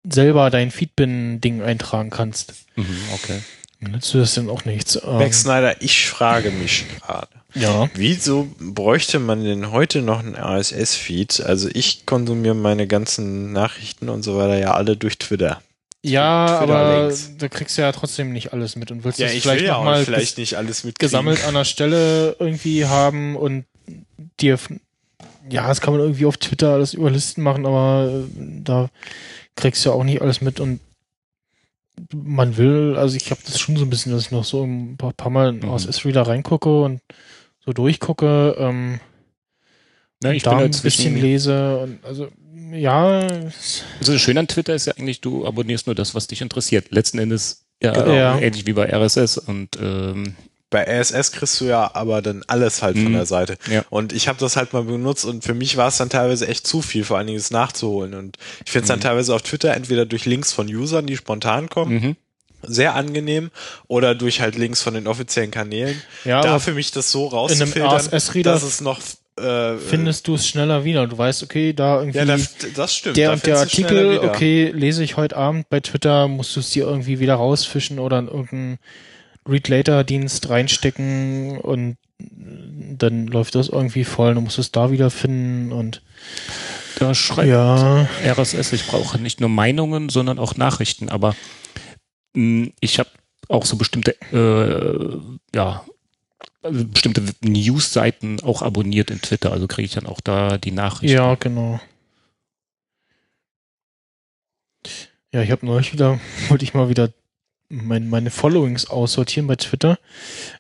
selber 0.07 0.49
dein 0.49 0.69
Feedbin-Ding 0.71 1.61
eintragen 1.61 2.09
kannst. 2.09 2.53
Mhm, 2.75 2.85
okay. 3.13 3.39
Dann 3.81 3.91
nützt 3.91 4.13
du 4.13 4.17
das 4.19 4.33
denn 4.33 4.49
auch 4.49 4.65
nichts. 4.65 4.95
Ähm, 4.95 5.17
Max 5.17 5.41
Snyder, 5.41 5.81
ich 5.81 6.07
frage 6.07 6.51
mich 6.51 6.85
gerade. 6.99 7.27
ja. 7.53 7.89
Wieso 7.93 8.47
bräuchte 8.59 9.19
man 9.19 9.43
denn 9.43 9.71
heute 9.71 10.01
noch 10.01 10.19
einen 10.19 10.35
RSS-Feed? 10.35 11.41
Also 11.41 11.69
ich 11.73 12.05
konsumiere 12.05 12.55
meine 12.55 12.87
ganzen 12.87 13.51
Nachrichten 13.51 14.09
und 14.09 14.23
so 14.23 14.37
weiter 14.37 14.57
ja 14.57 14.73
alle 14.73 14.97
durch 14.97 15.17
Twitter. 15.19 15.61
Ja, 16.03 16.59
aber 16.59 17.09
Twitter-Links. 17.09 17.37
du 17.37 17.49
kriegst 17.49 17.77
ja 17.77 17.91
trotzdem 17.91 18.31
nicht 18.31 18.53
alles 18.53 18.75
mit 18.75 18.91
und 18.91 19.03
willst 19.03 19.19
Ja, 19.19 19.27
das 19.27 19.35
ich 19.35 19.41
vielleicht 19.43 19.61
will 19.61 19.67
ja 19.67 19.73
noch 19.73 19.79
auch 19.81 19.85
mal 19.85 20.05
vielleicht 20.05 20.37
nicht 20.37 20.55
alles 20.55 20.83
mit 20.83 20.99
gesammelt 20.99 21.45
an 21.45 21.53
der 21.53 21.65
Stelle 21.65 22.35
irgendwie 22.39 22.85
haben 22.85 23.35
und 23.35 23.65
dir, 24.39 24.57
ja, 25.49 25.67
das 25.67 25.81
kann 25.81 25.93
man 25.93 26.01
irgendwie 26.01 26.25
auf 26.25 26.37
Twitter 26.37 26.73
alles 26.73 26.93
über 26.93 27.09
Listen 27.09 27.41
machen, 27.41 27.65
aber 27.65 28.09
äh, 28.09 28.61
da 28.63 28.89
kriegst 29.55 29.83
du 29.85 29.89
ja 29.89 29.95
auch 29.95 30.03
nicht 30.03 30.21
alles 30.21 30.39
mit 30.41 30.59
und 30.59 30.79
man 32.14 32.57
will, 32.57 32.95
also 32.98 33.15
ich 33.15 33.32
habe 33.32 33.41
das 33.45 33.60
schon 33.60 33.78
so 33.78 33.86
ein 33.86 33.90
bisschen, 33.90 34.11
dass 34.11 34.24
ich 34.24 34.32
noch 34.32 34.44
so 34.45 34.64
ein 34.64 34.98
paar, 34.98 35.14
paar 35.14 35.32
Mal 35.32 35.53
Mhm. 35.53 35.69
RSS-Reader 35.69 36.24
reingucke 36.28 36.82
und 36.84 37.02
so 37.65 37.74
durchgucke, 37.74 38.56
ähm, 38.57 38.99
Ja, 40.24 40.32
ich 40.32 40.44
da 40.44 40.56
bin 40.56 40.65
ein 40.65 40.72
bisschen 40.82 41.15
lese. 41.18 41.78
Und 41.80 42.03
also 42.06 42.28
ja, 42.72 43.28
Also 43.99 44.14
das 44.14 44.22
Schöne 44.22 44.40
an 44.41 44.48
Twitter 44.48 44.74
ist 44.76 44.88
ja 44.88 44.94
eigentlich, 44.98 45.22
du 45.22 45.45
abonnierst 45.45 45.86
nur 45.88 45.95
das, 45.95 46.15
was 46.15 46.28
dich 46.28 46.41
interessiert. 46.41 46.91
Letzten 46.91 47.19
Endes 47.19 47.65
ja, 47.82 47.91
Genau. 47.94 48.14
Ja. 48.14 48.40
ähnlich 48.40 48.65
wie 48.65 48.74
bei 48.74 48.91
RSS 48.91 49.38
und 49.38 49.78
ähm, 49.80 50.36
Bei 50.69 50.84
RSS 50.84 51.31
kriegst 51.31 51.61
du 51.61 51.65
ja 51.65 51.91
aber 51.94 52.22
dann 52.22 52.44
alles 52.48 52.81
halt 52.81 52.98
von 52.98 53.10
Mhm. 53.10 53.14
der 53.14 53.26
Seite. 53.26 53.57
Ja. 53.72 53.85
Und 53.89 54.11
ich 54.11 54.27
habe 54.27 54.38
das 54.39 54.57
halt 54.57 54.73
mal 54.73 54.84
benutzt 54.84 55.23
und 55.23 55.44
für 55.44 55.53
mich 55.53 55.77
war 55.77 55.88
es 55.88 55.98
dann 55.98 56.10
teilweise 56.10 56.48
echt 56.48 56.68
zu 56.68 56.81
viel, 56.81 57.06
vor 57.06 57.18
allen 57.18 57.27
Dingen 57.27 57.39
es 57.39 57.52
nachzuholen. 57.52 58.14
Und 58.14 58.38
ich 58.65 58.72
finde 58.72 58.84
es 58.84 58.89
dann 58.89 58.99
teilweise 58.99 59.34
auf 59.34 59.44
Twitter 59.44 59.73
entweder 59.73 60.06
durch 60.06 60.26
Links 60.26 60.52
von 60.52 60.68
Usern, 60.68 61.06
die 61.07 61.15
spontan 61.15 61.69
kommen, 61.69 61.94
mhm. 61.94 62.15
sehr 62.64 62.95
angenehm, 62.95 63.49
oder 63.88 64.14
durch 64.14 64.41
halt 64.41 64.57
Links 64.57 64.81
von 64.81 64.94
den 64.94 65.07
offiziellen 65.07 65.52
Kanälen. 65.52 66.02
ja 66.26 66.41
da 66.41 66.60
für 66.60 66.73
mich 66.73 66.91
das 66.91 67.11
so 67.11 67.27
rauszufiltern, 67.27 68.10
dass 68.44 68.64
es 68.64 68.81
noch 68.81 68.99
äh, 69.39 69.77
findest 69.77 70.27
du 70.27 70.35
es 70.35 70.48
schneller 70.48 70.84
wieder. 70.84 71.07
Du 71.07 71.18
weißt, 71.18 71.44
okay, 71.44 71.72
da 71.72 71.99
irgendwie 71.99 72.18
ja, 72.18 72.26
da, 72.26 72.38
das 72.76 72.95
stimmt. 72.95 73.18
der 73.18 73.27
da 73.27 73.34
und 73.34 73.45
der 73.45 73.60
Artikel, 73.60 74.19
okay, 74.19 74.72
lese 74.72 75.03
ich 75.03 75.15
heute 75.15 75.38
Abend 75.38 75.69
bei 75.69 75.80
Twitter, 75.80 76.27
musst 76.27 76.56
du 76.56 76.60
es 76.60 76.72
dir 76.72 76.85
irgendwie 76.85 77.19
wieder 77.19 77.35
rausfischen 77.35 77.99
oder 77.99 78.19
in 78.19 78.27
irgendeinen 78.27 78.80
Read-Later-Dienst 79.48 80.49
reinstecken 80.49 81.60
und 81.60 81.98
dann 82.19 83.28
läuft 83.28 83.56
das 83.56 83.69
irgendwie 83.69 84.03
voll, 84.03 84.34
dann 84.34 84.44
musst 84.44 84.57
du 84.57 84.61
es 84.61 84.72
da 84.72 84.91
wieder 84.91 85.10
finden 85.10 85.72
und 85.72 86.02
da 86.99 87.14
schreibt 87.14 87.48
ja, 87.48 88.07
RSS, 88.26 88.74
ich 88.74 88.88
brauche 88.88 89.19
nicht 89.19 89.40
nur 89.40 89.49
Meinungen, 89.49 90.10
sondern 90.10 90.40
auch 90.40 90.56
Nachrichten, 90.56 91.10
aber 91.10 91.36
mh, 92.34 92.69
ich 92.80 92.98
habe 92.98 93.10
auch 93.49 93.65
so 93.65 93.78
bestimmte, 93.78 94.15
äh, 94.34 95.18
ja, 95.56 95.86
also 96.64 96.86
bestimmte 96.86 97.24
News-Seiten 97.41 98.41
auch 98.41 98.61
abonniert 98.64 99.11
in 99.11 99.22
Twitter, 99.22 99.52
also 99.52 99.68
kriege 99.68 99.86
ich 99.86 99.94
dann 99.94 100.07
auch 100.07 100.22
da 100.22 100.57
die 100.57 100.72
Nachrichten. 100.72 101.15
ja, 101.15 101.36
genau. 101.36 101.80
Ja, 105.34 105.41
ich 105.41 105.52
habe 105.52 105.65
neulich 105.65 105.94
wieder, 105.94 106.19
wollte 106.49 106.64
ich 106.64 106.74
mal 106.74 106.90
wieder 106.90 107.11
mein, 107.69 108.10
meine 108.10 108.31
Followings 108.31 108.89
aussortieren 108.89 109.48
bei 109.48 109.56
Twitter. 109.56 109.99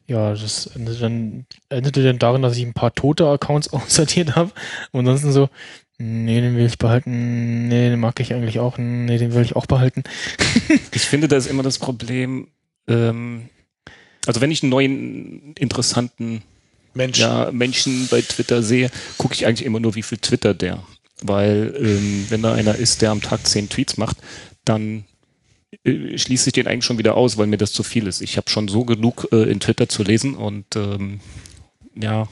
Ja, 0.07 0.31
das 0.31 0.67
endete 0.67 0.99
dann, 0.99 1.45
endete 1.69 2.03
dann 2.03 2.19
darin, 2.19 2.41
dass 2.41 2.57
ich 2.57 2.65
ein 2.65 2.73
paar 2.73 2.93
tote 2.93 3.27
Accounts 3.27 3.67
aussortiert 3.73 4.35
habe. 4.35 4.51
Und 4.91 5.07
ansonsten 5.07 5.31
so, 5.31 5.49
nee, 5.97 6.41
den 6.41 6.55
will 6.55 6.65
ich 6.65 6.77
behalten, 6.77 7.67
nee, 7.67 7.89
den 7.89 7.99
mag 7.99 8.19
ich 8.19 8.33
eigentlich 8.33 8.59
auch, 8.59 8.77
nee, 8.77 9.17
den 9.17 9.33
will 9.33 9.43
ich 9.43 9.55
auch 9.55 9.65
behalten. 9.65 10.03
Ich 10.91 11.03
finde, 11.03 11.27
da 11.27 11.37
ist 11.37 11.47
immer 11.47 11.63
das 11.63 11.77
Problem, 11.77 12.47
ähm, 12.87 13.49
also 14.25 14.41
wenn 14.41 14.51
ich 14.51 14.63
einen 14.63 14.71
neuen, 14.71 15.53
interessanten 15.53 16.41
Mensch, 16.93 17.19
ja, 17.19 17.51
Menschen 17.51 18.07
bei 18.09 18.21
Twitter 18.21 18.63
sehe, 18.63 18.89
gucke 19.17 19.35
ich 19.35 19.45
eigentlich 19.45 19.65
immer 19.65 19.79
nur, 19.79 19.95
wie 19.95 20.03
viel 20.03 20.17
Twitter 20.17 20.53
der. 20.53 20.83
Weil 21.21 21.73
ähm, 21.79 22.25
wenn 22.29 22.41
da 22.41 22.53
einer 22.53 22.75
ist, 22.75 23.01
der 23.01 23.11
am 23.11 23.21
Tag 23.21 23.45
zehn 23.47 23.69
Tweets 23.69 23.97
macht, 23.97 24.17
dann 24.65 25.05
äh, 25.87 26.17
schließe 26.17 26.49
ich 26.49 26.53
den 26.53 26.67
eigentlich 26.67 26.85
schon 26.85 26.97
wieder 26.97 27.15
aus, 27.15 27.37
weil 27.37 27.47
mir 27.47 27.57
das 27.57 27.73
zu 27.73 27.83
viel 27.83 28.07
ist. 28.07 28.21
Ich 28.21 28.37
habe 28.37 28.49
schon 28.49 28.67
so 28.67 28.85
genug 28.85 29.27
äh, 29.31 29.43
in 29.43 29.59
Twitter 29.59 29.89
zu 29.89 30.03
lesen 30.03 30.35
und 30.35 30.75
ähm, 30.75 31.19
ja, 31.95 32.27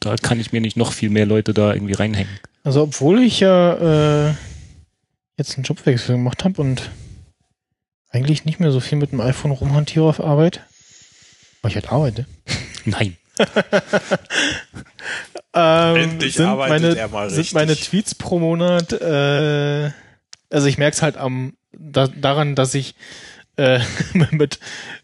da 0.00 0.16
kann 0.16 0.40
ich 0.40 0.52
mir 0.52 0.60
nicht 0.60 0.76
noch 0.76 0.92
viel 0.92 1.10
mehr 1.10 1.26
Leute 1.26 1.52
da 1.54 1.74
irgendwie 1.74 1.94
reinhängen. 1.94 2.38
Also 2.64 2.82
obwohl 2.82 3.22
ich 3.22 3.40
ja 3.40 4.28
äh, 4.28 4.34
jetzt 5.36 5.56
einen 5.56 5.64
Jobwechsel 5.64 6.16
gemacht 6.16 6.44
habe 6.44 6.60
und 6.60 6.90
eigentlich 8.10 8.44
nicht 8.44 8.60
mehr 8.60 8.72
so 8.72 8.80
viel 8.80 8.98
mit 8.98 9.12
dem 9.12 9.20
iPhone 9.20 9.50
rumhantiere 9.50 10.06
auf 10.06 10.20
Arbeit, 10.20 10.62
weil 11.62 11.70
ich 11.70 11.76
halt 11.76 11.92
arbeite. 11.92 12.26
Nein. 12.84 13.16
Ähm, 15.56 15.96
Endlich 15.96 16.34
sind 16.34 16.44
arbeitet 16.44 16.82
meine, 16.82 16.98
er 16.98 17.08
mal 17.08 17.30
sind 17.30 17.38
richtig. 17.38 17.54
meine 17.54 17.74
Tweets 17.74 18.14
pro 18.14 18.38
Monat, 18.38 18.92
äh, 18.92 19.90
also 20.50 20.66
ich 20.66 20.76
merke 20.76 20.96
es 20.96 21.02
halt 21.02 21.16
am 21.16 21.55
da, 21.78 22.08
daran, 22.08 22.54
dass 22.54 22.74
ich 22.74 22.94
äh, 23.56 23.80
mit 24.30 24.58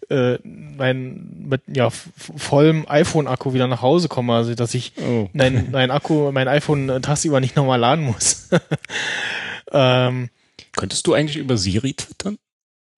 äh, 0.08 0.38
mein, 0.44 1.46
mit 1.48 1.62
ja 1.66 1.90
vollem 1.90 2.86
iPhone-Akku 2.88 3.54
wieder 3.54 3.66
nach 3.66 3.82
Hause 3.82 4.08
komme, 4.08 4.34
also 4.34 4.54
dass 4.54 4.74
ich 4.74 4.92
Oh. 5.00 5.28
mein, 5.32 5.70
mein 5.70 5.90
Akku, 5.90 6.30
mein 6.32 6.48
iPhone 6.48 6.88
äh, 6.88 7.00
tagsüber 7.00 7.40
nicht 7.40 7.56
nochmal 7.56 7.80
laden 7.80 8.04
muss. 8.04 8.48
ähm, 9.72 10.28
Könntest 10.72 11.06
du 11.06 11.14
eigentlich 11.14 11.36
über 11.36 11.56
Siri 11.56 11.94
twittern? 11.94 12.38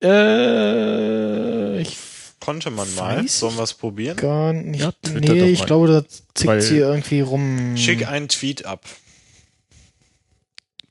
äh, 0.02 1.80
ich 1.80 1.96
konnte 2.40 2.70
man 2.70 2.92
mal. 2.94 3.26
Sollen 3.26 3.56
wir 3.56 3.62
es 3.62 3.74
probieren? 3.74 4.16
gar 4.16 4.52
nicht. 4.52 4.80
Ja, 4.82 4.92
nee, 5.14 5.50
ich 5.50 5.60
mal. 5.60 5.66
glaube, 5.66 5.88
da 5.88 6.04
zickt 6.34 6.62
sie 6.62 6.78
irgendwie 6.78 7.20
rum. 7.20 7.76
Schick 7.76 8.06
einen 8.06 8.28
Tweet 8.28 8.66
ab. 8.66 8.84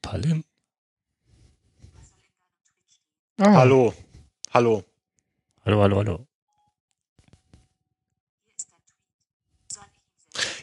Palim? 0.01 0.43
Ah, 3.39 3.53
Hallo. 3.53 3.93
Hallo. 4.53 4.83
Hallo, 5.65 5.81
hallo, 5.81 5.97
hallo. 5.97 6.27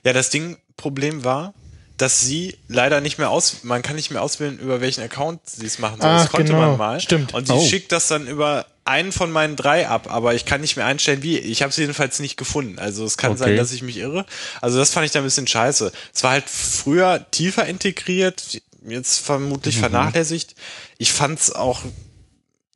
Ja, 0.04 0.12
das 0.12 0.30
Ding, 0.30 0.56
Problem 0.76 1.24
war, 1.24 1.52
dass 1.96 2.20
sie 2.20 2.56
leider 2.68 3.00
nicht 3.02 3.18
mehr 3.18 3.28
aus, 3.30 3.64
man 3.64 3.82
kann 3.82 3.96
nicht 3.96 4.10
mehr 4.10 4.22
auswählen, 4.22 4.58
über 4.58 4.80
welchen 4.80 5.02
Account 5.02 5.40
sie 5.48 5.66
es 5.66 5.78
machen 5.78 6.00
soll. 6.00 6.10
Ach, 6.10 6.22
das 6.22 6.30
konnte 6.30 6.52
genau. 6.52 6.68
man 6.68 6.78
mal. 6.78 7.00
Stimmt. 7.00 7.34
Und 7.34 7.46
sie 7.46 7.52
Oh. 7.52 7.60
schickt 7.66 7.92
das 7.92 8.08
dann 8.08 8.26
über 8.26 8.66
einen 8.84 9.12
von 9.12 9.30
meinen 9.30 9.56
drei 9.56 9.86
ab, 9.88 10.10
aber 10.10 10.34
ich 10.34 10.46
kann 10.46 10.62
nicht 10.62 10.76
mehr 10.76 10.86
einstellen, 10.86 11.22
wie. 11.22 11.38
Ich 11.38 11.62
habe 11.62 11.70
es 11.70 11.76
jedenfalls 11.76 12.18
nicht 12.20 12.36
gefunden. 12.38 12.78
Also 12.78 13.04
es 13.04 13.18
kann 13.18 13.32
Okay. 13.32 13.38
sein, 13.40 13.56
dass 13.56 13.72
ich 13.72 13.82
mich 13.82 13.98
irre. 13.98 14.24
Also 14.62 14.78
das 14.78 14.90
fand 14.92 15.04
ich 15.06 15.12
da 15.12 15.18
ein 15.20 15.24
bisschen 15.24 15.46
scheiße. 15.46 15.92
Es 16.14 16.22
war 16.22 16.30
halt 16.30 16.48
früher 16.48 17.26
tiefer 17.30 17.66
integriert, 17.66 18.62
jetzt 18.86 19.18
vermutlich 19.18 19.76
Mhm. 19.76 19.80
vernachlässigt. 19.80 20.54
Ich 20.96 21.12
fand 21.12 21.38
es 21.38 21.52
auch 21.52 21.82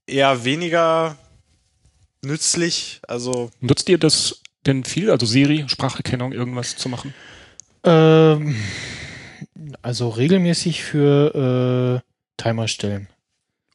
eher 0.07 0.45
weniger 0.45 1.17
nützlich. 2.23 3.01
Also 3.07 3.51
Nutzt 3.61 3.89
ihr 3.89 3.99
das 3.99 4.41
denn 4.67 4.85
viel? 4.85 5.11
Also 5.11 5.27
Siri, 5.27 5.65
Spracherkennung, 5.69 6.33
irgendwas 6.33 6.77
zu 6.77 6.89
machen? 6.89 7.15
Ähm, 7.85 8.57
also 9.83 10.09
regelmäßig 10.09 10.83
für 10.83 12.03
äh, 12.03 12.43
Timer 12.43 12.69
stellen. 12.69 13.09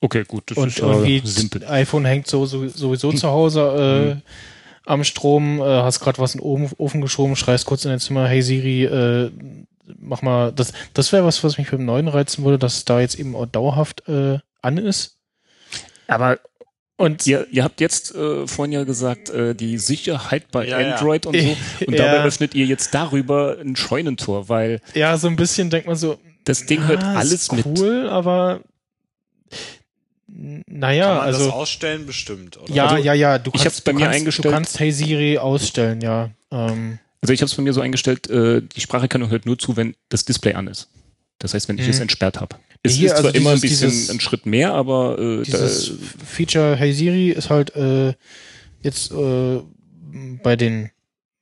Okay, 0.01 0.23
gut. 0.27 0.43
Das 0.47 0.57
Und 0.57 0.69
ist 0.69 0.79
irgendwie 0.79 1.21
simpel. 1.25 1.65
iPhone 1.67 2.05
hängt 2.05 2.27
so, 2.27 2.45
so, 2.45 2.67
sowieso 2.67 3.11
zu 3.11 3.27
Hause 3.29 4.21
äh, 4.23 4.31
am 4.85 5.03
Strom, 5.03 5.59
äh, 5.59 5.63
hast 5.63 5.99
gerade 5.99 6.19
was 6.19 6.35
in 6.35 6.41
den 6.41 6.47
Ofen, 6.47 6.69
Ofen 6.77 7.01
geschoben, 7.01 7.35
schreist 7.35 7.65
kurz 7.65 7.85
in 7.85 7.91
dein 7.91 7.99
Zimmer, 7.99 8.27
hey 8.27 8.41
Siri, 8.41 8.85
äh, 8.85 9.29
mach 9.99 10.21
mal, 10.21 10.51
das, 10.53 10.73
das 10.93 11.11
wäre 11.11 11.25
was, 11.25 11.43
was 11.43 11.57
mich 11.57 11.69
beim 11.69 11.85
neuen 11.85 12.07
reizen 12.07 12.43
würde, 12.45 12.57
dass 12.57 12.77
es 12.77 12.85
da 12.85 13.01
jetzt 13.01 13.19
eben 13.19 13.35
auch 13.35 13.45
dauerhaft 13.45 14.07
äh, 14.07 14.39
an 14.61 14.77
ist. 14.77 15.18
Aber 16.09 16.39
Und 16.97 17.25
ihr, 17.27 17.47
ihr 17.51 17.63
habt 17.63 17.79
jetzt 17.79 18.13
äh, 18.13 18.45
vorhin 18.45 18.73
ja 18.73 18.83
gesagt, 18.83 19.29
äh, 19.29 19.55
die 19.55 19.77
Sicherheit 19.77 20.51
bei 20.51 20.67
Ja, 20.67 20.81
ja. 20.81 20.95
Android 20.95 21.25
und 21.25 21.39
so. 21.41 21.57
Und 21.87 21.93
Ja. 21.93 22.05
dabei 22.05 22.23
öffnet 22.25 22.53
ihr 22.55 22.65
jetzt 22.65 22.93
darüber 22.93 23.57
ein 23.59 23.75
Scheunentor, 23.77 24.49
weil 24.49 24.81
ja, 24.93 25.15
so 25.17 25.27
ein 25.27 25.35
bisschen 25.37 25.69
denkt 25.69 25.87
man 25.87 25.95
so, 25.95 26.19
das 26.43 26.65
Ding 26.65 26.85
hört 26.87 27.03
ah, 27.03 27.13
alles 27.15 27.31
ist 27.33 27.53
mit. 27.53 27.65
cool, 27.65 28.09
aber 28.09 28.61
naja, 30.27 31.05
kann 31.07 31.17
man 31.17 31.27
das 31.27 31.35
also 31.37 31.51
ausstellen 31.51 32.05
bestimmt, 32.05 32.57
oder? 32.57 32.73
Ja, 32.73 32.85
Also, 32.87 32.97
ja, 33.03 33.13
ja. 33.13 33.39
Du 33.39 33.49
ich 33.53 33.61
kannst, 33.63 33.65
hab's 33.65 33.81
bei 33.81 33.91
du 33.91 33.97
mir 33.97 34.03
kannst, 34.05 34.19
eingestellt. 34.19 34.45
Du 34.45 34.51
kannst 34.51 34.79
Hey 34.79 34.91
Siri 34.91 35.37
ausstellen, 35.37 36.01
ja. 36.01 36.29
Ähm, 36.51 36.99
Also 37.21 37.33
ich 37.33 37.41
habe 37.41 37.47
es 37.49 37.55
bei 37.55 37.63
mir 37.63 37.73
so 37.73 37.81
eingestellt, 37.81 38.29
äh, 38.29 38.61
die 38.61 38.81
Spracherkennung 38.81 39.29
hört 39.29 39.45
nur 39.45 39.57
zu, 39.57 39.75
wenn 39.75 39.95
das 40.09 40.25
Display 40.25 40.53
an 40.53 40.67
ist. 40.67 40.89
Das 41.39 41.53
heißt, 41.53 41.67
wenn 41.67 41.77
ich 41.77 41.85
Mhm. 41.85 41.89
es 41.91 41.99
entsperrt 41.99 42.39
habe. 42.39 42.57
Es 42.83 42.93
Hier, 42.93 43.07
ist 43.07 43.17
zwar 43.17 43.25
also 43.25 43.37
immer 43.37 43.51
ein 43.51 43.59
dieses- 43.61 43.79
bisschen 43.81 43.89
dieses- 43.91 44.09
ein 44.09 44.19
Schritt 44.19 44.45
mehr, 44.45 44.73
aber 44.73 45.19
äh, 45.19 45.43
dieses 45.43 45.87
da, 45.99 46.25
Feature 46.25 46.75
Hey 46.75 46.93
Siri 46.93 47.29
ist 47.29 47.49
halt 47.49 47.75
äh, 47.75 48.13
jetzt 48.81 49.11
äh, 49.11 49.59
bei 50.43 50.55
den 50.55 50.89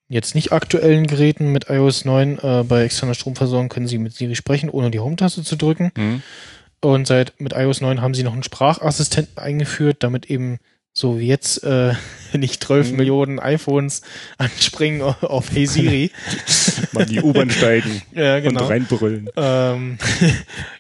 jetzt 0.09 0.35
nicht 0.35 0.51
aktuellen 0.51 1.05
Geräten 1.05 1.51
mit 1.51 1.69
iOS 1.69 2.05
9 2.05 2.39
äh, 2.39 2.63
bei 2.67 2.83
externer 2.83 3.13
Stromversorgung 3.13 3.69
können 3.69 3.87
Sie 3.87 3.97
mit 3.97 4.13
Siri 4.13 4.35
sprechen, 4.35 4.69
ohne 4.69 4.89
die 4.89 4.99
Home-Taste 4.99 5.43
zu 5.43 5.55
drücken. 5.57 5.91
hm. 5.95 6.21
Und 6.79 7.07
seit 7.07 7.39
mit 7.41 7.53
iOS 7.53 7.81
9 7.81 8.01
haben 8.01 8.13
sie 8.13 8.21
noch 8.23 8.33
einen 8.33 8.43
Sprachassistenten 8.43 9.37
eingeführt, 9.37 9.97
damit 10.03 10.27
eben 10.29 10.59
so 10.97 11.19
wie 11.19 11.27
jetzt 11.27 11.63
äh, 11.63 11.93
nicht 12.33 12.63
12 12.63 12.89
Mhm. 12.89 12.97
Millionen 12.97 13.39
iPhones 13.39 14.01
anspringen 14.39 15.03
auf 15.03 15.51
Hey 15.51 15.67
Siri. 15.67 16.09
mal 16.91 17.05
die 17.05 17.21
U-Bahn 17.21 17.51
steigen 17.51 18.01
ja, 18.15 18.39
genau. 18.39 18.63
und 18.63 18.69
reinbrüllen. 18.71 19.29
Ähm, 19.35 19.99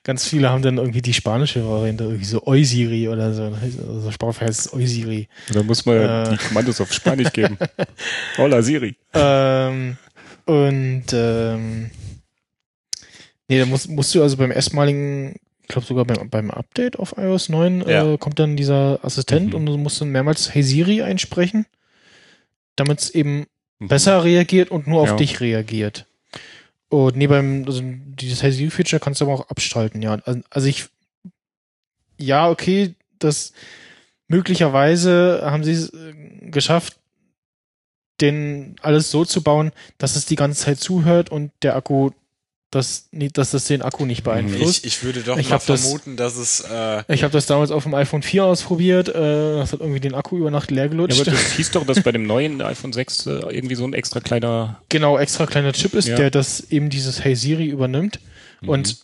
ganz 0.03 0.25
viele 0.27 0.49
haben 0.49 0.63
dann 0.63 0.77
irgendwie 0.79 1.03
die 1.03 1.13
spanische 1.13 1.63
Variante, 1.63 2.05
irgendwie 2.05 2.25
so 2.25 2.41
Oi 2.47 2.63
Siri 2.63 3.07
oder 3.09 3.31
so. 3.31 3.43
Also 3.43 4.09
Sprache 4.11 4.45
heißt 4.45 4.73
Oi 4.73 4.87
Siri. 4.87 5.27
Da 5.53 5.61
muss 5.61 5.85
man 5.85 5.97
Äh. 5.97 6.29
die 6.31 6.37
Kommandos 6.37 6.81
auf 6.81 6.91
Spanisch 6.91 7.31
geben. 7.31 7.57
Hola 8.39 8.63
Siri. 8.63 8.95
Ähm, 9.13 9.97
und 10.45 11.05
ähm, 11.13 11.91
nee, 13.47 13.59
da 13.59 13.65
musst, 13.67 13.87
musst 13.87 14.15
du 14.15 14.23
also 14.23 14.35
beim 14.37 14.51
erstmaligen, 14.51 15.35
ich 15.67 15.73
glaube 15.73 15.85
sogar 15.85 16.05
beim, 16.05 16.29
beim 16.29 16.49
Update 16.49 16.97
auf 16.97 17.15
iOS 17.17 17.49
9 17.49 17.81
Ja. 17.87 18.13
äh, 18.13 18.17
kommt 18.17 18.39
dann 18.39 18.55
dieser 18.55 18.99
Assistent 19.03 19.49
Mhm. 19.49 19.55
und 19.55 19.65
du 19.65 19.77
musst 19.77 19.99
dann 19.99 20.09
mehrmals 20.09 20.53
Hey 20.53 20.63
Siri 20.63 21.01
einsprechen, 21.01 21.65
damit 22.77 22.99
es 22.99 23.09
eben 23.09 23.47
Mhm. 23.79 23.89
besser 23.89 24.23
reagiert 24.23 24.71
und 24.71 24.87
nur 24.87 25.01
auf 25.01 25.09
Ja. 25.09 25.15
dich 25.17 25.41
reagiert. 25.41 26.05
Und 26.89 27.17
nee, 27.17 27.27
beim, 27.27 27.65
also 27.67 27.81
dieses 27.83 28.41
Hey 28.43 28.51
Siri 28.53 28.69
Feature 28.69 29.01
kannst 29.01 29.19
du 29.19 29.25
aber 29.25 29.33
auch 29.33 29.49
abschalten, 29.49 30.01
ja. 30.01 30.17
Also, 30.25 30.39
also 30.49 30.67
ich, 30.67 30.85
ja, 32.17 32.49
okay, 32.49 32.95
das 33.19 33.51
möglicherweise 34.29 35.41
haben 35.43 35.63
sie 35.65 35.73
es 35.73 35.89
äh, 35.93 36.13
geschafft, 36.49 36.97
den 38.21 38.75
alles 38.81 39.11
so 39.11 39.25
zu 39.25 39.43
bauen, 39.43 39.71
dass 39.97 40.15
es 40.15 40.25
die 40.25 40.35
ganze 40.37 40.63
Zeit 40.65 40.79
zuhört 40.79 41.29
und 41.29 41.51
der 41.61 41.75
Akku 41.75 42.11
das, 42.71 43.07
dass 43.11 43.51
das 43.51 43.65
den 43.65 43.81
Akku 43.81 44.05
nicht 44.05 44.23
beeinflusst. 44.23 44.85
Ich, 44.85 44.97
ich 44.97 45.03
würde 45.03 45.21
doch 45.21 45.37
Ich 45.37 45.49
mal 45.49 45.55
hab 45.55 45.65
das- 45.65 45.81
vermuten, 45.83 46.17
dass 46.17 46.35
es 46.35 46.59
äh, 46.69 47.03
Ich 47.13 47.23
habe 47.23 47.31
das 47.31 47.45
damals 47.45 47.71
auf 47.71 47.83
dem 47.83 47.93
iPhone 47.93 48.21
4 48.23 48.43
ausprobiert. 48.43 49.07
Äh, 49.09 49.13
das 49.57 49.71
hat 49.73 49.79
irgendwie 49.79 50.01
den 50.01 50.13
Akku 50.15 50.37
über 50.37 50.51
Nacht 50.51 50.69
leer 50.71 50.83
Ja, 50.83 50.89
gelutscht. 50.89 51.21
aber 51.21 51.31
das 51.31 51.51
hieß 51.55 51.71
doch, 51.71 51.85
dass 51.85 52.01
bei 52.03 52.11
dem 52.11 52.23
neuen 52.27 52.61
iPhone 52.61 52.91
6 52.91 53.25
äh, 53.25 53.31
irgendwie 53.49 53.75
so 53.75 53.85
ein 53.85 53.93
extra 53.93 54.19
kleiner. 54.19 54.81
genau, 54.89 55.17
extra 55.17 55.45
kleiner 55.45 55.71
Chip 55.71 55.93
ist, 55.93 56.07
Ja. 56.09 56.15
der 56.17 56.29
das 56.29 56.59
eben 56.69 56.89
dieses 56.89 57.23
Hey 57.23 57.35
Siri 57.35 57.67
übernimmt. 57.67 58.19
Und 58.65 58.97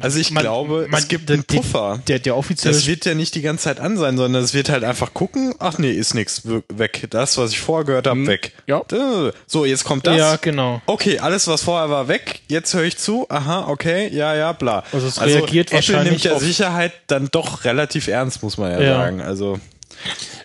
Also 0.00 0.18
ich 0.18 0.30
Man- 0.30 0.42
glaube, 0.42 0.86
man- 0.90 1.00
es 1.00 1.08
gibt 1.08 1.28
der- 1.28 1.34
einen 1.34 1.44
Puffer. 1.44 2.00
der, 2.08 2.18
der 2.18 2.36
offizielle 2.36 2.74
Das 2.74 2.86
wird 2.86 3.04
ja 3.04 3.14
nicht 3.14 3.34
die 3.34 3.42
ganze 3.42 3.64
Zeit 3.64 3.80
an 3.80 3.96
sein, 3.96 4.16
sondern 4.16 4.42
es 4.42 4.54
wird 4.54 4.68
halt 4.68 4.84
einfach 4.84 5.14
gucken, 5.14 5.54
ach 5.58 5.78
nee, 5.78 5.90
ist 5.92 6.14
nix, 6.14 6.42
weg. 6.72 7.06
Das, 7.10 7.38
was 7.38 7.50
ich 7.52 7.60
vorher 7.60 7.84
gehört 7.84 8.06
habe, 8.06 8.20
Hm. 8.20 8.26
weg. 8.26 8.52
Ja. 8.66 8.80
Äh, 8.92 9.32
So, 9.46 9.64
jetzt 9.64 9.84
kommt 9.84 10.06
das. 10.06 10.16
Ja, 10.16 10.36
genau. 10.36 10.82
Okay, 10.86 11.18
alles, 11.18 11.46
was 11.48 11.62
vorher 11.62 11.90
war, 11.90 12.08
weg. 12.08 12.40
Jetzt 12.48 12.74
höre 12.74 12.84
ich 12.84 12.96
zu. 12.98 13.26
Aha, 13.28 13.68
okay, 13.68 14.08
ja, 14.12 14.34
ja, 14.34 14.52
bla. 14.52 14.84
Also 14.92 15.06
es 15.06 15.20
reagiert 15.20 15.68
Apple 15.68 15.76
wahrscheinlich 15.76 16.10
nimmt 16.10 16.24
ja 16.24 16.38
Sicherheit 16.38 16.92
dann 17.06 17.28
doch 17.30 17.64
relativ 17.64 18.08
ernst, 18.08 18.42
muss 18.42 18.58
man 18.58 18.72
ja, 18.72 18.80
Ja. 18.80 18.94
sagen. 18.98 19.20
Also 19.20 19.58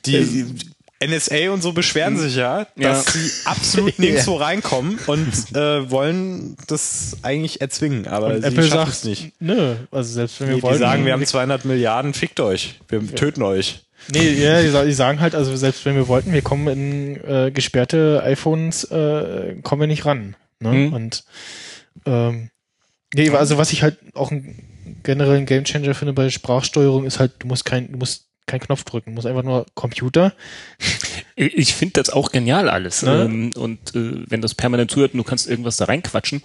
die 0.06 0.46
NSA 1.08 1.52
und 1.52 1.62
so 1.62 1.74
beschweren 1.74 2.18
sich 2.18 2.36
ja, 2.36 2.66
dass 2.76 3.06
Ja. 3.06 3.12
sie 3.12 3.32
absolut 3.46 3.98
nirgendwo 4.00 4.36
reinkommen 4.36 5.00
und 5.08 5.56
äh, 5.56 5.90
wollen 5.90 6.56
das 6.68 7.18
eigentlich 7.24 7.62
erzwingen, 7.62 8.08
aber 8.08 8.28
Und 8.28 8.42
sie 8.42 8.48
Apple 8.48 8.64
schaffen 8.64 8.78
sagt, 8.78 8.90
es 8.92 9.04
nicht. 9.04 9.34
nö, 9.42 9.76
also 9.92 10.14
selbst 10.14 10.40
wenn 10.42 10.50
wir 10.50 10.56
Die, 10.58 10.64
wollten. 10.64 10.78
die 10.78 10.84
sagen, 10.84 11.06
wir 11.06 11.14
haben 11.14 11.26
200 11.26 11.66
Milliarden, 11.66 12.14
fickt 12.14 12.40
euch, 12.40 12.80
wir 12.90 13.06
töten 13.16 13.42
euch. 13.42 13.82
Nee, 14.12 14.32
ja, 14.34 14.62
die, 14.62 14.88
die 14.88 14.94
sagen 14.94 15.22
halt, 15.22 15.34
also 15.34 15.56
selbst 15.56 15.86
wenn 15.86 15.96
wir 15.96 16.08
wollten, 16.10 16.34
wir 16.34 16.42
kommen 16.42 16.68
in 16.68 17.24
äh, 17.24 17.52
gesperrte 17.52 18.22
iPhones, 18.26 18.84
äh, 18.86 19.56
kommen 19.64 19.82
wir 19.82 19.88
nicht 19.88 20.06
ran. 20.06 20.36
Ne? 20.60 20.70
Mhm. 20.74 20.94
Und 20.94 21.24
ähm, 22.06 22.50
nee, 23.14 23.30
also 23.30 23.58
was 23.58 23.72
ich 23.72 23.82
halt 23.82 23.98
auch 24.14 24.32
einen 24.32 25.00
generellen 25.04 25.46
Gamechanger 25.46 25.94
finde 25.94 26.12
bei 26.14 26.30
Sprachsteuerung 26.30 27.06
ist 27.06 27.20
halt, 27.20 27.32
du 27.40 27.48
musst 27.48 27.64
kein, 27.66 27.92
du 27.94 27.98
musst 27.98 28.26
keinen 28.46 28.62
Knopf 28.62 28.84
drücken, 28.84 29.12
du 29.12 29.16
musst 29.16 29.28
einfach 29.28 29.44
nur 29.44 29.66
Computer. 29.74 30.34
Ich 31.36 31.74
finde 31.74 31.94
das 31.94 32.10
auch 32.10 32.32
genial 32.32 32.70
alles. 32.70 33.02
Ne? 33.02 33.24
Ähm, 33.24 33.52
und 33.58 33.96
äh, 33.96 34.24
wenn 34.30 34.42
das 34.42 34.54
permanent 34.54 34.92
zuhört 34.92 35.14
und 35.14 35.18
du 35.18 35.24
kannst 35.24 35.50
irgendwas 35.50 35.78
da 35.78 35.86
reinquatschen, 35.86 36.44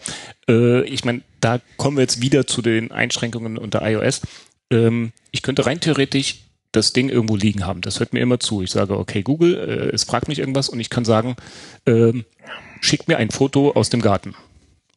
äh, 0.48 0.82
ich 0.82 1.04
meine, 1.04 1.22
da 1.40 1.60
kommen 1.76 1.96
wir 1.96 2.02
jetzt 2.02 2.22
wieder 2.22 2.46
zu 2.46 2.62
den 2.62 2.90
Einschränkungen 2.90 3.58
unter 3.58 3.86
iOS. 3.86 4.22
Ähm, 4.70 5.12
ich 5.30 5.42
könnte 5.42 5.66
rein 5.66 5.80
theoretisch 5.80 6.40
das 6.72 6.92
Ding 6.92 7.08
irgendwo 7.08 7.36
liegen 7.36 7.66
haben. 7.66 7.80
Das 7.80 7.98
hört 7.98 8.12
mir 8.12 8.20
immer 8.20 8.40
zu. 8.40 8.62
Ich 8.62 8.70
sage, 8.70 8.98
okay, 8.98 9.22
Google, 9.22 9.56
äh, 9.56 9.94
es 9.94 10.04
fragt 10.04 10.28
mich 10.28 10.38
irgendwas 10.38 10.68
und 10.68 10.80
ich 10.80 10.90
kann 10.90 11.04
sagen, 11.04 11.36
ähm, 11.86 12.24
schick 12.80 13.08
mir 13.08 13.16
ein 13.16 13.30
Foto 13.30 13.72
aus 13.72 13.90
dem 13.90 14.00
Garten. 14.00 14.34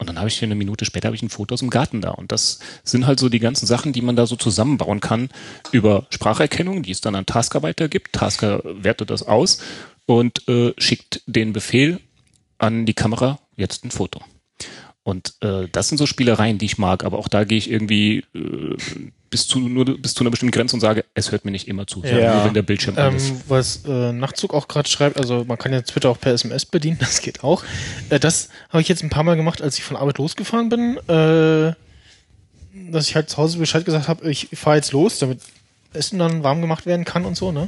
Und 0.01 0.07
dann 0.07 0.17
habe 0.17 0.29
ich 0.29 0.39
hier 0.39 0.47
eine 0.47 0.55
Minute 0.55 0.83
später 0.83 1.09
habe 1.09 1.15
ich 1.15 1.21
ein 1.21 1.29
Foto 1.29 1.53
aus 1.53 1.59
dem 1.59 1.69
Garten 1.69 2.01
da. 2.01 2.09
Und 2.09 2.31
das 2.31 2.57
sind 2.83 3.05
halt 3.05 3.19
so 3.19 3.29
die 3.29 3.37
ganzen 3.37 3.67
Sachen, 3.67 3.93
die 3.93 4.01
man 4.01 4.15
da 4.15 4.25
so 4.25 4.35
zusammenbauen 4.35 4.99
kann 4.99 5.29
über 5.71 6.07
Spracherkennung, 6.09 6.81
die 6.81 6.89
es 6.89 7.01
dann 7.01 7.13
an 7.13 7.27
Tasker 7.27 7.61
weitergibt. 7.61 8.11
Tasker 8.11 8.63
wertet 8.63 9.11
das 9.11 9.21
aus 9.21 9.61
und 10.07 10.47
äh, 10.47 10.73
schickt 10.79 11.21
den 11.27 11.53
Befehl 11.53 11.99
an 12.57 12.87
die 12.87 12.95
Kamera, 12.95 13.37
jetzt 13.57 13.85
ein 13.85 13.91
Foto. 13.91 14.21
Und 15.03 15.35
äh, 15.41 15.67
das 15.71 15.89
sind 15.89 15.99
so 15.99 16.07
Spielereien, 16.07 16.57
die 16.57 16.65
ich 16.65 16.79
mag, 16.79 17.03
aber 17.03 17.19
auch 17.19 17.27
da 17.27 17.43
gehe 17.43 17.59
ich 17.59 17.69
irgendwie 17.69 18.23
äh, 18.33 18.77
bis 19.31 19.47
zu 19.47 19.57
nur 19.59 19.85
bis 19.99 20.13
zu 20.13 20.21
einer 20.23 20.29
bestimmten 20.29 20.51
Grenze 20.51 20.75
und 20.75 20.81
sage, 20.81 21.03
es 21.15 21.31
hört 21.31 21.43
mir 21.45 21.51
nicht 21.51 21.67
immer 21.67 21.87
zu, 21.87 22.03
Ja. 22.03 22.35
nur 22.35 22.45
wenn 22.45 22.53
der 22.53 22.61
Bildschirm 22.61 22.97
an 22.97 23.15
ist. 23.15 23.29
Ähm, 23.29 23.41
was 23.47 23.83
äh, 23.85 24.11
Nachtzug 24.11 24.53
auch 24.53 24.67
gerade 24.67 24.87
schreibt, 24.87 25.17
also 25.17 25.43
man 25.45 25.57
kann 25.57 25.73
ja 25.73 25.81
Twitter 25.81 26.09
auch 26.09 26.19
per 26.19 26.33
SMS 26.33 26.65
bedienen, 26.65 26.97
das 26.99 27.21
geht 27.21 27.43
auch. 27.43 27.63
Äh, 28.09 28.19
das 28.19 28.49
habe 28.69 28.81
ich 28.81 28.87
jetzt 28.89 29.01
ein 29.03 29.09
paar 29.09 29.23
Mal 29.23 29.35
gemacht, 29.37 29.61
als 29.61 29.77
ich 29.79 29.83
von 29.83 29.97
Arbeit 29.97 30.19
losgefahren 30.19 30.69
bin, 30.69 30.97
äh, 31.07 31.73
dass 32.91 33.07
ich 33.09 33.15
halt 33.15 33.29
zu 33.29 33.37
Hause 33.37 33.57
Bescheid 33.57 33.83
gesagt 33.85 34.07
habe, 34.07 34.29
ich 34.29 34.49
fahre 34.53 34.75
jetzt 34.77 34.91
los, 34.91 35.17
damit 35.19 35.39
Essen 35.93 36.19
dann 36.19 36.43
warm 36.43 36.61
gemacht 36.61 36.85
werden 36.85 37.03
kann 37.03 37.25
und 37.25 37.35
so, 37.35 37.51
ne? 37.51 37.67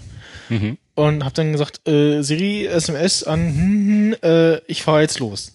Mhm. 0.50 0.78
Und 0.96 1.24
habe 1.26 1.34
dann 1.34 1.52
gesagt, 1.52 1.88
äh, 1.88 2.22
Siri, 2.22 2.68
SMS 2.68 3.24
an, 3.24 3.40
hm, 3.40 4.14
hm, 4.14 4.16
äh, 4.22 4.58
ich 4.68 4.84
fahre 4.84 5.02
jetzt 5.02 5.20
los. 5.20 5.54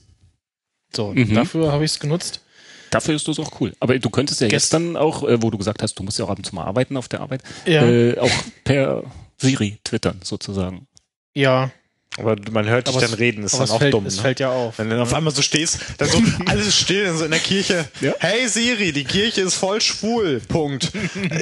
So, 0.95 1.13
Mhm. 1.13 1.35
dafür 1.35 1.71
habe 1.73 1.85
ich 1.85 1.93
es 1.93 2.01
genutzt. 2.01 2.41
Dafür 2.91 3.15
ist 3.15 3.29
das 3.29 3.39
auch 3.39 3.61
cool. 3.61 3.73
Aber 3.81 3.99
du 3.99 4.11
könntest 4.11 4.41
ja 4.41 4.49
dann 4.73 4.97
auch, 4.97 5.23
äh, 5.23 5.43
wo 5.43 5.51
du 5.51 5.59
gesagt 5.59 5.83
hast, 5.83 5.95
du 5.99 6.03
musst 6.03 6.19
ja 6.19 6.25
auch 6.25 6.31
ab 6.31 6.39
und 6.39 6.45
zu 6.45 6.55
mal 6.55 6.65
arbeiten 6.65 6.97
auf 6.97 7.09
der 7.09 7.21
Arbeit, 7.21 7.43
Ja. 7.67 7.87
äh, 7.87 8.19
auch 8.19 8.31
per 8.65 9.03
Siri 9.37 9.79
twittern 9.85 10.21
sozusagen. 10.25 10.87
Ja, 11.35 11.71
Aber 12.19 12.37
man 12.51 12.69
hört 12.69 12.89
dich 12.89 12.95
aber 12.95 13.03
dann 13.03 13.15
es, 13.15 13.19
reden, 13.19 13.45
ist 13.45 13.59
dann 13.59 13.71
auch 13.71 13.79
fällt, 13.79 13.95
dumm. 13.95 14.07
es 14.07 14.17
ne? 14.17 14.23
fällt 14.23 14.41
ja 14.41 14.51
auf. 14.51 14.79
Wenn 14.79 14.89
du 14.89 14.97
dann 14.97 15.03
auf 15.03 15.15
einmal 15.15 15.33
so 15.33 15.43
stehst, 15.43 15.79
dann 15.99 16.09
so 16.09 16.21
alles 16.47 16.77
still, 16.77 17.05
dann 17.05 17.17
so 17.17 17.25
in 17.25 17.31
der 17.31 17.41
Kirche. 17.41 17.85
Ja. 18.01 18.15
Hey 18.19 18.49
Siri, 18.49 18.93
die 18.93 19.05
Kirche 19.05 19.43
ist 19.43 19.55
voll 19.55 19.81
schwul. 19.81 20.41
Punkt. 20.49 20.91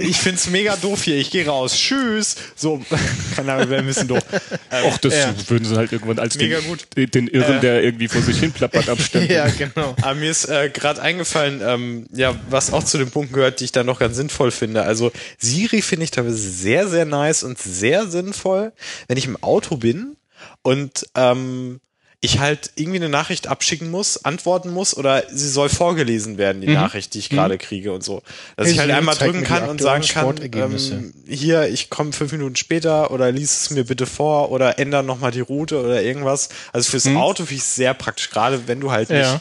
Ich 0.01 0.19
find's 0.19 0.48
mega 0.51 0.77
doof 0.77 1.03
hier. 1.05 1.16
Ich 1.16 1.31
gehe 1.31 1.47
raus. 1.47 1.74
Tschüss. 1.77 2.36
So, 2.55 2.82
keine 3.36 3.55
Ahnung, 3.55 3.70
wäre 3.70 3.81
ein 3.81 3.86
bisschen 3.86 4.09
doof. 4.09 4.23
Ähm, 4.70 4.85
Och, 4.86 4.98
das 4.98 5.15
ja. 5.15 5.35
würden 5.48 5.65
sie 5.65 5.77
halt 5.77 5.93
irgendwann 5.93 6.19
als 6.19 6.36
Mega 6.36 6.61
den, 6.61 6.69
gut. 6.69 6.86
den, 6.97 7.11
den 7.11 7.28
Irren, 7.28 7.59
Äh. 7.59 7.61
der 7.61 7.82
irgendwie 7.82 8.09
vor 8.09 8.23
sich 8.23 8.39
hin 8.39 8.53
plappert, 8.53 8.89
abstempeln. 8.89 9.32
ja, 9.35 9.47
genau. 9.48 9.94
Aber 10.03 10.15
mir 10.15 10.31
ist 10.31 10.47
äh, 10.47 10.70
gerade 10.70 11.01
eingefallen, 11.01 11.61
ähm, 11.65 12.07
ja, 12.12 12.35
was 12.51 12.73
auch 12.73 12.85
zu 12.85 12.98
den 12.98 13.11
Punkten 13.11 13.35
gehört, 13.35 13.61
die 13.61 13.65
ich 13.65 13.73
da 13.73 13.85
noch 13.85 13.98
ganz 13.98 14.16
sinnvoll 14.16 14.51
finde. 14.51 14.82
Also 14.82 15.12
Siri 15.39 15.82
finde 15.82 16.05
ich 16.05 16.11
teilweise 16.11 16.36
sehr, 16.36 16.89
sehr 16.89 17.05
nice 17.05 17.43
und 17.43 17.59
sehr 17.59 18.07
sinnvoll, 18.07 18.73
wenn 19.09 19.16
ich 19.16 19.27
im 19.27 19.43
Auto 19.43 19.77
bin 19.77 20.16
und 20.62 21.06
ähm, 21.14 21.81
ich 22.20 22.39
halt 22.39 22.73
irgendwie 22.77 22.97
eine 22.97 23.09
Nachricht 23.10 23.47
abschicken 23.47 23.90
muss, 23.90 24.24
antworten 24.24 24.70
muss 24.70 24.97
oder 24.97 25.24
sie 25.31 25.48
soll 25.48 25.68
vorgelesen 25.68 26.39
werden, 26.39 26.62
die 26.62 26.68
Nachricht, 26.68 27.14
die 27.14 27.18
ich 27.18 27.28
gerade 27.28 27.59
kriege 27.59 27.93
und 27.93 28.02
so. 28.02 28.23
Dass 28.56 28.66
Hey 28.66 28.73
ich 28.73 28.78
halt 28.81 28.90
einmal 28.90 29.14
drücken 29.14 29.44
kann 29.44 29.68
und 29.68 29.81
sagen 29.81 30.02
kann, 30.02 30.40
ähm, 30.40 31.12
hier, 31.28 31.68
ich 31.68 31.90
komme 31.90 32.12
fünf 32.12 32.32
Minuten 32.32 32.56
später 32.56 33.10
oder 33.10 33.31
lies 33.31 33.62
es 33.62 33.70
mir 33.70 33.85
bitte 33.85 34.06
vor 34.06 34.51
oder 34.51 34.78
ändere 34.78 35.05
nochmal 35.05 35.31
die 35.31 35.40
Route 35.40 35.78
oder 35.81 36.02
irgendwas. 36.02 36.48
Also 36.73 36.90
fürs 36.90 37.06
Auto 37.06 37.44
finde 37.44 37.56
ich 37.56 37.60
es 37.60 37.74
sehr 37.74 37.93
praktisch, 37.94 38.31
gerade 38.31 38.66
wenn 38.66 38.81
du 38.81 38.90
halt 38.90 39.10
nicht 39.10 39.20
Ja. 39.20 39.40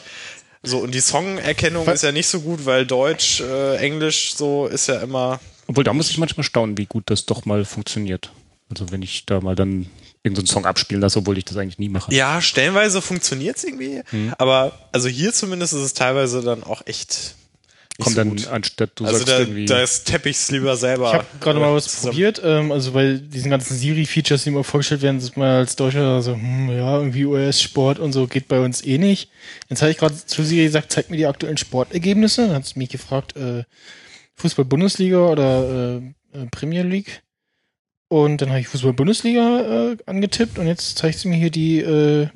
so, 0.62 0.78
und 0.78 0.94
die 0.94 1.00
Songerkennung 1.00 1.88
ist 1.88 2.02
ja 2.02 2.12
nicht 2.12 2.28
so 2.28 2.40
gut, 2.40 2.66
weil 2.66 2.86
Deutsch, 2.86 3.40
äh, 3.40 3.76
Englisch 3.78 4.34
so 4.36 4.66
ist 4.66 4.86
ja 4.86 5.00
immer. 5.00 5.40
Obwohl, 5.66 5.82
da 5.82 5.94
muss 5.94 6.10
ich 6.10 6.18
manchmal 6.18 6.44
staunen, 6.44 6.76
wie 6.78 6.86
gut 6.86 7.04
das 7.06 7.24
doch 7.24 7.46
mal 7.46 7.64
funktioniert. 7.64 8.30
Also 8.68 8.92
wenn 8.92 9.02
ich 9.02 9.26
da 9.26 9.40
mal 9.40 9.56
dann 9.56 9.86
irgendeinen 10.26 10.46
Song 10.46 10.66
abspielen 10.66 11.00
lasse, 11.00 11.18
obwohl 11.20 11.38
ich 11.38 11.44
das 11.46 11.56
eigentlich 11.56 11.78
nie 11.78 11.88
mache. 11.88 12.12
Ja, 12.14 12.40
stellenweise 12.42 13.00
funktioniert's 13.00 13.64
irgendwie, 13.64 14.02
aber 14.38 14.72
also 14.92 15.08
hier 15.08 15.32
zumindest 15.32 15.72
ist 15.72 15.80
es 15.80 15.94
teilweise 15.94 16.42
dann 16.42 16.62
auch 16.64 16.82
echt. 16.86 17.34
Kommt 17.98 18.14
so 18.14 18.20
dann, 18.20 18.28
gut. 18.28 18.46
anstatt 18.48 18.90
du 18.96 19.06
Also 19.06 19.16
sagst 19.20 19.32
da, 19.32 19.38
irgendwie. 19.38 19.64
da 19.64 19.80
ist 19.82 20.04
Teppichs 20.04 20.50
lieber 20.50 20.76
selber. 20.76 21.08
Ich 21.08 21.14
habe 21.14 21.26
gerade 21.40 21.58
mal 21.60 21.72
was 21.74 21.84
zusammen- 21.86 22.10
probiert, 22.10 22.42
ähm, 22.44 22.70
also 22.70 22.92
bei 22.92 23.14
diesen 23.14 23.50
ganzen 23.50 23.74
Siri-Features, 23.74 24.42
die 24.42 24.50
immer 24.50 24.64
vorgestellt 24.64 25.00
werden, 25.00 25.16
ist 25.16 25.34
man 25.38 25.48
als 25.48 25.76
Deutscher 25.76 26.20
so, 26.20 26.34
hm, 26.34 26.68
ja, 26.68 26.98
irgendwie 26.98 27.24
US-Sport 27.24 27.98
und 27.98 28.12
so 28.12 28.26
geht 28.26 28.48
bei 28.48 28.60
uns 28.60 28.84
eh 28.84 28.98
nicht. 28.98 29.30
Jetzt 29.70 29.80
habe 29.80 29.92
ich 29.92 29.96
gerade 29.96 30.14
zu 30.14 30.44
Siri 30.44 30.64
gesagt, 30.64 30.92
zeig 30.92 31.08
mir 31.08 31.16
die 31.16 31.24
aktuellen 31.24 31.56
Sportergebnisse. 31.56 32.48
Dann 32.48 32.56
hat 32.56 32.66
sie 32.66 32.78
mich 32.78 32.90
gefragt, 32.90 33.34
äh, 33.34 33.64
Fußball-Bundesliga 34.34 35.18
oder 35.28 36.00
äh, 36.34 36.38
äh, 36.38 36.46
Premier 36.50 36.82
League. 36.82 37.22
Und 38.08 38.40
dann 38.40 38.50
habe 38.50 38.60
ich 38.60 38.68
Fußball-Bundesliga 38.68 39.92
äh, 39.92 39.96
angetippt 40.06 40.58
und 40.58 40.66
jetzt 40.66 40.98
zeigt 40.98 41.18
sie 41.18 41.28
mir 41.28 41.36
hier 41.36 41.50
die 41.50 41.80
äh, 41.80 42.28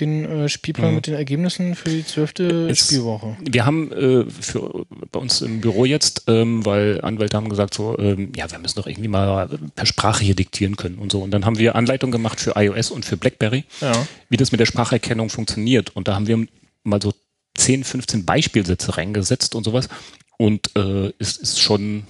den 0.00 0.24
äh, 0.26 0.48
Spielplan 0.50 0.90
Mhm. 0.90 0.94
mit 0.96 1.06
den 1.06 1.14
Ergebnissen 1.14 1.74
für 1.74 1.88
die 1.88 2.04
zwölfte 2.04 2.74
Spielwoche. 2.76 3.34
Wir 3.40 3.64
haben 3.64 3.90
äh, 3.92 4.30
für, 4.30 4.84
bei 5.10 5.18
uns 5.18 5.40
im 5.40 5.62
Büro 5.62 5.86
jetzt, 5.86 6.24
ähm, 6.28 6.66
weil 6.66 7.00
Anwälte 7.00 7.36
haben 7.38 7.48
gesagt 7.48 7.72
so, 7.72 7.98
ähm, 7.98 8.30
ja, 8.36 8.50
wir 8.50 8.58
müssen 8.58 8.76
doch 8.78 8.86
irgendwie 8.86 9.08
mal 9.08 9.48
per 9.74 9.86
Sprache 9.86 10.22
hier 10.22 10.34
diktieren 10.34 10.76
können 10.76 10.98
und 10.98 11.10
so. 11.12 11.22
Und 11.22 11.30
dann 11.30 11.46
haben 11.46 11.58
wir 11.58 11.76
Anleitungen 11.76 12.12
gemacht 12.12 12.40
für 12.40 12.52
iOS 12.56 12.90
und 12.90 13.06
für 13.06 13.16
BlackBerry, 13.16 13.64
Ja. 13.80 13.92
wie 14.28 14.36
das 14.36 14.52
mit 14.52 14.60
der 14.60 14.66
Spracherkennung 14.66 15.30
funktioniert. 15.30 15.96
Und 15.96 16.08
da 16.08 16.14
haben 16.14 16.26
wir 16.26 16.46
mal 16.84 17.00
so 17.00 17.14
10, 17.56 17.82
15 17.84 18.26
Beispielsätze 18.26 18.98
reingesetzt 18.98 19.54
und 19.54 19.64
sowas. 19.64 19.88
Und 20.36 20.76
äh, 20.76 21.10
es 21.18 21.38
ist 21.38 21.58
schon 21.58 22.02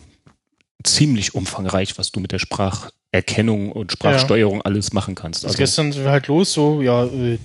ziemlich 0.87 1.35
umfangreich, 1.35 1.99
was 1.99 2.13
du 2.13 2.21
mit 2.21 2.33
der 2.33 2.39
Spracherkennung 2.39 3.73
und 3.73 3.93
Sprachsteuerung 3.93 4.63
alles 4.63 4.93
machen 4.93 5.15
kannst. 5.15 5.45
Also 5.45 5.57
gestern 5.59 5.93
sind 5.93 6.05
wir 6.05 6.11
halt 6.11 6.27
los, 6.29 6.53
so, 6.53 6.83
ja, 6.83 7.05
äh, 7.05 7.39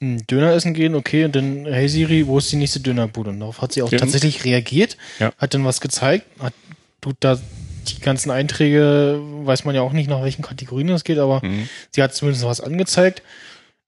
ein 0.00 0.18
Döner 0.30 0.52
essen 0.52 0.74
gehen, 0.74 0.94
okay, 0.94 1.24
und 1.24 1.34
dann, 1.34 1.66
hey 1.66 1.88
Siri, 1.88 2.26
wo 2.26 2.38
ist 2.38 2.52
die 2.52 2.56
nächste 2.56 2.80
Dönerbude? 2.80 3.30
Und 3.30 3.40
darauf 3.40 3.60
hat 3.60 3.72
sie 3.72 3.82
auch 3.82 3.90
Ja. 3.90 3.98
tatsächlich 3.98 4.44
reagiert, 4.44 4.96
Ja. 5.18 5.32
hat 5.38 5.54
dann 5.54 5.64
was 5.64 5.80
gezeigt, 5.80 6.24
hat, 6.38 6.52
tut 7.00 7.16
da 7.20 7.38
die 7.88 8.00
ganzen 8.00 8.30
Einträge, 8.30 9.18
weiß 9.44 9.64
man 9.64 9.74
ja 9.74 9.80
auch 9.80 9.92
nicht, 9.92 10.08
nach 10.08 10.22
welchen 10.22 10.42
Kategorien 10.42 10.88
es 10.90 11.04
geht, 11.04 11.18
aber 11.18 11.40
Mhm. 11.44 11.68
sie 11.90 12.02
hat 12.02 12.14
zumindest 12.14 12.44
was 12.44 12.60
angezeigt. 12.60 13.22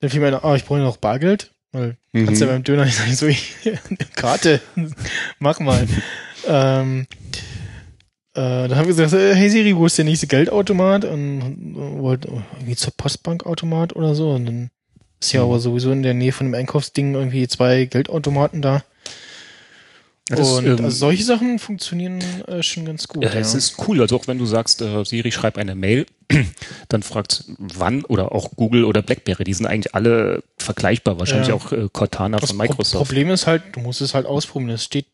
Dann 0.00 0.10
fiel 0.10 0.20
mir 0.20 0.28
ein, 0.28 0.34
ah, 0.34 0.54
ich 0.56 0.64
brauche 0.64 0.78
noch 0.80 0.96
Bargeld. 0.96 1.50
Weil 1.72 1.96
mhm. 2.12 2.24
kannst 2.26 2.40
ja 2.40 2.48
beim 2.48 2.64
Döner 2.64 2.84
nicht 2.84 2.96
sagen, 2.96 3.14
so, 3.14 3.26
ich, 3.26 3.52
Karte, 4.16 4.60
mach 5.38 5.60
mal. 5.60 5.86
ähm, 6.48 7.06
äh, 8.34 8.68
dann 8.68 8.76
haben 8.76 8.86
wir 8.86 8.94
gesagt, 8.94 9.12
hey 9.12 9.50
Siri, 9.50 9.76
wo 9.76 9.86
ist 9.86 9.98
der 9.98 10.04
nächste 10.04 10.28
Geldautomat? 10.28 11.04
Und 11.04 11.74
wollte 12.00 12.28
irgendwie 12.54 12.76
zur 12.76 12.92
Postbankautomat 12.96 13.96
oder 13.96 14.14
so. 14.14 14.30
Und 14.30 14.46
dann 14.46 14.70
ist 15.20 15.32
ja 15.32 15.40
mhm. 15.40 15.50
aber 15.50 15.60
sowieso 15.60 15.90
in 15.90 16.02
der 16.02 16.14
Nähe 16.14 16.32
von 16.32 16.46
dem 16.46 16.54
Einkaufsding 16.54 17.14
irgendwie 17.14 17.48
zwei 17.48 17.86
Geldautomaten 17.86 18.62
da. 18.62 18.84
Das, 20.28 20.48
und 20.52 20.64
ähm, 20.64 20.84
also 20.84 20.90
solche 20.90 21.24
Sachen 21.24 21.58
funktionieren 21.58 22.20
äh, 22.46 22.62
schon 22.62 22.84
ganz 22.84 23.08
gut. 23.08 23.24
Ja, 23.24 23.32
es 23.32 23.54
ist 23.54 23.88
cool. 23.88 24.00
Also 24.00 24.16
auch 24.16 24.28
wenn 24.28 24.38
du 24.38 24.46
sagst, 24.46 24.80
äh, 24.80 25.04
Siri 25.04 25.32
schreib 25.32 25.58
eine 25.58 25.74
Mail, 25.74 26.06
dann 26.88 27.02
fragt 27.02 27.44
wann 27.58 28.04
oder 28.04 28.30
auch 28.30 28.52
Google 28.54 28.84
oder 28.84 29.02
BlackBerry. 29.02 29.42
Die 29.42 29.54
sind 29.54 29.66
eigentlich 29.66 29.92
alle 29.96 30.44
vergleichbar. 30.56 31.18
Wahrscheinlich 31.18 31.48
ja. 31.48 31.54
auch 31.54 31.72
äh, 31.72 31.88
Cortana 31.92 32.38
das 32.38 32.50
von 32.50 32.58
Microsoft. 32.58 32.94
Das 32.94 33.08
Problem 33.08 33.30
ist 33.30 33.48
halt, 33.48 33.64
du 33.72 33.80
musst 33.80 34.00
es 34.00 34.14
halt 34.14 34.26
ausprobieren. 34.26 34.70
Es 34.70 34.84
steht 34.84 35.06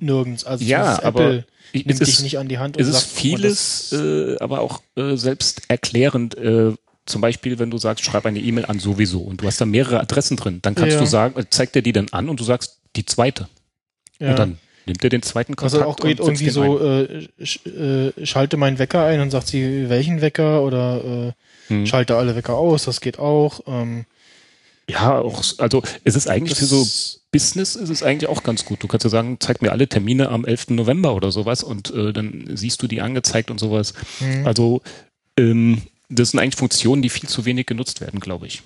nirgends. 0.00 0.44
Also 0.44 0.64
ja, 0.64 1.00
aber 1.00 1.44
Nimmt 1.84 2.00
dich 2.00 2.22
nicht 2.22 2.38
an 2.38 2.48
die 2.48 2.58
Hand. 2.58 2.76
Und 2.76 2.82
es 2.82 2.92
sagt, 2.92 3.04
ist 3.04 3.12
vieles, 3.12 3.92
äh, 3.92 4.36
aber 4.38 4.60
auch 4.60 4.80
äh, 4.96 5.16
selbst 5.16 5.62
erklärend. 5.68 6.36
Äh, 6.36 6.72
zum 7.06 7.20
Beispiel, 7.20 7.58
wenn 7.58 7.70
du 7.70 7.78
sagst, 7.78 8.04
schreib 8.04 8.26
eine 8.26 8.40
E-Mail 8.40 8.66
an 8.66 8.80
sowieso 8.80 9.20
und 9.20 9.40
du 9.40 9.46
hast 9.46 9.60
da 9.60 9.64
mehrere 9.64 10.00
Adressen 10.00 10.36
drin, 10.36 10.58
dann 10.62 10.74
kannst 10.74 10.94
ja. 10.94 11.00
du 11.00 11.06
sagen, 11.06 11.38
äh, 11.38 11.44
zeigt 11.48 11.76
er 11.76 11.82
die 11.82 11.92
dann 11.92 12.08
an 12.10 12.28
und 12.28 12.40
du 12.40 12.44
sagst 12.44 12.78
die 12.96 13.06
zweite. 13.06 13.48
Ja. 14.18 14.30
Und 14.30 14.38
dann 14.38 14.58
nimmt 14.86 15.04
er 15.04 15.10
den 15.10 15.22
zweiten 15.22 15.56
Kontakt. 15.56 15.82
Also 15.82 15.92
auch 15.92 15.96
geht 15.96 16.18
irgendwie 16.18 16.50
so, 16.50 16.80
äh, 16.80 17.28
sch, 17.42 17.66
äh, 17.66 18.12
schalte 18.24 18.56
meinen 18.56 18.78
Wecker 18.78 19.04
ein 19.04 19.20
und 19.20 19.30
sagt 19.30 19.48
sie, 19.48 19.88
welchen 19.88 20.20
Wecker 20.20 20.62
oder 20.62 21.34
äh, 21.68 21.72
hm. 21.72 21.86
schalte 21.86 22.16
alle 22.16 22.34
Wecker 22.36 22.54
aus, 22.54 22.84
das 22.84 23.00
geht 23.00 23.18
auch. 23.18 23.60
Ähm, 23.66 24.06
ja, 24.88 25.18
auch, 25.18 25.42
also 25.58 25.82
es 26.04 26.14
ist 26.14 26.28
eigentlich 26.28 26.58
für 26.58 26.66
so 26.66 26.86
Business 27.32 27.74
ist 27.74 27.90
es 27.90 28.02
eigentlich 28.02 28.30
auch 28.30 28.42
ganz 28.42 28.64
gut. 28.64 28.82
Du 28.82 28.86
kannst 28.86 29.04
ja 29.04 29.10
sagen, 29.10 29.36
zeig 29.40 29.60
mir 29.60 29.72
alle 29.72 29.88
Termine 29.88 30.28
am 30.28 30.44
11. 30.44 30.70
November 30.70 31.14
oder 31.14 31.32
sowas 31.32 31.62
und 31.62 31.92
äh, 31.92 32.12
dann 32.12 32.48
siehst 32.54 32.82
du 32.82 32.86
die 32.86 33.00
angezeigt 33.00 33.50
und 33.50 33.58
sowas. 33.58 33.94
Mhm. 34.20 34.46
Also 34.46 34.82
ähm, 35.38 35.82
das 36.08 36.30
sind 36.30 36.40
eigentlich 36.40 36.56
Funktionen, 36.56 37.02
die 37.02 37.08
viel 37.08 37.28
zu 37.28 37.44
wenig 37.44 37.66
genutzt 37.66 38.00
werden, 38.00 38.20
glaube 38.20 38.46
ich. 38.46 38.62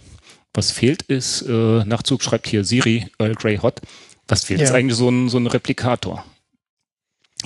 Was 0.52 0.72
fehlt 0.72 1.02
ist, 1.02 1.42
äh, 1.42 1.84
Nachzug 1.84 2.22
schreibt 2.22 2.48
hier 2.48 2.64
Siri, 2.64 3.06
Earl 3.18 3.34
Grey 3.34 3.56
Hot. 3.56 3.80
Was 4.28 4.44
fehlt 4.44 4.60
ja. 4.60 4.66
ist 4.66 4.72
eigentlich 4.72 4.96
so 4.96 5.08
ein, 5.08 5.28
so 5.28 5.38
ein 5.38 5.46
Replikator, 5.46 6.24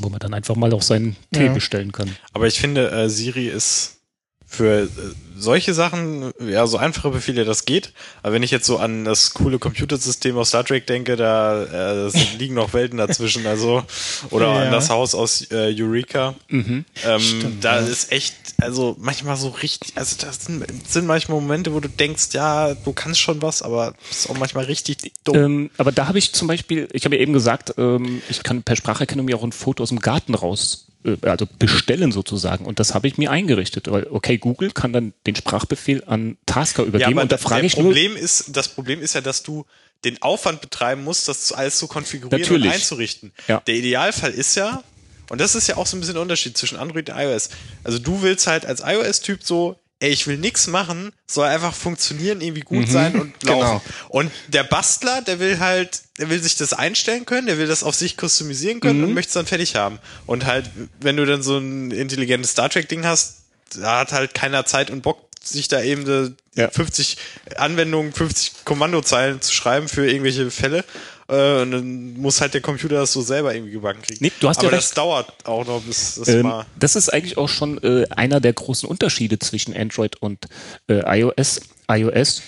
wo 0.01 0.09
man 0.09 0.19
dann 0.19 0.35
einfach 0.35 0.57
mal 0.57 0.73
auch 0.73 0.83
seinen 0.83 1.17
Tee 1.33 1.47
ja. 1.47 1.53
bestellen 1.53 1.93
kann. 1.93 2.15
Aber 2.33 2.47
ich 2.47 2.59
finde, 2.59 2.91
äh, 2.91 3.09
Siri 3.09 3.49
ist 3.49 4.01
für 4.47 4.83
äh, 4.83 4.89
solche 5.36 5.74
Sachen, 5.74 6.32
ja, 6.40 6.66
so 6.66 6.77
einfache 6.77 7.11
Befehle, 7.11 7.44
das 7.44 7.65
geht. 7.65 7.93
Aber 8.23 8.35
wenn 8.35 8.43
ich 8.43 8.51
jetzt 8.51 8.66
so 8.66 8.78
an 8.78 9.05
das 9.05 9.35
coole 9.35 9.59
Computersystem 9.59 10.36
aus 10.36 10.48
Star 10.48 10.65
Trek 10.65 10.86
denke, 10.86 11.16
da 11.16 12.06
äh, 12.06 12.11
liegen 12.39 12.55
noch 12.55 12.73
Welten 12.73 12.98
dazwischen, 12.98 13.47
also 13.47 13.82
oder 14.31 14.47
ja. 14.47 14.62
an 14.62 14.73
das 14.73 14.90
Haus 14.90 15.15
aus 15.15 15.51
äh, 15.51 15.74
Eureka. 15.77 16.35
Mhm. 16.48 16.85
Ähm, 17.05 17.20
Stimmt, 17.20 17.65
da 17.65 17.81
ja. 17.81 17.86
ist 17.86 18.12
echt, 18.12 18.35
also 18.61 18.97
manchmal 18.98 19.36
so 19.36 19.48
richtig, 19.48 19.93
also 19.97 20.16
das 20.20 20.44
sind, 20.44 20.65
sind, 20.89 21.06
manchmal 21.06 21.40
Momente, 21.40 21.74
wo 21.74 21.81
du 21.81 21.89
denkst, 21.89 22.28
ja, 22.32 22.74
du 22.74 22.93
kannst 22.93 23.20
schon 23.20 23.43
was, 23.43 23.62
aber 23.62 23.94
ist 24.11 24.31
auch 24.31 24.39
manchmal 24.39 24.65
richtig 24.65 25.12
dumm. 25.24 25.36
Ähm, 25.36 25.70
aber 25.78 25.93
da 25.93 26.09
habe 26.09 26.19
ich 26.19 26.32
zum 26.32 26.48
Beispiel, 26.48 26.89
ich 26.93 27.05
habe 27.05 27.16
ja 27.16 27.23
eben 27.23 27.32
gesagt, 27.32 27.74
ähm, 27.78 28.23
ich 28.28 28.43
kann 28.43 28.62
per 28.62 28.77
Spracherkennung 28.77 29.27
mir 29.27 29.36
auch 29.36 29.44
ein 29.44 29.52
Foto 29.52 29.82
aus 29.82 29.89
dem 29.89 30.01
Garten 30.01 30.35
raus 30.35 30.86
äh, 31.05 31.16
also 31.23 31.47
bestellen 31.59 32.12
sozusagen. 32.12 32.65
Und 32.65 32.81
das 32.81 32.94
habe 32.94 33.06
ich 33.06 33.19
mir 33.19 33.31
eingerichtet, 33.31 33.90
weil 33.90 34.06
okay, 34.11 34.39
Google 34.39 34.70
kann 34.70 34.93
dann 34.93 35.12
den 35.27 35.34
Sprachbefehl 35.36 36.05
an 36.06 36.36
Tasker 36.47 36.85
übergeben 36.85 37.16
ja, 37.16 37.23
und 37.23 37.32
da 37.32 37.39
frage 37.39 37.66
ich 37.66 37.74
Problem 37.74 38.12
nur, 38.12 38.20
ist, 38.20 38.56
das 38.56 38.69
Problem 38.69 39.01
ist 39.01 39.15
ja, 39.15 39.20
dass 39.20 39.43
du 39.43 39.66
den 40.05 40.20
Aufwand 40.23 40.61
betreiben 40.61 41.02
musst, 41.02 41.28
das 41.28 41.52
alles 41.52 41.78
zu 41.78 41.86
konfigurieren 41.86 42.40
Natürlich. 42.40 42.66
und 42.66 42.74
einzurichten. 42.74 43.32
Ja. 43.48 43.61
Der 43.66 43.74
Idealfall 43.74 44.32
ist 44.32 44.55
ja, 44.55 44.82
und 45.31 45.40
das 45.40 45.55
ist 45.55 45.66
ja 45.66 45.77
auch 45.77 45.86
so 45.86 45.97
ein 45.97 46.01
bisschen 46.01 46.15
der 46.15 46.23
Unterschied 46.23 46.56
zwischen 46.56 46.77
Android 46.77 47.09
und 47.09 47.16
iOS. 47.16 47.48
Also 47.82 47.98
du 47.98 48.23
willst 48.23 48.47
halt 48.47 48.66
als 48.66 48.82
iOS-Typ 48.85 49.43
so, 49.43 49.78
ey, 50.01 50.11
ich 50.11 50.27
will 50.27 50.36
nix 50.36 50.66
machen, 50.66 51.12
soll 51.27 51.47
einfach 51.47 51.74
funktionieren, 51.74 52.40
irgendwie 52.40 52.61
gut 52.61 52.86
mhm, 52.86 52.90
sein 52.90 53.20
und 53.20 53.43
laufen. 53.43 53.81
Genau. 53.81 53.82
Und 54.11 54.31
der 54.48 54.65
Bastler, 54.65 55.23
der 55.23 55.40
will 55.40 55.61
halt, 55.61 56.02
der 56.19 56.28
will 56.28 56.43
sich 56.43 56.56
das 56.56 56.74
einstellen 56.74 57.24
können, 57.24 57.47
der 57.47 57.59
will 57.59 57.66
das 57.66 57.82
auf 57.82 57.94
sich 57.94 58.16
customisieren 58.20 58.81
können 58.81 58.98
mhm. 58.98 59.05
und 59.09 59.15
möchte 59.15 59.28
es 59.28 59.35
dann 59.35 59.47
fertig 59.47 59.77
haben. 59.77 59.98
Und 60.27 60.44
halt, 60.44 60.70
wenn 61.01 61.16
du 61.16 61.24
dann 61.24 61.43
so 61.43 61.56
ein 61.56 61.90
intelligentes 61.90 62.51
Star 62.51 62.69
Trek-Ding 62.69 63.06
hast, 63.06 63.44
da 63.81 64.01
hat 64.01 64.13
halt 64.13 64.35
keiner 64.35 64.65
Zeit 64.65 64.91
und 64.91 65.03
Bock, 65.03 65.29
sich 65.43 65.69
da 65.69 65.83
eben 65.83 66.37
ja. 66.55 66.71
50 66.71 67.17
Anwendungen, 67.57 68.13
50 68.13 68.65
Kommandozeilen 68.65 69.41
zu 69.41 69.53
schreiben 69.53 69.89
für 69.89 70.07
irgendwelche 70.09 70.51
Fälle. 70.51 70.85
Äh, 71.29 71.63
und 71.63 71.71
dann 71.71 72.15
muss 72.15 72.41
halt 72.41 72.55
der 72.55 72.61
Computer 72.61 72.97
das 72.97 73.13
so 73.13 73.23
selber 73.23 73.55
irgendwie 73.55 73.73
gebacken 73.73 74.03
kriegen. 74.03 74.19
Nee, 74.23 74.33
du 74.41 74.49
hast 74.49 74.59
Aber 74.59 74.71
ja 74.71 74.77
das 74.77 74.91
dauert 74.93 75.33
auch 75.45 75.67
noch, 75.67 75.83
bis 75.83 76.17
das 76.17 76.29
ähm, 76.29 76.43
mal. 76.43 76.67
Das 76.79 76.97
ist 76.97 77.13
eigentlich 77.13 77.39
auch 77.39 77.49
schon 77.49 77.83
äh, 77.83 78.07
einer 78.11 78.41
der 78.41 78.53
großen 78.53 78.89
Unterschiede 78.89 79.39
zwischen 79.39 79.75
Android 79.75 80.17
und 80.17 80.47
äh, 80.89 81.01
iOS. 81.21 81.61
iOS 81.91 82.43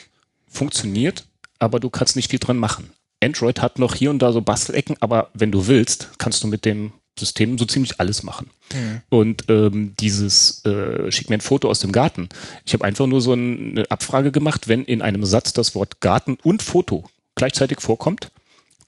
funktioniert, 0.48 1.24
aber 1.58 1.80
du 1.80 1.90
kannst 1.90 2.16
nicht 2.16 2.30
viel 2.30 2.38
dran 2.38 2.58
machen. 2.58 2.90
Android 3.22 3.62
hat 3.62 3.78
noch 3.78 3.94
hier 3.94 4.10
und 4.10 4.18
da 4.18 4.32
so 4.32 4.42
Bastelecken, 4.42 4.96
aber 5.00 5.30
wenn 5.32 5.50
du 5.50 5.66
willst, 5.66 6.10
kannst 6.18 6.42
du 6.42 6.46
mit 6.46 6.64
dem 6.64 6.92
System 7.18 7.58
so 7.58 7.64
ziemlich 7.64 8.00
alles 8.00 8.22
machen. 8.22 8.50
Mhm. 8.72 9.00
Und 9.08 9.44
ähm, 9.48 9.94
dieses 9.98 10.64
äh, 10.64 11.10
schick 11.10 11.30
mir 11.30 11.36
ein 11.36 11.40
Foto 11.40 11.68
aus 11.68 11.80
dem 11.80 11.92
Garten. 11.92 12.28
Ich 12.64 12.72
habe 12.72 12.84
einfach 12.84 13.06
nur 13.06 13.20
so 13.20 13.32
eine 13.32 13.84
Abfrage 13.90 14.32
gemacht, 14.32 14.68
wenn 14.68 14.84
in 14.84 15.02
einem 15.02 15.24
Satz 15.24 15.52
das 15.52 15.74
Wort 15.74 16.00
Garten 16.00 16.38
und 16.42 16.62
Foto 16.62 17.04
gleichzeitig 17.34 17.80
vorkommt, 17.80 18.30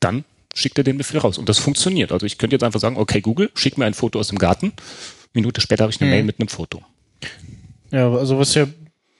dann 0.00 0.24
schickt 0.54 0.78
er 0.78 0.84
den 0.84 0.98
Befehl 0.98 1.20
raus. 1.20 1.38
Und 1.38 1.48
das 1.48 1.58
funktioniert. 1.58 2.12
Also 2.12 2.26
ich 2.26 2.38
könnte 2.38 2.54
jetzt 2.54 2.64
einfach 2.64 2.80
sagen, 2.80 2.96
okay, 2.96 3.20
Google, 3.20 3.50
schick 3.54 3.78
mir 3.78 3.86
ein 3.86 3.94
Foto 3.94 4.18
aus 4.18 4.28
dem 4.28 4.38
Garten. 4.38 4.72
Minute 5.32 5.60
später 5.60 5.84
habe 5.84 5.92
ich 5.92 6.00
eine 6.00 6.10
mhm. 6.10 6.16
Mail 6.16 6.24
mit 6.24 6.40
einem 6.40 6.48
Foto. 6.48 6.82
Ja, 7.90 8.10
also 8.12 8.38
was 8.38 8.54
ja 8.54 8.66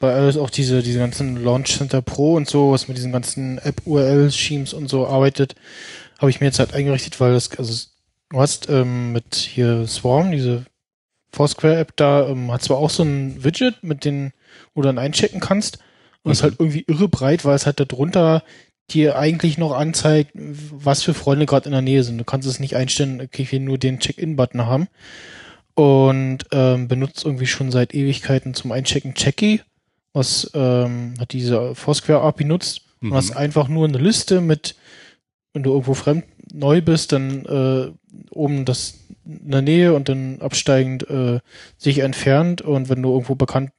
bei 0.01 0.15
alles 0.15 0.37
auch 0.37 0.51
diese, 0.51 0.83
diese 0.83 0.99
ganzen 0.99 1.43
Launch 1.43 1.77
Center 1.77 2.03
Pro 2.03 2.35
und 2.35 2.49
so, 2.49 2.71
was 2.73 2.89
mit 2.89 2.97
diesen 2.97 3.13
ganzen 3.13 3.59
App-URL-Schemes 3.59 4.73
und 4.73 4.89
so 4.89 5.07
arbeitet, 5.07 5.55
habe 6.19 6.31
ich 6.31 6.41
mir 6.41 6.47
jetzt 6.47 6.59
halt 6.59 6.73
eingerichtet, 6.73 7.21
weil 7.21 7.33
das, 7.33 7.51
also 7.59 7.73
du 8.31 8.41
hast 8.41 8.69
ähm, 8.69 9.13
mit 9.13 9.35
hier 9.35 9.87
Swarm, 9.87 10.33
diese 10.33 10.65
Foursquare-App 11.33 11.97
da, 11.97 12.29
ähm, 12.29 12.51
hat 12.53 12.63
zwar 12.63 12.79
auch 12.79 12.91
so 12.91 13.03
ein 13.03 13.45
Widget, 13.45 13.83
mit 13.83 14.05
dem 14.05 14.33
du 14.75 14.83
dann 14.83 14.99
einchecken 14.99 15.41
kannst, 15.41 15.79
und 16.23 16.31
mhm. 16.31 16.33
ist 16.33 16.43
halt 16.43 16.57
irgendwie 16.59 16.85
irre 16.87 17.09
breit, 17.09 17.45
weil 17.45 17.55
es 17.55 17.67
halt 17.67 17.81
darunter 17.81 18.43
dir 18.91 19.19
eigentlich 19.19 19.59
noch 19.59 19.73
anzeigt, 19.73 20.31
was 20.35 21.03
für 21.03 21.15
Freunde 21.15 21.47
gerade 21.47 21.67
in 21.67 21.73
der 21.73 21.83
Nähe 21.83 22.03
sind. 22.03 22.19
Du 22.19 22.25
kannst 22.25 22.49
es 22.49 22.59
nicht 22.59 22.75
einstellen, 22.75 23.21
okay, 23.21 23.43
ich 23.43 23.53
will 23.53 23.61
nur 23.61 23.79
den 23.79 23.99
Check-in-Button 23.99 24.67
haben. 24.67 24.89
Und 25.75 26.39
ähm, 26.51 26.89
benutzt 26.89 27.25
irgendwie 27.25 27.47
schon 27.47 27.71
seit 27.71 27.95
Ewigkeiten 27.95 28.55
zum 28.55 28.73
Einchecken 28.73 29.15
Checky, 29.15 29.61
was 30.13 30.51
ähm, 30.55 31.15
hat 31.21 31.33
diese 31.33 31.75
Foursquare 31.77 32.23
API 32.23 32.45
nutzt. 32.45 32.83
Mhm. 33.01 33.13
Und 33.13 33.17
hast 33.17 33.37
einfach 33.37 33.69
nur 33.69 33.87
eine 33.87 33.99
Liste 33.99 34.41
mit, 34.41 34.75
wenn 35.53 35.63
du 35.63 35.71
irgendwo 35.71 35.95
fremd 35.95 36.25
neu 36.53 36.81
bist, 36.81 37.13
dann 37.13 37.45
äh, 37.45 37.93
oben 38.31 38.65
das 38.65 38.95
in 39.25 39.51
der 39.51 39.63
Nähe 39.63 39.95
und 39.95 40.09
dann 40.09 40.41
absteigend 40.41 41.09
äh, 41.09 41.41
sich 41.77 41.99
entfernt. 42.01 42.63
Und 42.63 42.89
wenn 42.89 43.03
du 43.03 43.13
irgendwo 43.13 43.35
bekannt 43.35 43.71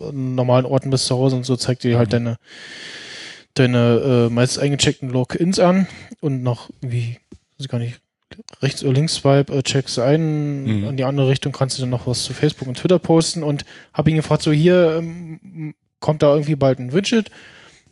an 0.00 0.34
normalen 0.34 0.66
Orten 0.66 0.90
bist 0.90 1.06
zu 1.06 1.16
Hause 1.16 1.36
und 1.36 1.44
so, 1.44 1.56
zeigt 1.56 1.84
dir 1.84 1.98
halt 1.98 2.08
mhm. 2.08 2.12
deine 2.12 2.36
deine 3.54 4.28
äh, 4.28 4.32
meist 4.32 4.58
eingecheckten 4.58 5.10
Logins 5.10 5.58
an 5.58 5.86
und 6.20 6.42
noch 6.42 6.70
wie, 6.80 7.18
weiß 7.30 7.66
ich 7.66 7.68
gar 7.68 7.78
nicht, 7.78 8.00
rechts 8.62 8.82
oder 8.82 8.94
links 8.94 9.16
swipe, 9.16 9.52
äh, 9.52 9.62
checkst 9.62 9.98
ein, 9.98 10.64
mhm. 10.64 10.88
in 10.88 10.96
die 10.96 11.04
andere 11.04 11.28
Richtung 11.28 11.52
kannst 11.52 11.76
du 11.76 11.82
dann 11.82 11.90
noch 11.90 12.06
was 12.06 12.24
zu 12.24 12.32
Facebook 12.32 12.68
und 12.68 12.78
Twitter 12.78 12.98
posten 12.98 13.42
und 13.42 13.64
hab 13.92 14.08
ihn 14.08 14.16
gefragt, 14.16 14.42
so 14.42 14.52
hier 14.52 14.96
ähm, 14.98 15.74
kommt 16.00 16.22
da 16.22 16.32
irgendwie 16.32 16.56
bald 16.56 16.78
ein 16.78 16.92
Widget 16.92 17.30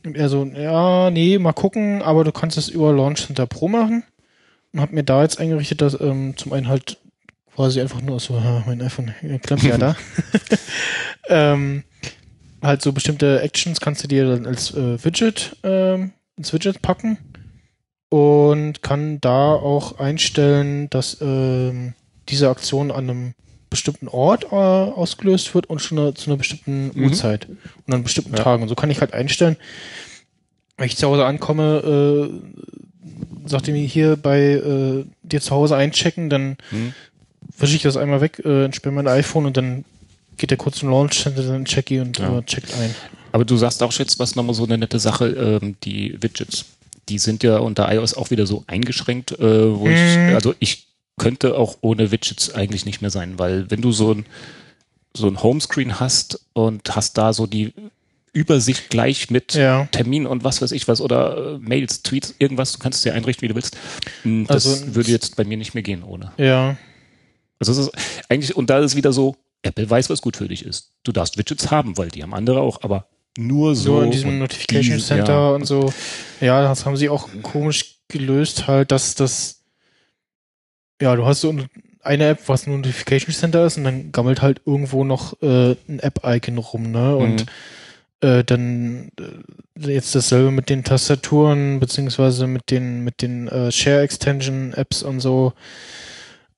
und 0.04 0.16
er 0.16 0.30
so, 0.30 0.44
ja, 0.44 1.10
nee, 1.10 1.38
mal 1.38 1.52
gucken, 1.52 2.00
aber 2.00 2.24
du 2.24 2.32
kannst 2.32 2.56
es 2.56 2.70
über 2.70 2.92
Launch 2.92 3.26
Center 3.26 3.46
Pro 3.46 3.68
machen 3.68 4.04
und 4.72 4.80
hab 4.80 4.92
mir 4.92 5.05
da 5.05 5.22
jetzt 5.22 5.40
eingerichtet, 5.40 5.80
dass 5.80 6.01
ähm, 6.01 6.36
zum 6.36 6.52
einen 6.52 6.68
halt 6.68 6.98
quasi 7.55 7.80
einfach 7.80 8.01
nur 8.01 8.20
so, 8.20 8.40
mein 8.66 8.80
iPhone 8.82 9.12
klemmt 9.42 9.62
ja 9.62 9.78
da. 9.78 9.97
ähm, 11.28 11.84
halt 12.62 12.82
so 12.82 12.92
bestimmte 12.92 13.40
Actions 13.40 13.80
kannst 13.80 14.05
du 14.05 14.09
dir 14.09 14.28
dann 14.28 14.47
als 14.47 14.72
äh, 14.74 15.02
Widget 15.05 15.56
ähm, 15.62 16.12
ins 16.36 16.52
Widget 16.52 16.82
packen 16.82 17.18
und 18.09 18.82
kann 18.82 19.20
da 19.20 19.52
auch 19.52 19.98
einstellen, 19.98 20.90
dass 20.90 21.18
ähm, 21.20 21.94
diese 22.28 22.48
Aktion 22.48 22.90
an 22.90 23.10
einem 23.10 23.34
bestimmten 23.70 24.09
Ort 24.09 24.44
äh, 24.44 24.56
ausgelöst 24.56 25.55
wird 25.55 25.66
und 25.66 25.80
schon 25.80 25.98
eine, 25.98 26.14
zu 26.14 26.28
einer 26.28 26.36
bestimmten 26.36 26.90
mhm. 26.92 27.05
Uhrzeit 27.05 27.47
und 27.86 27.94
an 27.94 28.02
bestimmten 28.02 28.36
ja. 28.36 28.42
Tagen. 28.42 28.62
Und 28.62 28.68
so 28.68 28.74
kann 28.74 28.90
ich 28.90 29.01
halt 29.01 29.14
einstellen, 29.14 29.56
wenn 30.76 30.86
ich 30.86 30.97
zu 30.97 31.06
Hause 31.06 31.24
ankomme, 31.24 32.30
äh, 32.32 32.60
sagt 33.47 33.68
er 33.68 33.74
mir 33.74 33.86
hier 33.86 34.16
bei 34.16 34.40
äh, 34.40 35.05
dir 35.22 35.40
zu 35.40 35.55
Hause 35.55 35.77
einchecken, 35.77 36.31
dann 36.31 36.56
mhm. 36.70 36.94
wische 37.59 37.77
ich 37.77 37.82
das 37.82 37.97
einmal 37.97 38.20
weg, 38.20 38.43
äh, 38.44 38.64
entsperre 38.64 38.94
mein 38.94 39.09
iPhone 39.09 39.47
und 39.47 39.56
dann 39.56 39.85
geht 40.36 40.51
der 40.51 40.59
kurz 40.59 40.78
zum 40.78 40.90
Launch 40.90 41.24
dann 41.24 41.64
checki 41.64 42.01
und 42.01 42.18
ja. 42.18 42.39
äh, 42.39 42.43
checkt 42.44 42.72
ein. 42.74 42.94
Aber 43.32 43.44
du 43.44 43.56
sagst 43.56 43.82
auch 43.82 43.93
jetzt 43.93 44.18
was 44.18 44.36
nochmal 44.36 44.55
so 44.55 44.64
eine 44.64 44.78
nette 44.78 44.98
Sache, 44.98 45.28
ähm, 45.28 45.77
die 45.85 46.16
Widgets. 46.20 46.64
die 47.09 47.18
sind 47.18 47.43
ja 47.43 47.59
unter 47.59 47.93
iOS 47.93 48.14
auch 48.14 48.31
wieder 48.31 48.47
so 48.47 48.64
eingeschränkt, 48.66 49.32
äh, 49.32 49.78
wo 49.78 49.86
mhm. 49.86 49.93
ich, 49.93 50.35
also 50.35 50.55
ich 50.59 50.86
könnte 51.18 51.56
auch 51.56 51.77
ohne 51.82 52.10
Widgets 52.10 52.55
eigentlich 52.55 52.86
nicht 52.86 53.02
mehr 53.02 53.10
sein, 53.10 53.39
weil 53.39 53.70
wenn 53.70 53.82
du 53.82 53.93
so 53.93 54.14
ein, 54.14 54.27
so 55.14 55.27
ein 55.27 55.43
Homescreen 55.43 56.01
hast 56.01 56.40
und 56.52 56.97
hast 56.97 57.18
da 57.18 57.32
so 57.32 57.47
die 57.47 57.74
Übersicht 58.32 58.90
gleich 58.90 59.31
mit 59.31 59.55
ja. 59.55 59.86
Termin 59.90 60.27
und 60.27 60.44
was 60.44 60.62
weiß 60.62 60.73
ich 60.73 60.86
was 60.86 61.01
oder 61.01 61.55
äh, 61.55 61.59
Mails, 61.59 62.02
Tweets, 62.02 62.35
irgendwas, 62.39 62.73
du 62.73 62.78
kannst 62.78 62.98
es 62.98 63.02
dir 63.02 63.15
einrichten, 63.15 63.43
wie 63.43 63.48
du 63.48 63.55
willst. 63.55 63.77
Hm, 64.23 64.47
das 64.47 64.66
also, 64.66 64.94
würde 64.94 65.11
jetzt 65.11 65.36
bei 65.36 65.44
mir 65.44 65.57
nicht 65.57 65.74
mehr 65.74 65.82
gehen 65.82 66.05
ohne. 66.05 66.32
Ja. 66.36 66.77
Also 67.59 67.73
es 67.73 67.78
ist 67.78 67.93
eigentlich, 68.28 68.57
und 68.57 68.70
da 68.70 68.78
ist 68.78 68.97
wieder 68.97 69.12
so, 69.12 69.36
Apple 69.62 69.89
weiß, 69.89 70.09
was 70.11 70.23
gut 70.23 70.36
für 70.36 70.48
dich 70.48 70.65
ist. 70.65 70.93
Du 71.02 71.12
darfst 71.12 71.36
Widgets 71.36 71.70
haben, 71.70 71.98
weil 71.98 72.09
die 72.09 72.23
haben 72.23 72.32
andere 72.32 72.61
auch, 72.61 72.82
aber 72.82 73.09
nur 73.36 73.74
so. 73.74 73.94
Nur 73.94 74.05
in 74.05 74.11
diesem 74.12 74.39
Notification 74.39 74.97
die, 74.97 75.02
Center 75.02 75.32
ja. 75.32 75.51
und 75.51 75.66
so. 75.66 75.93
Ja, 76.40 76.62
das 76.62 76.86
haben 76.86 76.97
sie 76.97 77.09
auch 77.09 77.28
komisch 77.43 77.97
gelöst, 78.09 78.66
halt, 78.66 78.93
dass 78.93 79.15
das, 79.16 79.62
ja, 81.02 81.15
du 81.16 81.27
hast 81.27 81.40
so 81.40 81.55
eine 82.02 82.28
App, 82.28 82.40
was 82.47 82.66
ein 82.66 82.77
Notification 82.77 83.35
Center 83.35 83.66
ist 83.66 83.77
und 83.77 83.85
dann 83.85 84.12
gammelt 84.12 84.40
halt 84.40 84.62
irgendwo 84.65 85.05
noch 85.05 85.40
äh, 85.43 85.73
ein 85.89 85.98
App-Icon 85.98 86.59
rum, 86.59 86.90
ne? 86.93 87.16
Und 87.16 87.40
mhm 87.40 87.51
äh, 88.20 88.44
dann 88.44 89.10
äh, 89.18 89.92
jetzt 89.92 90.14
dasselbe 90.14 90.51
mit 90.51 90.68
den 90.68 90.84
Tastaturen 90.84 91.80
beziehungsweise 91.80 92.47
mit 92.47 92.70
den 92.70 93.02
mit 93.02 93.22
den 93.22 93.48
äh, 93.48 93.72
Share 93.72 94.02
Extension 94.02 94.72
Apps 94.74 95.02
und 95.02 95.20
so. 95.20 95.52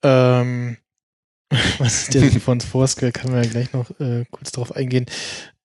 Ähm, 0.02 0.76
was 1.78 2.02
ist 2.02 2.14
der 2.14 2.30
von 2.40 2.60
Foursquare? 2.60 3.12
Kann 3.12 3.30
man 3.30 3.44
ja 3.44 3.50
gleich 3.50 3.72
noch 3.72 3.88
äh, 4.00 4.24
kurz 4.30 4.52
drauf 4.52 4.74
eingehen. 4.74 5.06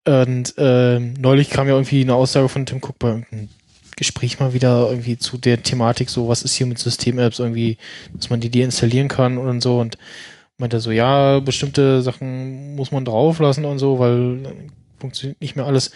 Und 0.06 0.58
äh, 0.58 1.00
neulich 1.00 1.50
kam 1.50 1.68
ja 1.68 1.74
irgendwie 1.74 2.02
eine 2.02 2.16
Aussage 2.16 2.48
von 2.48 2.66
Tim 2.66 2.78
Cook 2.78 2.98
bei 3.00 3.10
irgendeinem 3.10 3.50
Gespräch 3.98 4.40
mal 4.40 4.54
wieder 4.54 4.90
irgendwie 4.90 5.18
zu 5.18 5.38
der 5.38 5.62
Thematik, 5.64 6.10
so 6.10 6.30
was 6.30 6.44
ist 6.44 6.54
hier 6.54 6.68
mit 6.68 6.78
System-Apps 6.78 7.40
irgendwie, 7.40 7.78
dass 8.14 8.30
man 8.30 8.40
die 8.40 8.52
deinstallieren 8.52 9.10
kann 9.10 9.38
und 9.38 9.60
so 9.62 9.80
und 9.80 9.98
meinte 10.58 10.80
so, 10.80 10.92
ja, 10.92 11.40
bestimmte 11.40 12.02
Sachen 12.02 12.76
muss 12.76 12.92
man 12.92 13.06
drauflassen 13.06 13.66
und 13.66 13.80
so, 13.80 14.00
weil 14.00 14.40
funktioniert 15.00 15.42
nicht 15.42 15.56
mehr 15.56 15.66
alles. 15.66 15.92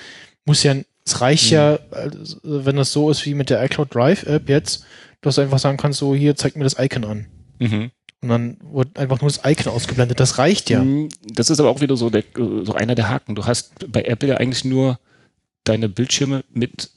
Muss 0.45 0.63
ja, 0.63 0.75
es 1.05 1.21
reicht 1.21 1.51
mhm. 1.51 1.55
ja, 1.55 1.79
also, 1.91 2.37
wenn 2.43 2.75
das 2.75 2.91
so 2.91 3.09
ist 3.09 3.25
wie 3.25 3.33
mit 3.33 3.49
der 3.49 3.63
iCloud 3.63 3.93
Drive 3.93 4.23
App 4.23 4.49
jetzt, 4.49 4.85
dass 5.21 5.35
du 5.35 5.41
einfach 5.41 5.59
sagen 5.59 5.77
kannst, 5.77 5.99
so 5.99 6.15
hier, 6.15 6.35
zeig 6.35 6.55
mir 6.55 6.63
das 6.63 6.77
Icon 6.79 7.05
an. 7.05 7.25
Mhm. 7.59 7.91
Und 8.21 8.29
dann 8.29 8.57
wird 8.71 8.99
einfach 8.99 9.19
nur 9.21 9.29
das 9.29 9.41
Icon 9.43 9.73
ausgeblendet. 9.73 10.19
Das 10.19 10.37
reicht 10.37 10.69
ja. 10.69 10.83
Mhm. 10.83 11.09
Das 11.25 11.49
ist 11.49 11.59
aber 11.59 11.69
auch 11.69 11.81
wieder 11.81 11.97
so, 11.97 12.09
der, 12.09 12.23
so 12.35 12.73
einer 12.73 12.95
der 12.95 13.09
Haken. 13.09 13.35
Du 13.35 13.45
hast 13.45 13.91
bei 13.91 14.03
Apple 14.03 14.29
ja 14.29 14.37
eigentlich 14.37 14.63
nur 14.63 14.99
deine 15.63 15.89
Bildschirme 15.89 16.43
mit 16.53 16.89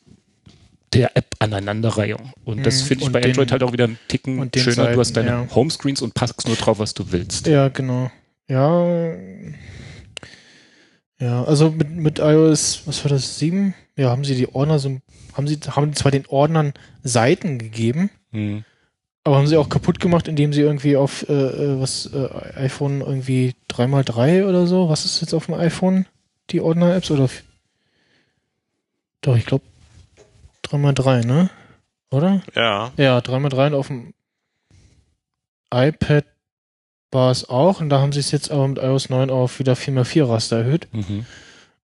der 0.92 1.16
App-Aneinanderreihung. 1.16 2.32
Und 2.44 2.64
das 2.64 2.82
mhm. 2.82 2.86
finde 2.86 3.04
ich 3.04 3.12
bei 3.12 3.20
den, 3.20 3.30
Android 3.30 3.52
halt 3.52 3.62
auch 3.62 3.72
wieder 3.72 3.84
einen 3.84 3.98
Ticken 4.08 4.50
schöner. 4.54 4.74
Seiten, 4.74 4.94
du 4.94 5.00
hast 5.00 5.12
deine 5.16 5.28
ja. 5.28 5.48
Homescreens 5.54 6.02
und 6.02 6.14
packst 6.14 6.46
nur 6.46 6.56
drauf, 6.56 6.78
was 6.78 6.94
du 6.94 7.10
willst. 7.10 7.46
Ja, 7.46 7.68
genau. 7.68 8.10
Ja, 8.48 9.14
ja, 11.20 11.44
also 11.44 11.70
mit, 11.70 11.90
mit 11.90 12.18
iOS, 12.18 12.82
was 12.86 13.04
war 13.04 13.10
das, 13.10 13.38
7? 13.38 13.74
Ja, 13.96 14.10
haben 14.10 14.24
sie 14.24 14.34
die 14.34 14.52
Ordner 14.52 14.78
so, 14.78 14.98
haben 15.34 15.46
sie, 15.46 15.58
haben 15.68 15.94
zwar 15.94 16.10
den 16.10 16.26
Ordnern 16.26 16.72
Seiten 17.02 17.58
gegeben, 17.58 18.10
mhm. 18.32 18.64
aber 19.22 19.36
haben 19.36 19.46
sie 19.46 19.56
auch 19.56 19.68
kaputt 19.68 20.00
gemacht, 20.00 20.26
indem 20.26 20.52
sie 20.52 20.62
irgendwie 20.62 20.96
auf, 20.96 21.28
äh, 21.28 21.32
äh 21.32 21.80
was, 21.80 22.06
äh, 22.06 22.28
iPhone 22.56 23.00
irgendwie 23.00 23.54
3x3 23.70 24.48
oder 24.48 24.66
so, 24.66 24.88
was 24.88 25.04
ist 25.04 25.20
jetzt 25.20 25.34
auf 25.34 25.46
dem 25.46 25.54
iPhone? 25.54 26.06
Die 26.50 26.60
Ordner-Apps 26.60 27.10
oder? 27.10 27.28
Doch, 29.20 29.36
ich 29.36 29.46
glaube 29.46 29.64
3x3, 30.66 31.24
ne? 31.24 31.50
Oder? 32.10 32.42
Ja. 32.54 32.92
Ja, 32.96 33.18
3x3 33.18 33.74
auf 33.74 33.86
dem 33.86 34.12
iPad 35.72 36.24
war 37.14 37.30
es 37.30 37.48
auch 37.48 37.80
und 37.80 37.88
da 37.88 38.00
haben 38.00 38.12
sie 38.12 38.20
es 38.20 38.30
jetzt 38.30 38.50
aber 38.50 38.68
mit 38.68 38.78
iOS 38.78 39.08
9 39.08 39.30
auf 39.30 39.58
wieder 39.58 39.74
4x4 39.74 40.28
Raster 40.28 40.58
erhöht. 40.58 40.88
Mhm. 40.92 41.24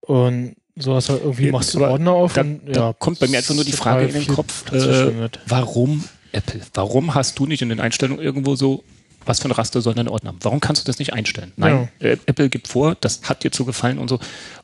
Und 0.00 0.56
so 0.76 0.94
hast 0.94 1.08
du 1.08 1.14
halt 1.14 1.22
irgendwie, 1.22 1.50
machst 1.50 1.74
du 1.74 1.84
Ordner 1.84 2.12
auf 2.12 2.34
da, 2.34 2.42
und 2.42 2.62
ja. 2.66 2.72
Da 2.72 2.94
kommt 2.98 3.20
bei 3.20 3.28
mir 3.28 3.38
einfach 3.38 3.54
nur 3.54 3.64
die 3.64 3.72
Frage 3.72 4.06
in 4.06 4.12
den 4.12 4.26
Kopf, 4.26 4.70
äh, 4.72 5.28
warum 5.46 6.04
Apple? 6.32 6.60
Warum 6.74 7.14
hast 7.14 7.38
du 7.38 7.46
nicht 7.46 7.62
in 7.62 7.68
den 7.68 7.80
Einstellungen 7.80 8.22
irgendwo 8.22 8.54
so, 8.54 8.84
was 9.24 9.40
für 9.40 9.48
ein 9.48 9.52
Raster 9.52 9.80
soll 9.80 9.94
dein 9.94 10.08
Ordner 10.08 10.30
haben? 10.30 10.38
Warum 10.42 10.60
kannst 10.60 10.82
du 10.82 10.86
das 10.86 10.98
nicht 10.98 11.12
einstellen? 11.12 11.52
Nein, 11.56 11.88
ja. 12.00 12.08
äh, 12.08 12.16
Apple 12.26 12.48
gibt 12.48 12.68
vor, 12.68 12.96
das 13.00 13.22
hat 13.24 13.44
dir 13.44 13.50
zu 13.50 13.64
gefallen 13.64 13.98
und 13.98 14.08
so. 14.08 14.18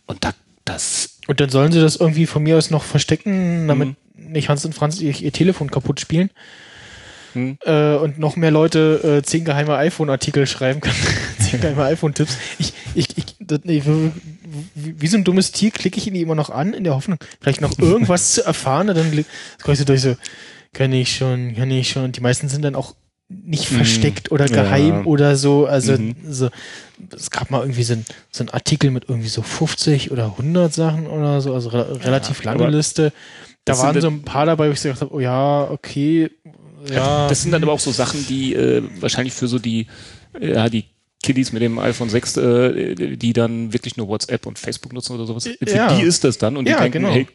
Und 0.07 0.25
da, 0.25 0.33
das. 0.65 1.19
Und 1.27 1.41
dann 1.41 1.51
sollen 1.51 1.73
sie 1.73 1.81
das 1.81 1.97
irgendwie 1.97 2.27
von 2.27 2.43
mir 2.43 2.57
aus 2.57 2.71
noch 2.71 2.85
verstecken, 2.85 3.69
damit 3.69 3.89
mhm. 3.89 4.33
nicht 4.33 4.49
Hans 4.49 4.65
und 4.65 4.75
Franz 4.75 5.01
ihr, 5.01 5.15
ihr 5.21 5.33
Telefon 5.33 5.71
kaputt 5.71 6.01
spielen 6.01 6.31
hm. 7.37 7.59
äh, 7.65 7.95
und 7.97 8.19
noch 8.19 8.37
mehr 8.37 8.51
Leute 8.51 9.19
äh, 9.19 9.23
zehn 9.23 9.45
geheime 9.45 9.77
iPhone-Artikel 9.77 10.47
schreiben 10.47 10.81
können. 10.81 10.97
zehn 11.39 11.61
geheime 11.61 11.85
iPhone-Tipps. 11.85 12.37
Ich, 12.59 12.73
ich, 12.95 13.19
ich, 13.19 13.37
das, 13.39 13.61
nee, 13.65 13.83
wie, 13.85 15.01
wie 15.01 15.07
so 15.07 15.17
ein 15.17 15.25
dummes 15.25 15.53
Tier 15.53 15.71
klicke 15.71 15.99
ich 15.99 16.07
ihn 16.07 16.15
immer 16.15 16.35
noch 16.35 16.51
an, 16.51 16.73
in 16.73 16.85
der 16.85 16.95
Hoffnung, 16.95 17.19
vielleicht 17.41 17.61
noch 17.61 17.79
irgendwas 17.79 18.33
zu 18.33 18.45
erfahren. 18.45 18.89
Und 18.89 18.97
dann 18.97 19.25
kommst 19.63 19.81
du 19.81 19.85
durch 19.85 20.01
so, 20.01 20.17
kann 20.73 20.93
ich 20.93 21.15
schon, 21.17 21.55
kann 21.55 21.71
ich 21.71 21.91
schon. 21.91 22.13
Die 22.13 22.21
meisten 22.21 22.49
sind 22.49 22.63
dann 22.63 22.75
auch 22.75 22.95
nicht 23.29 23.71
mhm. 23.73 23.77
versteckt 23.77 24.31
oder 24.31 24.47
geheim 24.47 24.89
ja. 24.89 25.05
oder 25.05 25.37
so. 25.37 25.67
Also 25.67 25.93
mhm. 25.93 26.15
so, 26.29 26.49
es 27.15 27.31
gab 27.31 27.51
mal 27.51 27.61
irgendwie 27.61 27.83
so 27.83 27.95
ein, 27.95 28.05
so 28.31 28.45
ein 28.45 28.51
Artikel 28.51 28.91
mit 28.91 29.09
irgendwie 29.09 29.29
so 29.29 29.43
50 29.43 30.11
oder 30.13 30.27
100 30.27 30.73
Sachen 30.73 31.07
oder 31.07 31.41
so, 31.41 31.55
also 31.55 31.71
re 31.71 32.05
relativ 32.05 32.45
ja, 32.45 32.53
lange 32.53 32.69
Liste. 32.69 33.13
Da 33.65 33.77
waren 33.79 34.01
so 34.01 34.09
ein 34.09 34.23
paar 34.23 34.47
dabei, 34.47 34.69
wo 34.69 34.73
ich 34.73 34.81
gesagt 34.81 35.01
habe, 35.01 35.13
oh 35.13 35.19
ja, 35.19 35.69
okay, 35.69 36.31
ja. 36.91 37.29
Das 37.29 37.43
sind 37.43 37.53
dann 37.53 37.63
aber 37.63 37.73
auch 37.73 37.81
so 37.81 37.91
Sachen, 37.91 38.27
die 38.27 38.55
äh, 38.55 38.83
wahrscheinlich 39.01 39.35
für 39.35 39.49
so 39.49 39.59
die, 39.59 39.87
äh, 40.41 40.55
ja, 40.55 40.69
die 40.69 40.85
Kiddies 41.23 41.53
mit 41.53 41.63
dem 41.63 41.79
iPhone 41.79 42.09
6, 42.09 42.37
äh, 42.37 43.17
die 43.17 43.33
dann 43.33 43.73
wirklich 43.73 43.97
nur 43.97 44.09
WhatsApp 44.09 44.47
und 44.47 44.59
Facebook 44.59 44.93
nutzen 44.93 45.15
oder 45.15 45.27
sowas. 45.27 45.45
Für 45.45 45.75
ja. 45.75 45.97
die 45.97 46.03
ist 46.03 46.25
das 46.25 46.39
dann 46.39 46.57
und 46.57 46.67
die 46.67 46.73
ja, 46.73 46.81
denken, 46.81 47.03
genau. 47.03 47.13
hey, 47.13 47.27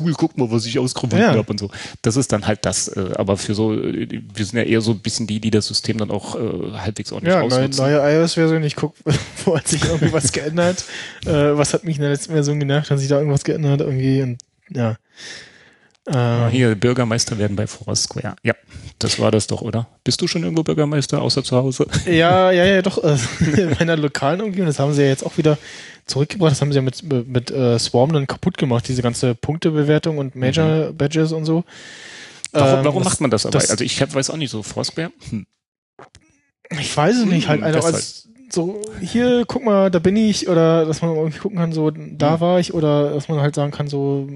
cool, 0.00 0.12
guck 0.12 0.36
mal, 0.36 0.50
was 0.50 0.66
ich 0.66 0.78
ausgefunden 0.78 1.18
ja. 1.18 1.34
habe 1.34 1.50
und 1.50 1.58
so. 1.58 1.70
Das 2.02 2.16
ist 2.16 2.32
dann 2.32 2.46
halt 2.46 2.64
das. 2.64 2.88
Äh, 2.88 3.10
aber 3.16 3.36
für 3.36 3.54
so, 3.54 3.70
wir 3.72 4.44
sind 4.44 4.58
ja 4.58 4.64
eher 4.64 4.80
so 4.80 4.92
ein 4.92 5.00
bisschen 5.00 5.26
die, 5.26 5.40
die 5.40 5.50
das 5.50 5.66
System 5.66 5.98
dann 5.98 6.10
auch 6.10 6.34
äh, 6.36 6.72
halbwegs 6.78 7.12
ordentlich 7.12 7.34
ja, 7.34 7.40
ausnutzen. 7.40 7.84
Ja, 7.84 8.00
neue 8.00 8.20
iOS-Version, 8.20 8.62
ich 8.64 8.76
guck, 8.76 8.94
wo 9.44 9.56
hat 9.56 9.68
sich 9.68 9.84
irgendwie 9.84 10.12
was 10.12 10.32
geändert? 10.32 10.84
Äh, 11.24 11.32
was 11.32 11.74
hat 11.74 11.84
mich 11.84 11.96
in 11.96 12.02
der 12.02 12.10
letzten 12.10 12.32
Version 12.32 12.58
genervt? 12.60 12.90
Hat 12.90 12.98
sich 12.98 13.08
da 13.08 13.18
irgendwas 13.18 13.44
geändert 13.44 13.80
irgendwie? 13.80 14.22
Und 14.22 14.38
ja. 14.70 14.96
Ähm, 16.12 16.48
Hier, 16.50 16.74
Bürgermeister 16.74 17.38
werden 17.38 17.56
bei 17.56 17.66
Foursquare. 17.66 18.36
Ja, 18.42 18.54
das 18.98 19.18
war 19.18 19.30
das 19.30 19.46
doch, 19.46 19.60
oder? 19.60 19.88
Bist 20.04 20.20
du 20.20 20.26
schon 20.26 20.42
irgendwo 20.42 20.62
Bürgermeister, 20.62 21.20
außer 21.20 21.44
zu 21.44 21.56
Hause? 21.56 21.86
Ja, 22.06 22.50
ja, 22.50 22.64
ja, 22.64 22.82
doch. 22.82 23.02
Äh, 23.02 23.16
in 23.40 23.76
meiner 23.78 23.96
lokalen 23.96 24.40
Umgebung, 24.40 24.66
das 24.66 24.78
haben 24.78 24.92
sie 24.92 25.02
ja 25.02 25.08
jetzt 25.08 25.24
auch 25.24 25.36
wieder 25.36 25.58
zurückgebracht. 26.06 26.52
Das 26.52 26.60
haben 26.60 26.72
sie 26.72 26.76
ja 26.76 26.82
mit, 26.82 27.02
mit, 27.02 27.50
äh, 27.50 27.78
Swarm 27.78 28.12
dann 28.12 28.26
kaputt 28.26 28.56
gemacht, 28.58 28.88
diese 28.88 29.02
ganze 29.02 29.34
Punktebewertung 29.34 30.18
und 30.18 30.34
Major 30.34 30.90
mhm. 30.90 30.96
Badges 30.96 31.32
und 31.32 31.44
so. 31.44 31.64
Warum, 32.52 32.78
ähm, 32.78 32.84
warum 32.84 33.02
das, 33.02 33.12
macht 33.12 33.20
man 33.20 33.30
das 33.30 33.46
aber? 33.46 33.58
Das, 33.58 33.70
also 33.70 33.84
ich 33.84 34.00
hab, 34.00 34.14
weiß 34.14 34.30
auch 34.30 34.36
nicht, 34.36 34.50
so 34.50 34.62
Foursquare? 34.62 35.12
Hm. 35.30 35.46
Ich 36.70 36.96
weiß 36.96 37.16
es 37.16 37.24
nicht, 37.24 37.48
halt 37.48 37.62
einfach 37.62 37.84
als 37.84 38.28
so, 38.50 38.80
hier, 39.00 39.44
guck 39.46 39.64
mal, 39.64 39.90
da 39.90 39.98
bin 39.98 40.16
ich, 40.16 40.48
oder 40.48 40.84
dass 40.84 41.02
man 41.02 41.14
irgendwie 41.14 41.38
gucken 41.38 41.58
kann, 41.58 41.72
so, 41.72 41.90
da 41.90 42.36
mhm. 42.36 42.40
war 42.40 42.60
ich, 42.60 42.74
oder 42.74 43.10
dass 43.10 43.28
man 43.28 43.40
halt 43.40 43.54
sagen 43.54 43.72
kann, 43.72 43.88
so, 43.88 44.28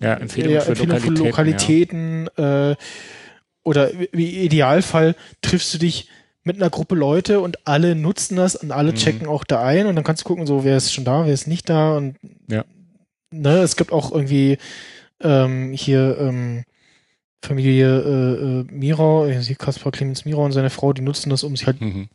ja, 0.00 0.14
Empfehlungen 0.14 0.54
ja, 0.54 0.60
für, 0.60 0.70
Empfehlung 0.70 0.96
Lokalitäten, 0.96 1.16
für 1.16 1.24
Lokalitäten, 1.24 2.30
ja. 2.36 2.70
äh, 2.70 2.76
oder 3.62 3.90
wie 4.12 4.40
Idealfall 4.40 5.14
triffst 5.42 5.74
du 5.74 5.78
dich 5.78 6.08
mit 6.42 6.56
einer 6.56 6.70
Gruppe 6.70 6.94
Leute 6.94 7.40
und 7.40 7.66
alle 7.66 7.94
nutzen 7.94 8.36
das 8.36 8.56
und 8.56 8.72
alle 8.72 8.92
mhm. 8.92 8.96
checken 8.96 9.26
auch 9.26 9.44
da 9.44 9.62
ein 9.62 9.86
und 9.86 9.94
dann 9.94 10.04
kannst 10.04 10.24
du 10.24 10.28
gucken, 10.28 10.46
so, 10.46 10.64
wer 10.64 10.76
ist 10.76 10.92
schon 10.92 11.04
da, 11.04 11.26
wer 11.26 11.34
ist 11.34 11.46
nicht 11.46 11.68
da 11.68 11.96
und, 11.96 12.16
ja. 12.48 12.64
ne, 13.30 13.58
es 13.58 13.76
gibt 13.76 13.92
auch 13.92 14.12
irgendwie, 14.12 14.58
ähm, 15.22 15.72
hier, 15.72 16.16
ähm, 16.18 16.64
Familie 17.42 18.00
äh, 18.00 18.60
äh, 18.60 18.66
Mira, 18.70 19.26
Kaspar 19.58 19.92
Clemens 19.92 20.26
Mira 20.26 20.42
und 20.42 20.52
seine 20.52 20.68
Frau, 20.68 20.92
die 20.92 21.00
nutzen 21.00 21.30
das, 21.30 21.42
um 21.42 21.56
sich 21.56 21.66
halt 21.66 21.80
mhm 21.80 22.10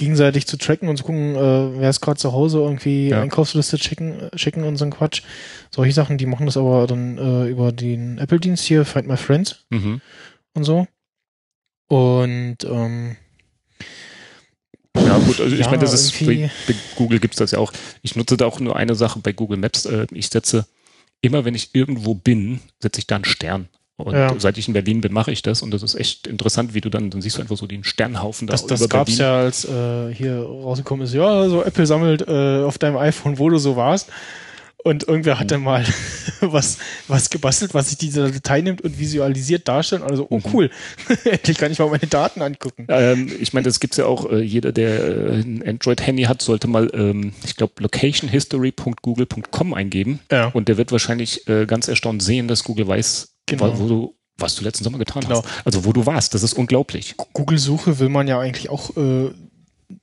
gegenseitig 0.00 0.46
zu 0.46 0.56
tracken 0.56 0.88
und 0.88 0.96
zu 0.96 1.04
gucken, 1.04 1.36
äh, 1.36 1.78
wer 1.78 1.90
ist 1.90 2.00
gerade 2.00 2.18
zu 2.18 2.32
Hause, 2.32 2.58
irgendwie 2.58 3.10
ja. 3.10 3.20
Einkaufsliste 3.20 3.76
checken, 3.76 4.30
checken 4.34 4.64
und 4.64 4.76
so 4.76 4.86
ein 4.86 4.90
Quatsch. 4.90 5.22
Solche 5.70 5.92
Sachen, 5.92 6.16
die 6.16 6.26
machen 6.26 6.46
das 6.46 6.56
aber 6.56 6.86
dann 6.86 7.18
äh, 7.18 7.48
über 7.48 7.70
den 7.70 8.16
Apple-Dienst 8.18 8.64
hier, 8.64 8.86
Find 8.86 9.06
My 9.06 9.18
Friends 9.18 9.66
mhm. 9.68 10.00
und 10.54 10.64
so. 10.64 10.86
Und 11.88 12.56
ähm, 12.64 13.16
ja 14.96 15.18
gut, 15.18 15.40
also 15.40 15.54
ich 15.54 15.66
meine, 15.66 15.80
das 15.80 15.92
ist 15.92 16.18
bei, 16.24 16.50
bei 16.66 16.74
Google 16.96 17.20
gibt's 17.20 17.36
das 17.36 17.50
ja 17.50 17.58
auch. 17.58 17.72
Ich 18.00 18.16
nutze 18.16 18.36
da 18.36 18.46
auch 18.46 18.58
nur 18.58 18.76
eine 18.76 18.94
Sache 18.94 19.18
bei 19.20 19.32
Google 19.32 19.58
Maps. 19.58 19.84
Äh, 19.84 20.06
ich 20.12 20.28
setze 20.28 20.66
immer, 21.20 21.44
wenn 21.44 21.54
ich 21.54 21.74
irgendwo 21.74 22.14
bin, 22.14 22.60
setze 22.80 23.00
ich 23.00 23.06
da 23.06 23.16
einen 23.16 23.24
Stern. 23.26 23.68
Und 24.00 24.14
ja. 24.14 24.34
seit 24.38 24.58
ich 24.58 24.68
in 24.68 24.74
Berlin 24.74 25.00
bin, 25.00 25.12
mache 25.12 25.32
ich 25.32 25.42
das 25.42 25.62
und 25.62 25.72
das 25.72 25.82
ist 25.82 25.94
echt 25.94 26.26
interessant, 26.26 26.74
wie 26.74 26.80
du 26.80 26.90
dann, 26.90 27.10
dann 27.10 27.22
siehst 27.22 27.38
du 27.38 27.42
einfach 27.42 27.56
so 27.56 27.66
den 27.66 27.84
Sternhaufen 27.84 28.46
da. 28.46 28.52
Das, 28.52 28.66
das 28.66 28.88
gab 28.88 29.08
es 29.08 29.18
ja, 29.18 29.38
als 29.38 29.64
äh, 29.64 30.12
hier 30.14 30.40
rausgekommen 30.40 31.04
ist, 31.04 31.14
ja, 31.14 31.48
so 31.48 31.62
Apple 31.62 31.86
sammelt 31.86 32.26
äh, 32.26 32.62
auf 32.62 32.78
deinem 32.78 32.96
iPhone, 32.96 33.38
wo 33.38 33.48
du 33.48 33.58
so 33.58 33.76
warst. 33.76 34.10
Und 34.82 35.06
irgendwer 35.06 35.38
hat 35.38 35.50
dann 35.50 35.62
mal 35.62 35.84
was, 36.40 36.78
was 37.06 37.28
gebastelt, 37.30 37.74
was 37.74 37.90
sich 37.90 37.98
diese 37.98 38.30
Datei 38.30 38.62
nimmt 38.62 38.80
und 38.80 38.98
visualisiert 38.98 39.68
darstellt. 39.68 40.02
Also, 40.02 40.26
oh 40.30 40.40
cool, 40.52 40.70
endlich 41.24 41.58
kann 41.58 41.70
ich 41.70 41.78
mal 41.78 41.90
meine 41.90 42.06
Daten 42.06 42.40
angucken. 42.40 42.86
Ähm, 42.88 43.30
ich 43.40 43.52
meine, 43.52 43.64
das 43.64 43.80
gibt's 43.80 43.98
ja 43.98 44.06
auch, 44.06 44.30
äh, 44.30 44.40
jeder, 44.40 44.72
der 44.72 45.04
äh, 45.04 45.40
ein 45.40 45.62
Android-Handy 45.66 46.22
hat, 46.24 46.40
sollte 46.42 46.66
mal, 46.66 46.90
ähm, 46.94 47.34
ich 47.44 47.56
glaube, 47.56 47.74
locationhistory.google.com 47.78 49.74
eingeben. 49.74 50.20
Ja. 50.30 50.46
Und 50.46 50.68
der 50.68 50.78
wird 50.78 50.92
wahrscheinlich 50.92 51.46
äh, 51.48 51.66
ganz 51.66 51.88
erstaunt 51.88 52.22
sehen, 52.22 52.48
dass 52.48 52.64
Google 52.64 52.88
weiß, 52.88 53.34
Genau. 53.58 53.78
wo 53.78 53.88
du, 53.88 54.14
was 54.38 54.54
du 54.54 54.64
letzten 54.64 54.84
Sommer 54.84 54.98
getan 54.98 55.22
Genau. 55.22 55.42
hast. 55.42 55.66
Also 55.66 55.84
wo 55.84 55.92
du 55.92 56.06
warst. 56.06 56.34
Das 56.34 56.42
ist 56.42 56.54
unglaublich. 56.54 57.14
Google-Suche 57.32 57.98
will 57.98 58.08
man 58.08 58.26
ja 58.28 58.38
eigentlich 58.40 58.70
auch 58.70 58.96
äh, 58.96 59.30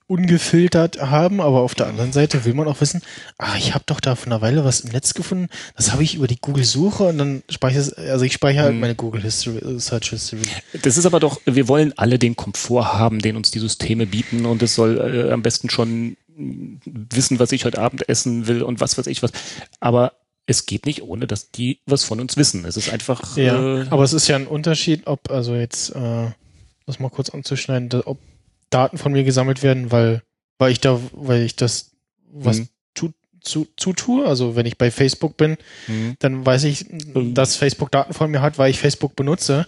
ungefiltert 0.07 0.99
haben, 1.01 1.41
aber 1.41 1.61
auf 1.61 1.75
der 1.75 1.87
anderen 1.87 2.11
Seite 2.13 2.45
will 2.45 2.53
man 2.53 2.67
auch 2.67 2.79
wissen, 2.81 3.01
ah, 3.37 3.55
ich 3.57 3.73
habe 3.73 3.83
doch 3.85 3.99
da 3.99 4.15
vor 4.15 4.27
einer 4.27 4.41
Weile 4.41 4.63
was 4.65 4.81
im 4.81 4.91
Netz 4.91 5.13
gefunden, 5.13 5.47
das 5.75 5.91
habe 5.91 6.03
ich 6.03 6.15
über 6.15 6.27
die 6.27 6.39
Google-Suche 6.39 7.03
und 7.05 7.17
dann 7.17 7.43
speichere 7.49 7.81
ich, 7.83 8.09
also 8.09 8.25
ich 8.25 8.33
speichere 8.33 8.63
halt 8.65 8.75
meine 8.75 8.95
Google 8.95 9.21
History, 9.21 9.57
äh, 9.57 9.79
Search 9.79 10.09
History. 10.09 10.41
Das 10.81 10.97
ist 10.97 11.05
aber 11.05 11.19
doch, 11.19 11.41
wir 11.45 11.67
wollen 11.67 11.93
alle 11.97 12.19
den 12.19 12.35
Komfort 12.35 12.93
haben, 12.93 13.19
den 13.19 13.35
uns 13.37 13.51
die 13.51 13.59
Systeme 13.59 14.05
bieten 14.07 14.45
und 14.45 14.61
es 14.61 14.75
soll 14.75 14.97
äh, 15.29 15.31
am 15.31 15.41
besten 15.41 15.69
schon 15.69 16.17
wissen, 16.37 17.39
was 17.39 17.51
ich 17.51 17.65
heute 17.65 17.79
Abend 17.79 18.07
essen 18.09 18.47
will 18.47 18.61
und 18.61 18.79
was 18.79 18.97
weiß 18.97 19.07
ich 19.07 19.23
was. 19.23 19.31
Aber 19.79 20.13
es 20.47 20.65
geht 20.65 20.85
nicht, 20.85 21.03
ohne 21.03 21.27
dass 21.27 21.51
die 21.51 21.79
was 21.85 22.03
von 22.03 22.19
uns 22.19 22.35
wissen. 22.37 22.65
Es 22.65 22.77
ist 22.77 22.91
einfach, 22.91 23.35
Ja, 23.37 23.81
äh, 23.83 23.87
aber 23.89 24.03
es 24.03 24.13
ist 24.13 24.27
ja 24.27 24.35
ein 24.37 24.47
Unterschied, 24.47 25.05
ob, 25.05 25.29
also 25.29 25.53
jetzt, 25.55 25.89
äh, 25.95 26.27
das 26.85 26.99
mal 26.99 27.09
kurz 27.09 27.29
anzuschneiden, 27.29 27.89
da, 27.89 28.01
ob 28.05 28.17
Daten 28.69 28.97
von 28.97 29.11
mir 29.11 29.23
gesammelt 29.23 29.61
werden, 29.61 29.91
weil, 29.91 30.23
weil 30.57 30.71
ich 30.71 30.79
da, 30.79 30.99
weil 31.11 31.41
ich 31.43 31.55
das 31.55 31.91
was 32.31 32.59
Mhm. 32.59 32.67
tu, 32.93 33.09
zu, 33.41 33.67
zutue. 33.77 34.25
Also 34.25 34.55
wenn 34.55 34.65
ich 34.65 34.77
bei 34.77 34.89
Facebook 34.91 35.37
bin, 35.37 35.57
mh. 35.87 36.15
dann 36.19 36.45
weiß 36.45 36.63
ich, 36.65 36.89
Ähm. 36.91 37.33
dass 37.33 37.55
Facebook 37.57 37.91
Daten 37.91 38.13
von 38.13 38.31
mir 38.31 38.41
hat, 38.41 38.57
weil 38.57 38.69
ich 38.71 38.79
Facebook 38.79 39.15
benutze. 39.15 39.67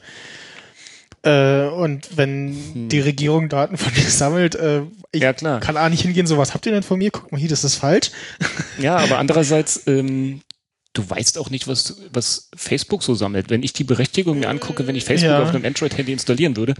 Äh, 1.23 1.65
und 1.68 2.15
wenn 2.15 2.56
Hm. 2.73 2.89
die 2.89 3.01
Regierung 3.01 3.49
Daten 3.49 3.76
von 3.77 3.93
mir 3.93 4.10
sammelt, 4.10 4.56
äh, 4.56 4.84
ich 5.11 5.22
Ja, 5.22 5.34
kann 5.34 5.76
A 5.76 5.89
nicht 5.89 6.01
hingehen, 6.03 6.27
so 6.27 6.38
was 6.38 6.53
habt 6.53 6.65
ihr 6.65 6.72
denn 6.72 6.84
von 6.84 6.97
mir? 6.97 7.11
Guck 7.11 7.31
mal 7.34 7.38
hier, 7.38 7.49
das 7.49 7.65
ist 7.65 7.76
falsch. 7.76 8.11
Ja, 8.77 8.95
aber 8.97 9.18
andererseits, 9.18 9.81
ähm, 9.88 10.41
du 10.94 11.07
weißt 11.07 11.38
auch 11.38 11.49
nicht, 11.49 11.68
was, 11.68 11.98
was 12.11 12.49
Facebook 12.56 13.03
so 13.03 13.16
sammelt. 13.16 13.49
Wenn 13.49 13.64
ich 13.64 13.74
die 13.74 13.84
Berechtigung 13.84 14.40
mir 14.40 14.49
angucke, 14.49 14.88
wenn 14.88 14.95
ich 14.95 15.06
Facebook 15.06 15.30
Ja. 15.30 15.44
auf 15.44 15.49
einem 15.49 15.66
Android-Handy 15.66 16.11
installieren 16.11 16.56
würde, 16.57 16.74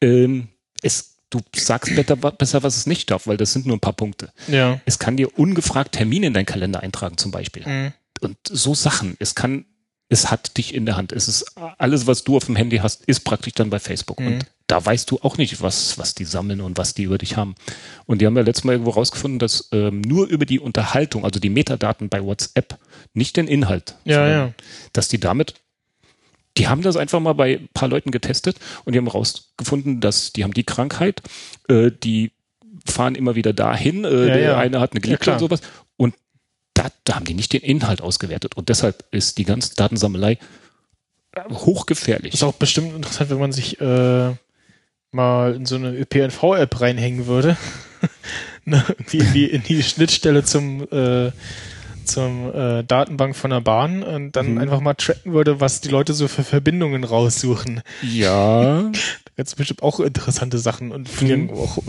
ähm, 0.00 0.48
es, 0.82 1.16
du 1.30 1.40
sagst 1.54 1.94
besser, 1.96 2.16
besser, 2.16 2.62
was 2.62 2.76
es 2.76 2.86
nicht 2.86 3.10
darf, 3.10 3.26
weil 3.26 3.36
das 3.36 3.52
sind 3.52 3.66
nur 3.66 3.76
ein 3.76 3.80
paar 3.80 3.94
Punkte. 3.94 4.32
Ja. 4.48 4.80
Es 4.84 4.98
kann 4.98 5.16
dir 5.16 5.38
ungefragt 5.38 5.92
Termine 5.92 6.26
in 6.26 6.34
deinen 6.34 6.46
Kalender 6.46 6.80
eintragen, 6.80 7.16
zum 7.16 7.30
Beispiel. 7.30 7.66
Mhm. 7.66 7.92
Und 8.20 8.36
so 8.48 8.74
Sachen. 8.74 9.16
Es 9.18 9.34
kann, 9.34 9.64
es 10.08 10.30
hat 10.30 10.56
dich 10.58 10.74
in 10.74 10.86
der 10.86 10.96
Hand. 10.96 11.12
Es 11.12 11.26
ist 11.28 11.52
alles, 11.78 12.06
was 12.06 12.24
du 12.24 12.36
auf 12.36 12.44
dem 12.46 12.56
Handy 12.56 12.78
hast, 12.78 13.04
ist 13.06 13.20
praktisch 13.20 13.54
dann 13.54 13.70
bei 13.70 13.78
Facebook. 13.78 14.20
Mhm. 14.20 14.26
Und 14.26 14.46
da 14.68 14.84
weißt 14.84 15.10
du 15.10 15.20
auch 15.22 15.38
nicht, 15.38 15.62
was, 15.62 15.96
was 15.96 16.14
die 16.14 16.24
sammeln 16.24 16.60
und 16.60 16.76
was 16.76 16.92
die 16.94 17.04
über 17.04 17.18
dich 17.18 17.36
haben. 17.36 17.54
Und 18.06 18.20
die 18.20 18.26
haben 18.26 18.36
ja 18.36 18.42
letztes 18.42 18.64
Mal 18.64 18.72
irgendwo 18.72 18.90
rausgefunden, 18.90 19.38
dass 19.38 19.68
ähm, 19.72 20.00
nur 20.00 20.26
über 20.26 20.44
die 20.44 20.58
Unterhaltung, 20.58 21.24
also 21.24 21.38
die 21.40 21.50
Metadaten 21.50 22.08
bei 22.08 22.22
WhatsApp, 22.22 22.78
nicht 23.16 23.36
den 23.36 23.48
Inhalt, 23.48 23.96
Ja, 24.04 24.28
ja. 24.28 24.52
dass 24.92 25.08
die 25.08 25.18
damit, 25.18 25.54
die 26.56 26.68
haben 26.68 26.82
das 26.82 26.96
einfach 26.96 27.20
mal 27.20 27.32
bei 27.34 27.58
ein 27.58 27.68
paar 27.74 27.88
Leuten 27.88 28.10
getestet 28.10 28.56
und 28.84 28.92
die 28.92 28.98
haben 28.98 29.08
rausgefunden, 29.08 30.00
dass 30.00 30.32
die 30.32 30.44
haben 30.44 30.54
die 30.54 30.64
Krankheit, 30.64 31.22
äh, 31.68 31.90
die 31.90 32.32
fahren 32.86 33.14
immer 33.14 33.34
wieder 33.34 33.52
dahin, 33.52 34.04
äh, 34.04 34.08
Ja, 34.08 34.26
der 34.26 34.40
ja. 34.40 34.58
eine 34.58 34.80
hat 34.80 34.92
eine 34.92 35.00
Ja, 35.00 35.02
Geliebte 35.02 35.24
klar. 35.24 35.36
und 35.36 35.40
sowas. 35.40 35.60
Und 35.96 36.14
da, 36.74 36.88
da 37.04 37.16
haben 37.16 37.24
die 37.24 37.34
nicht 37.34 37.52
den 37.52 37.62
Inhalt 37.62 38.00
ausgewertet. 38.00 38.56
Und 38.56 38.68
deshalb 38.68 39.04
ist 39.10 39.38
die 39.38 39.44
ganze 39.44 39.74
Datensammelei 39.74 40.38
äh, 41.32 41.40
hochgefährlich. 41.50 42.34
Ist 42.34 42.42
auch 42.44 42.52
bestimmt 42.54 42.94
interessant, 42.94 43.30
wenn 43.30 43.38
man 43.38 43.52
sich 43.52 43.80
äh, 43.80 44.32
mal 45.10 45.54
in 45.54 45.66
so 45.66 45.76
eine 45.76 45.90
ÖPNV-App 45.96 46.80
reinhängen 46.80 47.26
würde. 47.26 47.56
ne, 48.64 48.84
irgendwie 48.88 49.18
in 49.18 49.32
die, 49.32 49.44
in 49.50 49.62
die 49.62 49.82
Schnittstelle 49.82 50.44
zum, 50.44 50.82
äh, 50.92 51.32
zum 52.06 52.54
äh, 52.54 52.82
Datenbank 52.84 53.36
von 53.36 53.50
der 53.50 53.60
Bahn 53.60 54.02
und 54.02 54.32
dann 54.32 54.52
Mhm. 54.52 54.58
einfach 54.58 54.80
mal 54.80 54.94
tracken 54.94 55.32
würde, 55.32 55.60
was 55.60 55.80
die 55.80 55.88
Leute 55.88 56.14
so 56.14 56.28
für 56.28 56.44
Verbindungen 56.44 57.04
raussuchen. 57.04 57.82
Ja, 58.02 58.90
gibt's 59.36 59.54
bestimmt 59.54 59.82
auch 59.82 60.00
interessante 60.00 60.58
Sachen 60.58 60.92
und 60.92 61.08
Mhm. 61.22 61.50
auch, 61.50 61.78
äh, 61.78 61.82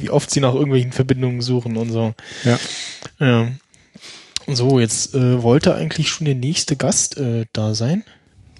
wie 0.00 0.10
oft 0.10 0.30
sie 0.30 0.40
nach 0.40 0.54
irgendwelchen 0.54 0.92
Verbindungen 0.92 1.40
suchen 1.40 1.76
und 1.76 1.90
so. 1.90 2.12
Ja. 2.44 2.58
Ja. 3.18 3.48
So, 4.46 4.80
jetzt 4.80 5.14
äh, 5.14 5.42
wollte 5.42 5.74
eigentlich 5.74 6.08
schon 6.08 6.24
der 6.24 6.34
nächste 6.34 6.74
Gast 6.76 7.16
äh, 7.18 7.46
da 7.52 7.74
sein. 7.74 8.04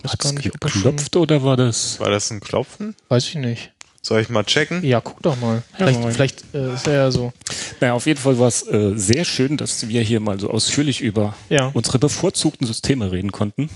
Weiß 0.03 0.13
hat's 0.13 0.25
gar 0.25 0.33
nicht, 0.33 0.55
ob 0.55 0.63
er 0.65 0.69
schon, 0.71 0.83
geklopft 0.83 1.17
oder 1.17 1.43
war 1.43 1.57
das? 1.57 1.99
War 2.01 2.11
das 2.11 2.31
ein 2.31 2.41
Klopfen? 2.41 2.95
weiß 3.09 3.27
ich 3.29 3.35
nicht. 3.35 3.73
Soll 4.03 4.23
ich 4.23 4.31
mal 4.31 4.45
checken? 4.45 4.83
Ja, 4.83 5.01
guck 5.01 5.23
doch 5.23 5.37
mal. 5.39 5.57
Ja, 5.73 5.77
Vielleicht, 5.77 6.01
moin. 6.01 6.13
vielleicht 6.13 6.55
äh, 6.55 6.73
ist 6.75 6.87
er 6.87 6.95
ja 6.95 7.11
so. 7.11 7.33
Naja, 7.81 7.93
auf 7.93 8.07
jeden 8.07 8.19
Fall 8.19 8.39
war 8.39 8.49
es 8.49 8.67
äh, 8.67 8.93
sehr 8.97 9.25
schön, 9.27 9.59
dass 9.59 9.89
wir 9.89 10.01
hier 10.03 10.21
mal 10.21 10.41
so 10.41 10.51
ausführlich 10.51 11.03
über 11.03 11.35
Ja. 11.51 11.71
unsere 11.75 11.99
bevorzugten 11.99 12.67
Systeme 12.67 13.13
reden 13.13 13.31
konnten. 13.31 13.69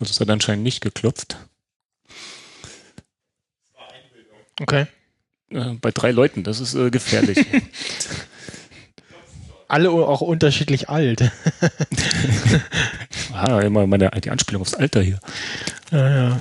Also 0.00 0.10
es 0.10 0.20
hat 0.20 0.28
anscheinend 0.30 0.64
nicht 0.64 0.80
geklopft. 0.80 1.36
Okay. 4.60 4.86
Äh, 5.50 5.74
bei 5.80 5.92
drei 5.92 6.10
Leuten, 6.10 6.42
das 6.42 6.58
ist 6.60 6.74
äh, 6.74 6.90
gefährlich. 6.90 7.38
Alle 9.68 9.90
auch 9.90 10.20
unterschiedlich 10.20 10.88
alt. 10.88 11.22
ah, 13.32 13.60
immer 13.60 13.86
meine, 13.86 14.10
die 14.22 14.30
Anspielung 14.30 14.62
aufs 14.62 14.74
Alter 14.74 15.02
hier. 15.02 15.18
ja, 15.90 16.08
ja. 16.28 16.40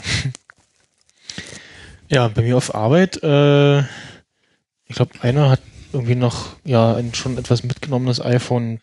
Ja, 2.09 2.27
bei 2.27 2.41
mir 2.43 2.55
auf 2.57 2.75
Arbeit, 2.75 3.21
äh, 3.23 3.79
ich 3.79 4.95
glaube, 4.95 5.11
einer 5.21 5.49
hat 5.49 5.61
irgendwie 5.93 6.15
noch, 6.15 6.55
ja, 6.63 6.95
ein 6.95 7.13
schon 7.13 7.37
etwas 7.37 7.63
mitgenommenes 7.63 8.21
iPhone 8.21 8.79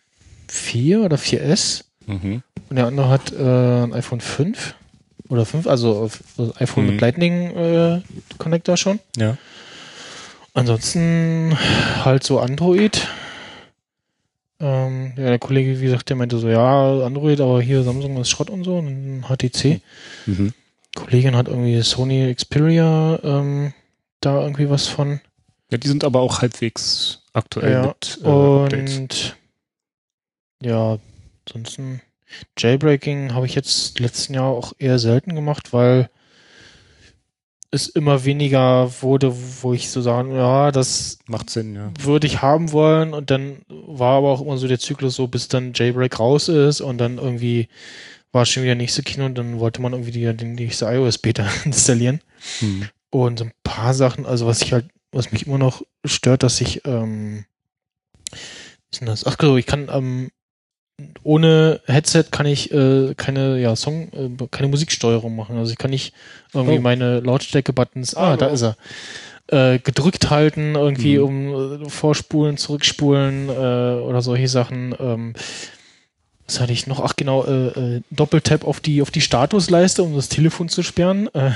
4 0.47 1.01
oder 1.01 1.17
4S 1.17 1.85
Mhm. 2.05 2.43
und 2.69 2.75
der 2.75 2.87
andere 2.87 3.07
hat 3.09 3.31
äh, 3.31 3.83
ein 3.83 3.93
iPhone 3.93 4.19
5 4.19 4.75
oder 5.29 5.45
5, 5.45 5.67
also 5.67 6.09
iPhone 6.59 6.85
Mhm. 6.85 6.91
mit 6.91 7.01
Lightning 7.01 7.55
äh, 7.55 8.01
Connector 8.39 8.75
schon. 8.75 8.99
Ja. 9.15 9.37
Ansonsten 10.53 11.57
halt 12.03 12.23
so 12.23 12.39
Android. 12.39 13.07
Ähm, 14.59 15.13
ja, 15.17 15.29
der 15.29 15.39
Kollege, 15.39 15.79
wie 15.79 15.85
gesagt, 15.85 16.09
der 16.09 16.15
meinte 16.15 16.37
so, 16.37 16.47
ja, 16.49 16.99
Android, 17.05 17.41
aber 17.41 17.61
hier 17.61 17.83
Samsung 17.83 18.17
ist 18.17 18.29
Schrott 18.29 18.49
und 18.49 18.63
so, 18.63 18.77
und 18.77 19.23
HTC. 19.27 19.81
Mhm. 20.25 20.53
Kollegin 20.95 21.35
hat 21.35 21.47
irgendwie 21.47 21.81
Sony 21.81 22.33
Xperia 22.33 23.19
ähm, 23.23 23.73
da 24.21 24.41
irgendwie 24.41 24.69
was 24.69 24.87
von. 24.87 25.19
Ja, 25.71 25.77
die 25.77 25.87
sind 25.87 26.03
aber 26.03 26.21
auch 26.21 26.41
halbwegs 26.41 27.21
aktuell 27.33 27.71
Ja, 27.71 27.87
mit 27.87 28.19
äh, 28.23 28.27
Updates. 28.27 28.97
und 28.97 29.37
ja, 30.61 30.97
ansonsten 31.47 32.01
Jailbreaking 32.57 33.33
habe 33.33 33.45
ich 33.45 33.55
jetzt 33.55 33.99
letzten 33.99 34.33
Jahr 34.33 34.45
auch 34.45 34.73
eher 34.79 34.99
selten 34.99 35.35
gemacht, 35.35 35.73
weil 35.73 36.09
es 37.71 37.87
immer 37.89 38.23
weniger 38.23 39.01
wurde, 39.01 39.33
wo 39.61 39.73
ich 39.73 39.89
so 39.89 40.01
sagen, 40.01 40.35
ja, 40.35 40.71
das 40.71 41.17
Macht 41.25 41.49
Sinn, 41.49 41.75
ja. 41.75 41.91
würde 41.99 42.27
ich 42.27 42.41
haben 42.43 42.71
wollen 42.71 43.15
und 43.15 43.31
dann 43.31 43.63
war 43.67 44.17
aber 44.19 44.29
auch 44.29 44.41
immer 44.41 44.57
so 44.57 44.67
der 44.67 44.79
Zyklus 44.79 45.15
so, 45.15 45.27
bis 45.27 45.47
dann 45.47 45.73
Jailbreak 45.73 46.19
raus 46.19 46.49
ist 46.49 46.81
und 46.81 46.99
dann 46.99 47.17
irgendwie 47.17 47.67
war 48.33 48.45
schon 48.45 48.63
wieder 48.63 48.75
nächste 48.75 49.03
Kino 49.03 49.25
und 49.25 49.35
dann 49.37 49.59
wollte 49.59 49.81
man 49.81 49.93
irgendwie 49.93 50.11
die, 50.11 50.33
die 50.35 50.45
nächste 50.45 50.85
iOS-Beta 50.85 51.47
installieren. 51.65 52.19
Mhm. 52.59 52.89
Und 53.09 53.39
so 53.39 53.45
ein 53.45 53.51
paar 53.63 53.93
Sachen, 53.93 54.25
also 54.25 54.45
was 54.47 54.61
ich 54.61 54.73
halt, 54.73 54.87
was 55.11 55.31
mich 55.31 55.47
immer 55.47 55.59
noch 55.59 55.83
stört, 56.03 56.43
dass 56.43 56.59
ich, 56.59 56.85
ähm, 56.85 57.45
was 58.31 58.39
ist 58.91 58.99
denn 59.01 59.07
das? 59.07 59.25
Ach 59.25 59.37
so, 59.39 59.55
ich 59.57 59.65
kann, 59.67 59.87
ähm, 59.93 60.31
ohne 61.23 61.81
Headset 61.85 62.25
kann 62.31 62.45
ich 62.45 62.71
äh, 62.71 63.13
keine, 63.15 63.59
ja, 63.59 63.75
Song, 63.75 64.09
äh, 64.13 64.47
keine 64.51 64.67
Musiksteuerung 64.67 65.35
machen. 65.35 65.57
Also 65.57 65.71
ich 65.71 65.77
kann 65.77 65.91
nicht 65.91 66.13
irgendwie 66.53 66.77
Oh. 66.77 66.81
meine 66.81 67.19
Lautstärke-Buttons, 67.19 68.15
ah, 68.15 68.27
Hallo. 68.27 68.37
da 68.37 68.47
ist 68.47 68.63
er, 68.63 68.77
äh, 69.47 69.79
gedrückt 69.79 70.29
halten, 70.29 70.75
irgendwie 70.75 71.17
Mhm. 71.17 71.23
um 71.23 71.81
äh, 71.85 71.89
vorspulen, 71.89 72.57
zurückspulen 72.57 73.49
äh, 73.49 73.51
oder 74.01 74.21
solche 74.21 74.47
Sachen. 74.47 74.95
Ähm, 74.99 75.33
was 76.47 76.59
hatte 76.59 76.73
ich 76.73 76.87
noch? 76.87 76.99
Ach 76.99 77.15
genau, 77.15 77.45
äh, 77.45 77.67
äh, 77.67 78.01
Doppeltap 78.11 78.65
auf 78.65 78.79
die 78.79 79.01
auf 79.01 79.11
die 79.11 79.21
Statusleiste, 79.21 80.03
um 80.03 80.15
das 80.15 80.29
Telefon 80.29 80.69
zu 80.69 80.83
sperren. 80.83 81.27
Äh, 81.33 81.51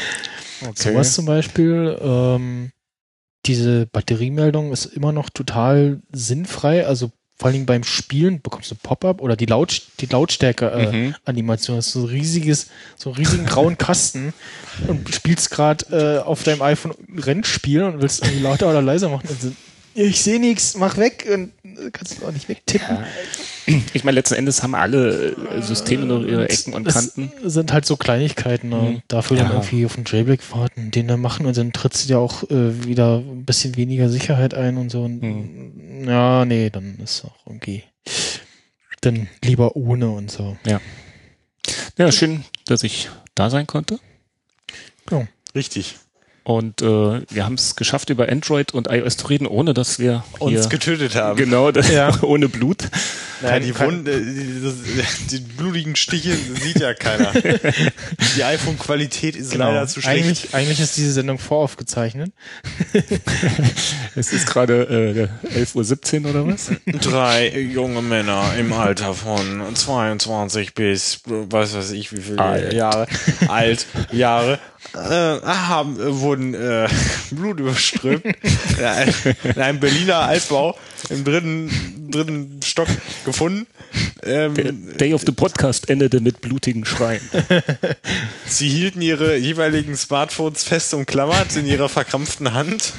Sowas 0.74 1.14
zum 1.14 1.26
Beispiel. 1.26 1.98
Ähm, 2.00 2.70
diese 3.46 3.86
Batteriemeldung 3.86 4.72
ist 4.72 4.84
immer 4.86 5.10
noch 5.10 5.28
total 5.28 6.00
sinnfrei. 6.12 6.86
Also 6.86 7.10
vor 7.36 7.48
allen 7.48 7.54
Dingen 7.54 7.66
beim 7.66 7.82
Spielen 7.82 8.40
bekommst 8.40 8.70
du 8.70 8.76
Pop-up 8.76 9.20
oder 9.20 9.34
die, 9.34 9.46
Laut 9.46 9.82
die 9.98 10.06
Lautstärke-Animation. 10.06 11.74
Mhm. 11.74 11.78
das 11.78 11.86
ist 11.88 11.92
so 11.92 12.00
ein 12.02 12.06
riesiges, 12.06 12.68
so 12.96 13.10
einen 13.10 13.16
riesigen 13.16 13.46
grauen 13.46 13.76
Kasten 13.78 14.32
und 14.86 15.12
spielst 15.12 15.50
gerade 15.50 16.20
äh, 16.20 16.24
auf 16.24 16.44
deinem 16.44 16.62
iPhone 16.62 16.94
Rennspiel 17.16 17.82
und 17.82 18.00
willst 18.00 18.22
irgendwie 18.22 18.44
lauter 18.44 18.70
oder 18.70 18.80
leiser 18.80 19.08
machen. 19.08 19.28
Also, 19.28 19.50
ich 19.94 20.20
sehe 20.22 20.40
nichts, 20.40 20.74
mach 20.76 20.96
weg 20.96 21.28
und 21.32 21.52
kannst 21.92 22.20
du 22.20 22.26
auch 22.26 22.32
nicht 22.32 22.48
wegtippen. 22.48 22.98
Ich 23.94 24.02
meine, 24.04 24.16
letzten 24.16 24.34
Endes 24.34 24.62
haben 24.62 24.74
alle 24.74 25.32
äh, 25.32 25.62
Systeme 25.62 26.04
nur 26.06 26.26
ihre 26.26 26.48
Ecken 26.48 26.72
und 26.74 26.84
Das 26.84 26.94
Kanten. 26.94 27.30
sind 27.48 27.72
halt 27.72 27.86
so 27.86 27.96
Kleinigkeiten. 27.96 28.68
Ne? 28.68 28.76
Mhm. 28.76 29.02
Dafür 29.08 29.36
dann 29.36 29.46
Ja. 29.48 29.52
irgendwie 29.54 29.86
auf 29.86 29.94
den 29.94 30.04
Jailbreak 30.04 30.40
warten, 30.52 30.90
den 30.90 31.06
dann 31.08 31.20
machen 31.20 31.46
und 31.46 31.56
dann 31.56 31.72
trittst 31.72 32.04
du 32.04 32.08
dir 32.08 32.18
auch 32.18 32.42
äh, 32.50 32.84
wieder 32.86 33.18
ein 33.18 33.44
bisschen 33.44 33.76
weniger 33.76 34.08
Sicherheit 34.08 34.54
ein 34.54 34.76
und 34.78 34.90
so. 34.90 35.02
Und, 35.04 35.22
Mhm. 35.22 36.08
Ja, 36.08 36.44
nee, 36.44 36.70
dann 36.70 36.98
ist 36.98 37.24
auch 37.24 37.46
irgendwie 37.46 37.84
dann 39.00 39.28
lieber 39.44 39.76
ohne 39.76 40.10
und 40.10 40.30
so. 40.30 40.56
Ja, 41.98 42.10
schön, 42.10 42.44
dass 42.66 42.82
ich 42.82 43.08
da 43.34 43.50
sein 43.50 43.66
konnte. 43.66 43.98
Richtig. 45.54 45.96
Und 46.44 46.82
äh, 46.82 46.84
wir 47.30 47.44
haben 47.44 47.54
es 47.54 47.76
geschafft, 47.76 48.10
über 48.10 48.28
Android 48.28 48.74
und 48.74 48.88
iOS 48.90 49.16
zu 49.16 49.28
reden, 49.28 49.46
ohne 49.46 49.74
dass 49.74 49.98
wir 50.00 50.24
Uns 50.40 50.60
hier 50.62 50.68
getötet 50.68 51.14
haben. 51.14 51.36
genau 51.36 51.70
das, 51.70 51.88
Ja. 51.90 52.12
ohne 52.22 52.48
Blut. 52.48 52.88
Naja, 53.42 53.54
Kein- 53.54 53.62
die, 53.64 53.72
kein- 53.72 53.86
Wunde, 53.88 54.20
die, 54.20 54.62
das- 54.62 55.26
die 55.30 55.38
blutigen 55.38 55.94
Stiche 55.96 56.34
sieht 56.34 56.80
ja 56.80 56.94
keiner. 56.94 57.32
die 58.36 58.42
iPhone-Qualität 58.44 59.36
ist 59.36 59.54
leider 59.54 59.86
zu 59.86 60.00
schlecht. 60.00 60.16
Genau. 60.16 60.26
Eigentlich, 60.28 60.54
eigentlich 60.54 60.80
ist 60.80 60.96
diese 60.96 61.12
Sendung 61.12 61.38
voraufgezeichnet. 61.38 62.32
Es 64.14 64.32
ist 64.32 64.46
gerade 64.46 65.28
äh, 65.44 65.58
11.17 65.58 66.24
Uhr 66.24 66.30
oder 66.30 66.46
was? 66.46 66.70
Drei 66.86 67.56
junge 67.58 68.02
Männer 68.02 68.52
im 68.58 68.72
Alter 68.72 69.14
von 69.14 69.62
22 69.74 70.74
bis, 70.74 71.20
was 71.26 71.74
weiß 71.74 71.92
ich, 71.92 72.12
wie 72.12 72.20
viele 72.20 72.38
Alt. 72.38 72.72
Jahre, 72.72 73.06
alt, 73.48 73.86
Jahre, 74.12 74.58
äh, 74.94 74.98
haben, 74.98 75.98
äh, 76.00 76.20
wurden 76.20 76.54
äh, 76.54 76.88
Blut 77.30 77.60
überströmt 77.60 78.24
in 78.24 78.84
einem- 78.84 79.14
in 79.44 79.60
einem 79.60 79.80
Berliner 79.80 80.16
Altbau 80.18 80.76
im 81.10 81.24
dritten, 81.24 82.10
dritten 82.10 82.60
Stock 82.64 82.88
gefunden. 83.24 83.66
Der 84.24 84.46
Ähm, 84.46 84.96
Day 84.98 85.12
of 85.14 85.22
the 85.26 85.32
Podcast 85.32 85.88
endete 85.90 86.20
mit 86.20 86.40
blutigen 86.40 86.84
Schreien. 86.84 87.20
sie 88.46 88.68
hielten 88.68 89.02
ihre 89.02 89.36
jeweiligen 89.36 89.96
Smartphones 89.96 90.64
fest 90.64 90.94
umklammert 90.94 91.56
in 91.56 91.66
ihrer 91.66 91.88
verkrampften 91.88 92.52
Hand. 92.54 92.92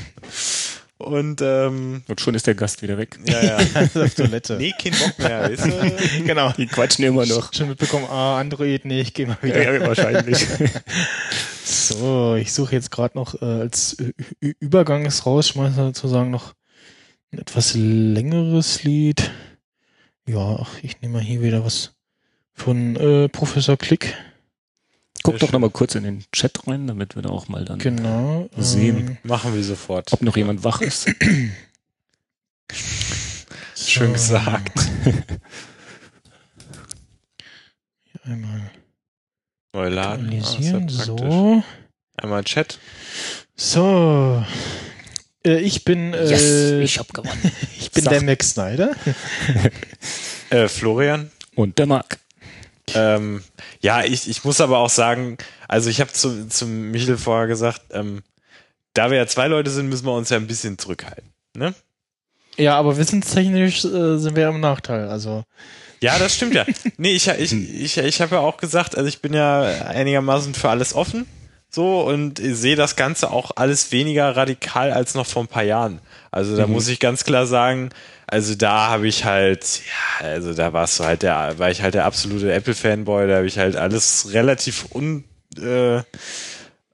Und 1.06 1.42
ähm, 1.42 2.04
Und 2.08 2.22
schon 2.22 2.36
ist 2.36 2.48
der 2.48 2.56
Gast 2.56 2.82
wieder 2.82 2.98
weg. 2.98 3.20
ja, 3.28 3.42
ja. 3.44 3.58
auf 4.04 4.14
Toilette. 4.16 4.58
Nee, 4.58 4.74
kein 4.82 4.92
Bock 4.94 5.20
mehr, 5.20 5.42
weißt 5.50 5.66
du? 5.66 6.24
genau. 6.26 6.52
Die 6.54 6.68
quatschen 6.68 7.06
immer 7.06 7.26
noch. 7.26 7.54
Schon 7.54 7.70
mitbekommen, 7.70 8.06
ah, 8.10 8.40
Android, 8.40 8.86
nee, 8.86 9.02
ich 9.02 9.14
gehe 9.14 9.28
mal 9.28 9.38
wieder. 9.42 9.64
Ja, 9.64 9.74
ja, 9.74 9.88
wahrscheinlich. 9.88 10.46
So, 11.66 12.36
ich 12.36 12.52
suche 12.54 12.76
jetzt 12.76 12.92
gerade 12.92 13.18
noch 13.18 13.42
äh, 13.42 13.46
als 13.46 13.98
Ü- 14.00 14.54
Übergangsrausschmeißer 14.60 15.86
sozusagen 15.88 16.30
noch 16.30 16.54
ein 17.32 17.40
etwas 17.40 17.74
längeres 17.74 18.84
Lied. 18.84 19.32
Ja, 20.28 20.58
ach, 20.62 20.70
ich 20.82 21.02
nehme 21.02 21.16
mal 21.16 21.22
hier 21.24 21.42
wieder 21.42 21.64
was 21.66 21.96
von 22.54 22.96
äh, 22.98 23.30
Professor 23.30 23.78
Klick. 23.78 24.14
Guck 25.24 25.40
doch 25.40 25.52
noch 25.54 25.60
mal 25.60 25.70
kurz 25.70 25.96
in 25.96 26.04
den 26.04 26.26
Chat 26.34 26.68
rein, 26.68 26.86
damit 26.88 27.16
wir 27.16 27.22
da 27.22 27.30
auch 27.30 27.48
mal 27.48 27.64
dann 27.66 27.80
Genau. 27.80 28.50
Sehen. 28.58 29.18
Machen 29.24 29.56
wir 29.56 29.64
sofort. 29.64 30.12
ob 30.12 30.22
noch 30.22 30.36
jemand 30.38 30.64
wach 30.64 30.82
ist. 30.82 31.10
Schön 33.76 34.08
So. 34.08 34.14
gesagt. 34.14 34.80
Hier 38.12 38.26
einmal 38.26 38.72
Neu 39.74 39.90
laden. 39.90 40.42
Ah, 40.44 40.88
so. 40.90 41.64
Einmal 42.18 42.44
Chat. 42.44 42.80
So. 43.56 44.46
Äh, 45.46 45.60
ich 45.60 45.84
bin, 45.84 46.14
äh, 46.14 46.86
hab 46.88 47.14
gewonnen. 47.14 47.52
ich 47.80 47.92
bin 47.92 48.04
Sag. 48.04 48.14
der 48.14 48.24
Max 48.24 48.52
Snyder. 48.52 48.96
Äh, 50.50 50.68
Florian. 50.68 51.32
Und 51.56 51.78
der 51.80 51.88
Marc. 51.88 52.20
Ähm, 52.94 53.44
ja, 53.80 54.04
ich, 54.04 54.30
ich 54.30 54.44
muss 54.44 54.62
aber 54.62 54.80
auch 54.80 54.90
sagen, 54.90 55.38
also 55.68 55.90
ich 55.90 56.02
habe 56.02 56.12
zu, 56.12 56.48
zu 56.48 56.66
Michel 56.66 57.18
vorher 57.18 57.48
gesagt, 57.48 57.82
ähm, 57.92 58.24
da 58.94 59.10
wir 59.10 59.18
ja 59.18 59.28
zwei 59.28 59.48
Leute 59.48 59.72
sind, 59.72 59.90
müssen 59.90 60.06
wir 60.06 60.14
uns 60.14 60.30
ja 60.30 60.38
ein 60.38 60.48
bisschen 60.48 60.78
zurückhalten. 60.78 61.32
Ne? 61.56 61.74
Ja, 62.58 62.78
aber 62.78 62.98
wissenstechnisch 62.98 63.86
äh, 63.86 64.18
sind 64.18 64.36
wir 64.36 64.50
im 64.50 64.60
Nachteil. 64.60 65.08
Also 65.08 65.44
Ja, 66.02 66.20
das 66.20 66.36
stimmt 66.36 66.54
ja. 66.54 66.66
Nee, 66.98 67.14
ich, 67.14 67.28
ich, 67.28 67.54
ich, 67.54 67.98
ich 67.98 68.22
habe 68.22 68.36
ja 68.36 68.42
auch 68.42 68.58
gesagt, 68.58 68.96
also 68.98 69.08
ich 69.08 69.22
bin 69.22 69.34
ja 69.34 69.62
einigermaßen 69.88 70.54
für 70.54 70.70
alles 70.70 70.94
offen. 70.94 71.26
So 71.76 72.02
und 72.02 72.40
sehe 72.40 72.76
das 72.76 72.96
Ganze 72.96 73.32
auch 73.32 73.52
alles 73.56 73.92
weniger 73.92 74.36
radikal 74.36 74.92
als 74.92 75.16
noch 75.16 75.26
vor 75.26 75.44
ein 75.44 75.48
paar 75.48 75.64
Jahren. 75.64 76.00
Also 76.30 76.56
da 76.56 76.68
muss 76.68 76.88
ich 76.88 77.00
ganz 77.00 77.24
klar 77.24 77.48
sagen, 77.48 77.90
also 78.28 78.54
da 78.56 78.90
habe 78.90 79.08
ich 79.08 79.26
halt, 79.26 79.82
ja, 80.22 80.28
also 80.28 80.54
da 80.54 80.72
warst 80.74 81.00
du 81.00 81.04
halt 81.04 81.24
der, 81.24 81.58
war 81.58 81.72
ich 81.72 81.82
halt 81.82 81.94
der 81.96 82.06
absolute 82.06 82.52
Apple-Fanboy, 82.54 83.28
da 83.28 83.38
habe 83.38 83.48
ich 83.48 83.58
halt 83.58 83.76
alles 83.76 84.34
relativ 84.34 84.86
un, 84.94 85.24
äh, 85.60 86.02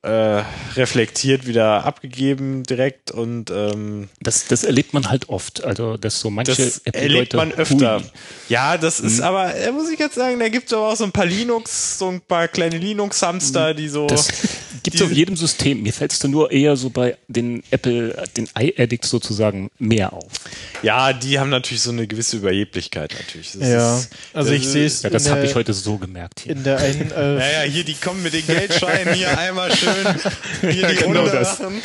äh, 0.01 0.43
reflektiert 0.77 1.45
wieder 1.45 1.83
abgegeben 1.85 2.63
direkt 2.63 3.11
und 3.11 3.51
ähm, 3.51 4.07
Das, 4.21 4.47
das 4.47 4.63
erlebt 4.63 4.93
man 4.93 5.09
halt 5.09 5.27
oft. 5.27 5.63
Also, 5.65 5.97
dass 5.97 6.21
so 6.21 6.29
manche 6.29 6.53
das 6.55 6.77
erlebt 6.79 7.33
Apple-Leute- 7.33 7.37
man 7.37 7.51
öfter. 7.51 7.97
Hui. 7.97 8.05
Ja, 8.47 8.77
das 8.77 9.01
ist 9.01 9.19
aber, 9.19 9.53
äh, 9.55 9.71
muss 9.73 9.89
ich 9.89 9.99
jetzt 9.99 10.15
sagen, 10.15 10.39
da 10.39 10.47
gibt 10.47 10.67
es 10.67 10.73
aber 10.73 10.87
auch 10.87 10.95
so 10.95 11.03
ein 11.03 11.11
paar 11.11 11.25
Linux, 11.25 11.97
so 11.99 12.07
ein 12.07 12.21
paar 12.21 12.47
kleine 12.47 12.77
Linux-Hamster, 12.77 13.73
die 13.73 13.89
so. 13.89 14.07
Das 14.07 14.29
gibt 14.83 14.95
es 14.95 15.01
auf 15.01 15.11
jedem 15.11 15.35
System. 15.35 15.81
Mir 15.83 15.93
fällt 15.93 16.11
es 16.13 16.19
dann 16.19 16.31
nur 16.31 16.51
eher 16.51 16.75
so 16.75 16.89
bei 16.89 17.17
den 17.27 17.63
Apple, 17.71 18.15
den 18.37 18.47
iAddicts 18.57 19.09
sozusagen 19.09 19.69
mehr 19.79 20.13
auf. 20.13 20.31
ja, 20.83 21.13
die 21.13 21.39
haben 21.39 21.49
natürlich 21.49 21.81
so 21.81 21.91
eine 21.91 22.07
gewisse 22.07 22.37
Überheblichkeit 22.37 23.13
natürlich. 23.17 23.51
Das 23.53 23.67
ja, 23.67 23.97
ist- 23.97 24.09
also 24.33 24.49
das 24.51 24.59
ich 24.59 24.65
ist- 24.65 24.71
sehe 24.73 24.85
es 24.85 25.01
Ja, 25.03 25.09
das 25.09 25.29
habe 25.29 25.45
ich 25.45 25.55
heute 25.55 25.73
so 25.73 25.97
gemerkt 25.97 26.41
hier. 26.41 26.53
in 26.53 26.63
der 26.63 26.77
einen 26.79 27.11
äh, 27.11 27.35
Naja, 27.35 27.61
hier, 27.69 27.83
die 27.83 27.93
kommen 27.95 28.21
mit 28.23 28.33
den 28.33 28.45
Geldscheinen 28.47 29.13
hier 29.13 29.37
einmal 29.37 29.75
schön 29.75 29.95
hier 30.61 30.87
die 30.87 30.95
genau 30.95 31.19
Runde 31.21 31.31
das. 31.31 31.59
machen. 31.59 31.81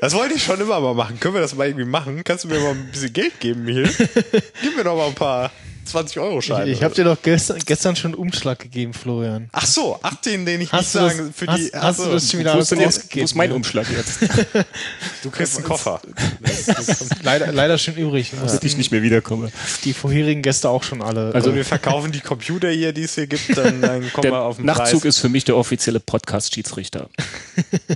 Das 0.00 0.12
wollte 0.14 0.34
ich 0.34 0.42
schon 0.44 0.60
immer 0.60 0.80
mal 0.80 0.94
machen. 0.94 1.20
Können 1.20 1.34
wir 1.34 1.40
das 1.40 1.54
mal 1.54 1.66
irgendwie 1.66 1.84
machen? 1.86 2.22
Kannst 2.24 2.44
du 2.44 2.48
mir 2.48 2.58
mal 2.60 2.70
ein 2.72 2.88
bisschen 2.90 3.12
Geld 3.12 3.38
geben, 3.40 3.64
Michel? 3.64 3.88
Gib 4.62 4.76
mir 4.76 4.84
doch 4.84 4.96
mal 4.96 5.08
ein 5.08 5.14
paar 5.14 5.52
20 5.86 6.18
Euro 6.18 6.40
Scheine. 6.40 6.70
Ich, 6.70 6.78
ich 6.78 6.82
habe 6.84 6.94
dir 6.94 7.04
doch 7.04 7.16
gestern, 7.22 7.58
gestern 7.64 7.96
schon 7.96 8.12
einen 8.12 8.20
Umschlag 8.20 8.58
gegeben, 8.58 8.92
Florian. 8.94 9.48
Ach 9.52 9.64
so, 9.66 9.98
ach 10.02 10.14
den, 10.16 10.44
den 10.44 10.60
ich 10.60 10.72
Hast 10.72 10.94
nicht 10.94 11.02
sagen 11.02 11.18
das- 11.28 11.36
für 11.36 11.46
hast- 11.46 11.58
die. 11.60 11.74
ach 11.74 11.82
hast 11.82 11.98
du 12.00 12.04
das 12.12 12.30
schon 12.30 12.40
wieder 12.40 12.56
jetzt, 12.58 12.76
wo 12.76 12.84
ausgegeben, 12.84 13.24
ist 13.24 13.34
mein 13.34 13.50
ja. 13.50 13.56
Umschlag 13.56 13.86
jetzt? 13.90 14.18
Du 15.22 15.30
kriegst 15.30 15.56
einen 15.56 15.64
Koffer. 15.66 16.00
Leider, 17.22 17.50
leider 17.52 17.78
schon 17.78 17.94
übrig. 17.96 18.30
Dass 18.30 18.52
mussten 18.52 18.66
ich 18.66 18.76
nicht 18.76 18.92
mehr 18.92 19.02
wiederkomme. 19.02 19.50
die 19.84 19.92
vorherigen 19.92 20.40
Gäste 20.42 20.68
auch 20.68 20.84
schon 20.84 21.02
alle. 21.02 21.34
Also 21.34 21.50
äh, 21.50 21.54
wir 21.56 21.64
verkaufen 21.64 22.12
die 22.12 22.20
Computer 22.20 22.70
hier, 22.70 22.92
die 22.92 23.02
es 23.02 23.14
hier 23.16 23.26
gibt, 23.26 23.56
dann, 23.56 23.80
dann 23.80 24.12
kommen 24.12 24.24
wir 24.24 24.30
Der 24.30 24.40
auf 24.42 24.56
den 24.56 24.66
Nachtzug 24.66 25.00
Preis. 25.02 25.16
ist 25.16 25.18
für 25.18 25.28
mich 25.28 25.44
der 25.44 25.56
offizielle 25.56 25.98
Podcast-Schiedsrichter. 25.98 27.08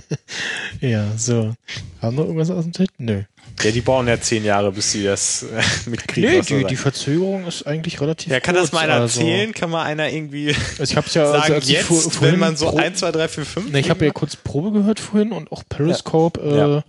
ja, 0.81 1.05
so. 1.17 1.53
Haben 2.01 2.17
wir 2.17 2.25
irgendwas 2.25 2.49
aus 2.49 2.63
dem 2.65 2.73
Chat? 2.73 2.89
Nö. 2.97 3.23
Ja, 3.61 3.71
die 3.71 3.81
brauchen 3.81 4.07
ja 4.07 4.19
zehn 4.19 4.43
Jahre, 4.43 4.71
bis 4.71 4.91
sie 4.91 5.03
das 5.03 5.43
äh, 5.43 5.89
mitkriegen. 5.89 6.29
Nee, 6.31 6.41
die, 6.41 6.63
die 6.65 6.75
Verzögerung 6.75 7.45
ist 7.47 7.65
eigentlich 7.67 8.01
relativ 8.01 8.31
ja, 8.31 8.39
kann 8.39 8.55
das 8.55 8.71
kurz, 8.71 8.73
mal 8.73 8.89
einer 8.89 9.01
also- 9.01 9.19
erzählen? 9.21 9.53
Kann 9.53 9.69
mal 9.69 9.83
einer 9.83 10.09
irgendwie 10.11 10.55
Also 10.79 10.83
ich 10.91 10.95
habe 10.97 11.07
ja 11.11 11.25
sagen, 11.27 11.41
also, 11.41 11.53
als 11.53 11.65
ich 11.65 11.71
jetzt, 11.71 11.85
vor, 11.87 12.21
wenn 12.21 12.39
man 12.39 12.55
so 12.55 12.67
Pro- 12.69 12.77
1, 12.77 12.99
2, 12.99 13.11
3, 13.11 13.27
4, 13.27 13.45
5... 13.45 13.71
Ne, 13.71 13.79
ich 13.79 13.89
habe 13.89 14.05
ja 14.05 14.11
kurz 14.11 14.35
Probe 14.35 14.71
gehört 14.71 14.99
vorhin 14.99 15.31
und 15.31 15.51
auch 15.51 15.63
Periscope 15.67 16.39
äh, 16.41 16.57
Ja. 16.57 16.83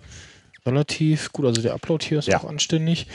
Relativ 0.66 1.32
gut. 1.32 1.46
Also 1.46 1.60
der 1.62 1.74
Upload 1.74 2.04
hier 2.06 2.18
ist 2.20 2.28
Ja. 2.28 2.38
auch 2.38 2.44
anständig. 2.48 3.06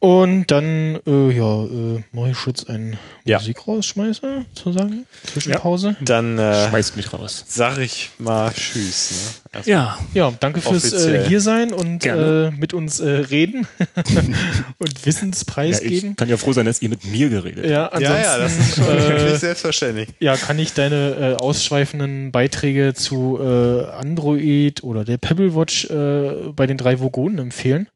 Und 0.00 0.50
dann, 0.50 0.98
äh, 1.06 1.30
ja, 1.30 1.64
äh, 1.64 2.02
mache 2.12 2.30
ich 2.30 2.36
kurz 2.36 2.64
einen 2.64 2.98
Ja. 3.24 3.38
Musikrausschmeißer, 3.38 4.44
sozusagen. 4.54 5.06
Zwischenpause. 5.24 5.96
Dann 6.00 6.38
äh, 6.38 6.68
Schmeißt 6.68 6.96
mich 6.96 7.12
raus. 7.12 7.44
sag 7.48 7.78
ich 7.78 8.10
mal 8.18 8.50
Tschüss. 8.52 9.10
Ne? 9.52 9.58
Erst- 9.58 9.68
Ja, 9.68 9.98
Ja, 10.14 10.32
danke 10.40 10.60
fürs 10.60 10.92
äh, 10.92 11.26
hier 11.26 11.40
sein 11.40 11.72
und 11.72 12.00
Gerne. 12.00 12.52
äh, 12.54 12.58
mit 12.60 12.74
uns 12.74 13.00
äh, 13.00 13.08
reden 13.08 13.66
und 14.78 15.06
Wissenspreis 15.06 15.80
ja, 15.80 15.84
ich 15.86 16.00
geben. 16.02 16.16
kann 16.16 16.28
ja 16.28 16.36
froh 16.36 16.52
sein, 16.52 16.66
dass 16.66 16.82
ihr 16.82 16.88
mit 16.88 17.04
mir 17.04 17.28
geredet 17.30 17.58
habt. 17.64 17.66
Ja, 17.66 18.00
Ja, 18.00 18.10
ansonsten 18.12 18.22
ja, 18.22 18.38
das 18.38 18.58
ist 18.58 18.74
schon 18.76 18.86
wirklich 18.86 19.32
äh, 19.32 19.36
selbstverständlich. 19.38 20.08
ja, 20.20 20.36
kann 20.36 20.58
ich 20.58 20.72
deine 20.74 21.36
äh, 21.38 21.42
ausschweifenden 21.42 22.30
Beiträge 22.32 22.94
zu 22.94 23.38
äh, 23.40 23.84
Android 23.86 24.82
oder 24.84 25.04
der 25.04 25.16
Pebble 25.18 25.54
Watch 25.54 25.86
äh, 25.86 26.52
bei 26.58 26.66
den 26.66 26.76
drei 26.76 27.00
Vogonen 27.00 27.38
empfehlen. 27.38 27.88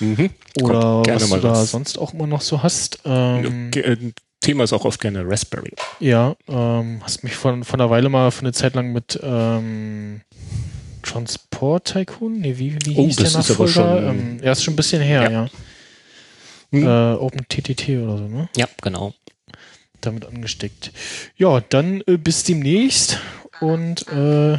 Mhm. 0.00 0.30
Oder 0.62 1.02
Kommt 1.04 1.08
was 1.20 1.30
du 1.30 1.36
da 1.38 1.50
was. 1.52 1.70
sonst 1.70 1.98
auch 1.98 2.12
immer 2.14 2.26
noch 2.26 2.40
so 2.40 2.62
hast. 2.62 3.00
Ähm, 3.04 3.70
äh, 3.74 3.96
Thema 4.40 4.64
ist 4.64 4.72
auch 4.72 4.84
oft 4.84 5.00
gerne 5.00 5.24
Raspberry. 5.28 5.72
ja, 6.00 6.34
ähm, 6.48 7.00
hast 7.02 7.22
mich 7.24 7.34
von, 7.34 7.64
von 7.64 7.80
einer 7.80 7.90
Weile 7.90 8.08
mal 8.08 8.30
für 8.30 8.40
eine 8.42 8.52
Zeit 8.52 8.74
lang 8.74 8.92
mit 8.92 9.18
ähm, 9.22 10.20
Transport 11.02 11.92
Tycoon, 11.92 12.38
nee, 12.40 12.56
wie, 12.58 12.76
wie 12.84 12.96
Oh, 12.96 13.06
hieß 13.06 13.16
der 13.16 13.24
das 13.30 13.34
ist 13.34 13.50
aber 13.50 13.64
Nachfolger? 13.66 13.98
schon- 14.00 14.08
ähm, 14.18 14.40
ja, 14.42 14.52
ist 14.52 14.62
schon 14.64 14.74
ein 14.74 14.76
bisschen 14.76 15.02
her, 15.02 15.22
Ja. 15.22 15.30
ja. 15.30 15.48
Hm. 16.70 16.86
Äh, 16.86 17.14
OpenTTT 17.14 17.88
oder 18.02 18.18
so, 18.18 18.28
ne? 18.28 18.48
Ja, 18.56 18.68
genau. 18.82 19.14
Damit 20.02 20.26
angesteckt. 20.26 20.92
Ja, 21.36 21.60
dann 21.60 22.02
äh, 22.06 22.16
bis 22.18 22.44
demnächst 22.44 23.18
und 23.60 24.06
äh, 24.08 24.58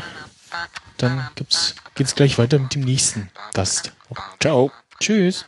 dann 1.02 1.30
gibt's, 1.36 1.76
geht's 1.96 2.16
gleich 2.16 2.38
weiter 2.38 2.60
mit 2.60 2.76
dem 2.76 2.82
nächsten 2.82 3.32
Gast. 3.54 3.92
Ciao. 4.40 4.72
Tschüss. 5.00 5.46